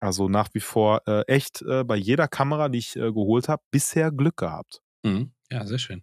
Also 0.00 0.28
nach 0.28 0.48
wie 0.52 0.60
vor 0.60 1.02
äh, 1.06 1.22
echt 1.26 1.62
äh, 1.62 1.82
bei 1.84 1.96
jeder 1.96 2.28
Kamera, 2.28 2.68
die 2.68 2.78
ich 2.78 2.96
äh, 2.96 3.12
geholt 3.12 3.48
habe, 3.48 3.62
bisher 3.70 4.12
Glück 4.12 4.36
gehabt. 4.36 4.82
Mhm. 5.02 5.32
Ja, 5.50 5.66
sehr 5.66 5.78
schön. 5.78 6.02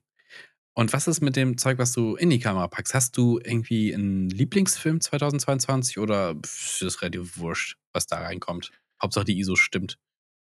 Und 0.76 0.92
was 0.94 1.08
ist 1.08 1.22
mit 1.22 1.36
dem 1.36 1.60
Zeug, 1.60 1.78
was 1.78 1.92
du 1.92 2.16
in 2.16 2.32
die 2.32 2.40
Kamera 2.40 2.68
packst? 2.68 2.96
Hast 2.96 3.16
du 3.18 3.40
irgendwie 3.44 3.94
einen 3.94 4.30
Lieblingsfilm 4.30 5.00
2022 5.02 6.00
oder 6.00 6.34
pff, 6.34 6.72
ist 6.74 6.82
das 6.82 7.02
relativ 7.04 7.38
wurscht, 7.38 7.78
was 7.94 8.08
da 8.08 8.18
reinkommt? 8.20 8.72
Hauptsache 9.02 9.26
die 9.26 9.38
ISO 9.40 9.56
stimmt. 9.56 10.00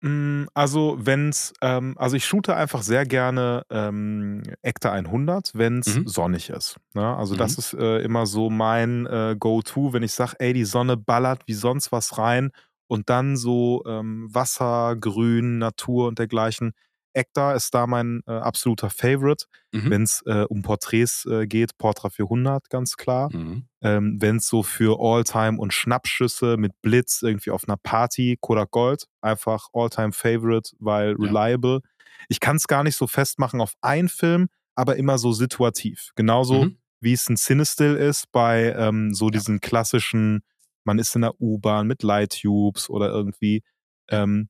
Mm, 0.01 0.45
Also 0.53 0.97
wenn's, 0.99 1.53
ähm, 1.61 1.95
also 1.97 2.15
ich 2.15 2.25
shoote 2.25 2.55
einfach 2.55 2.81
sehr 2.83 3.05
gerne 3.05 3.63
ähm, 3.69 4.43
Ekta 4.61 4.93
100, 4.93 5.51
wenn 5.55 5.79
es 5.79 5.99
Mhm. 5.99 6.05
sonnig 6.05 6.49
ist. 6.49 6.77
Ne? 6.93 7.15
Also 7.17 7.35
Mhm. 7.35 7.35
das 7.35 7.57
ist 7.57 7.73
äh, 7.73 7.99
immer 7.99 8.25
so 8.25 8.49
mein 8.49 9.05
äh, 9.07 9.35
Go-To, 9.37 9.91
wenn 9.93 10.03
ich 10.03 10.13
sage, 10.13 10.35
ey, 10.39 10.53
die 10.53 10.63
Sonne 10.65 10.95
ballert 10.97 11.43
wie 11.47 11.53
sonst 11.53 11.91
was 11.91 12.17
rein 12.17 12.51
und 12.87 13.09
dann 13.09 13.35
so 13.35 13.83
ähm, 13.85 14.27
Wasser, 14.33 14.95
Grün, 14.99 15.57
Natur 15.59 16.07
und 16.07 16.17
dergleichen. 16.19 16.71
Ekta 17.13 17.53
ist 17.53 17.73
da 17.73 17.87
mein 17.87 18.21
äh, 18.27 18.31
absoluter 18.31 18.89
Favorite, 18.89 19.45
Mhm. 19.71 19.89
wenn 19.89 20.03
es 20.03 20.21
äh, 20.25 20.45
um 20.49 20.61
Porträts 20.61 21.25
äh, 21.25 21.47
geht, 21.47 21.77
Portra 21.77 22.09
400 22.09 22.69
ganz 22.69 22.97
klar 22.97 23.29
Mhm. 23.33 23.65
ähm, 23.81 24.17
wenn 24.21 24.37
es 24.37 24.47
so 24.47 24.61
für 24.63 24.99
Alltime 24.99 25.57
und 25.57 25.73
Schnappschüsse 25.73 26.57
mit 26.57 26.73
Blitz 26.81 27.21
irgendwie 27.21 27.51
auf 27.51 27.63
einer 27.67 27.77
Party, 27.77 28.37
Kodak 28.41 28.71
Gold, 28.71 29.05
einfach 29.21 29.67
Alltime 29.73 30.11
Favorite, 30.11 30.71
weil 30.79 31.11
Ja. 31.11 31.15
reliable. 31.17 31.79
Ich 32.27 32.39
kann 32.41 32.57
es 32.57 32.67
gar 32.67 32.83
nicht 32.83 32.97
so 32.97 33.07
festmachen 33.07 33.61
auf 33.61 33.73
einen 33.81 34.09
Film, 34.09 34.49
aber 34.75 34.97
immer 34.97 35.17
so 35.17 35.31
situativ. 35.31 36.11
Genauso 36.15 36.65
Mhm. 36.65 36.77
wie 37.01 37.13
es 37.13 37.29
ein 37.29 37.37
Cinestill 37.37 37.95
ist 37.95 38.29
bei 38.33 38.73
ähm, 38.77 39.13
so 39.13 39.27
Ja. 39.27 39.31
diesen 39.31 39.61
klassischen, 39.61 40.41
man 40.83 40.99
ist 40.99 41.15
in 41.15 41.21
der 41.21 41.39
U-Bahn 41.39 41.87
mit 41.87 42.03
Light-Tubes 42.03 42.89
oder 42.89 43.09
irgendwie. 43.09 43.63
Ähm, 44.09 44.49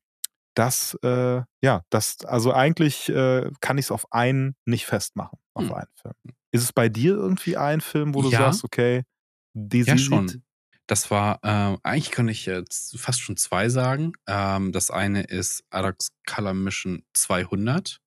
das, 0.56 0.98
äh, 1.04 1.42
ja, 1.62 1.84
das, 1.90 2.26
also 2.26 2.54
eigentlich 2.54 3.10
äh, 3.10 3.50
kann 3.62 3.78
ich 3.78 3.86
es 3.86 3.92
auf 3.92 4.12
einen 4.12 4.56
nicht 4.66 4.86
festmachen, 4.86 5.40
auf 5.54 5.66
Hm. 5.66 5.74
einen 5.74 5.92
Film. 5.96 6.14
Ist 6.52 6.64
es 6.64 6.74
bei 6.74 6.90
dir 6.90 7.14
irgendwie 7.14 7.58
ein 7.58 7.82
Film, 7.82 8.16
wo 8.16 8.22
du 8.22 8.30
Ja. 8.30 8.40
sagst, 8.40 8.64
okay, 8.64 9.04
die 9.54 9.86
Ja, 9.86 9.98
schon. 9.98 10.44
Das 10.88 11.12
war, 11.12 11.40
äh, 11.44 11.78
eigentlich 11.84 12.12
kann 12.12 12.28
ich 12.28 12.46
jetzt 12.48 13.00
fast 13.00 13.22
schon 13.22 13.38
zwei 13.38 13.70
sagen. 13.70 14.14
Ähm, 14.28 14.72
das 14.72 14.90
eine 14.92 15.24
ist 15.24 15.64
Adox 15.70 16.10
Color 16.28 16.54
Mission 16.56 17.04
200. 17.14 18.00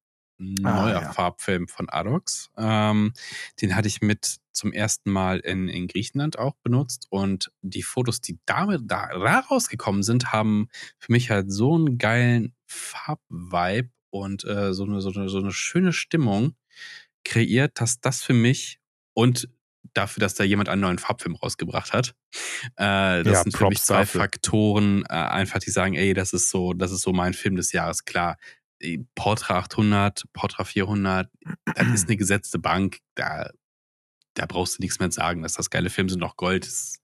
Ah, 0.65 0.85
neuer 0.85 1.03
ja. 1.03 1.13
Farbfilm 1.13 1.69
von 1.69 1.89
Adox. 1.89 2.51
Ähm, 2.57 3.13
den 3.61 3.77
hatte 3.77 3.89
ich 3.89 4.03
mit 4.03 4.39
zum 4.53 4.73
ersten 4.73 5.11
Mal 5.11 5.39
in, 5.41 5.69
in 5.69 5.87
Griechenland 5.89 6.39
auch 6.39 6.55
benutzt. 6.63 7.07
Und 7.11 7.53
die 7.63 7.83
Fotos, 7.83 8.21
die 8.21 8.39
damit 8.45 8.83
da, 8.85 9.09
da 9.09 9.41
rausgekommen 9.41 10.03
sind, 10.03 10.33
haben 10.33 10.69
für 10.99 11.13
mich 11.13 11.31
halt 11.31 11.51
so 11.51 11.75
einen 11.75 11.99
geilen 11.99 12.55
Farbvibe 12.67 13.91
und 14.11 14.45
äh, 14.45 14.75
so, 14.75 14.85
eine, 14.85 15.01
so, 15.01 15.11
eine, 15.11 15.29
so 15.29 15.39
eine 15.39 15.53
schöne 15.53 15.93
Stimmung 15.93 16.55
kreiert, 17.25 17.81
dass 17.81 18.01
das 18.01 18.23
für 18.23 18.35
mich 18.35 18.79
und 19.15 19.49
dafür, 19.95 20.21
dass 20.21 20.35
da 20.35 20.45
jemand 20.45 20.69
einen 20.69 20.81
neuen 20.83 20.99
Farbfilm 20.99 21.35
rausgebracht 21.37 21.93
hat. 21.93 22.15
Äh, 22.77 23.25
das 23.25 23.27
Ja, 23.27 23.43
sind 23.43 23.57
für 23.57 23.65
mich 23.67 23.79
Props 23.79 23.87
zwei 23.87 24.01
dafür. 24.01 24.21
Faktoren, 24.23 25.05
äh, 25.09 25.15
einfach 25.15 25.59
die 25.59 25.71
sagen, 25.71 25.95
ey, 25.95 26.15
das 26.15 26.33
ist 26.33 26.51
so, 26.51 26.73
das 26.73 26.93
ist 26.93 27.03
so 27.03 27.13
mein 27.13 27.35
Film 27.35 27.57
des 27.57 27.73
Jahres. 27.73 28.05
Klar, 28.05 28.37
Portra 29.15 29.59
800, 29.59 30.25
Portra 30.33 30.65
400, 30.65 31.31
das 31.75 31.89
ist 31.89 32.09
eine 32.09 32.17
gesetzte 32.17 32.59
Bank. 32.59 32.99
Da, 33.15 33.51
da 34.35 34.47
brauchst 34.47 34.79
du 34.79 34.83
nichts 34.83 34.99
mehr 34.99 35.11
sagen, 35.11 35.43
dass 35.43 35.55
das 35.55 35.71
geile 35.71 35.91
Filme 35.91 36.11
sind. 36.11 36.23
Auch 36.23 36.37
Gold, 36.37 36.67
ist, 36.67 37.01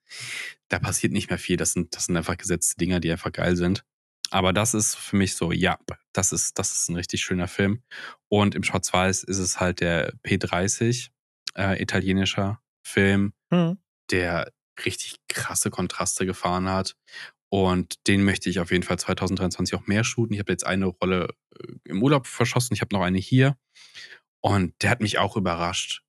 da 0.69 0.79
passiert 0.79 1.13
nicht 1.13 1.31
mehr 1.31 1.39
viel. 1.39 1.57
Das 1.57 1.73
sind, 1.73 1.95
das 1.95 2.07
sind 2.07 2.17
einfach 2.17 2.37
gesetzte 2.37 2.77
Dinger, 2.77 3.01
die 3.01 3.11
einfach 3.13 3.33
geil 3.33 3.57
sind. 3.57 3.85
Aber 4.31 4.53
das 4.53 4.75
ist 4.75 4.95
für 4.95 5.17
mich 5.17 5.35
so, 5.37 5.53
ja, 5.53 5.79
das 6.13 6.33
ist, 6.33 6.59
das 6.59 6.73
ist 6.73 6.89
ein 6.91 6.97
richtig 6.97 7.23
schöner 7.23 7.49
Film. 7.49 7.83
Und 8.29 8.55
im 8.55 8.63
Schwarz-Weiß 8.63 9.25
ist 9.25 9.39
es 9.39 9.59
halt 9.59 9.81
der 9.81 10.13
P30, 10.23 11.09
äh, 11.57 11.83
italienischer 11.83 12.61
Film, 12.83 13.33
Hm. 13.53 13.79
der 14.11 14.53
richtig 14.85 15.17
krasse 15.29 15.71
Kontraste 15.71 16.27
gefahren 16.27 16.69
hat. 16.69 16.95
Und 17.51 18.07
den 18.07 18.25
möchte 18.25 18.51
ich 18.51 18.61
auf 18.61 18.71
jeden 18.71 18.83
Fall 18.83 18.99
2023 18.99 19.75
auch 19.79 19.87
mehr 19.87 20.05
shooten. 20.05 20.35
Ich 20.35 20.41
habe 20.41 20.53
jetzt 20.53 20.67
eine 20.67 20.87
Rolle 20.87 21.29
äh, 21.59 21.73
im 21.85 22.03
Urlaub 22.03 22.27
verschossen, 22.27 22.75
ich 22.75 22.81
habe 22.83 22.95
noch 22.95 23.03
eine 23.03 23.19
hier. 23.19 23.57
Und 24.41 24.75
der 24.83 24.91
hat 24.91 25.01
mich 25.01 25.19
auch 25.19 25.37
überrascht, 25.37 26.03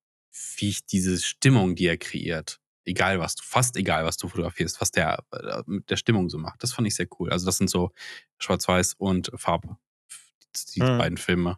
wie 0.58 0.70
ich 0.70 0.86
diese 0.86 1.18
Stimmung, 1.18 1.76
die 1.76 1.88
er 1.88 1.98
kreiert, 1.98 2.60
egal 2.86 3.20
was 3.20 3.36
du, 3.36 3.44
fast 3.44 3.76
egal 3.78 4.06
was 4.06 4.18
du 4.18 4.28
fotografierst, 4.28 4.82
was 4.82 4.92
der 4.92 5.24
äh, 5.32 5.64
mit 5.66 5.90
der 5.90 5.96
Stimmung 5.98 6.30
so 6.30 6.38
macht. 6.38 6.62
Das 6.62 6.74
fand 6.74 6.88
ich 6.88 6.96
sehr 6.96 7.08
cool. 7.20 7.32
Also 7.32 7.46
das 7.46 7.58
sind 7.58 7.70
so 7.70 7.92
Schwarz-Weiß 8.38 8.96
und 8.98 9.32
Farbe. 9.36 9.78
Die 10.76 10.82
Hm. 10.82 10.98
beiden 10.98 11.18
Filme, 11.18 11.58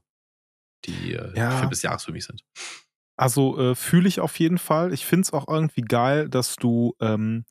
die 0.86 1.14
äh, 1.14 1.36
Ja. 1.38 1.58
Film 1.58 1.70
des 1.70 1.82
Jahres 1.82 2.04
für 2.06 2.12
mich 2.12 2.26
sind. 2.26 2.44
Also 3.18 3.60
äh, 3.60 3.76
fühle 3.76 4.08
ich 4.08 4.20
auf 4.20 4.40
jeden 4.40 4.58
Fall. 4.58 4.94
Ich 4.94 5.06
finde 5.06 5.24
es 5.24 5.34
auch 5.34 5.48
irgendwie 5.48 5.82
geil, 5.82 6.30
dass 6.30 6.56
du 6.56 6.96
ähm, 7.00 7.46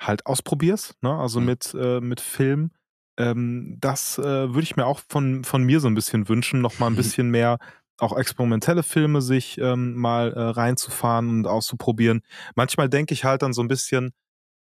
halt 0.00 0.26
ausprobierst, 0.26 0.94
ne? 1.02 1.14
Also 1.18 1.40
Mhm. 1.40 1.46
mit, 1.46 1.74
äh, 1.74 2.00
mit 2.00 2.20
Film. 2.20 2.70
Ähm, 3.18 3.76
das 3.80 4.18
äh, 4.18 4.22
würde 4.24 4.62
ich 4.62 4.76
mir 4.76 4.86
auch 4.86 5.00
von, 5.08 5.42
von 5.44 5.62
mir 5.62 5.80
so 5.80 5.88
ein 5.88 5.94
bisschen 5.94 6.28
wünschen, 6.28 6.60
noch 6.60 6.78
mal 6.78 6.88
ein 6.88 6.96
bisschen 6.96 7.30
mehr 7.30 7.58
auch 7.98 8.16
experimentelle 8.16 8.82
Filme 8.82 9.22
sich 9.22 9.56
ähm, 9.58 9.94
mal 9.96 10.32
äh, 10.34 10.38
reinzufahren 10.40 11.30
und 11.30 11.46
auszuprobieren. 11.46 12.20
Manchmal 12.54 12.90
denke 12.90 13.14
ich 13.14 13.24
halt 13.24 13.40
dann 13.42 13.54
so 13.54 13.62
ein 13.62 13.68
bisschen, 13.68 14.12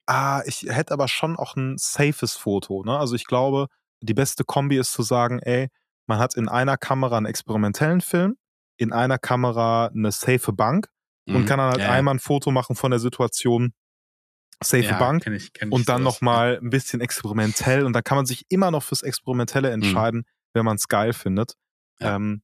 ah, 0.07 0.41
ich 0.45 0.63
hätte 0.70 0.93
aber 0.93 1.07
schon 1.07 1.36
auch 1.38 1.55
ein 1.55 1.78
safes 1.78 2.36
Foto. 2.36 2.84
Ne? 2.84 2.97
Also 2.97 3.15
ich 3.15 3.26
glaube, 3.26 3.67
die 4.01 4.13
beste 4.13 4.43
Kombi 4.45 4.78
ist 4.78 4.93
zu 4.93 5.03
sagen, 5.03 5.39
ey, 5.39 5.67
man 6.07 6.20
hat 6.20 6.36
in 6.36 6.47
einer 6.49 6.78
Kamera 6.78 7.17
einen 7.17 7.26
experimentellen 7.26 8.01
Film, 8.01 8.38
in 8.78 8.93
einer 8.93 9.17
Kamera 9.20 9.88
eine 9.88 10.11
safe 10.11 10.53
Bank 10.53 10.88
und 11.28 11.41
Mhm. 11.41 11.45
kann 11.45 11.59
dann 11.59 11.72
halt 11.72 11.82
ja. 11.84 11.89
einmal 11.91 12.15
ein 12.15 12.20
Foto 12.20 12.51
machen 12.51 12.76
von 12.76 12.91
der 12.91 12.99
Situation, 12.99 13.74
safe 14.64 14.84
Ja, 14.84 14.99
Bank 14.99 15.24
kenn 15.24 15.34
ich, 15.34 15.53
kenn 15.53 15.70
ich 15.70 15.74
und 15.74 15.89
dann 15.89 16.03
nochmal 16.03 16.60
ein 16.62 16.70
bisschen 16.70 17.01
experimentell 17.01 17.86
und 17.86 17.93
dann 17.93 18.03
kann 18.03 18.18
man 18.18 18.26
sich 18.26 18.45
immer 18.49 18.72
noch 18.72 18.84
fürs 18.84 19.03
Experimentelle 19.03 19.70
entscheiden, 19.72 20.26
wenn 20.53 20.66
man 20.66 20.76
es 20.76 20.88
geil 20.88 21.14
findet. 21.14 21.53
Mhm. 21.99 22.05
Ja. 22.05 22.16
Ähm, 22.16 22.41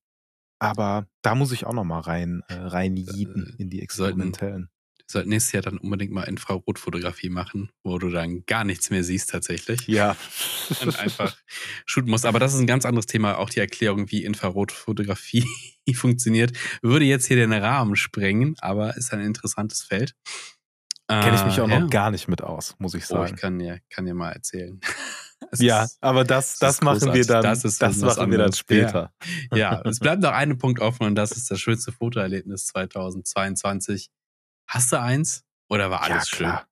aber 0.59 1.07
da 1.22 1.36
muss 1.36 1.51
ich 1.51 1.66
auch 1.66 1.74
nochmal 1.74 2.01
rein, 2.01 2.41
äh, 2.47 2.55
reinjieten 2.55 3.55
Äh, 3.57 3.61
in 3.61 3.70
die 3.70 3.82
experimentellen. 3.82 4.70
Wir 4.97 5.05
sollten 5.11 5.30
nächstes 5.30 5.51
Jahr 5.51 5.61
dann 5.61 5.78
unbedingt 5.78 6.11
mal 6.11 6.24
Infrarotfotografie 6.24 7.30
machen, 7.30 7.70
wo 7.84 7.99
du 7.99 8.09
dann 8.09 8.43
gar 8.47 8.63
nichts 8.63 8.89
mehr 8.89 9.03
siehst 9.03 9.30
tatsächlich. 9.30 9.86
Ja. 9.88 10.16
Und 10.82 10.97
einfach 10.97 11.38
shooten 11.86 12.09
musst. 12.09 12.26
Aber 12.26 12.39
das 12.39 12.55
ist 12.55 12.59
ein 12.59 12.66
ganz 12.66 12.86
anderes 12.86 13.05
Thema, 13.05 13.38
auch 13.38 13.51
die 13.51 13.59
Erklärung, 13.59 14.09
wie 14.09 14.24
Infrarotfotografie 14.24 15.45
funktioniert. 15.93 16.57
Würde 16.82 17.05
jetzt 17.05 17.28
hier 17.28 17.38
den 17.38 17.53
Rahmen 17.53 17.95
sprengen, 17.95 18.55
aber 18.59 18.97
ist 18.97 19.13
ein 19.13 19.20
interessantes 19.20 19.84
Feld. 19.84 20.16
Kenne 21.07 21.35
ich 21.35 21.45
mich 21.45 21.57
Äh, 21.57 21.61
auch 21.61 21.67
noch 21.67 21.79
ja. 21.81 21.85
gar 21.87 22.09
nicht 22.11 22.27
mit 22.27 22.41
aus, 22.41 22.75
muss 22.79 22.93
ich 22.95 23.03
Oh, 23.11 23.23
ich 23.23 23.29
sagen. 23.29 23.35
kann 23.35 23.59
dir, 23.59 23.79
kann 23.89 24.05
dir 24.05 24.13
mal 24.15 24.31
erzählen. 24.31 24.79
Ja, 25.59 25.83
ist- 25.83 25.97
aber 26.01 26.23
das, 26.23 26.57
das 26.59 26.81
machen 26.81 27.01
wir 27.01 27.07
großartig. 27.21 27.27
dann, 27.27 27.43
Das 27.43 27.61
das, 27.61 27.73
ist 27.73 27.81
was 27.81 28.17
machen 28.17 28.31
wir 28.31 28.37
dann 28.39 28.53
später. 28.53 29.13
ja, 29.53 29.79
es 29.85 29.99
bleibt 29.99 30.21
noch 30.21 30.31
ein 30.31 30.57
Punkt 30.57 30.79
offen 30.79 31.05
und 31.05 31.15
das 31.15 31.33
ist 31.33 31.51
das 31.51 31.59
schönste 31.59 31.91
Fotoerlebnis 31.91 32.65
2022. 32.67 34.09
Hast 34.67 34.91
du 34.91 34.99
eins? 34.99 35.43
Oder 35.69 35.91
war 35.91 36.01
alles 36.01 36.31
ja, 36.31 36.37
schön? 36.37 36.47
klar. 36.47 36.67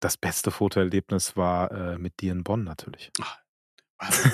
Das 0.00 0.16
beste 0.16 0.50
Fotoerlebnis 0.50 1.36
war 1.36 1.70
äh, 1.70 1.98
mit 1.98 2.20
dir 2.20 2.32
in 2.32 2.42
Bonn 2.42 2.64
natürlich. 2.64 3.10
Was? 3.98 4.24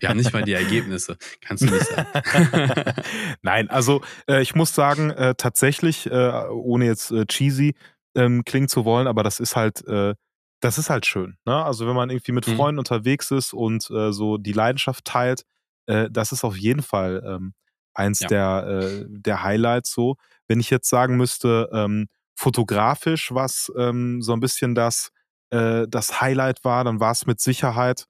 Wir 0.00 0.08
haben 0.08 0.16
nicht 0.18 0.32
mal 0.32 0.44
die 0.44 0.52
Ergebnisse. 0.52 1.16
Kannst 1.40 1.64
du 1.64 1.70
nicht 1.70 1.86
sagen. 1.86 2.06
Nein, 3.42 3.68
also 3.70 4.02
äh, 4.28 4.40
ich 4.40 4.54
muss 4.54 4.74
sagen, 4.74 5.10
äh, 5.10 5.34
tatsächlich, 5.36 6.06
äh, 6.06 6.46
ohne 6.48 6.84
jetzt 6.86 7.10
äh, 7.10 7.26
cheesy 7.26 7.74
ähm, 8.14 8.44
klingen 8.44 8.68
zu 8.68 8.84
wollen, 8.84 9.06
aber 9.06 9.22
das 9.22 9.40
ist 9.40 9.56
halt, 9.56 9.86
äh, 9.86 10.14
das 10.60 10.78
ist 10.78 10.90
halt 10.90 11.06
schön. 11.06 11.36
Ne? 11.46 11.64
Also 11.64 11.86
wenn 11.86 11.96
man 11.96 12.10
irgendwie 12.10 12.32
mit 12.32 12.46
Mhm. 12.46 12.46
Freunden 12.46 12.78
unterwegs 12.78 13.30
ist 13.30 13.52
und 13.52 13.90
äh, 13.90 14.12
so 14.12 14.38
die 14.38 14.52
Leidenschaft 14.52 15.04
teilt, 15.04 15.44
äh, 15.86 16.08
das 16.10 16.32
ist 16.32 16.44
auf 16.44 16.56
jeden 16.56 16.82
Fall 16.82 17.22
ähm, 17.26 17.54
eins 17.94 18.20
Ja. 18.20 18.26
der, 18.26 19.02
äh, 19.02 19.06
der 19.08 19.42
Highlights 19.42 19.92
so. 19.92 20.16
Wenn 20.48 20.60
ich 20.60 20.70
jetzt 20.70 20.88
sagen 20.88 21.16
müsste, 21.16 21.68
ähm, 21.72 22.08
fotografisch, 22.36 23.32
was 23.34 23.70
ähm, 23.76 24.20
so 24.22 24.32
ein 24.32 24.40
bisschen 24.40 24.74
das, 24.74 25.10
äh, 25.50 25.86
das 25.88 26.20
Highlight 26.20 26.64
war, 26.64 26.84
dann 26.84 27.00
war 27.00 27.12
es 27.12 27.26
mit 27.26 27.40
Sicherheit 27.40 28.06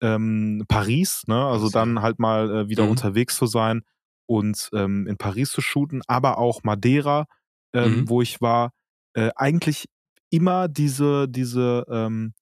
ähm, 0.00 0.64
Paris, 0.68 1.22
ne? 1.26 1.46
Also 1.46 1.70
dann 1.70 2.02
halt 2.02 2.18
mal 2.18 2.50
äh, 2.66 2.68
wieder 2.68 2.86
Mhm. 2.86 2.88
unterwegs 2.88 3.36
zu 3.36 3.46
sein 3.46 3.82
und 4.26 4.70
ähm, 4.74 5.06
in 5.06 5.16
Paris 5.16 5.50
zu 5.50 5.60
shooten, 5.60 6.02
aber 6.06 6.38
auch 6.38 6.62
Madeira, 6.64 7.26
ähm, 7.74 8.04
Mhm. 8.04 8.08
wo 8.08 8.22
ich 8.22 8.40
war, 8.40 8.72
äh, 9.14 9.30
eigentlich 9.36 9.86
immer 10.30 10.68
diese, 10.68 11.28
diese, 11.28 11.86
ähm, 11.90 12.34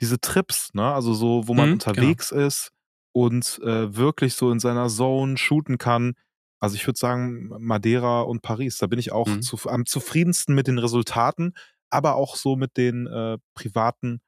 diese 0.00 0.20
Trips, 0.20 0.74
ne? 0.74 0.92
Also 0.94 1.14
so, 1.14 1.48
wo 1.48 1.54
man 1.54 1.70
Mhm, 1.70 1.78
genau. 1.92 2.12
unterwegs 2.12 2.32
ist 2.32 2.72
und 3.12 3.60
äh, 3.64 3.96
wirklich 3.96 4.34
so 4.34 4.50
in 4.52 4.60
seiner 4.60 4.88
Zone 4.88 5.38
shooten 5.38 5.78
kann. 5.78 6.14
Also 6.60 6.76
ich 6.76 6.86
würde 6.86 6.98
sagen, 6.98 7.48
Madeira 7.58 8.22
und 8.22 8.42
Paris, 8.42 8.78
da 8.78 8.86
bin 8.86 8.98
ich 8.98 9.12
auch 9.12 9.36
Mhm. 9.36 9.40
zu, 9.40 9.58
am 9.68 9.86
zufriedensten 9.86 10.54
mit 10.54 10.66
den 10.68 10.78
Resultaten, 10.78 11.54
aber 11.90 12.16
auch 12.16 12.36
so 12.36 12.56
mit 12.56 12.76
den 12.76 13.06
äh, 13.06 13.38
privaten 13.54 14.20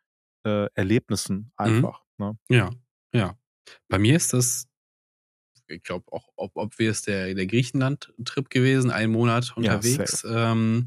äh, 0.47 0.69
Erlebnissen 0.75 1.53
einfach. 1.57 2.05
Ne? 2.19 2.39
Ja, 2.51 2.71
ja. 3.15 3.37
Bei 3.89 3.99
mir 3.99 4.17
ist 4.17 4.33
das, 4.35 4.67
ich 5.69 5.83
glaube, 5.83 6.11
auch 6.13 6.29
ob, 6.37 6.53
ob 6.57 6.79
wir 6.79 6.91
es 6.91 7.03
der, 7.03 7.35
der 7.35 7.47
Griechenland-Trip 7.47 8.49
gewesen, 8.51 8.91
einen 8.91 9.13
Monat 9.13 9.55
unterwegs. 9.57 10.25
ähm, 10.29 10.87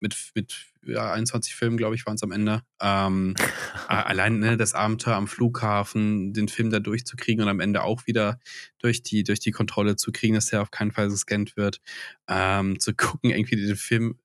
mit, 0.00 0.16
mit 0.34 0.66
ja, 0.84 1.12
21 1.12 1.54
Filmen, 1.54 1.76
glaube 1.76 1.94
ich, 1.94 2.06
waren 2.06 2.16
es 2.16 2.22
am 2.22 2.32
Ende. 2.32 2.62
Ähm, 2.80 3.34
allein 3.88 4.38
ne, 4.38 4.56
das 4.56 4.74
Abenteuer 4.74 5.16
am 5.16 5.28
Flughafen, 5.28 6.32
den 6.32 6.48
Film 6.48 6.70
da 6.70 6.80
durchzukriegen 6.80 7.42
und 7.42 7.48
am 7.48 7.60
Ende 7.60 7.82
auch 7.82 8.06
wieder 8.06 8.38
durch 8.78 9.02
die, 9.02 9.22
durch 9.24 9.40
die 9.40 9.52
Kontrolle 9.52 9.96
zu 9.96 10.12
kriegen, 10.12 10.34
dass 10.34 10.46
der 10.46 10.62
auf 10.62 10.70
keinen 10.70 10.92
Fall 10.92 11.08
gescannt 11.08 11.56
wird. 11.56 11.80
Ähm, 12.28 12.80
zu 12.80 12.94
gucken, 12.94 13.30
irgendwie 13.30 13.56
den 13.56 13.76
Film, 13.76 14.18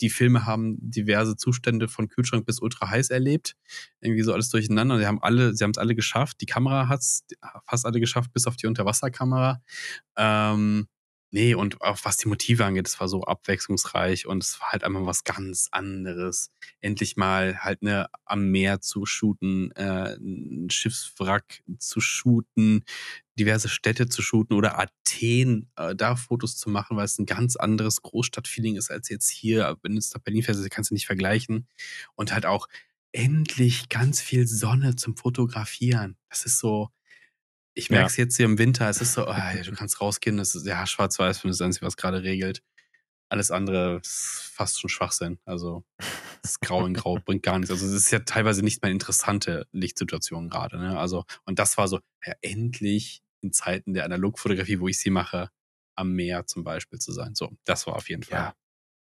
die 0.00 0.10
Filme 0.10 0.46
haben 0.46 0.76
diverse 0.80 1.36
Zustände 1.36 1.88
von 1.88 2.08
Kühlschrank 2.08 2.46
bis 2.46 2.60
ultra 2.60 2.88
heiß 2.88 3.10
erlebt. 3.10 3.54
Irgendwie 4.00 4.22
so 4.22 4.32
alles 4.32 4.50
durcheinander. 4.50 4.98
Sie 4.98 5.06
haben 5.06 5.22
alle, 5.22 5.54
sie 5.54 5.64
haben 5.64 5.72
es 5.72 5.78
alle 5.78 5.94
geschafft. 5.94 6.40
Die 6.40 6.46
Kamera 6.46 6.88
hat 6.88 7.00
es 7.00 7.24
fast 7.66 7.86
alle 7.86 8.00
geschafft, 8.00 8.32
bis 8.32 8.46
auf 8.46 8.56
die 8.56 8.66
Unterwasserkamera. 8.66 9.62
Ähm, 10.16 10.88
nee, 11.32 11.54
und 11.54 11.80
auch 11.80 11.98
was 12.04 12.18
die 12.18 12.28
Motive 12.28 12.64
angeht, 12.64 12.86
es 12.86 13.00
war 13.00 13.08
so 13.08 13.22
abwechslungsreich 13.22 14.26
und 14.26 14.44
es 14.44 14.60
war 14.60 14.70
halt 14.70 14.84
einfach 14.84 15.04
was 15.06 15.24
ganz 15.24 15.68
anderes. 15.72 16.52
Endlich 16.80 17.16
mal 17.16 17.58
halt 17.58 17.82
ne, 17.82 18.08
am 18.24 18.50
Meer 18.50 18.80
zu 18.80 19.06
shooten, 19.06 19.72
äh, 19.72 20.14
ein 20.16 20.68
Schiffswrack 20.70 21.62
zu 21.78 22.00
shooten, 22.00 22.84
diverse 23.38 23.68
Städte 23.68 24.08
zu 24.08 24.22
shooten 24.22 24.54
oder 24.54 24.78
Athen 24.78 25.70
äh, 25.76 25.96
da 25.96 26.16
Fotos 26.16 26.56
zu 26.56 26.70
machen, 26.70 26.96
weil 26.96 27.06
es 27.06 27.18
ein 27.18 27.26
ganz 27.26 27.56
anderes 27.56 28.02
Großstadtfeeling 28.02 28.76
ist 28.76 28.90
als 28.90 29.08
jetzt 29.08 29.30
hier. 29.30 29.76
Wenn 29.82 29.92
du 29.92 29.96
jetzt 29.96 30.14
nach 30.14 30.22
Berlin 30.22 30.42
fährst, 30.42 30.70
kannst 30.70 30.90
du 30.90 30.94
nicht 30.94 31.06
vergleichen. 31.06 31.66
Und 32.14 32.32
halt 32.32 32.46
auch 32.46 32.68
endlich 33.12 33.88
ganz 33.88 34.20
viel 34.20 34.46
Sonne 34.46 34.96
zum 34.96 35.16
Fotografieren. 35.16 36.16
Das 36.28 36.44
ist 36.44 36.58
so, 36.58 36.90
ich 37.74 37.88
Ja. 37.88 37.96
merke 37.96 38.08
es 38.10 38.16
jetzt 38.16 38.36
hier 38.36 38.46
im 38.46 38.58
Winter, 38.58 38.88
es 38.88 39.00
ist 39.00 39.14
so, 39.14 39.26
ja, 39.26 39.54
du 39.62 39.72
kannst 39.72 40.00
rausgehen, 40.00 40.36
das 40.36 40.54
ist 40.54 40.66
ja 40.66 40.86
schwarz-weiß, 40.86 41.42
das 41.42 41.60
Einzige, 41.60 41.86
was 41.86 41.96
gerade 41.96 42.22
regelt. 42.22 42.62
Alles 43.28 43.50
andere 43.50 44.00
ist 44.02 44.50
fast 44.52 44.78
schon 44.80 44.90
Schwachsinn. 44.90 45.38
Also 45.46 45.84
das 46.42 46.60
Grau 46.60 46.84
in 46.84 46.92
Grau 46.92 47.18
bringt 47.24 47.42
gar 47.42 47.58
nichts. 47.58 47.70
Also 47.70 47.86
es 47.86 47.92
ist 47.92 48.10
ja 48.10 48.18
teilweise 48.20 48.62
nicht 48.62 48.82
mehr 48.82 48.88
eine 48.88 48.94
interessante 48.96 49.66
Lichtsituation 49.72 50.50
gerade. 50.50 50.76
Ne? 50.78 50.98
Also, 50.98 51.24
und 51.46 51.58
das 51.58 51.78
war 51.78 51.88
so, 51.88 52.00
ja, 52.26 52.34
endlich 52.42 53.22
in 53.40 53.52
Zeiten 53.52 53.94
der 53.94 54.04
Analogfotografie, 54.04 54.80
wo 54.80 54.88
ich 54.88 54.98
sie 54.98 55.10
mache, 55.10 55.50
am 55.96 56.12
Meer 56.12 56.46
zum 56.46 56.62
Beispiel 56.62 56.98
zu 56.98 57.12
sein. 57.12 57.34
So, 57.34 57.50
das 57.64 57.86
war 57.86 57.96
auf 57.96 58.08
jeden 58.10 58.22
Fall. 58.22 58.38
Ja, 58.38 58.54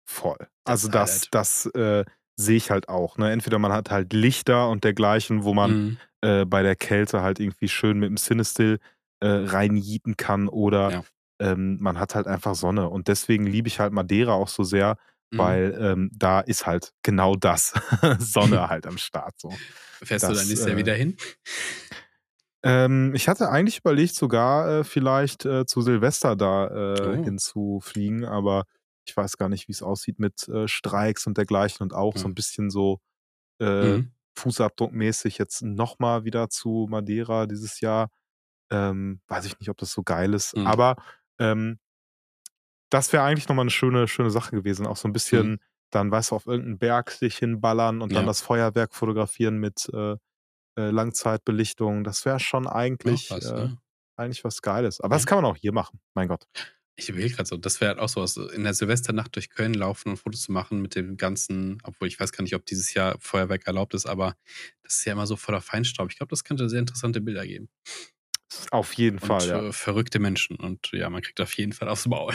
voll. 0.04 0.38
Das 0.64 0.84
also 0.84 0.88
das, 0.88 1.28
das 1.30 1.66
äh, 1.66 2.04
sehe 2.38 2.56
ich 2.56 2.70
halt 2.70 2.88
auch. 2.88 3.18
Ne? 3.18 3.30
Entweder 3.32 3.58
man 3.58 3.72
hat 3.72 3.90
halt 3.90 4.12
Lichter 4.12 4.68
und 4.70 4.84
dergleichen, 4.84 5.44
wo 5.44 5.54
man 5.54 5.70
Mhm. 5.72 5.98
äh, 6.22 6.44
bei 6.44 6.62
der 6.62 6.76
Kälte 6.76 7.20
halt 7.22 7.40
irgendwie 7.40 7.68
schön 7.68 7.98
mit 7.98 8.08
dem 8.08 8.16
Cinestill 8.16 8.78
äh, 9.20 9.26
reinjieten 9.28 10.16
kann 10.16 10.48
oder 10.48 10.90
Ja. 10.92 11.02
ähm, 11.40 11.78
man 11.80 11.98
hat 11.98 12.14
halt 12.14 12.26
einfach 12.26 12.54
Sonne. 12.54 12.88
Und 12.88 13.08
deswegen 13.08 13.46
liebe 13.46 13.68
ich 13.68 13.80
halt 13.80 13.92
Madeira 13.92 14.32
auch 14.32 14.48
so 14.48 14.62
sehr, 14.62 14.96
Mhm. 15.32 15.38
weil 15.38 15.78
ähm, 15.80 16.10
da 16.14 16.40
ist 16.40 16.66
halt 16.66 16.92
genau 17.02 17.34
das. 17.36 17.72
Sonne 18.18 18.68
halt 18.68 18.86
am 18.86 18.98
Start. 18.98 19.34
So. 19.38 19.50
Fährst 20.02 20.24
du 20.24 20.28
das, 20.28 20.38
dann 20.38 20.48
nächstes 20.48 20.66
Jahr 20.66 20.74
äh, 20.74 20.78
wieder 20.78 20.94
hin? 20.94 21.16
Ähm, 22.64 23.12
ich 23.14 23.28
hatte 23.28 23.50
eigentlich 23.50 23.78
überlegt, 23.78 24.14
sogar 24.14 24.80
äh, 24.80 24.84
vielleicht 24.84 25.44
äh, 25.44 25.64
zu 25.66 25.80
Silvester 25.80 26.34
da 26.36 26.66
äh, 26.66 27.18
Oh. 27.18 27.24
hinzufliegen, 27.24 28.24
aber 28.24 28.64
ich 29.08 29.16
weiß 29.16 29.36
gar 29.38 29.48
nicht, 29.48 29.68
wie 29.68 29.72
es 29.72 29.82
aussieht 29.82 30.18
mit 30.18 30.48
äh, 30.48 30.68
Streiks 30.68 31.26
und 31.26 31.38
dergleichen 31.38 31.82
und 31.84 31.94
auch 31.94 32.16
so 32.18 32.28
Ja. 32.28 32.30
ein 32.30 32.34
bisschen 32.34 32.70
so 32.70 33.00
äh, 33.60 33.98
Mhm. 33.98 34.12
fußabdruckmäßig 34.38 35.38
jetzt 35.38 35.62
nochmal 35.62 36.24
wieder 36.24 36.50
zu 36.50 36.86
Madeira 36.90 37.46
dieses 37.46 37.80
Jahr. 37.80 38.10
Ähm, 38.70 39.20
weiß 39.28 39.46
ich 39.46 39.58
nicht, 39.60 39.70
ob 39.70 39.78
das 39.78 39.92
so 39.92 40.02
geil 40.04 40.34
ist, 40.34 40.56
Mhm. 40.56 40.64
aber 40.64 40.96
ähm, 41.40 41.78
das 42.90 43.12
wäre 43.12 43.22
eigentlich 43.24 43.48
nochmal 43.48 43.64
eine 43.64 43.70
schöne, 43.70 44.08
schöne 44.08 44.30
Sache 44.30 44.52
gewesen. 44.52 44.86
Auch 44.86 44.96
so 44.96 45.08
ein 45.08 45.12
bisschen, 45.12 45.58
dann, 45.90 46.10
weißt 46.10 46.30
du, 46.30 46.36
auf 46.36 46.46
irgendeinen 46.46 46.78
Berg 46.78 47.10
sich 47.10 47.36
hinballern 47.36 48.00
und 48.02 48.16
dann 48.16 48.24
Ja. 48.24 48.26
das 48.26 48.40
Feuerwerk 48.40 48.94
fotografieren 48.94 49.58
mit 49.58 49.88
äh, 49.92 50.12
äh, 50.78 50.90
Langzeitbelichtung. 50.90 52.04
Das 52.04 52.24
wäre 52.26 52.40
schon 52.40 52.66
eigentlich, 52.68 53.30
Auch 53.30 53.36
was, 53.36 53.52
äh, 53.52 53.56
ne? 53.56 53.78
eigentlich 54.16 54.44
was 54.44 54.62
Geiles. 54.62 55.00
Aber 55.00 55.16
das 55.16 55.24
Ja. 55.24 55.26
kann 55.26 55.42
man 55.42 55.46
auch 55.52 55.56
hier 55.56 55.72
machen, 55.72 56.00
mein 56.14 56.28
Gott. 56.28 56.46
Ich 57.00 57.08
überlege 57.08 57.36
gerade 57.36 57.48
so, 57.48 57.56
das 57.56 57.80
wäre 57.80 57.90
halt 57.90 58.00
auch 58.00 58.08
sowas, 58.08 58.36
in 58.36 58.64
der 58.64 58.74
Silvesternacht 58.74 59.34
durch 59.36 59.50
Köln 59.50 59.72
laufen 59.72 60.10
und 60.10 60.16
Fotos 60.16 60.42
zu 60.42 60.52
machen 60.52 60.82
mit 60.82 60.96
dem 60.96 61.16
ganzen, 61.16 61.78
obwohl 61.84 62.08
ich 62.08 62.18
weiß 62.18 62.32
gar 62.32 62.42
nicht, 62.42 62.56
ob 62.56 62.66
dieses 62.66 62.92
Jahr 62.92 63.16
Feuerwerk 63.20 63.68
erlaubt 63.68 63.94
ist, 63.94 64.06
aber 64.06 64.36
das 64.82 64.96
ist 64.96 65.04
ja 65.04 65.12
immer 65.12 65.26
so 65.28 65.36
voller 65.36 65.60
Feinstaub. 65.60 66.10
Ich 66.10 66.16
glaube, 66.16 66.30
das 66.30 66.42
könnte 66.42 66.68
sehr 66.68 66.80
interessante 66.80 67.20
Bilder 67.20 67.46
geben. 67.46 67.68
Auf 68.72 68.94
jeden 68.94 69.18
Und 69.18 69.26
Fall, 69.28 69.48
ja. 69.48 69.62
äh, 69.68 69.72
verrückte 69.72 70.18
Menschen. 70.18 70.56
Und 70.56 70.90
ja, 70.92 71.08
man 71.08 71.22
kriegt 71.22 71.40
auf 71.40 71.52
jeden 71.54 71.72
Fall 71.72 71.88
aufs 71.88 72.06
Maul. 72.06 72.34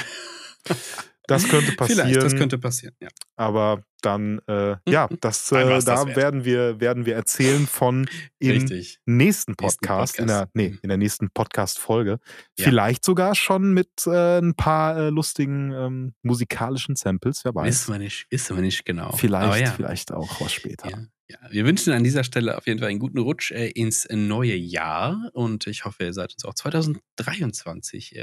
Das 1.28 1.48
könnte 1.48 1.72
passieren. 1.74 2.08
Vielleicht, 2.08 2.22
das 2.24 2.36
könnte 2.36 2.58
passieren, 2.58 2.96
ja. 3.02 3.08
Aber 3.36 3.84
dann, 4.02 4.40
äh, 4.48 4.76
ja, 4.88 5.08
das, 5.22 5.52
äh, 5.52 5.64
das 5.66 5.86
da 5.86 6.06
wert. 6.06 6.18
werden 6.18 6.44
wir, 6.46 6.80
werden 6.82 7.06
wir 7.06 7.16
erzählen 7.16 7.66
von 7.66 8.08
im 8.40 8.52
Richtig. 8.52 9.00
nächsten 9.06 9.56
Podcast, 9.56 10.20
in 10.20 10.28
der, 10.28 10.34
Podcast. 10.42 10.56
nee, 10.56 10.70
Mhm. 10.70 10.80
in 10.82 10.90
der 10.90 10.98
nächsten 10.98 11.30
Podcast-Folge. 11.32 12.20
Ja. 12.60 12.66
Vielleicht 12.66 13.06
sogar 13.06 13.36
schon 13.36 13.74
mit 13.74 13.90
äh, 14.06 14.40
ein 14.40 14.54
paar 14.56 14.98
äh, 14.98 15.10
lustigen 15.10 15.72
ähm, 15.72 16.14
musikalischen 16.24 16.96
Samples, 16.98 17.46
wer 17.46 17.56
weiß. 17.56 17.68
Wissen 17.68 17.94
wir 17.94 18.00
nicht, 18.00 18.28
wissen 18.30 18.58
wir 18.58 18.62
nicht 18.64 18.84
genau. 18.86 19.12
Vielleicht, 19.14 19.66
ja. 19.66 19.72
vielleicht 19.72 20.12
auch 20.12 20.42
was 20.42 20.52
später. 20.52 20.90
Ja, 20.90 20.98
ja. 21.30 21.38
Wir 21.52 21.66
wünschen 21.66 21.94
an 21.94 22.04
dieser 22.04 22.26
Stelle 22.26 22.58
auf 22.58 22.68
jeden 22.68 22.80
Fall 22.80 22.90
einen 22.90 23.00
guten 23.00 23.20
Rutsch 23.20 23.52
äh, 23.52 23.70
ins 23.70 24.06
neue 24.12 24.56
Jahr 24.56 25.30
und 25.32 25.66
ich 25.68 25.86
hoffe, 25.86 26.04
ihr 26.04 26.14
seid 26.14 26.34
uns 26.34 26.44
auch 26.44 26.54
2023 26.54 28.16
äh, 28.18 28.20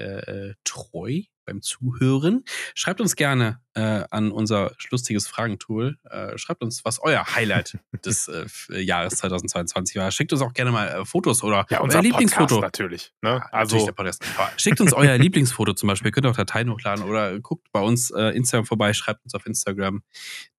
äh, 0.51 0.55
treu 0.65 1.23
beim 1.51 1.63
Zuhören. 1.63 2.45
Schreibt 2.75 3.01
uns 3.01 3.17
gerne 3.17 3.61
äh, 3.75 4.05
an 4.11 4.31
unser 4.31 4.73
lustiges 4.91 5.27
Fragentool. 5.27 5.99
Äh, 6.05 6.39
schreibt 6.39 6.63
uns, 6.63 6.85
was 6.85 7.01
euer 7.01 7.25
Highlight 7.35 7.79
des 8.05 8.29
äh, 8.29 8.43
F- 8.43 8.69
Jahres 8.73 9.15
2022 9.17 9.97
war. 9.97 10.11
Schickt 10.13 10.33
uns 10.33 10.43
auch 10.43 10.53
gerne 10.53 10.71
mal 10.71 10.89
äh, 10.89 11.05
Fotos 11.05 11.43
oder 11.43 11.67
Ja, 11.71 11.79
euer 11.79 11.85
unser 11.85 12.03
Lieblingsfoto. 12.03 12.47
Podcast 12.57 12.63
natürlich. 12.63 13.13
Ne? 13.23 13.29
Ja, 13.31 13.35
natürlich 13.39 13.53
Also, 13.55 13.87
der 13.87 13.93
Podcast. 13.93 14.25
Aber 14.39 14.51
schickt 14.57 14.81
uns 14.81 14.93
euer 14.93 15.19
Lieblingsfoto 15.19 15.73
zum 15.75 15.89
Beispiel. 15.89 16.09
Ihr 16.09 16.13
könnt 16.13 16.27
auch 16.27 16.37
Dateien 16.37 16.71
hochladen 16.71 17.05
oder 17.05 17.39
guckt 17.41 17.67
bei 17.73 17.81
uns 17.81 18.11
äh, 18.13 18.29
Instagram 18.37 18.67
vorbei, 18.67 18.93
schreibt 18.93 19.25
uns 19.25 19.35
auf 19.35 19.45
Instagram. 19.47 20.03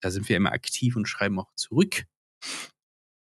Da 0.02 0.12
sind 0.12 0.28
wir 0.30 0.36
immer 0.38 0.52
aktiv 0.52 0.96
und 0.98 1.08
schreiben 1.08 1.40
auch 1.40 1.54
zurück. 1.56 2.04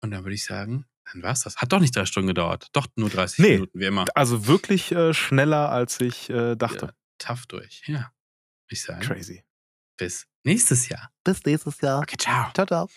Und 0.00 0.12
dann 0.12 0.24
würde 0.24 0.34
ich 0.34 0.44
sagen, 0.44 0.84
dann 1.12 1.22
war's 1.22 1.40
das. 1.40 1.56
Hat 1.56 1.72
doch 1.72 1.80
nicht 1.80 1.96
drei 1.96 2.04
Stunden 2.04 2.26
gedauert. 2.28 2.68
Doch 2.74 2.86
nur 2.96 3.08
30 3.08 3.38
Nee. 3.38 3.52
Minuten, 3.54 3.80
wie 3.80 3.84
immer. 3.86 4.04
also 4.14 4.46
wirklich 4.46 4.92
äh, 4.92 5.14
schneller, 5.14 5.70
als 5.70 6.00
ich 6.00 6.28
äh, 6.30 6.54
dachte. 6.54 6.86
Ja, 6.86 6.92
tough 7.18 7.46
durch. 7.46 7.82
Ja. 7.86 7.94
Würde 7.98 8.12
ich 8.70 8.82
sagen. 8.82 9.00
Crazy. 9.00 9.44
Bis 9.96 10.26
nächstes 10.44 10.88
Jahr. 10.88 11.10
Bis 11.24 11.44
nächstes 11.44 11.80
Jahr. 11.80 12.00
Okay, 12.00 12.16
ciao. 12.16 12.52
Ciao, 12.52 12.66
ciao. 12.66 12.88